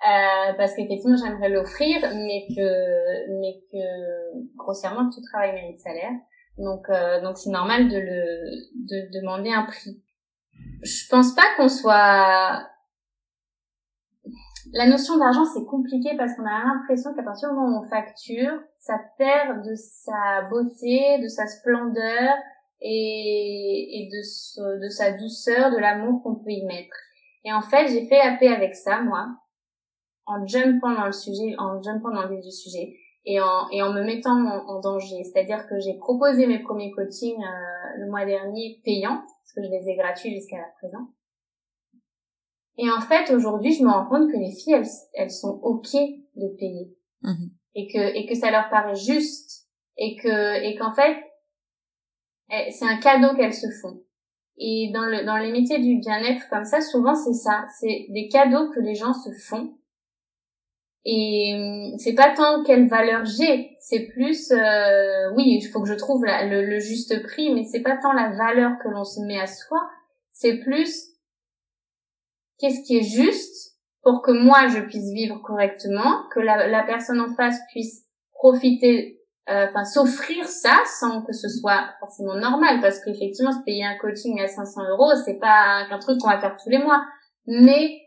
Euh, 0.00 0.54
parce 0.56 0.74
qu'effectivement 0.74 1.18
j'aimerais 1.18 1.50
l'offrir 1.50 2.00
mais 2.14 2.46
que 2.56 3.38
mais 3.38 3.60
que 3.70 4.56
grossièrement 4.56 5.10
tout 5.10 5.20
travail 5.30 5.52
mérite 5.52 5.78
salaire. 5.78 6.12
Donc 6.56 6.88
euh, 6.88 7.20
donc 7.20 7.36
c'est 7.36 7.50
normal 7.50 7.86
de 7.90 7.98
le 7.98 8.50
de 8.88 9.20
demander 9.20 9.50
un 9.50 9.64
prix 9.64 10.02
je 10.82 11.08
pense 11.08 11.34
pas 11.34 11.42
qu'on 11.56 11.68
soit 11.68 12.66
la 14.72 14.86
notion 14.86 15.18
d'argent 15.18 15.44
c'est 15.44 15.64
compliqué 15.64 16.16
parce 16.16 16.34
qu'on 16.34 16.46
a 16.46 16.64
l'impression 16.64 17.12
qu'à 17.14 17.22
partir 17.22 17.50
du 17.50 17.56
moment 17.56 17.78
où 17.78 17.84
on 17.84 17.88
facture, 17.88 18.52
ça 18.78 18.94
perd 19.18 19.66
de 19.66 19.74
sa 19.74 20.42
beauté, 20.48 21.18
de 21.22 21.28
sa 21.28 21.46
splendeur 21.46 22.34
et, 22.80 24.00
et 24.00 24.08
de, 24.08 24.80
de 24.82 24.88
sa 24.88 25.12
douceur, 25.12 25.70
de 25.70 25.78
l'amour 25.78 26.22
qu'on 26.22 26.36
peut 26.36 26.50
y 26.50 26.64
mettre. 26.64 26.96
Et 27.44 27.52
en 27.52 27.62
fait, 27.62 27.88
j'ai 27.88 28.06
fait 28.06 28.18
la 28.18 28.36
paix 28.36 28.48
avec 28.48 28.74
ça, 28.74 29.00
moi, 29.00 29.28
en 30.26 30.46
jumpant 30.46 30.92
dans 30.92 31.06
le 31.06 31.12
sujet, 31.12 31.54
en 31.58 31.82
jumpant 31.82 32.10
dans 32.10 32.22
le 32.22 32.36
vif 32.36 32.44
du 32.44 32.52
sujet 32.52 32.94
et 33.24 33.40
en, 33.40 33.68
et 33.70 33.82
en 33.82 33.92
me 33.92 34.02
mettant 34.02 34.36
en, 34.36 34.80
danger. 34.80 35.24
C'est-à-dire 35.24 35.66
que 35.66 35.78
j'ai 35.80 35.94
proposé 35.94 36.46
mes 36.46 36.60
premiers 36.60 36.90
coachings 36.92 37.42
euh, 37.42 37.79
le 37.98 38.08
mois 38.08 38.24
dernier 38.24 38.80
payants 38.84 39.20
parce 39.20 39.52
que 39.54 39.62
je 39.62 39.70
les 39.70 39.88
ai 39.88 39.96
gratuits 39.96 40.34
jusqu'à 40.34 40.58
présent. 40.78 41.08
Et 42.78 42.90
en 42.90 43.00
fait, 43.00 43.30
aujourd'hui, 43.34 43.72
je 43.72 43.82
me 43.82 43.90
rends 43.90 44.06
compte 44.06 44.30
que 44.30 44.36
les 44.36 44.52
filles, 44.52 44.74
elles, 44.74 44.86
elles 45.14 45.30
sont 45.30 45.60
ok 45.62 45.92
de 45.92 46.56
payer 46.56 46.96
mhm. 47.22 47.50
et 47.74 47.88
que 47.92 48.16
et 48.16 48.26
que 48.26 48.34
ça 48.34 48.50
leur 48.50 48.70
paraît 48.70 48.94
juste 48.94 49.68
et 49.96 50.16
que 50.16 50.62
et 50.62 50.76
qu'en 50.76 50.94
fait, 50.94 51.16
eh, 52.50 52.70
c'est 52.70 52.86
un 52.86 52.98
cadeau 52.98 53.36
qu'elles 53.36 53.54
se 53.54 53.68
font. 53.82 54.02
Et 54.56 54.90
dans 54.94 55.04
le 55.04 55.24
dans 55.24 55.36
les 55.36 55.52
métiers 55.52 55.78
du 55.78 55.98
bien-être 55.98 56.48
comme 56.48 56.64
ça, 56.64 56.80
souvent 56.80 57.14
c'est 57.14 57.34
ça, 57.34 57.66
c'est 57.80 58.06
des 58.10 58.28
cadeaux 58.28 58.70
que 58.70 58.80
les 58.80 58.94
gens 58.94 59.14
se 59.14 59.30
font. 59.32 59.76
Et 61.04 61.54
hum, 61.54 61.98
c'est 61.98 62.14
pas 62.14 62.34
tant 62.34 62.62
quelle 62.62 62.88
valeur 62.88 63.24
j'ai, 63.24 63.76
c'est 63.80 64.06
plus 64.08 64.50
euh, 64.50 65.32
oui 65.34 65.44
il 65.46 65.66
faut 65.72 65.80
que 65.80 65.88
je 65.88 65.94
trouve 65.94 66.24
le, 66.26 66.66
le, 66.66 66.78
juste 66.78 67.22
prix 67.22 67.54
mais 67.54 67.64
c'est 67.64 67.80
pas 67.80 67.96
tant 67.96 68.12
la 68.12 68.28
valeur 68.36 68.72
que 68.82 68.88
l'on 68.88 69.04
se 69.04 69.20
met 69.20 69.40
à 69.40 69.46
soi 69.46 69.78
c'est 70.32 70.58
plus 70.58 71.08
qu'est-ce 72.58 72.82
qui 72.86 72.98
est 72.98 73.02
juste 73.02 73.78
pour 74.02 74.20
que 74.20 74.30
moi 74.30 74.68
je 74.68 74.80
puisse 74.80 75.10
vivre 75.14 75.40
correctement 75.42 76.28
que 76.34 76.40
la, 76.40 76.66
la 76.66 76.82
personne 76.82 77.20
en 77.20 77.34
face 77.34 77.58
puisse 77.72 78.04
profiter 78.34 79.20
euh, 79.50 79.66
enfin 79.68 79.84
s'offrir 79.84 80.46
ça 80.46 80.76
sans 81.00 81.22
que 81.22 81.32
ce 81.32 81.48
soit 81.48 81.88
forcément 81.98 82.34
normal. 82.34 82.80
Parce 82.80 83.02
qu'effectivement 83.02 83.52
se 83.52 83.64
payer 83.64 83.84
un 83.84 83.96
coaching 83.98 84.40
à 84.40 84.46
500 84.46 84.90
euros 84.90 85.12
c'est 85.24 85.38
pas 85.38 85.86
un 85.90 85.98
truc 85.98 86.20
qu'on 86.20 86.28
va 86.28 86.40
faire 86.40 86.56
tous 86.62 86.70
les 86.70 86.78
mois. 86.78 87.02
Mais 87.46 88.00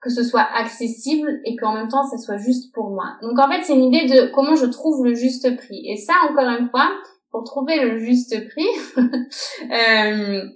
que 0.00 0.10
ce 0.10 0.22
soit 0.22 0.46
accessible 0.54 1.40
et 1.44 1.56
qu'en 1.56 1.72
même 1.72 1.88
temps 1.88 2.04
ça 2.04 2.18
soit 2.18 2.36
juste 2.36 2.72
pour 2.72 2.90
moi. 2.90 3.16
Donc 3.22 3.38
en 3.38 3.50
fait 3.50 3.62
c'est 3.62 3.74
une 3.74 3.92
idée 3.92 4.06
de 4.06 4.30
comment 4.32 4.54
je 4.54 4.66
trouve 4.66 5.04
le 5.04 5.14
juste 5.14 5.56
prix. 5.56 5.82
Et 5.86 5.96
ça 5.96 6.14
encore 6.30 6.48
une 6.48 6.68
fois, 6.68 6.90
pour 7.30 7.44
trouver 7.44 7.80
le 7.80 7.98
juste 7.98 8.34
prix, 8.48 8.68
euh, 8.96 10.48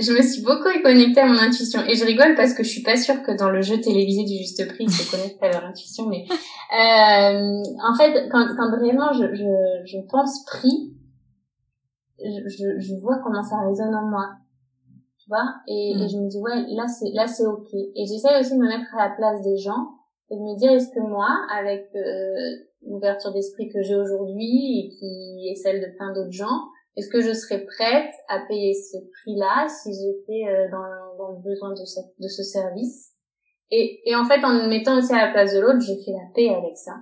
je 0.00 0.12
me 0.12 0.22
suis 0.22 0.42
beaucoup 0.42 0.68
connectée 0.82 1.20
à 1.20 1.26
mon 1.26 1.38
intuition. 1.38 1.80
Et 1.86 1.94
je 1.94 2.04
rigole 2.04 2.34
parce 2.34 2.52
que 2.52 2.62
je 2.62 2.68
suis 2.68 2.82
pas 2.82 2.96
sûre 2.96 3.22
que 3.22 3.36
dans 3.36 3.50
le 3.50 3.62
jeu 3.62 3.80
télévisé 3.80 4.24
du 4.24 4.38
juste 4.38 4.66
prix, 4.68 4.84
ils 4.84 4.92
se 4.92 5.10
connectent 5.10 5.42
à 5.42 5.50
leur 5.50 5.64
intuition. 5.64 6.06
Mais 6.08 6.24
euh, 6.28 7.62
en 7.82 7.94
fait, 7.96 8.28
quand, 8.30 8.46
quand 8.56 8.70
vraiment 8.76 9.12
je, 9.12 9.34
je, 9.34 9.86
je 9.86 9.98
pense 10.08 10.44
prix, 10.46 10.94
je, 12.18 12.78
je 12.78 12.94
vois 13.00 13.18
comment 13.22 13.42
ça 13.42 13.60
résonne 13.60 13.94
en 13.94 14.08
moi 14.08 14.26
vois 15.28 15.54
et, 15.66 15.92
et, 15.92 15.94
mm. 15.94 16.08
je 16.08 16.16
me 16.18 16.28
dis 16.28 16.38
ouais 16.38 16.64
là 16.74 16.86
c'est 16.88 17.10
là 17.12 17.26
c'est 17.26 17.46
ok. 17.46 17.72
Et 17.74 18.04
j'essaie 18.06 18.38
aussi 18.40 18.52
de 18.52 18.62
me 18.62 18.68
mettre 18.68 18.94
à 18.96 19.08
la 19.08 19.14
place 19.14 19.42
des 19.42 19.56
gens 19.56 19.94
et 20.30 20.36
de 20.36 20.40
me 20.40 20.56
dire 20.58 20.72
est-ce 20.72 20.88
que 20.88 21.00
moi 21.00 21.28
avec 21.54 21.88
euh, 21.94 22.32
l'ouverture 22.86 23.32
d'esprit 23.32 23.68
que 23.68 23.82
j'ai 23.82 23.94
aujourd'hui 23.94 24.80
et 24.80 24.88
qui 24.98 25.48
est 25.50 25.56
celle 25.56 25.80
de 25.80 25.96
plein 25.96 26.12
d'autres 26.12 26.32
gens 26.32 26.68
est-ce 26.98 27.10
que 27.10 27.20
je 27.20 27.32
serais 27.32 27.64
prête 27.64 28.12
à 28.28 28.40
payer 28.48 28.74
ce 28.74 28.96
prix-là 28.98 29.68
si 29.68 29.90
j'étais 29.92 30.50
euh, 30.50 30.68
dans, 30.68 31.16
dans, 31.16 31.30
le 31.30 31.42
besoin 31.44 31.70
de 31.70 31.84
ce, 31.84 32.00
de 32.18 32.26
ce 32.26 32.42
service? 32.42 33.12
Et, 33.70 34.00
et 34.04 34.16
en 34.16 34.24
fait 34.24 34.44
en 34.44 34.52
me 34.52 34.68
mettant 34.68 34.98
aussi 34.98 35.12
à 35.12 35.26
la 35.26 35.32
place 35.32 35.54
de 35.54 35.60
l'autre 35.60 35.80
j'ai 35.80 36.02
fait 36.02 36.10
la 36.10 36.26
paix 36.34 36.48
avec 36.48 36.76
ça 36.76 36.94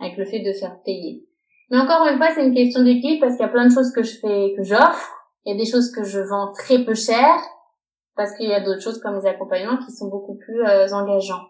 avec 0.00 0.16
le 0.16 0.24
fait 0.24 0.40
de 0.40 0.52
faire 0.52 0.80
payer. 0.82 1.26
Mais 1.70 1.76
encore 1.78 2.06
une 2.06 2.16
fois 2.16 2.30
c'est 2.34 2.46
une 2.46 2.54
question 2.54 2.82
d'équilibre 2.82 3.20
parce 3.20 3.36
qu'il 3.36 3.44
y 3.44 3.48
a 3.48 3.52
plein 3.52 3.66
de 3.66 3.72
choses 3.72 3.92
que 3.92 4.02
je 4.02 4.16
fais 4.18 4.54
que 4.56 4.62
j'offre. 4.62 5.12
Il 5.44 5.52
y 5.52 5.54
a 5.54 5.58
des 5.62 5.70
choses 5.70 5.92
que 5.92 6.04
je 6.04 6.20
vends 6.20 6.52
très 6.52 6.82
peu 6.82 6.94
cher 6.94 7.28
parce 8.16 8.36
qu'il 8.36 8.48
y 8.48 8.54
a 8.54 8.60
d'autres 8.60 8.80
choses 8.80 9.00
comme 9.00 9.16
les 9.16 9.26
accompagnements 9.26 9.78
qui 9.78 9.92
sont 9.92 10.08
beaucoup 10.08 10.36
plus 10.36 10.62
euh, 10.64 10.88
engageants. 10.92 11.46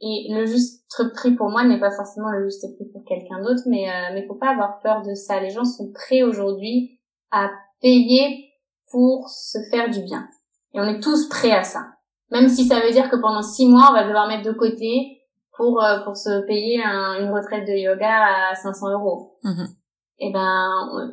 Et 0.00 0.26
le 0.30 0.44
juste 0.44 0.84
prix 1.14 1.34
pour 1.34 1.48
moi 1.48 1.64
n'est 1.64 1.80
pas 1.80 1.90
forcément 1.90 2.30
le 2.30 2.44
juste 2.44 2.66
prix 2.74 2.86
pour 2.92 3.04
quelqu'un 3.04 3.40
d'autre, 3.42 3.62
mais 3.66 3.88
euh, 3.88 4.12
mais 4.12 4.26
faut 4.26 4.34
pas 4.34 4.50
avoir 4.50 4.80
peur 4.82 5.02
de 5.02 5.14
ça. 5.14 5.40
Les 5.40 5.50
gens 5.50 5.64
sont 5.64 5.92
prêts 5.92 6.22
aujourd'hui 6.22 7.00
à 7.30 7.50
payer 7.80 8.50
pour 8.90 9.28
se 9.28 9.58
faire 9.70 9.90
du 9.90 10.02
bien, 10.02 10.28
et 10.74 10.80
on 10.80 10.84
est 10.84 11.00
tous 11.00 11.28
prêts 11.28 11.52
à 11.52 11.62
ça. 11.62 11.86
Même 12.30 12.48
si 12.48 12.64
ça 12.64 12.80
veut 12.80 12.90
dire 12.90 13.08
que 13.08 13.16
pendant 13.16 13.42
six 13.42 13.66
mois, 13.66 13.88
on 13.90 13.94
va 13.94 14.04
devoir 14.04 14.26
mettre 14.26 14.44
de 14.44 14.52
côté 14.52 15.22
pour 15.56 15.82
euh, 15.82 16.00
pour 16.00 16.16
se 16.16 16.44
payer 16.46 16.82
une 16.82 17.30
retraite 17.32 17.66
de 17.66 17.72
yoga 17.72 18.50
à 18.50 18.54
500 18.54 18.90
euros. 18.90 19.38
Mm-hmm 19.44 19.83
et 20.18 20.28
eh 20.28 20.32
ben 20.32 20.70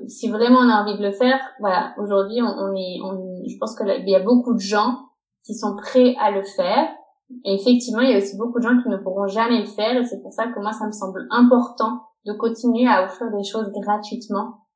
si 0.07 0.29
vraiment 0.29 0.59
on 0.59 0.69
a 0.69 0.83
envie 0.83 0.97
de 0.97 1.03
le 1.03 1.11
faire 1.11 1.39
voilà 1.59 1.95
aujourd'hui 1.97 2.39
on, 2.41 2.45
on, 2.45 2.75
est 2.75 2.99
on, 3.03 3.41
je 3.47 3.57
pense 3.57 3.75
que 3.75 3.83
il 3.83 4.07
y 4.07 4.15
a 4.15 4.19
beaucoup 4.19 4.53
de 4.53 4.59
gens 4.59 5.09
qui 5.43 5.55
sont 5.55 5.75
prêts 5.75 6.15
à 6.19 6.29
le 6.29 6.43
faire 6.43 6.87
et 7.43 7.55
effectivement 7.55 8.01
il 8.01 8.11
y 8.11 8.13
a 8.13 8.17
aussi 8.17 8.37
beaucoup 8.37 8.59
de 8.59 8.63
gens 8.63 8.79
qui 8.81 8.89
ne 8.89 8.97
pourront 8.97 9.25
jamais 9.25 9.59
le 9.59 9.65
faire 9.65 9.97
et 9.97 10.05
c'est 10.05 10.21
pour 10.21 10.33
ça 10.33 10.47
que 10.47 10.59
moi 10.59 10.71
ça 10.71 10.85
me 10.85 10.91
semble 10.91 11.25
important 11.31 12.03
de 12.25 12.33
continuer 12.33 12.87
à 12.87 13.05
offrir 13.05 13.31
des 13.31 13.43
choses 13.43 13.71
gratuitement 13.71 14.67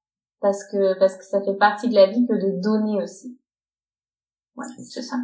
parce 0.41 0.63
que 0.71 0.97
parce 0.97 1.15
que 1.17 1.23
ça 1.23 1.43
fait 1.43 1.57
partie 1.57 1.89
de 1.89 1.95
la 1.95 2.07
vie 2.07 2.26
que 2.26 2.34
de 2.34 2.61
donner 2.61 3.03
aussi 3.03 3.39
voilà 4.55 4.71
c'est 4.80 5.03
ça 5.03 5.17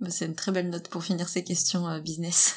bah, 0.00 0.10
c'est 0.10 0.26
une 0.26 0.34
très 0.34 0.52
belle 0.52 0.68
note 0.68 0.88
pour 0.88 1.02
finir 1.02 1.28
ces 1.28 1.44
questions 1.44 1.88
euh, 1.88 2.00
business. 2.00 2.56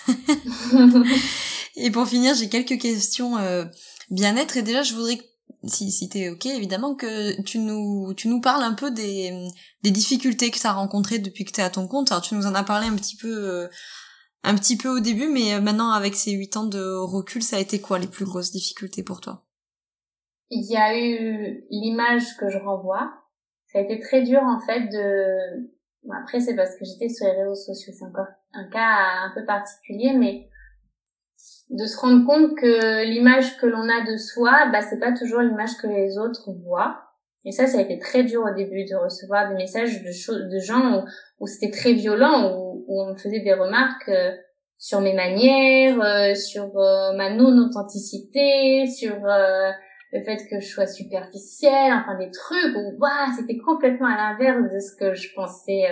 et 1.76 1.92
pour 1.92 2.08
finir, 2.08 2.34
j'ai 2.36 2.50
quelques 2.50 2.80
questions 2.80 3.38
euh, 3.38 3.64
bien-être. 4.10 4.58
Et 4.58 4.64
déjà, 4.64 4.84
je 4.84 4.96
voudrais 4.96 5.20
si, 5.68 5.92
si 5.92 6.10
t'es 6.10 6.30
ok, 6.30 6.46
évidemment, 6.46 6.96
que 6.96 7.42
tu 7.42 7.60
nous, 7.60 8.14
tu 8.16 8.28
nous 8.28 8.42
parles 8.42 8.64
un 8.64 8.74
peu 8.74 8.92
des, 8.92 9.32
des 9.84 9.92
difficultés 9.92 10.52
que 10.52 10.60
t'as 10.60 10.74
rencontrées 10.74 11.20
depuis 11.20 11.46
que 11.46 11.52
t'es 11.52 11.62
à 11.62 11.70
ton 11.70 11.88
compte. 11.88 12.12
Alors, 12.12 12.22
tu 12.22 12.36
nous 12.36 12.46
en 12.46 12.56
as 12.56 12.64
parlé 12.64 12.88
un 12.88 12.96
petit 12.96 13.16
peu, 13.16 13.28
euh, 13.28 13.68
un 14.44 14.56
petit 14.56 14.78
peu 14.78 14.90
au 14.90 15.00
début, 15.00 15.28
mais 15.28 15.54
euh, 15.54 15.62
maintenant, 15.62 15.92
avec 15.92 16.16
ces 16.16 16.32
huit 16.32 16.58
ans 16.58 16.66
de 16.66 16.96
recul, 16.96 17.44
ça 17.44 17.58
a 17.58 17.60
été 17.60 17.80
quoi 17.82 18.00
les 18.00 18.08
plus 18.08 18.26
grosses 18.26 18.52
difficultés 18.52 19.04
pour 19.04 19.22
toi? 19.22 19.46
Il 20.50 20.66
y 20.70 20.78
a 20.78 20.98
eu 20.98 21.66
l'image 21.70 22.38
que 22.38 22.50
je 22.50 22.58
renvoie. 22.58 23.12
Ça 23.72 23.80
a 23.80 23.82
été 23.82 24.00
très 24.00 24.22
dur, 24.24 24.42
en 24.42 24.60
fait, 24.66 24.88
de, 24.88 25.70
après, 26.22 26.40
c'est 26.40 26.56
parce 26.56 26.76
que 26.76 26.86
j'étais 26.86 27.10
sur 27.10 27.26
les 27.26 27.34
réseaux 27.34 27.56
sociaux. 27.56 27.94
C'est 27.98 28.06
encore 28.06 28.28
un 28.54 28.70
cas 28.70 29.26
un 29.26 29.32
peu 29.36 29.46
particulier, 29.46 30.14
mais 30.14 30.50
de 31.70 31.86
se 31.86 31.98
rendre 31.98 32.26
compte 32.26 32.56
que 32.56 33.06
l'image 33.06 33.58
que 33.58 33.66
l'on 33.66 33.90
a 33.90 34.10
de 34.10 34.18
soi, 34.18 34.70
bah 34.72 34.82
c'est 34.82 35.00
pas 35.00 35.12
toujours 35.12 35.42
l'image 35.42 35.78
que 35.82 35.88
les 35.88 36.18
autres 36.18 36.52
voient. 36.64 37.02
Et 37.46 37.52
ça, 37.52 37.66
ça 37.66 37.78
a 37.78 37.82
été 37.82 37.98
très 37.98 38.24
dur 38.24 38.44
au 38.44 38.54
début 38.54 38.84
de 38.84 38.96
recevoir 38.96 39.50
des 39.50 39.56
messages 39.56 40.04
de, 40.04 40.54
de 40.54 40.60
gens 40.60 41.06
où, 41.40 41.48
c'était 41.48 41.72
très 41.72 41.94
violent, 41.94 42.54
où, 42.58 42.86
on 42.90 43.12
me 43.12 43.16
faisait 43.16 43.40
des 43.40 43.54
remarques 43.54 44.10
euh, 44.10 44.32
sur 44.78 45.02
mes 45.02 45.14
manières, 45.14 46.02
euh, 46.02 46.36
sur 46.36 46.78
euh, 46.78 47.14
ma 47.14 47.30
non-authenticité, 47.30 48.88
sur 48.88 49.16
le 49.26 50.24
fait 50.24 50.38
que 50.50 50.60
je 50.60 50.68
sois 50.68 50.88
superficielle, 50.88 51.94
enfin 51.94 52.18
des 52.18 52.32
trucs 52.32 52.76
où 52.76 52.98
waouh, 53.00 53.34
c'était 53.38 53.58
complètement 53.58 54.08
à 54.08 54.18
l'inverse 54.18 54.74
de 54.74 54.80
ce 54.80 54.96
que 54.96 55.14
je 55.14 55.34
pensais 55.34 55.86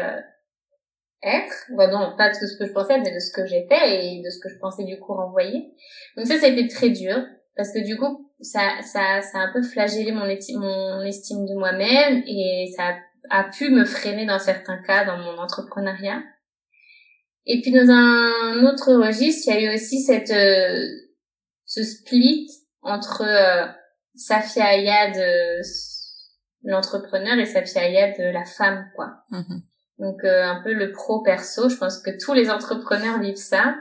être, 1.23 1.71
bah 1.75 1.87
non, 1.87 2.15
pas 2.17 2.29
de 2.29 2.35
ce 2.35 2.57
que 2.57 2.65
je 2.65 2.71
pensais, 2.71 2.99
mais 2.99 3.13
de 3.13 3.19
ce 3.19 3.31
que 3.31 3.45
j'étais 3.45 4.05
et 4.05 4.21
de 4.23 4.29
ce 4.29 4.39
que 4.39 4.49
je 4.49 4.57
pensais 4.59 4.83
du 4.83 4.99
coup 4.99 5.13
renvoyer. 5.13 5.73
Donc 6.15 6.27
ça, 6.27 6.37
ça 6.37 6.45
a 6.45 6.49
été 6.49 6.67
très 6.67 6.89
dur 6.89 7.25
parce 7.55 7.71
que 7.71 7.83
du 7.83 7.97
coup, 7.97 8.31
ça, 8.41 8.81
ça, 8.81 9.21
ça 9.21 9.39
a 9.39 9.41
un 9.41 9.53
peu 9.53 9.63
flagellé 9.63 10.11
mon, 10.11 10.25
mon 10.25 11.01
estime 11.01 11.45
de 11.45 11.55
moi-même 11.55 12.23
et 12.27 12.71
ça 12.75 12.95
a, 13.29 13.43
pu 13.45 13.71
me 13.71 13.85
freiner 13.85 14.25
dans 14.25 14.39
certains 14.39 14.81
cas 14.83 15.05
dans 15.05 15.17
mon 15.17 15.37
entrepreneuriat. 15.39 16.21
Et 17.47 17.61
puis 17.61 17.71
dans 17.71 17.89
un 17.89 18.65
autre 18.65 18.93
registre, 18.93 19.47
il 19.47 19.53
y 19.53 19.57
a 19.57 19.71
eu 19.71 19.75
aussi 19.75 20.01
cette 20.01 20.31
euh, 20.31 20.85
ce 21.65 21.83
split 21.83 22.47
entre 22.81 23.23
euh, 23.23 23.67
Safia 24.15 24.65
Ayad, 24.65 25.15
l'entrepreneur, 26.63 27.37
et 27.37 27.45
Safia 27.45 27.81
Ayad, 27.81 28.15
la 28.17 28.45
femme, 28.45 28.89
quoi. 28.95 29.23
Mm-hmm. 29.31 29.61
Donc 29.99 30.23
euh, 30.23 30.43
un 30.43 30.61
peu 30.63 30.73
le 30.73 30.91
pro 30.91 31.21
perso, 31.21 31.69
je 31.69 31.77
pense 31.77 31.99
que 31.99 32.11
tous 32.23 32.33
les 32.33 32.49
entrepreneurs 32.49 33.19
vivent 33.19 33.35
ça, 33.35 33.75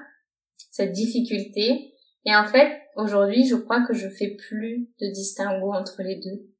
cette 0.71 0.93
difficulté. 0.93 1.93
Et 2.25 2.35
en 2.35 2.45
fait, 2.45 2.73
aujourd'hui, 2.97 3.47
je 3.47 3.57
crois 3.57 3.85
que 3.87 3.95
je 3.95 4.09
fais 4.09 4.37
plus 4.49 4.89
de 5.01 5.12
distinguo 5.12 5.73
entre 5.73 6.03
les 6.03 6.17
deux. 6.17 6.55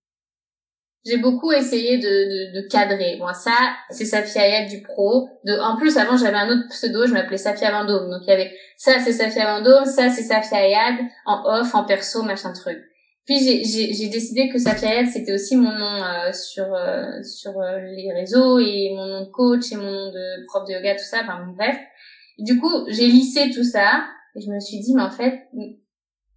J'ai 1.07 1.19
beaucoup 1.19 1.53
essayé 1.53 1.99
de, 1.99 2.55
de, 2.55 2.69
cadrer. 2.69 3.17
Bon, 3.19 3.33
ça, 3.35 3.55
c'est 3.91 4.07
Safia 4.07 4.41
Ayad 4.41 4.71
du 4.71 4.83
pro. 4.83 5.29
De, 5.45 5.53
en 5.61 5.77
plus, 5.77 5.99
avant, 5.99 6.17
j'avais 6.17 6.37
un 6.37 6.49
autre 6.49 6.67
pseudo, 6.71 7.07
je 7.07 7.13
m'appelais 7.13 7.37
Safia 7.37 7.71
Vendôme. 7.71 8.11
Donc, 8.11 8.23
il 8.23 8.31
y 8.31 8.33
avait 8.33 8.51
ça, 8.79 8.99
c'est 9.05 9.13
Safia 9.13 9.55
Vendôme, 9.55 9.85
ça, 9.85 10.09
c'est 10.09 10.23
Safia 10.23 10.57
Ayad, 10.57 10.95
en 11.27 11.43
off, 11.45 11.75
en 11.75 11.85
perso, 11.85 12.23
machin 12.23 12.55
truc. 12.55 12.79
Puis 13.27 13.39
j'ai 13.39 14.09
décidé 14.09 14.51
que 14.51 14.59
Safiayad 14.59 15.07
c'était 15.07 15.33
aussi 15.33 15.57
mon 15.57 15.73
nom 15.73 16.05
euh, 16.05 16.31
sur 16.33 16.75
euh, 16.75 17.23
sur 17.23 17.59
euh, 17.59 17.79
les 17.81 18.13
réseaux 18.13 18.59
et 18.59 18.93
mon 18.95 19.07
nom 19.07 19.21
de 19.23 19.31
coach 19.31 19.73
et 19.73 19.77
mon 19.77 19.91
nom 19.91 20.11
de 20.11 20.45
prof 20.47 20.69
de 20.69 20.75
yoga 20.75 20.95
tout 20.95 21.05
ça 21.05 21.21
enfin 21.23 21.47
bref. 21.57 21.79
du 22.39 22.61
coup 22.61 22.85
j'ai 22.89 23.07
lissé 23.07 23.51
tout 23.51 23.65
ça 23.65 24.05
et 24.35 24.43
je 24.43 24.51
me 24.51 24.61
suis 24.61 24.79
dit 24.81 24.95
mais 24.95 25.03
en 25.03 25.11
fait 25.11 25.49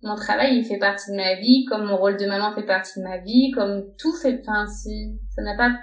mon 0.02 0.16
travail 0.16 0.60
il 0.60 0.64
fait 0.64 0.78
partie 0.78 1.12
de 1.12 1.18
ma 1.18 1.36
vie 1.36 1.66
comme 1.66 1.88
mon 1.88 1.98
rôle 1.98 2.16
de 2.16 2.26
maman 2.26 2.56
fait 2.56 2.66
partie 2.66 3.00
de 3.00 3.04
ma 3.04 3.18
vie 3.18 3.52
comme 3.52 3.94
tout 3.98 4.16
fait 4.16 4.40
enfin 4.40 4.66
ça 4.66 5.42
n'a 5.42 5.58
pas 5.58 5.78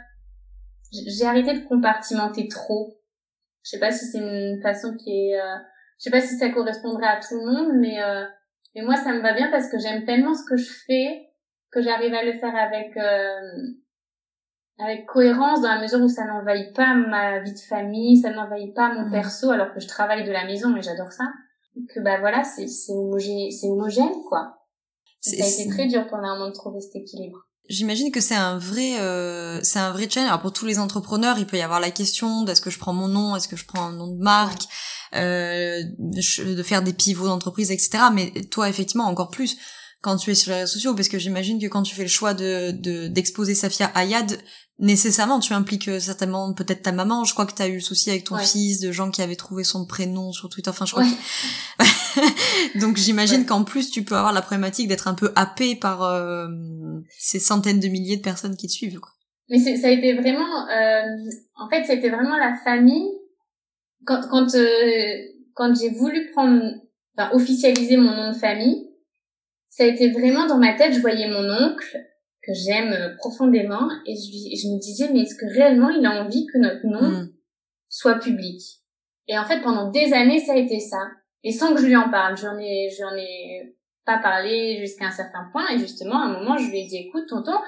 j'ai 0.90 1.26
arrêté 1.26 1.52
de 1.52 1.66
compartimenter 1.66 2.46
trop. 2.48 2.96
Je 3.64 3.70
sais 3.70 3.80
pas 3.80 3.90
si 3.90 4.07
c'est 4.07 4.18
une 4.18 4.62
façon 4.62 4.96
qui 4.96 5.11
est 5.11 5.38
je 5.98 6.05
sais 6.05 6.11
pas 6.11 6.22
si 6.22 6.38
ça 6.38 6.48
correspondrait 6.48 7.09
à 7.09 7.20
tout 7.20 7.34
le 7.34 7.44
monde 7.44 7.72
mais 7.78 7.98
mais 8.74 8.82
moi, 8.82 8.96
ça 8.96 9.12
me 9.12 9.20
va 9.20 9.34
bien 9.34 9.50
parce 9.50 9.68
que 9.68 9.78
j'aime 9.78 10.04
tellement 10.04 10.34
ce 10.34 10.44
que 10.44 10.56
je 10.56 10.70
fais 10.86 11.30
que 11.70 11.82
j'arrive 11.82 12.14
à 12.14 12.24
le 12.24 12.38
faire 12.38 12.54
avec 12.54 12.96
euh, 12.96 13.74
avec 14.78 15.06
cohérence 15.06 15.60
dans 15.60 15.68
la 15.68 15.80
mesure 15.80 16.00
où 16.00 16.08
ça 16.08 16.24
n'envahit 16.24 16.74
pas 16.74 16.94
ma 16.94 17.40
vie 17.40 17.52
de 17.52 17.58
famille, 17.58 18.20
ça 18.20 18.30
n'envahit 18.30 18.74
pas 18.74 18.92
mon 18.92 19.06
mmh. 19.06 19.12
perso 19.12 19.50
alors 19.50 19.72
que 19.72 19.80
je 19.80 19.88
travaille 19.88 20.24
de 20.24 20.32
la 20.32 20.44
maison 20.44 20.76
et 20.76 20.82
j'adore 20.82 21.12
ça. 21.12 21.24
Que 21.92 22.00
bah 22.00 22.20
voilà, 22.20 22.44
c'est 22.44 22.68
c'est 22.68 22.92
homogène, 22.92 23.50
c'est 23.50 23.68
homogène 23.68 24.22
quoi. 24.28 24.58
Ça 25.20 25.42
a 25.42 25.48
été 25.48 25.68
très 25.70 25.86
dur 25.86 26.06
pendant 26.06 26.28
un 26.28 26.38
moment 26.38 26.50
de 26.50 26.54
trouver 26.54 26.80
cet 26.80 26.96
équilibre. 26.96 27.48
J'imagine 27.68 28.12
que 28.12 28.20
c'est 28.20 28.34
un 28.34 28.58
vrai, 28.58 29.00
euh, 29.00 29.58
c'est 29.62 29.78
un 29.78 29.90
vrai 29.90 30.08
challenge. 30.08 30.28
Alors 30.28 30.42
pour 30.42 30.52
tous 30.52 30.66
les 30.66 30.78
entrepreneurs, 30.78 31.38
il 31.38 31.46
peut 31.46 31.56
y 31.56 31.62
avoir 31.62 31.80
la 31.80 31.90
question 31.90 32.44
d'est-ce 32.44 32.60
que 32.60 32.68
je 32.68 32.78
prends 32.78 32.92
mon 32.92 33.08
nom, 33.08 33.34
est-ce 33.34 33.48
que 33.48 33.56
je 33.56 33.64
prends 33.64 33.86
un 33.86 33.92
nom 33.92 34.08
de 34.08 34.22
marque, 34.22 34.64
euh, 35.14 35.82
de 35.98 36.62
faire 36.62 36.82
des 36.82 36.92
pivots 36.92 37.26
d'entreprise, 37.26 37.70
etc. 37.70 38.04
Mais 38.12 38.32
toi, 38.50 38.68
effectivement, 38.68 39.04
encore 39.04 39.30
plus 39.30 39.56
quand 40.00 40.16
tu 40.16 40.30
es 40.30 40.34
sur 40.34 40.52
les 40.52 40.58
réseaux 40.58 40.74
sociaux, 40.74 40.94
parce 40.94 41.08
que 41.08 41.18
j'imagine 41.18 41.58
que 41.58 41.66
quand 41.66 41.82
tu 41.82 41.94
fais 41.94 42.02
le 42.02 42.08
choix 42.08 42.34
de 42.34 42.70
d'exposer 43.08 43.54
Safia 43.54 43.86
Ayad, 43.94 44.38
nécessairement 44.78 45.40
tu 45.40 45.52
impliques 45.52 45.88
euh, 45.88 46.00
certainement 46.00 46.52
peut-être 46.52 46.82
ta 46.82 46.92
maman. 46.92 47.24
Je 47.24 47.32
crois 47.32 47.46
que 47.46 47.54
tu 47.54 47.62
as 47.62 47.68
eu 47.68 47.76
le 47.76 47.80
souci 47.80 48.10
avec 48.10 48.24
ton 48.24 48.36
fils, 48.36 48.80
de 48.80 48.92
gens 48.92 49.10
qui 49.10 49.22
avaient 49.22 49.36
trouvé 49.36 49.64
son 49.64 49.86
prénom 49.86 50.32
sur 50.32 50.48
Twitter. 50.48 50.70
Enfin, 50.70 50.84
je 50.84 50.92
crois 50.92 51.04
que... 51.04 52.78
Donc 52.78 52.96
j'imagine 52.96 53.46
qu'en 53.46 53.64
plus 53.64 53.90
tu 53.90 54.04
peux 54.04 54.16
avoir 54.16 54.32
la 54.32 54.42
problématique 54.42 54.88
d'être 54.88 55.08
un 55.08 55.14
peu 55.14 55.32
happé 55.36 55.74
par 55.74 56.02
euh, 56.02 56.48
ces 57.18 57.38
centaines 57.38 57.80
de 57.80 57.88
milliers 57.88 58.16
de 58.16 58.22
personnes 58.22 58.56
qui 58.56 58.66
te 58.66 58.72
suivent. 58.72 59.00
Quoi. 59.00 59.12
Mais 59.48 59.58
ça 59.58 59.88
a 59.88 59.90
été 59.90 60.14
vraiment, 60.14 60.68
euh, 60.68 61.02
en 61.56 61.68
fait, 61.68 61.84
ça 61.84 61.92
a 61.92 61.96
été 61.96 62.08
vraiment 62.08 62.36
la 62.36 62.54
famille 62.64 63.08
quand 64.07 64.20
quand 64.30 64.55
euh, 64.55 65.18
quand 65.55 65.74
j'ai 65.74 65.90
voulu 65.90 66.30
prendre 66.32 66.62
enfin, 67.16 67.30
officialiser 67.32 67.96
mon 67.96 68.14
nom 68.14 68.32
de 68.32 68.36
famille 68.36 68.90
ça 69.70 69.84
a 69.84 69.86
été 69.86 70.11
vraiment 70.11 70.46
dans 70.46 70.59
ma 70.59 70.74
tête 70.74 70.94
je 70.94 71.00
voyais 71.00 71.28
mon 71.28 71.48
oncle 71.48 71.98
que 72.42 72.52
j'aime 72.52 73.16
profondément 73.18 73.88
et 74.07 74.14
je, 74.14 74.57
je 74.57 74.68
me 74.68 74.80
disais 74.80 75.11
mais 75.12 75.20
est-ce 75.20 75.36
que 75.36 75.46
réellement 75.46 75.90
il 75.90 76.05
a 76.05 76.24
envie 76.24 76.46
que 76.46 76.59
notre 76.59 76.86
nom 76.86 77.09
hmm. 77.09 77.32
soit 77.88 78.18
public? 78.18 78.61
Et 79.28 79.38
en 79.38 79.44
fait 79.44 79.61
pendant 79.62 79.90
des 79.90 80.12
années 80.12 80.40
ça 80.40 80.52
a 80.52 80.57
été 80.57 80.80
ça 80.80 81.09
et 81.42 81.52
sans 81.52 81.74
que 81.74 81.80
je 81.80 81.86
lui 81.86 81.96
en 81.96 82.11
parle 82.11 82.36
j'en 82.36 82.59
ai 82.59 82.90
j'en 82.98 83.16
ai 83.16 83.76
pas 84.05 84.18
parlé 84.18 84.78
jusqu'à 84.80 85.07
un 85.07 85.11
certain 85.11 85.48
point 85.50 85.66
et 85.70 85.78
justement 85.78 86.20
à 86.20 86.26
un 86.26 86.38
moment 86.38 86.59
je 86.59 86.68
lui 86.70 86.80
ai 86.80 86.86
dit 86.86 86.98
écoute 86.98 87.26
tonton 87.28 87.59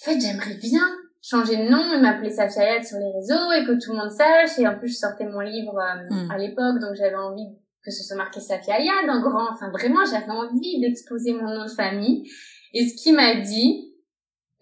en 0.00 0.04
fait, 0.04 0.20
j'aimerais 0.20 0.54
bien 0.54 0.86
changer 1.28 1.56
de 1.56 1.68
nom 1.68 1.92
et 1.92 2.00
m'appeler 2.00 2.30
Safia 2.30 2.82
sur 2.82 2.98
les 2.98 3.12
réseaux 3.12 3.52
et 3.52 3.64
que 3.64 3.78
tout 3.82 3.92
le 3.92 3.98
monde 3.98 4.10
sache. 4.10 4.58
Et 4.58 4.66
en 4.66 4.78
plus, 4.78 4.88
je 4.88 4.96
sortais 4.96 5.24
mon 5.24 5.40
livre 5.40 5.78
euh, 5.78 6.14
hmm. 6.14 6.30
à 6.30 6.38
l'époque, 6.38 6.80
donc 6.80 6.94
j'avais 6.94 7.16
envie 7.16 7.46
que 7.84 7.90
ce 7.90 8.02
soit 8.02 8.16
marqué 8.16 8.40
Safia 8.40 8.80
Yad 8.80 9.08
en 9.08 9.20
grand. 9.20 9.52
Enfin, 9.52 9.70
vraiment, 9.70 10.04
j'avais 10.04 10.30
envie 10.30 10.80
d'exposer 10.80 11.32
mon 11.32 11.54
nom 11.54 11.64
de 11.64 11.70
famille. 11.70 12.28
Et 12.74 12.86
ce 12.86 13.02
qu'il 13.02 13.14
m'a 13.14 13.36
dit, 13.36 13.94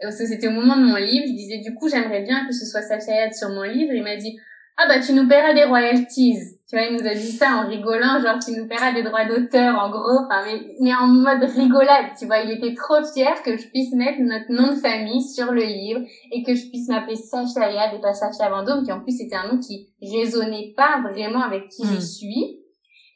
parce 0.00 0.18
que 0.18 0.26
c'était 0.26 0.48
au 0.48 0.52
moment 0.52 0.76
de 0.76 0.84
mon 0.84 0.96
livre, 0.96 1.24
je 1.26 1.32
disais 1.32 1.58
du 1.58 1.74
coup, 1.74 1.88
j'aimerais 1.88 2.22
bien 2.22 2.46
que 2.46 2.52
ce 2.52 2.66
soit 2.66 2.82
Safia 2.82 3.32
sur 3.32 3.48
mon 3.50 3.62
livre. 3.62 3.92
Et 3.92 3.98
il 3.98 4.02
m'a 4.02 4.16
dit, 4.16 4.36
ah 4.76 4.86
bah 4.88 5.00
tu 5.00 5.12
nous 5.12 5.26
paieras 5.28 5.54
des 5.54 5.64
royalties. 5.64 6.55
Tu 6.68 6.74
vois, 6.74 6.86
il 6.86 6.96
nous 6.96 7.06
a 7.06 7.14
dit 7.14 7.30
ça 7.30 7.58
en 7.58 7.68
rigolant, 7.68 8.20
genre 8.20 8.40
tu 8.44 8.50
nous 8.50 8.66
paieras 8.66 8.92
des 8.92 9.04
droits 9.04 9.24
d'auteur, 9.24 9.78
en 9.78 9.88
gros, 9.88 10.24
enfin, 10.24 10.44
mais, 10.44 10.74
mais 10.80 10.94
en 10.94 11.06
mode 11.06 11.44
rigolade, 11.44 12.06
tu 12.18 12.26
vois, 12.26 12.40
il 12.40 12.50
était 12.50 12.74
trop 12.74 13.04
fier 13.04 13.40
que 13.44 13.56
je 13.56 13.68
puisse 13.68 13.92
mettre 13.94 14.20
notre 14.20 14.50
nom 14.50 14.74
de 14.74 14.80
famille 14.80 15.22
sur 15.22 15.52
le 15.52 15.62
livre 15.62 16.00
et 16.32 16.42
que 16.42 16.56
je 16.56 16.68
puisse 16.68 16.88
m'appeler 16.88 17.14
Sacha 17.14 17.70
Yad 17.70 17.94
et 17.94 18.00
pas 18.00 18.14
Sacha 18.14 18.50
Vendôme, 18.50 18.84
qui 18.84 18.90
en 18.90 19.00
plus 19.00 19.16
c'était 19.16 19.36
un 19.36 19.52
nom 19.52 19.60
qui 19.60 19.90
résonnait 20.02 20.74
pas 20.76 21.00
vraiment 21.02 21.42
avec 21.42 21.68
qui 21.68 21.86
je 21.86 21.98
hmm. 21.98 22.00
suis. 22.00 22.58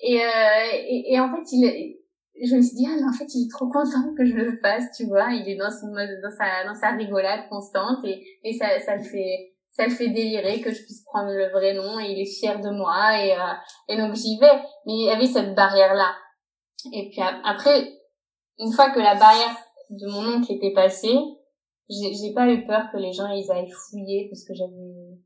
Et, 0.02 0.20
euh, 0.20 0.28
et, 0.72 1.14
et, 1.14 1.20
en 1.20 1.34
fait, 1.34 1.42
il, 1.50 1.96
je 2.42 2.54
me 2.54 2.62
suis 2.62 2.76
dit, 2.76 2.86
ah, 2.88 2.96
mais 2.96 3.08
en 3.08 3.12
fait, 3.12 3.26
il 3.34 3.46
est 3.46 3.50
trop 3.50 3.68
content 3.68 4.14
que 4.16 4.24
je 4.24 4.34
le 4.34 4.58
fasse, 4.62 4.96
tu 4.96 5.06
vois, 5.06 5.32
il 5.32 5.48
est 5.48 5.56
dans 5.56 5.70
son 5.70 5.88
mode, 5.88 6.08
dans 6.22 6.30
sa, 6.30 6.64
dans 6.64 6.74
sa 6.74 6.90
rigolade 6.90 7.48
constante 7.50 7.98
et, 8.04 8.24
et 8.44 8.52
ça, 8.54 8.78
ça 8.78 8.96
le 8.96 9.02
fait, 9.02 9.54
ça 9.80 9.86
le 9.86 9.94
fait 9.94 10.10
délirer 10.10 10.60
que 10.60 10.72
je 10.72 10.82
puisse 10.82 11.02
prendre 11.04 11.30
le 11.30 11.50
vrai 11.50 11.72
nom 11.72 11.98
et 11.98 12.10
il 12.10 12.20
est 12.20 12.38
fier 12.38 12.60
de 12.60 12.70
moi 12.70 13.18
et, 13.18 13.32
euh, 13.32 13.54
et 13.88 13.96
donc 13.96 14.14
j'y 14.14 14.38
vais. 14.38 14.62
Mais 14.86 14.92
il 14.92 15.04
y 15.06 15.10
avait 15.10 15.26
cette 15.26 15.54
barrière-là. 15.54 16.14
Et 16.92 17.08
puis 17.10 17.20
après, 17.44 17.98
une 18.58 18.72
fois 18.72 18.90
que 18.90 19.00
la 19.00 19.14
barrière 19.14 19.56
de 19.88 20.06
mon 20.10 20.36
oncle 20.36 20.52
était 20.52 20.72
passée, 20.72 21.16
j'ai 21.88 22.32
pas 22.34 22.48
eu 22.48 22.66
peur 22.66 22.88
que 22.92 22.98
les 22.98 23.12
gens 23.12 23.28
ils 23.28 23.50
aillent 23.50 23.70
fouiller 23.70 24.28
parce 24.30 24.44
que 24.44 24.54
j'avais, 24.54 25.18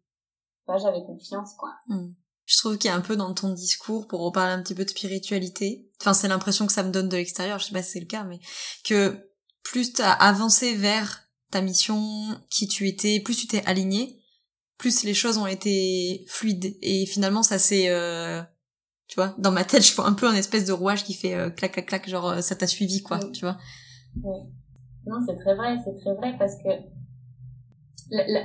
bah, 0.66 0.76
j'avais 0.78 1.05
confiance 1.05 1.55
quoi. 1.59 1.70
Hmm. 1.88 2.12
Je 2.46 2.59
trouve 2.59 2.78
qu'il 2.78 2.90
y 2.90 2.92
a 2.92 2.96
un 2.96 3.00
peu 3.00 3.16
dans 3.16 3.32
ton 3.32 3.55
discours, 3.55 4.07
pour 4.07 4.20
reparler 4.20 4.52
un 4.52 4.62
petit 4.62 4.74
peu 4.74 4.84
de 4.84 4.90
spiritualité, 4.90 5.90
enfin 6.00 6.12
c'est 6.12 6.28
l'impression 6.28 6.66
que 6.66 6.72
ça 6.72 6.82
me 6.82 6.90
donne 6.90 7.09
de 7.09 7.16
l'extérieur, 7.16 7.59
je 7.59 7.66
sais 7.66 7.72
pas 7.72 7.82
si 7.82 7.92
c'est 7.92 8.00
le 8.00 8.07
cas, 8.07 8.24
mais 8.24 8.38
que 8.84 9.30
plus 9.62 9.94
t'as 9.94 10.12
avancé 10.12 10.74
vers 10.74 11.22
ta 11.50 11.62
mission, 11.62 12.38
qui 12.50 12.68
tu 12.68 12.86
étais, 12.86 13.20
plus 13.20 13.36
tu 13.36 13.46
t'es 13.46 13.64
aligné, 13.64 14.20
plus 14.79 15.05
les 15.05 15.14
choses 15.14 15.39
ont 15.39 15.47
été 15.47 16.25
fluides. 16.29 16.77
Et 16.83 17.07
finalement 17.07 17.43
ça 17.43 17.59
c'est 17.59 17.89
euh, 17.89 18.43
tu 19.09 19.16
vois 19.16 19.35
dans 19.39 19.53
ma 19.53 19.64
tête 19.64 19.85
je 19.85 19.95
vois 19.95 20.07
un 20.07 20.12
peu 20.12 20.27
un 20.27 20.35
espèce 20.35 20.64
de 20.64 20.72
rouage 20.72 21.05
qui 21.05 21.14
fait 21.14 21.35
euh, 21.35 21.51
clac 21.51 21.72
clac 21.72 21.87
clac 21.87 22.09
genre 22.09 22.31
euh, 22.31 22.41
ça 22.41 22.57
t'a 22.57 22.66
suivi 22.66 23.03
quoi 23.03 23.18
tu 23.33 23.45
vois. 23.45 23.57
Non 25.07 25.18
c'est 25.27 25.37
très 25.37 25.55
vrai 25.55 25.77
c'est 25.85 25.97
très 26.01 26.14
vrai 26.14 26.37
parce 26.39 26.57
que 26.57 26.68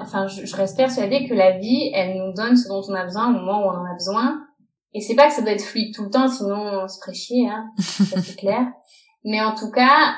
enfin 0.01 0.27
je, 0.27 0.45
je, 0.45 0.55
reste 0.55 0.77
persuadée 0.77 1.27
que 1.27 1.33
la 1.33 1.57
vie 1.57 1.91
elle 1.93 2.17
nous 2.17 2.33
donne 2.33 2.55
ce 2.55 2.67
dont 2.67 2.81
on 2.87 2.93
a 2.93 3.03
besoin 3.03 3.29
au 3.29 3.33
moment 3.33 3.61
où 3.61 3.69
on 3.69 3.79
en 3.79 3.85
a 3.85 3.93
besoin. 3.93 4.45
Et 4.93 5.01
c'est 5.01 5.15
pas 5.15 5.27
que 5.27 5.33
ça 5.33 5.41
doit 5.41 5.51
être 5.51 5.63
fluide 5.63 5.93
tout 5.93 6.03
le 6.03 6.09
temps 6.09 6.27
sinon 6.27 6.83
on 6.83 6.87
se 6.87 6.99
ferait 6.99 7.13
chier 7.13 7.47
hein 7.47 7.69
ça 7.77 8.21
c'est 8.21 8.35
clair. 8.37 8.67
Mais 9.23 9.41
en 9.41 9.55
tout 9.55 9.71
cas 9.71 10.15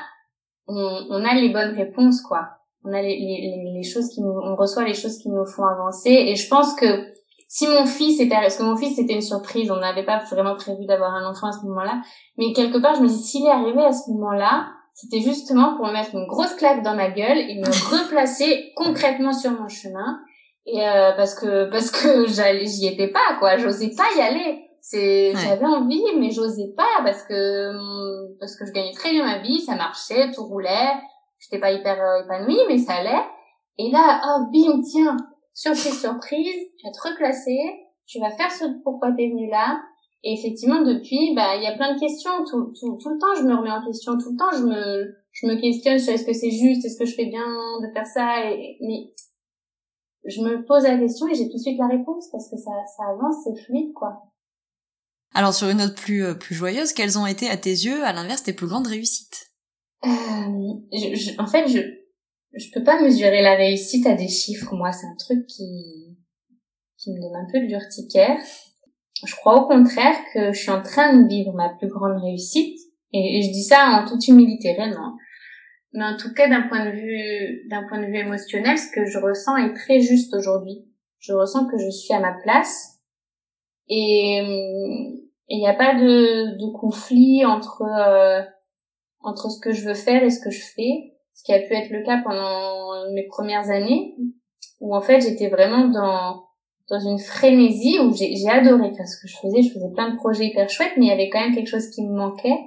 on, 0.66 1.06
on 1.10 1.24
a 1.24 1.34
les 1.34 1.50
bonnes 1.50 1.74
réponses 1.74 2.20
quoi 2.22 2.61
on 2.84 2.92
a 2.92 3.00
les, 3.00 3.16
les, 3.16 3.72
les, 3.74 3.82
choses 3.82 4.08
qui 4.08 4.20
nous, 4.20 4.32
on 4.32 4.56
reçoit 4.56 4.84
les 4.84 4.94
choses 4.94 5.18
qui 5.18 5.28
nous 5.28 5.44
font 5.44 5.64
avancer. 5.64 6.10
Et 6.10 6.34
je 6.34 6.48
pense 6.48 6.74
que 6.74 7.12
si 7.48 7.66
mon 7.66 7.84
fils 7.84 8.20
était, 8.20 8.34
parce 8.34 8.56
que 8.56 8.62
mon 8.62 8.76
fils 8.76 8.96
c'était 8.96 9.14
une 9.14 9.22
surprise, 9.22 9.70
on 9.70 9.76
n'avait 9.76 10.04
pas 10.04 10.18
vraiment 10.30 10.56
prévu 10.56 10.86
d'avoir 10.86 11.14
un 11.14 11.30
enfant 11.30 11.48
à 11.48 11.52
ce 11.52 11.64
moment-là, 11.66 12.00
mais 12.38 12.52
quelque 12.52 12.78
part 12.78 12.94
je 12.94 13.02
me 13.02 13.08
dis 13.08 13.22
s'il 13.22 13.46
est 13.46 13.50
arrivé 13.50 13.84
à 13.84 13.92
ce 13.92 14.10
moment-là, 14.10 14.68
c'était 14.94 15.20
justement 15.20 15.76
pour 15.76 15.86
me 15.86 15.92
mettre 15.92 16.14
une 16.14 16.26
grosse 16.26 16.54
claque 16.54 16.82
dans 16.82 16.94
ma 16.94 17.10
gueule 17.10 17.38
et 17.38 17.56
me 17.56 17.66
replacer 18.02 18.72
concrètement 18.74 19.32
sur 19.32 19.50
mon 19.52 19.68
chemin. 19.68 20.20
Et 20.64 20.86
euh, 20.86 21.12
parce 21.16 21.34
que 21.34 21.70
parce 21.70 21.90
que 21.90 22.26
j'y 22.26 22.86
étais 22.86 23.08
pas 23.08 23.36
quoi, 23.38 23.56
j'osais 23.56 23.90
pas 23.96 24.06
y 24.16 24.20
aller. 24.20 24.64
C'est 24.80 25.32
j'avais 25.36 25.64
envie 25.64 26.02
mais 26.18 26.30
j'osais 26.30 26.72
pas 26.76 27.02
parce 27.04 27.22
que 27.22 27.70
parce 28.40 28.56
que 28.56 28.66
je 28.66 28.72
gagnais 28.72 28.92
très 28.92 29.12
bien 29.12 29.24
ma 29.24 29.38
vie, 29.38 29.60
ça 29.60 29.76
marchait, 29.76 30.32
tout 30.32 30.44
roulait 30.44 30.92
j'étais 31.42 31.60
pas 31.60 31.72
hyper 31.72 32.00
euh, 32.00 32.24
épanouie, 32.24 32.60
mais 32.68 32.78
ça 32.78 32.94
allait. 32.94 33.24
Et 33.78 33.90
là, 33.90 34.22
oh, 34.24 34.50
bim, 34.52 34.80
tiens, 34.82 35.16
surprise, 35.52 36.00
surprise, 36.00 36.54
tu 36.78 36.86
vas 36.86 36.92
te 36.92 37.08
reclasser, 37.08 37.58
tu 38.06 38.20
vas 38.20 38.30
faire 38.30 38.50
ce 38.50 38.64
pourquoi 38.82 39.12
t'es 39.12 39.28
venu 39.28 39.50
là. 39.50 39.80
Et 40.24 40.34
effectivement, 40.34 40.82
depuis, 40.82 41.34
bah, 41.34 41.56
il 41.56 41.62
y 41.62 41.66
a 41.66 41.76
plein 41.76 41.94
de 41.94 41.98
questions. 41.98 42.44
Tout, 42.48 42.72
tout, 42.78 42.96
tout 43.02 43.10
le 43.10 43.18
temps, 43.18 43.34
je 43.36 43.42
me 43.42 43.56
remets 43.56 43.72
en 43.72 43.84
question. 43.84 44.16
Tout 44.18 44.32
le 44.32 44.36
temps, 44.36 44.52
je 44.52 44.64
me, 44.64 45.16
je 45.32 45.46
me 45.46 45.60
questionne 45.60 45.98
sur 45.98 46.12
est-ce 46.12 46.24
que 46.24 46.32
c'est 46.32 46.52
juste, 46.52 46.84
est-ce 46.84 46.98
que 46.98 47.06
je 47.06 47.14
fais 47.14 47.26
bien 47.26 47.44
de 47.82 47.92
faire 47.92 48.06
ça. 48.06 48.44
Mais 48.80 49.12
je 50.24 50.40
me 50.42 50.64
pose 50.64 50.84
la 50.84 50.96
question 50.96 51.26
et 51.26 51.34
j'ai 51.34 51.48
tout 51.48 51.56
de 51.56 51.62
suite 51.62 51.78
la 51.78 51.88
réponse 51.88 52.28
parce 52.30 52.48
que 52.48 52.56
ça, 52.56 52.70
ça 52.96 53.02
avance, 53.10 53.34
c'est 53.42 53.64
fluide, 53.64 53.92
quoi. 53.94 54.22
Alors, 55.34 55.54
sur 55.54 55.68
une 55.70 55.78
note 55.78 55.96
plus, 55.96 56.24
euh, 56.24 56.34
plus 56.34 56.54
joyeuse, 56.54 56.92
quelles 56.92 57.18
ont 57.18 57.26
été, 57.26 57.48
à 57.48 57.56
tes 57.56 57.70
yeux, 57.70 58.04
à 58.04 58.12
l'inverse, 58.12 58.42
tes 58.42 58.52
plus 58.52 58.66
grandes 58.66 58.86
réussites? 58.86 59.51
Euh, 60.04 60.74
je, 60.92 61.40
en 61.40 61.46
fait, 61.46 61.68
je 61.68 61.80
je 62.54 62.70
peux 62.70 62.84
pas 62.84 63.00
mesurer 63.00 63.42
la 63.42 63.54
réussite 63.54 64.06
à 64.06 64.14
des 64.14 64.28
chiffres. 64.28 64.74
Moi, 64.74 64.92
c'est 64.92 65.06
un 65.06 65.16
truc 65.16 65.46
qui 65.46 66.16
qui 66.98 67.12
me 67.12 67.20
donne 67.20 67.34
un 67.34 67.46
peu 67.50 67.60
de 67.60 67.66
l'urticaire. 67.66 68.38
Je 69.24 69.34
crois 69.36 69.62
au 69.62 69.66
contraire 69.66 70.16
que 70.34 70.52
je 70.52 70.58
suis 70.58 70.70
en 70.70 70.82
train 70.82 71.16
de 71.16 71.28
vivre 71.28 71.52
ma 71.52 71.70
plus 71.70 71.88
grande 71.88 72.20
réussite. 72.22 72.78
Et, 73.12 73.42
je 73.42 73.50
dis 73.50 73.64
ça 73.64 74.02
en 74.02 74.08
toute 74.08 74.26
humilité, 74.28 74.72
réellement. 74.72 75.16
Mais 75.92 76.04
en 76.04 76.16
tout 76.16 76.32
cas, 76.32 76.48
d'un 76.48 76.62
point 76.62 76.86
de 76.86 76.90
vue, 76.92 77.68
d'un 77.68 77.86
point 77.88 78.00
de 78.00 78.06
vue 78.06 78.18
émotionnel, 78.18 78.78
ce 78.78 78.90
que 78.90 79.04
je 79.04 79.18
ressens 79.18 79.56
est 79.56 79.74
très 79.74 80.00
juste 80.00 80.34
aujourd'hui. 80.34 80.86
Je 81.18 81.32
ressens 81.32 81.66
que 81.66 81.78
je 81.78 81.90
suis 81.90 82.14
à 82.14 82.20
ma 82.20 82.32
place. 82.42 83.00
Et 83.88 84.40
il 85.48 85.58
n'y 85.58 85.68
a 85.68 85.74
pas 85.74 85.94
de, 85.94 86.56
de 86.56 86.72
conflit 86.72 87.44
entre 87.44 87.82
euh, 87.82 88.42
entre 89.22 89.50
ce 89.50 89.60
que 89.60 89.72
je 89.72 89.86
veux 89.86 89.94
faire 89.94 90.22
et 90.22 90.30
ce 90.30 90.40
que 90.40 90.50
je 90.50 90.62
fais, 90.62 91.14
ce 91.34 91.44
qui 91.44 91.52
a 91.52 91.60
pu 91.60 91.74
être 91.74 91.90
le 91.90 92.02
cas 92.04 92.20
pendant 92.24 93.10
mes 93.14 93.26
premières 93.26 93.70
années, 93.70 94.16
où 94.80 94.94
en 94.94 95.00
fait 95.00 95.20
j'étais 95.20 95.48
vraiment 95.48 95.88
dans 95.88 96.42
dans 96.90 97.00
une 97.00 97.18
frénésie 97.18 97.98
où 98.00 98.14
j'ai 98.14 98.48
adoré 98.48 98.92
faire 98.94 99.08
ce 99.08 99.20
que 99.20 99.28
je 99.28 99.36
faisais, 99.36 99.62
je 99.62 99.72
faisais 99.72 99.90
plein 99.94 100.10
de 100.10 100.16
projets 100.16 100.46
hyper 100.46 100.68
chouettes, 100.68 100.92
mais 100.98 101.06
il 101.06 101.08
y 101.08 101.12
avait 101.12 101.30
quand 101.30 101.40
même 101.40 101.54
quelque 101.54 101.68
chose 101.68 101.88
qui 101.88 102.02
me 102.02 102.14
manquait. 102.14 102.58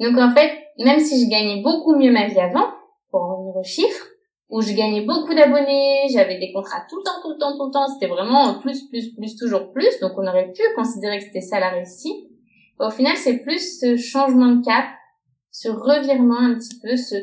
Donc 0.00 0.16
en 0.18 0.34
fait, 0.34 0.50
même 0.78 0.98
si 0.98 1.24
je 1.24 1.30
gagnais 1.30 1.62
beaucoup 1.62 1.94
mieux 1.96 2.10
ma 2.10 2.26
vie 2.26 2.40
avant, 2.40 2.66
pour 3.10 3.22
en 3.22 3.36
revenir 3.36 3.56
aux 3.56 3.62
chiffres, 3.62 4.06
où 4.50 4.62
je 4.62 4.72
gagnais 4.72 5.02
beaucoup 5.02 5.34
d'abonnés, 5.34 6.08
j'avais 6.10 6.38
des 6.38 6.52
contrats 6.52 6.82
tout 6.88 6.96
le 6.96 7.04
temps, 7.04 7.20
tout 7.22 7.30
le 7.30 7.38
temps, 7.38 7.56
tout 7.56 7.66
le 7.66 7.70
temps, 7.70 7.86
c'était 7.86 8.10
vraiment 8.10 8.58
plus, 8.60 8.88
plus, 8.88 9.14
plus, 9.14 9.36
toujours 9.36 9.70
plus, 9.72 10.00
donc 10.00 10.12
on 10.16 10.26
aurait 10.26 10.50
pu 10.52 10.62
considérer 10.74 11.18
que 11.18 11.24
c'était 11.24 11.40
ça 11.40 11.60
la 11.60 11.68
réussite. 11.70 12.26
Au 12.80 12.90
final, 12.90 13.16
c'est 13.16 13.38
plus 13.38 13.78
ce 13.80 13.96
changement 13.96 14.56
de 14.56 14.64
cap 14.64 14.86
ce 15.60 15.68
revirement 15.68 16.38
un 16.38 16.54
petit 16.54 16.78
peu, 16.78 16.94
ce, 16.96 17.16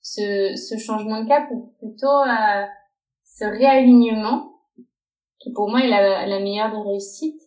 ce, 0.00 0.56
ce 0.56 0.78
changement 0.78 1.22
de 1.22 1.28
cap 1.28 1.44
ou 1.50 1.74
plutôt 1.78 2.06
euh, 2.06 2.64
ce 3.24 3.44
réalignement 3.44 4.50
qui 5.38 5.52
pour 5.52 5.68
moi 5.68 5.80
est 5.80 5.88
la, 5.88 6.26
la 6.26 6.40
meilleure 6.40 6.70
des 6.70 6.88
réussites 6.88 7.42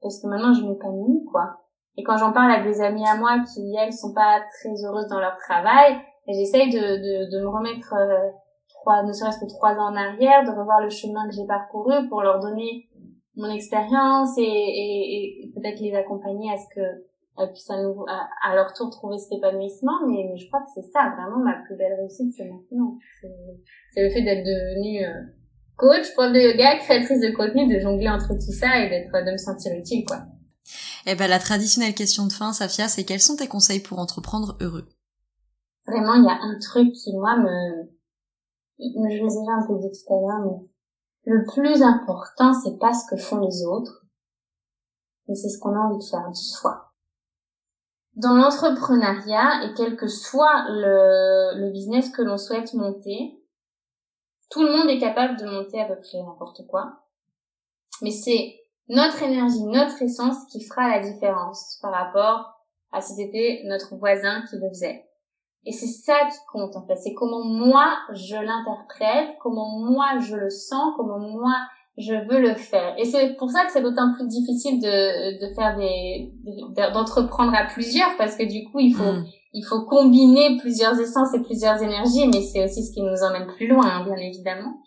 parce 0.00 0.22
que 0.22 0.26
maintenant 0.26 0.54
je 0.54 0.64
m'épanouis 0.64 1.22
quoi. 1.30 1.60
Et 1.98 2.02
quand 2.02 2.16
j'en 2.16 2.32
parle 2.32 2.52
à 2.52 2.62
des 2.62 2.80
amis 2.80 3.06
à 3.06 3.16
moi 3.16 3.40
qui 3.52 3.74
elles 3.76 3.92
sont 3.92 4.14
pas 4.14 4.40
très 4.58 4.72
heureuses 4.84 5.08
dans 5.08 5.20
leur 5.20 5.36
travail, 5.36 5.98
j'essaye 6.26 6.70
de, 6.70 6.78
de, 6.78 7.36
de 7.36 7.42
me 7.42 7.48
remettre 7.48 7.92
euh, 7.92 8.30
trois, 8.68 9.02
ne 9.02 9.12
serait-ce 9.12 9.40
que 9.40 9.50
trois 9.50 9.74
ans 9.74 9.92
en 9.92 9.96
arrière, 9.96 10.44
de 10.44 10.58
revoir 10.58 10.80
le 10.80 10.88
chemin 10.88 11.28
que 11.28 11.34
j'ai 11.34 11.46
parcouru 11.46 12.08
pour 12.08 12.22
leur 12.22 12.40
donner 12.40 12.88
mon 13.36 13.50
expérience 13.50 14.38
et, 14.38 14.42
et, 14.42 15.44
et 15.44 15.52
peut-être 15.54 15.80
les 15.80 15.94
accompagner 15.94 16.52
à 16.52 16.56
ce 16.56 16.74
que 16.74 17.07
puissent 17.46 17.70
à, 17.70 17.80
nouveau, 17.82 18.04
à, 18.08 18.54
leur 18.54 18.72
tour 18.72 18.90
trouver 18.90 19.18
cet 19.18 19.38
épanouissement. 19.38 20.06
Mais, 20.06 20.36
je 20.36 20.46
crois 20.48 20.60
que 20.60 20.70
c'est 20.74 20.90
ça, 20.90 21.14
vraiment, 21.16 21.38
ma 21.38 21.62
plus 21.64 21.76
belle 21.76 21.94
réussite, 21.98 22.34
c'est 22.36 22.44
maintenant. 22.44 22.98
C'est 23.94 24.02
le 24.02 24.10
fait 24.10 24.22
d'être 24.22 24.44
devenue 24.44 25.04
euh, 25.04 25.22
coach, 25.76 26.12
prof 26.14 26.32
de 26.32 26.40
yoga, 26.40 26.78
créatrice 26.78 27.20
de 27.20 27.30
contenu, 27.36 27.72
de 27.72 27.78
jongler 27.78 28.08
entre 28.08 28.34
tout 28.34 28.52
ça 28.52 28.84
et 28.84 28.88
d'être, 28.88 29.12
de 29.12 29.32
me 29.32 29.36
sentir 29.36 29.72
utile, 29.74 30.04
quoi. 30.04 30.22
Eh 31.06 31.14
ben, 31.14 31.28
la 31.28 31.38
traditionnelle 31.38 31.94
question 31.94 32.26
de 32.26 32.32
fin, 32.32 32.52
Safia, 32.52 32.88
c'est 32.88 33.04
quels 33.04 33.20
sont 33.20 33.36
tes 33.36 33.46
conseils 33.46 33.80
pour 33.80 33.98
entreprendre 33.98 34.56
heureux? 34.60 34.88
Vraiment, 35.86 36.14
il 36.14 36.24
y 36.24 36.28
a 36.28 36.38
un 36.42 36.58
truc 36.58 36.92
qui, 36.92 37.16
moi, 37.16 37.38
me, 37.38 37.88
je 38.78 38.84
l'ai 38.84 39.20
déjà 39.20 39.52
un 39.52 39.66
peu 39.66 39.78
dit 39.78 39.90
tout 39.90 40.12
à 40.12 40.20
l'heure, 40.20 40.44
mais 40.44 41.32
le 41.32 41.44
plus 41.44 41.82
important, 41.82 42.52
c'est 42.52 42.78
pas 42.78 42.92
ce 42.92 43.06
que 43.08 43.20
font 43.20 43.38
les 43.38 43.64
autres, 43.64 44.04
mais 45.26 45.34
c'est 45.34 45.48
ce 45.48 45.58
qu'on 45.58 45.74
a 45.74 45.78
envie 45.78 45.98
de 45.98 46.10
faire 46.10 46.28
du 46.28 46.40
soi 46.40 46.87
dans 48.18 48.34
l'entrepreneuriat 48.34 49.64
et 49.64 49.74
quel 49.74 49.96
que 49.96 50.08
soit 50.08 50.64
le, 50.68 51.60
le 51.60 51.70
business 51.70 52.10
que 52.10 52.22
l'on 52.22 52.36
souhaite 52.36 52.74
monter, 52.74 53.40
tout 54.50 54.62
le 54.62 54.72
monde 54.72 54.90
est 54.90 54.98
capable 54.98 55.38
de 55.38 55.46
monter 55.46 55.80
à 55.80 55.86
peu 55.86 56.00
près 56.00 56.18
n'importe 56.22 56.66
quoi. 56.66 57.04
Mais 58.02 58.10
c'est 58.10 58.56
notre 58.88 59.22
énergie, 59.22 59.62
notre 59.62 60.02
essence 60.02 60.46
qui 60.50 60.64
fera 60.64 60.88
la 60.88 61.00
différence 61.00 61.78
par 61.80 61.92
rapport 61.92 62.54
à 62.90 63.00
si 63.00 63.14
c'était 63.14 63.62
notre 63.66 63.94
voisin 63.96 64.42
qui 64.48 64.56
le 64.56 64.68
faisait. 64.68 65.04
Et 65.64 65.72
c'est 65.72 65.86
ça 65.86 66.14
qui 66.30 66.38
compte 66.50 66.76
en 66.76 66.86
fait, 66.86 66.96
c'est 66.96 67.14
comment 67.14 67.44
moi 67.44 67.98
je 68.12 68.36
l'interprète, 68.36 69.36
comment 69.40 69.78
moi 69.78 70.18
je 70.20 70.36
le 70.36 70.50
sens, 70.50 70.94
comment 70.96 71.18
moi 71.18 71.54
je 71.98 72.14
veux 72.14 72.40
le 72.40 72.54
faire. 72.54 72.94
Et 72.96 73.04
c'est 73.04 73.34
pour 73.36 73.50
ça 73.50 73.64
que 73.64 73.72
c'est 73.72 73.82
d'autant 73.82 74.14
plus 74.14 74.28
difficile 74.28 74.80
de, 74.80 75.40
de 75.40 75.54
faire 75.54 75.76
des, 75.76 76.32
d'entreprendre 76.92 77.52
à 77.54 77.64
plusieurs 77.64 78.16
parce 78.16 78.36
que 78.36 78.44
du 78.44 78.64
coup 78.70 78.78
il 78.78 78.94
faut, 78.94 79.12
mm. 79.12 79.26
il 79.54 79.64
faut 79.64 79.82
combiner 79.82 80.58
plusieurs 80.58 80.98
essences 81.00 81.34
et 81.34 81.40
plusieurs 81.40 81.82
énergies, 81.82 82.28
mais 82.28 82.40
c'est 82.40 82.64
aussi 82.64 82.84
ce 82.84 82.92
qui 82.92 83.02
nous 83.02 83.22
emmène 83.22 83.48
plus 83.56 83.66
loin, 83.66 83.84
hein, 83.84 84.04
bien 84.04 84.16
évidemment. 84.16 84.80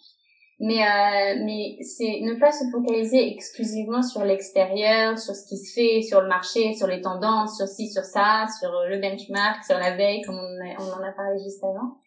Mais, 0.64 0.84
euh, 0.84 1.44
mais 1.44 1.78
c'est 1.82 2.22
ne 2.22 2.40
pas 2.40 2.52
se 2.52 2.64
focaliser 2.72 3.34
exclusivement 3.34 4.04
sur 4.04 4.24
l'extérieur, 4.24 5.18
sur 5.18 5.36
ce 5.36 5.48
qui 5.48 5.58
se 5.58 5.74
fait, 5.74 6.02
sur 6.04 6.22
le 6.22 6.28
marché, 6.28 6.76
sur 6.76 6.88
les 6.88 7.02
tendances, 7.02 7.58
sur 7.58 7.68
ci, 7.68 7.92
sur 7.92 8.04
ça, 8.04 8.46
sur 8.60 8.72
le 8.88 9.02
benchmark, 9.02 9.66
sur 9.66 9.78
la 9.80 9.98
veille, 9.98 10.22
comme 10.22 10.36
on, 10.36 10.84
on 10.84 11.02
en 11.02 11.04
a 11.04 11.12
parlé 11.12 11.44
juste 11.44 11.64
avant. 11.64 11.98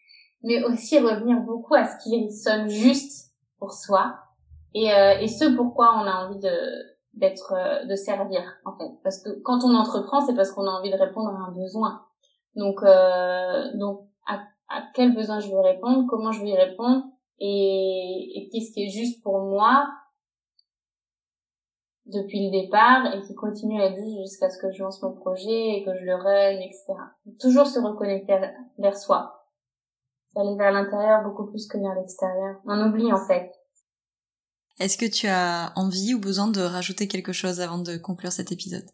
Mais 0.45 0.63
aussi 0.63 0.99
revenir 1.01 1.41
beaucoup 1.41 1.75
à 1.75 1.85
ce 1.85 2.05
qui 2.05 2.31
sonne 2.31 2.69
juste 2.69 3.33
pour 3.59 3.73
soi 3.73 4.24
et, 4.75 4.93
euh, 4.93 5.19
et 5.21 5.29
ce 5.29 5.57
pourquoi 5.57 5.95
on 5.95 6.07
a 6.07 6.27
envie 6.27 6.41
de 6.41 6.95
d'être 7.15 7.53
euh, 7.53 7.85
de 7.87 7.95
servir 7.95 8.43
en 8.65 8.77
fait 8.77 8.91
parce 9.03 9.23
que 9.23 9.31
quand 9.43 9.65
on 9.65 9.75
entreprend 9.75 10.21
c'est 10.21 10.35
parce 10.35 10.51
qu'on 10.51 10.67
a 10.67 10.71
envie 10.71 10.91
de 10.91 10.97
répondre 10.97 11.31
à 11.31 11.49
un 11.49 11.53
besoin 11.53 12.03
donc 12.57 12.83
euh, 12.83 13.65
donc 13.75 14.09
à, 14.27 14.41
à 14.69 14.83
quel 14.95 15.15
besoin 15.15 15.39
je 15.39 15.49
veux 15.49 15.61
répondre 15.61 16.07
comment 16.09 16.33
je 16.33 16.43
vais 16.43 16.51
y 16.51 16.57
répondre 16.57 17.05
et, 17.39 18.33
et 18.35 18.49
qu'est-ce 18.51 18.73
qui 18.73 18.85
est 18.85 18.91
juste 18.91 19.23
pour 19.23 19.41
moi 19.41 19.87
depuis 22.07 22.45
le 22.45 22.51
départ 22.51 23.15
et 23.15 23.21
qui 23.23 23.35
continue 23.35 23.81
à 23.81 23.87
être 23.87 23.99
jusqu'à 24.21 24.51
ce 24.51 24.59
que 24.59 24.71
je 24.71 24.83
lance 24.83 25.03
mon 25.03 25.13
projet 25.13 25.77
et 25.79 25.85
que 25.85 25.95
je 25.95 26.05
le 26.05 26.15
run, 26.15 26.61
etc. 26.61 26.95
Toujours 27.41 27.67
se 27.67 27.81
reconnecter 27.81 28.39
vers 28.79 28.97
soi. 28.97 29.47
Aller 30.37 30.57
vers 30.57 30.73
l'intérieur 30.73 31.23
beaucoup 31.23 31.47
plus 31.47 31.67
que 31.67 31.79
vers 31.79 31.95
l'extérieur. 31.95 32.57
On 32.67 32.89
oublie 32.89 33.13
en 33.13 33.25
fait. 33.27 33.54
Est-ce 34.81 34.99
que 34.99 35.07
tu 35.07 35.27
as 35.29 35.73
envie 35.77 36.15
ou 36.15 36.19
besoin 36.19 36.49
de 36.49 36.61
rajouter 36.61 37.07
quelque 37.09 37.33
chose 37.33 37.61
avant 37.61 37.79
de 37.79 37.97
conclure 37.97 38.33
cet 38.33 38.51
épisode? 38.51 38.87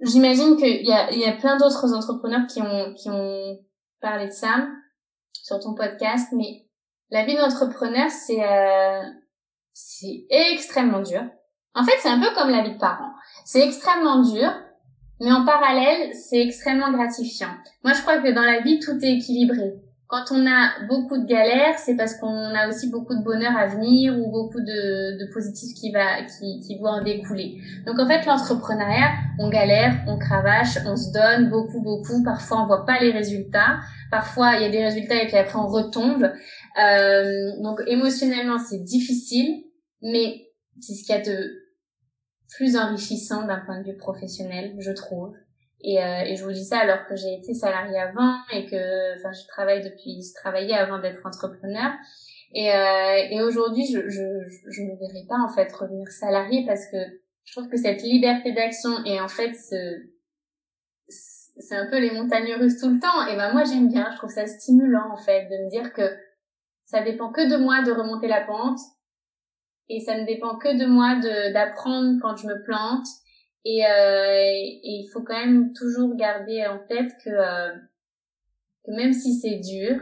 J'imagine 0.00 0.56
qu'il 0.56 0.84
y 0.84 0.92
a, 0.92 1.32
plein 1.32 1.56
d'autres 1.56 1.94
entrepreneurs 1.94 2.46
qui 2.48 2.60
ont, 2.60 2.92
qui 2.94 3.08
ont 3.08 3.58
parlé 4.00 4.26
de 4.26 4.32
ça 4.32 4.68
sur 5.32 5.60
ton 5.60 5.74
podcast, 5.74 6.28
mais 6.32 6.66
la 7.10 7.24
vie 7.24 7.36
d'entrepreneur, 7.36 8.10
c'est 8.10 8.44
euh, 8.44 9.02
c'est 9.72 10.26
extrêmement 10.28 11.02
dur. 11.02 11.22
En 11.74 11.84
fait, 11.84 11.94
c'est 12.00 12.08
un 12.08 12.20
peu 12.20 12.34
comme 12.34 12.50
la 12.50 12.62
vie 12.62 12.74
de 12.74 12.78
parent. 12.78 13.12
C'est 13.44 13.64
extrêmement 13.64 14.22
dur, 14.22 14.50
mais 15.20 15.32
en 15.32 15.44
parallèle, 15.44 16.14
c'est 16.14 16.42
extrêmement 16.42 16.92
gratifiant. 16.92 17.54
Moi, 17.84 17.94
je 17.94 18.02
crois 18.02 18.18
que 18.18 18.30
dans 18.32 18.42
la 18.42 18.60
vie, 18.60 18.78
tout 18.80 18.98
est 19.02 19.16
équilibré. 19.16 19.74
Quand 20.12 20.30
on 20.30 20.46
a 20.46 20.84
beaucoup 20.88 21.16
de 21.16 21.24
galères, 21.24 21.78
c'est 21.78 21.96
parce 21.96 22.14
qu'on 22.16 22.54
a 22.54 22.68
aussi 22.68 22.90
beaucoup 22.90 23.14
de 23.14 23.24
bonheur 23.24 23.56
à 23.56 23.66
venir 23.68 24.12
ou 24.18 24.30
beaucoup 24.30 24.60
de, 24.60 25.18
de 25.18 25.32
positif 25.32 25.74
qui 25.74 25.90
va, 25.90 26.22
qui, 26.24 26.60
qui 26.60 26.78
doit 26.78 26.90
en 26.90 27.02
découler. 27.02 27.62
Donc 27.86 27.98
en 27.98 28.06
fait, 28.06 28.26
l'entrepreneuriat, 28.26 29.08
on 29.38 29.48
galère, 29.48 30.04
on 30.06 30.18
cravache, 30.18 30.76
on 30.86 30.96
se 30.96 31.14
donne 31.14 31.48
beaucoup, 31.48 31.80
beaucoup. 31.80 32.22
Parfois, 32.22 32.62
on 32.62 32.66
voit 32.66 32.84
pas 32.84 33.00
les 33.00 33.10
résultats. 33.10 33.78
Parfois, 34.10 34.56
il 34.56 34.62
y 34.64 34.66
a 34.66 34.68
des 34.68 34.84
résultats 34.84 35.14
et 35.14 35.28
puis 35.28 35.38
après, 35.38 35.58
on 35.58 35.66
retombe. 35.66 36.24
Euh, 36.24 37.62
donc 37.62 37.80
émotionnellement, 37.86 38.58
c'est 38.58 38.84
difficile, 38.84 39.64
mais 40.02 40.42
c'est 40.78 40.92
ce 40.92 41.06
qu'il 41.06 41.16
y 41.16 41.18
a 41.18 41.22
de 41.22 41.52
plus 42.54 42.76
enrichissant 42.76 43.46
d'un 43.46 43.60
point 43.64 43.80
de 43.80 43.90
vue 43.90 43.96
professionnel, 43.96 44.74
je 44.78 44.92
trouve. 44.92 45.32
Et, 45.82 46.02
euh, 46.02 46.22
et 46.26 46.36
je 46.36 46.44
vous 46.44 46.52
dis 46.52 46.64
ça 46.64 46.78
alors 46.78 47.06
que 47.06 47.16
j'ai 47.16 47.34
été 47.34 47.54
salariée 47.54 47.98
avant 47.98 48.36
et 48.52 48.66
que, 48.66 49.16
enfin, 49.18 49.32
je 49.32 49.46
travaille 49.48 49.82
depuis, 49.82 50.22
je 50.22 50.34
travaillais 50.40 50.74
avant 50.74 51.00
d'être 51.00 51.24
entrepreneur. 51.26 51.92
Et, 52.54 52.72
euh, 52.72 53.28
et 53.30 53.42
aujourd'hui, 53.42 53.86
je, 53.86 54.08
je, 54.08 54.22
je 54.70 54.82
ne 54.82 54.96
verrai 54.98 55.26
pas 55.28 55.38
en 55.38 55.48
fait 55.48 55.72
revenir 55.72 56.08
salariée 56.08 56.64
parce 56.66 56.86
que 56.86 56.98
je 57.44 57.52
trouve 57.52 57.68
que 57.68 57.76
cette 57.76 58.02
liberté 58.02 58.52
d'action 58.52 58.90
et 59.04 59.20
en 59.20 59.28
fait 59.28 59.54
ce, 59.54 60.12
c'est 61.08 61.76
un 61.76 61.86
peu 61.90 61.98
les 61.98 62.12
montagnes 62.12 62.54
russes 62.54 62.78
tout 62.78 62.90
le 62.90 63.00
temps. 63.00 63.26
Et 63.28 63.36
ben 63.36 63.52
moi 63.52 63.64
j'aime 63.64 63.88
bien, 63.88 64.10
je 64.12 64.16
trouve 64.16 64.30
ça 64.30 64.46
stimulant 64.46 65.10
en 65.12 65.16
fait 65.16 65.46
de 65.46 65.64
me 65.64 65.70
dire 65.70 65.92
que 65.92 66.02
ça 66.84 67.02
dépend 67.02 67.32
que 67.32 67.50
de 67.50 67.56
moi 67.56 67.82
de 67.82 67.92
remonter 67.92 68.28
la 68.28 68.42
pente 68.42 68.78
et 69.88 70.00
ça 70.00 70.18
ne 70.18 70.26
dépend 70.26 70.56
que 70.58 70.78
de 70.78 70.86
moi 70.86 71.16
de 71.16 71.52
d'apprendre 71.52 72.18
quand 72.20 72.36
je 72.36 72.46
me 72.46 72.62
plante 72.64 73.06
et, 73.64 73.86
euh, 73.86 74.50
il 74.82 75.08
faut 75.12 75.22
quand 75.22 75.38
même 75.38 75.72
toujours 75.72 76.14
garder 76.16 76.66
en 76.66 76.78
tête 76.86 77.12
que, 77.24 77.30
euh, 77.30 77.72
que 78.84 78.90
même 78.90 79.12
si 79.12 79.34
c'est 79.34 79.58
dur, 79.58 80.00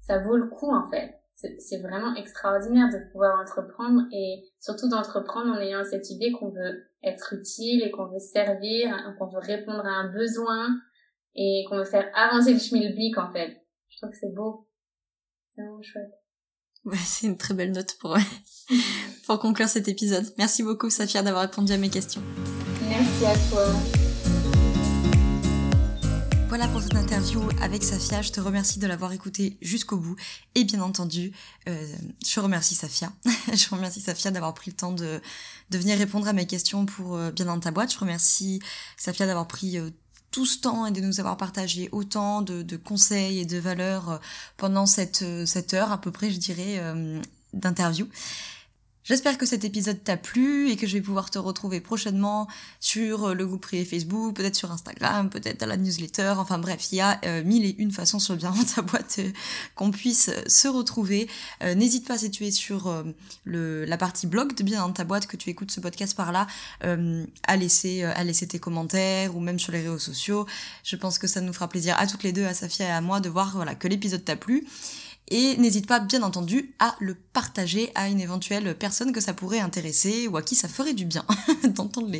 ça 0.00 0.18
vaut 0.18 0.36
le 0.36 0.48
coup 0.48 0.70
en 0.70 0.88
fait. 0.90 1.20
C'est 1.58 1.80
vraiment 1.82 2.14
extraordinaire 2.14 2.88
de 2.90 3.10
pouvoir 3.10 3.40
entreprendre 3.40 4.02
et 4.12 4.44
surtout 4.60 4.88
d'entreprendre 4.88 5.52
en 5.52 5.58
ayant 5.58 5.84
cette 5.84 6.08
idée 6.10 6.30
qu'on 6.32 6.50
veut 6.50 6.86
être 7.02 7.34
utile 7.34 7.82
et 7.82 7.90
qu'on 7.90 8.06
veut 8.06 8.20
servir, 8.20 9.14
qu'on 9.18 9.26
veut 9.26 9.40
répondre 9.40 9.84
à 9.84 9.90
un 9.90 10.12
besoin 10.12 10.68
et 11.34 11.64
qu'on 11.68 11.78
veut 11.78 11.84
faire 11.84 12.08
avancer 12.14 12.52
le 12.52 12.58
schmilblick 12.58 13.18
en 13.18 13.32
fait. 13.32 13.60
Je 13.88 13.96
trouve 13.98 14.10
que 14.10 14.16
c'est 14.16 14.32
beau. 14.32 14.68
C'est 15.54 15.62
vraiment 15.62 15.82
chouette. 15.82 16.12
Ouais, 16.84 16.96
c'est 16.96 17.26
une 17.26 17.36
très 17.36 17.54
belle 17.54 17.72
note 17.72 17.96
pour, 17.98 18.16
pour 19.26 19.38
conclure 19.38 19.68
cet 19.68 19.88
épisode. 19.88 20.32
Merci 20.38 20.62
beaucoup 20.62 20.90
Safia 20.90 21.22
d'avoir 21.22 21.42
répondu 21.42 21.72
à 21.72 21.78
mes 21.78 21.90
questions. 21.90 22.22
Merci 22.88 23.26
à 23.26 23.34
toi. 23.50 23.66
Voilà 26.48 26.68
pour 26.68 26.82
cette 26.82 26.94
interview 26.94 27.42
avec 27.60 27.82
Safia. 27.82 28.22
Je 28.22 28.30
te 28.30 28.40
remercie 28.40 28.78
de 28.78 28.86
l'avoir 28.86 29.12
écoutée 29.12 29.56
jusqu'au 29.60 29.96
bout. 29.96 30.14
Et 30.54 30.62
bien 30.64 30.80
entendu, 30.82 31.32
euh, 31.68 31.86
je 32.24 32.38
remercie 32.38 32.74
Safia. 32.74 33.12
je 33.52 33.68
remercie 33.70 34.00
Safia 34.00 34.30
d'avoir 34.30 34.54
pris 34.54 34.70
le 34.70 34.76
temps 34.76 34.92
de, 34.92 35.20
de 35.70 35.78
venir 35.78 35.98
répondre 35.98 36.28
à 36.28 36.32
mes 36.32 36.46
questions 36.46 36.86
pour 36.86 37.16
euh, 37.16 37.32
Bien 37.32 37.46
dans 37.46 37.58
ta 37.58 37.70
boîte. 37.70 37.92
Je 37.92 37.98
remercie 37.98 38.60
Safia 38.96 39.26
d'avoir 39.26 39.48
pris 39.48 39.78
euh, 39.78 39.90
tout 40.30 40.46
ce 40.46 40.60
temps 40.60 40.86
et 40.86 40.92
de 40.92 41.00
nous 41.00 41.18
avoir 41.18 41.36
partagé 41.36 41.88
autant 41.90 42.42
de, 42.42 42.62
de 42.62 42.76
conseils 42.76 43.40
et 43.40 43.46
de 43.46 43.58
valeurs 43.58 44.20
pendant 44.56 44.86
cette, 44.86 45.24
cette 45.46 45.74
heure 45.74 45.92
à 45.92 46.00
peu 46.00 46.10
près, 46.10 46.30
je 46.30 46.38
dirais, 46.38 46.82
d'interview. 47.52 48.08
J'espère 49.04 49.36
que 49.36 49.44
cet 49.44 49.64
épisode 49.64 50.02
t'a 50.02 50.16
plu 50.16 50.70
et 50.70 50.76
que 50.76 50.86
je 50.86 50.94
vais 50.94 51.02
pouvoir 51.02 51.28
te 51.28 51.38
retrouver 51.38 51.82
prochainement 51.82 52.48
sur 52.80 53.34
le 53.34 53.46
groupe 53.46 53.60
privé 53.60 53.84
Facebook, 53.84 54.34
peut-être 54.34 54.56
sur 54.56 54.72
Instagram, 54.72 55.28
peut-être 55.28 55.60
dans 55.60 55.66
la 55.66 55.76
newsletter. 55.76 56.32
Enfin 56.38 56.56
bref, 56.56 56.90
il 56.90 56.96
y 56.96 57.00
a 57.02 57.20
euh, 57.26 57.44
mille 57.44 57.66
et 57.66 57.76
une 57.76 57.90
façons 57.90 58.18
sur 58.18 58.34
bien 58.34 58.50
dans 58.50 58.64
ta 58.74 58.80
boîte 58.80 59.16
euh, 59.18 59.30
qu'on 59.74 59.90
puisse 59.90 60.30
se 60.46 60.68
retrouver. 60.68 61.28
Euh, 61.62 61.74
n'hésite 61.74 62.08
pas 62.08 62.16
si 62.16 62.30
tu 62.30 62.46
es 62.46 62.50
sur 62.50 63.04
le, 63.44 63.84
la 63.84 63.98
partie 63.98 64.26
blog 64.26 64.54
de 64.54 64.62
bien 64.62 64.80
dans 64.80 64.92
ta 64.92 65.04
boîte, 65.04 65.26
que 65.26 65.36
tu 65.36 65.50
écoutes 65.50 65.70
ce 65.70 65.80
podcast 65.80 66.16
par 66.16 66.32
là, 66.32 66.46
à 66.80 67.56
laisser 67.56 68.04
à 68.04 68.24
laisser 68.24 68.46
tes 68.46 68.58
commentaires 68.58 69.36
ou 69.36 69.40
même 69.40 69.58
sur 69.58 69.72
les 69.72 69.82
réseaux 69.82 69.98
sociaux. 69.98 70.46
Je 70.82 70.96
pense 70.96 71.18
que 71.18 71.26
ça 71.26 71.42
nous 71.42 71.52
fera 71.52 71.68
plaisir 71.68 71.94
à 71.98 72.06
toutes 72.06 72.22
les 72.22 72.32
deux, 72.32 72.46
à 72.46 72.54
Safia 72.54 72.86
et 72.86 72.90
à 72.90 73.02
moi, 73.02 73.20
de 73.20 73.28
voir 73.28 73.52
voilà 73.54 73.74
que 73.74 73.86
l'épisode 73.86 74.24
t'a 74.24 74.36
plu. 74.36 74.66
Et 75.28 75.56
n'hésite 75.56 75.86
pas, 75.86 76.00
bien 76.00 76.22
entendu, 76.22 76.74
à 76.78 76.94
le 77.00 77.14
partager 77.14 77.90
à 77.94 78.08
une 78.08 78.20
éventuelle 78.20 78.76
personne 78.76 79.10
que 79.10 79.20
ça 79.20 79.32
pourrait 79.32 79.58
intéresser 79.58 80.28
ou 80.28 80.36
à 80.36 80.42
qui 80.42 80.54
ça 80.54 80.68
ferait 80.68 80.92
du 80.92 81.06
bien 81.06 81.24
d'entendre 81.74 82.10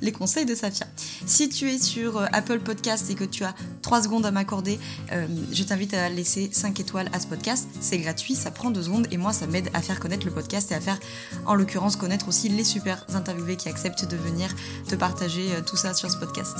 les, 0.00 0.12
conseils 0.12 0.44
de 0.44 0.56
Safia. 0.56 0.86
Si 1.24 1.48
tu 1.48 1.70
es 1.70 1.78
sur 1.78 2.18
euh, 2.18 2.26
Apple 2.32 2.58
Podcast 2.58 3.08
et 3.10 3.14
que 3.14 3.24
tu 3.24 3.44
as 3.44 3.54
3 3.82 4.02
secondes 4.02 4.26
à 4.26 4.32
m'accorder, 4.32 4.80
euh, 5.12 5.26
je 5.52 5.62
t'invite 5.62 5.94
à 5.94 6.08
laisser 6.08 6.50
5 6.52 6.80
étoiles 6.80 7.08
à 7.12 7.20
ce 7.20 7.28
podcast. 7.28 7.68
C'est 7.80 7.98
gratuit, 7.98 8.34
ça 8.34 8.50
prend 8.50 8.70
2 8.70 8.82
secondes 8.82 9.06
et 9.12 9.16
moi 9.18 9.32
ça 9.32 9.46
m'aide 9.46 9.70
à 9.72 9.80
faire 9.80 10.00
connaître 10.00 10.26
le 10.26 10.32
podcast 10.32 10.72
et 10.72 10.74
à 10.74 10.80
faire, 10.80 10.98
en 11.46 11.54
l'occurrence, 11.54 11.94
connaître 11.94 12.26
aussi 12.26 12.48
les 12.48 12.64
super 12.64 13.06
interviewés 13.14 13.56
qui 13.56 13.68
acceptent 13.68 14.04
de 14.04 14.16
venir 14.16 14.54
te 14.88 14.96
partager 14.96 15.52
euh, 15.52 15.60
tout 15.62 15.76
ça 15.76 15.94
sur 15.94 16.10
ce 16.10 16.16
podcast. 16.16 16.56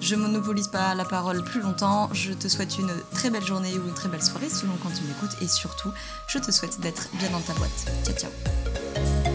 Je 0.00 0.14
monopolise 0.14 0.68
pas 0.68 0.94
la 0.94 1.06
parole 1.06 1.42
plus 1.42 1.62
longtemps, 1.62 2.10
je 2.12 2.32
te 2.32 2.48
souhaite 2.48 2.78
une 2.78 2.90
très 3.12 3.30
belle 3.30 3.44
journée 3.44 3.72
ou 3.72 3.88
une 3.88 3.94
très 3.94 4.08
belle 4.10 4.22
soirée 4.22 4.50
selon 4.50 4.74
quand 4.82 4.90
tu 4.90 5.02
m'écoutes 5.04 5.37
et 5.40 5.48
surtout, 5.48 5.92
je 6.26 6.38
te 6.38 6.50
souhaite 6.50 6.80
d'être 6.80 7.08
bien 7.14 7.30
dans 7.30 7.40
ta 7.40 7.52
boîte. 7.54 7.92
Ciao 8.04 8.14
ciao 8.14 9.27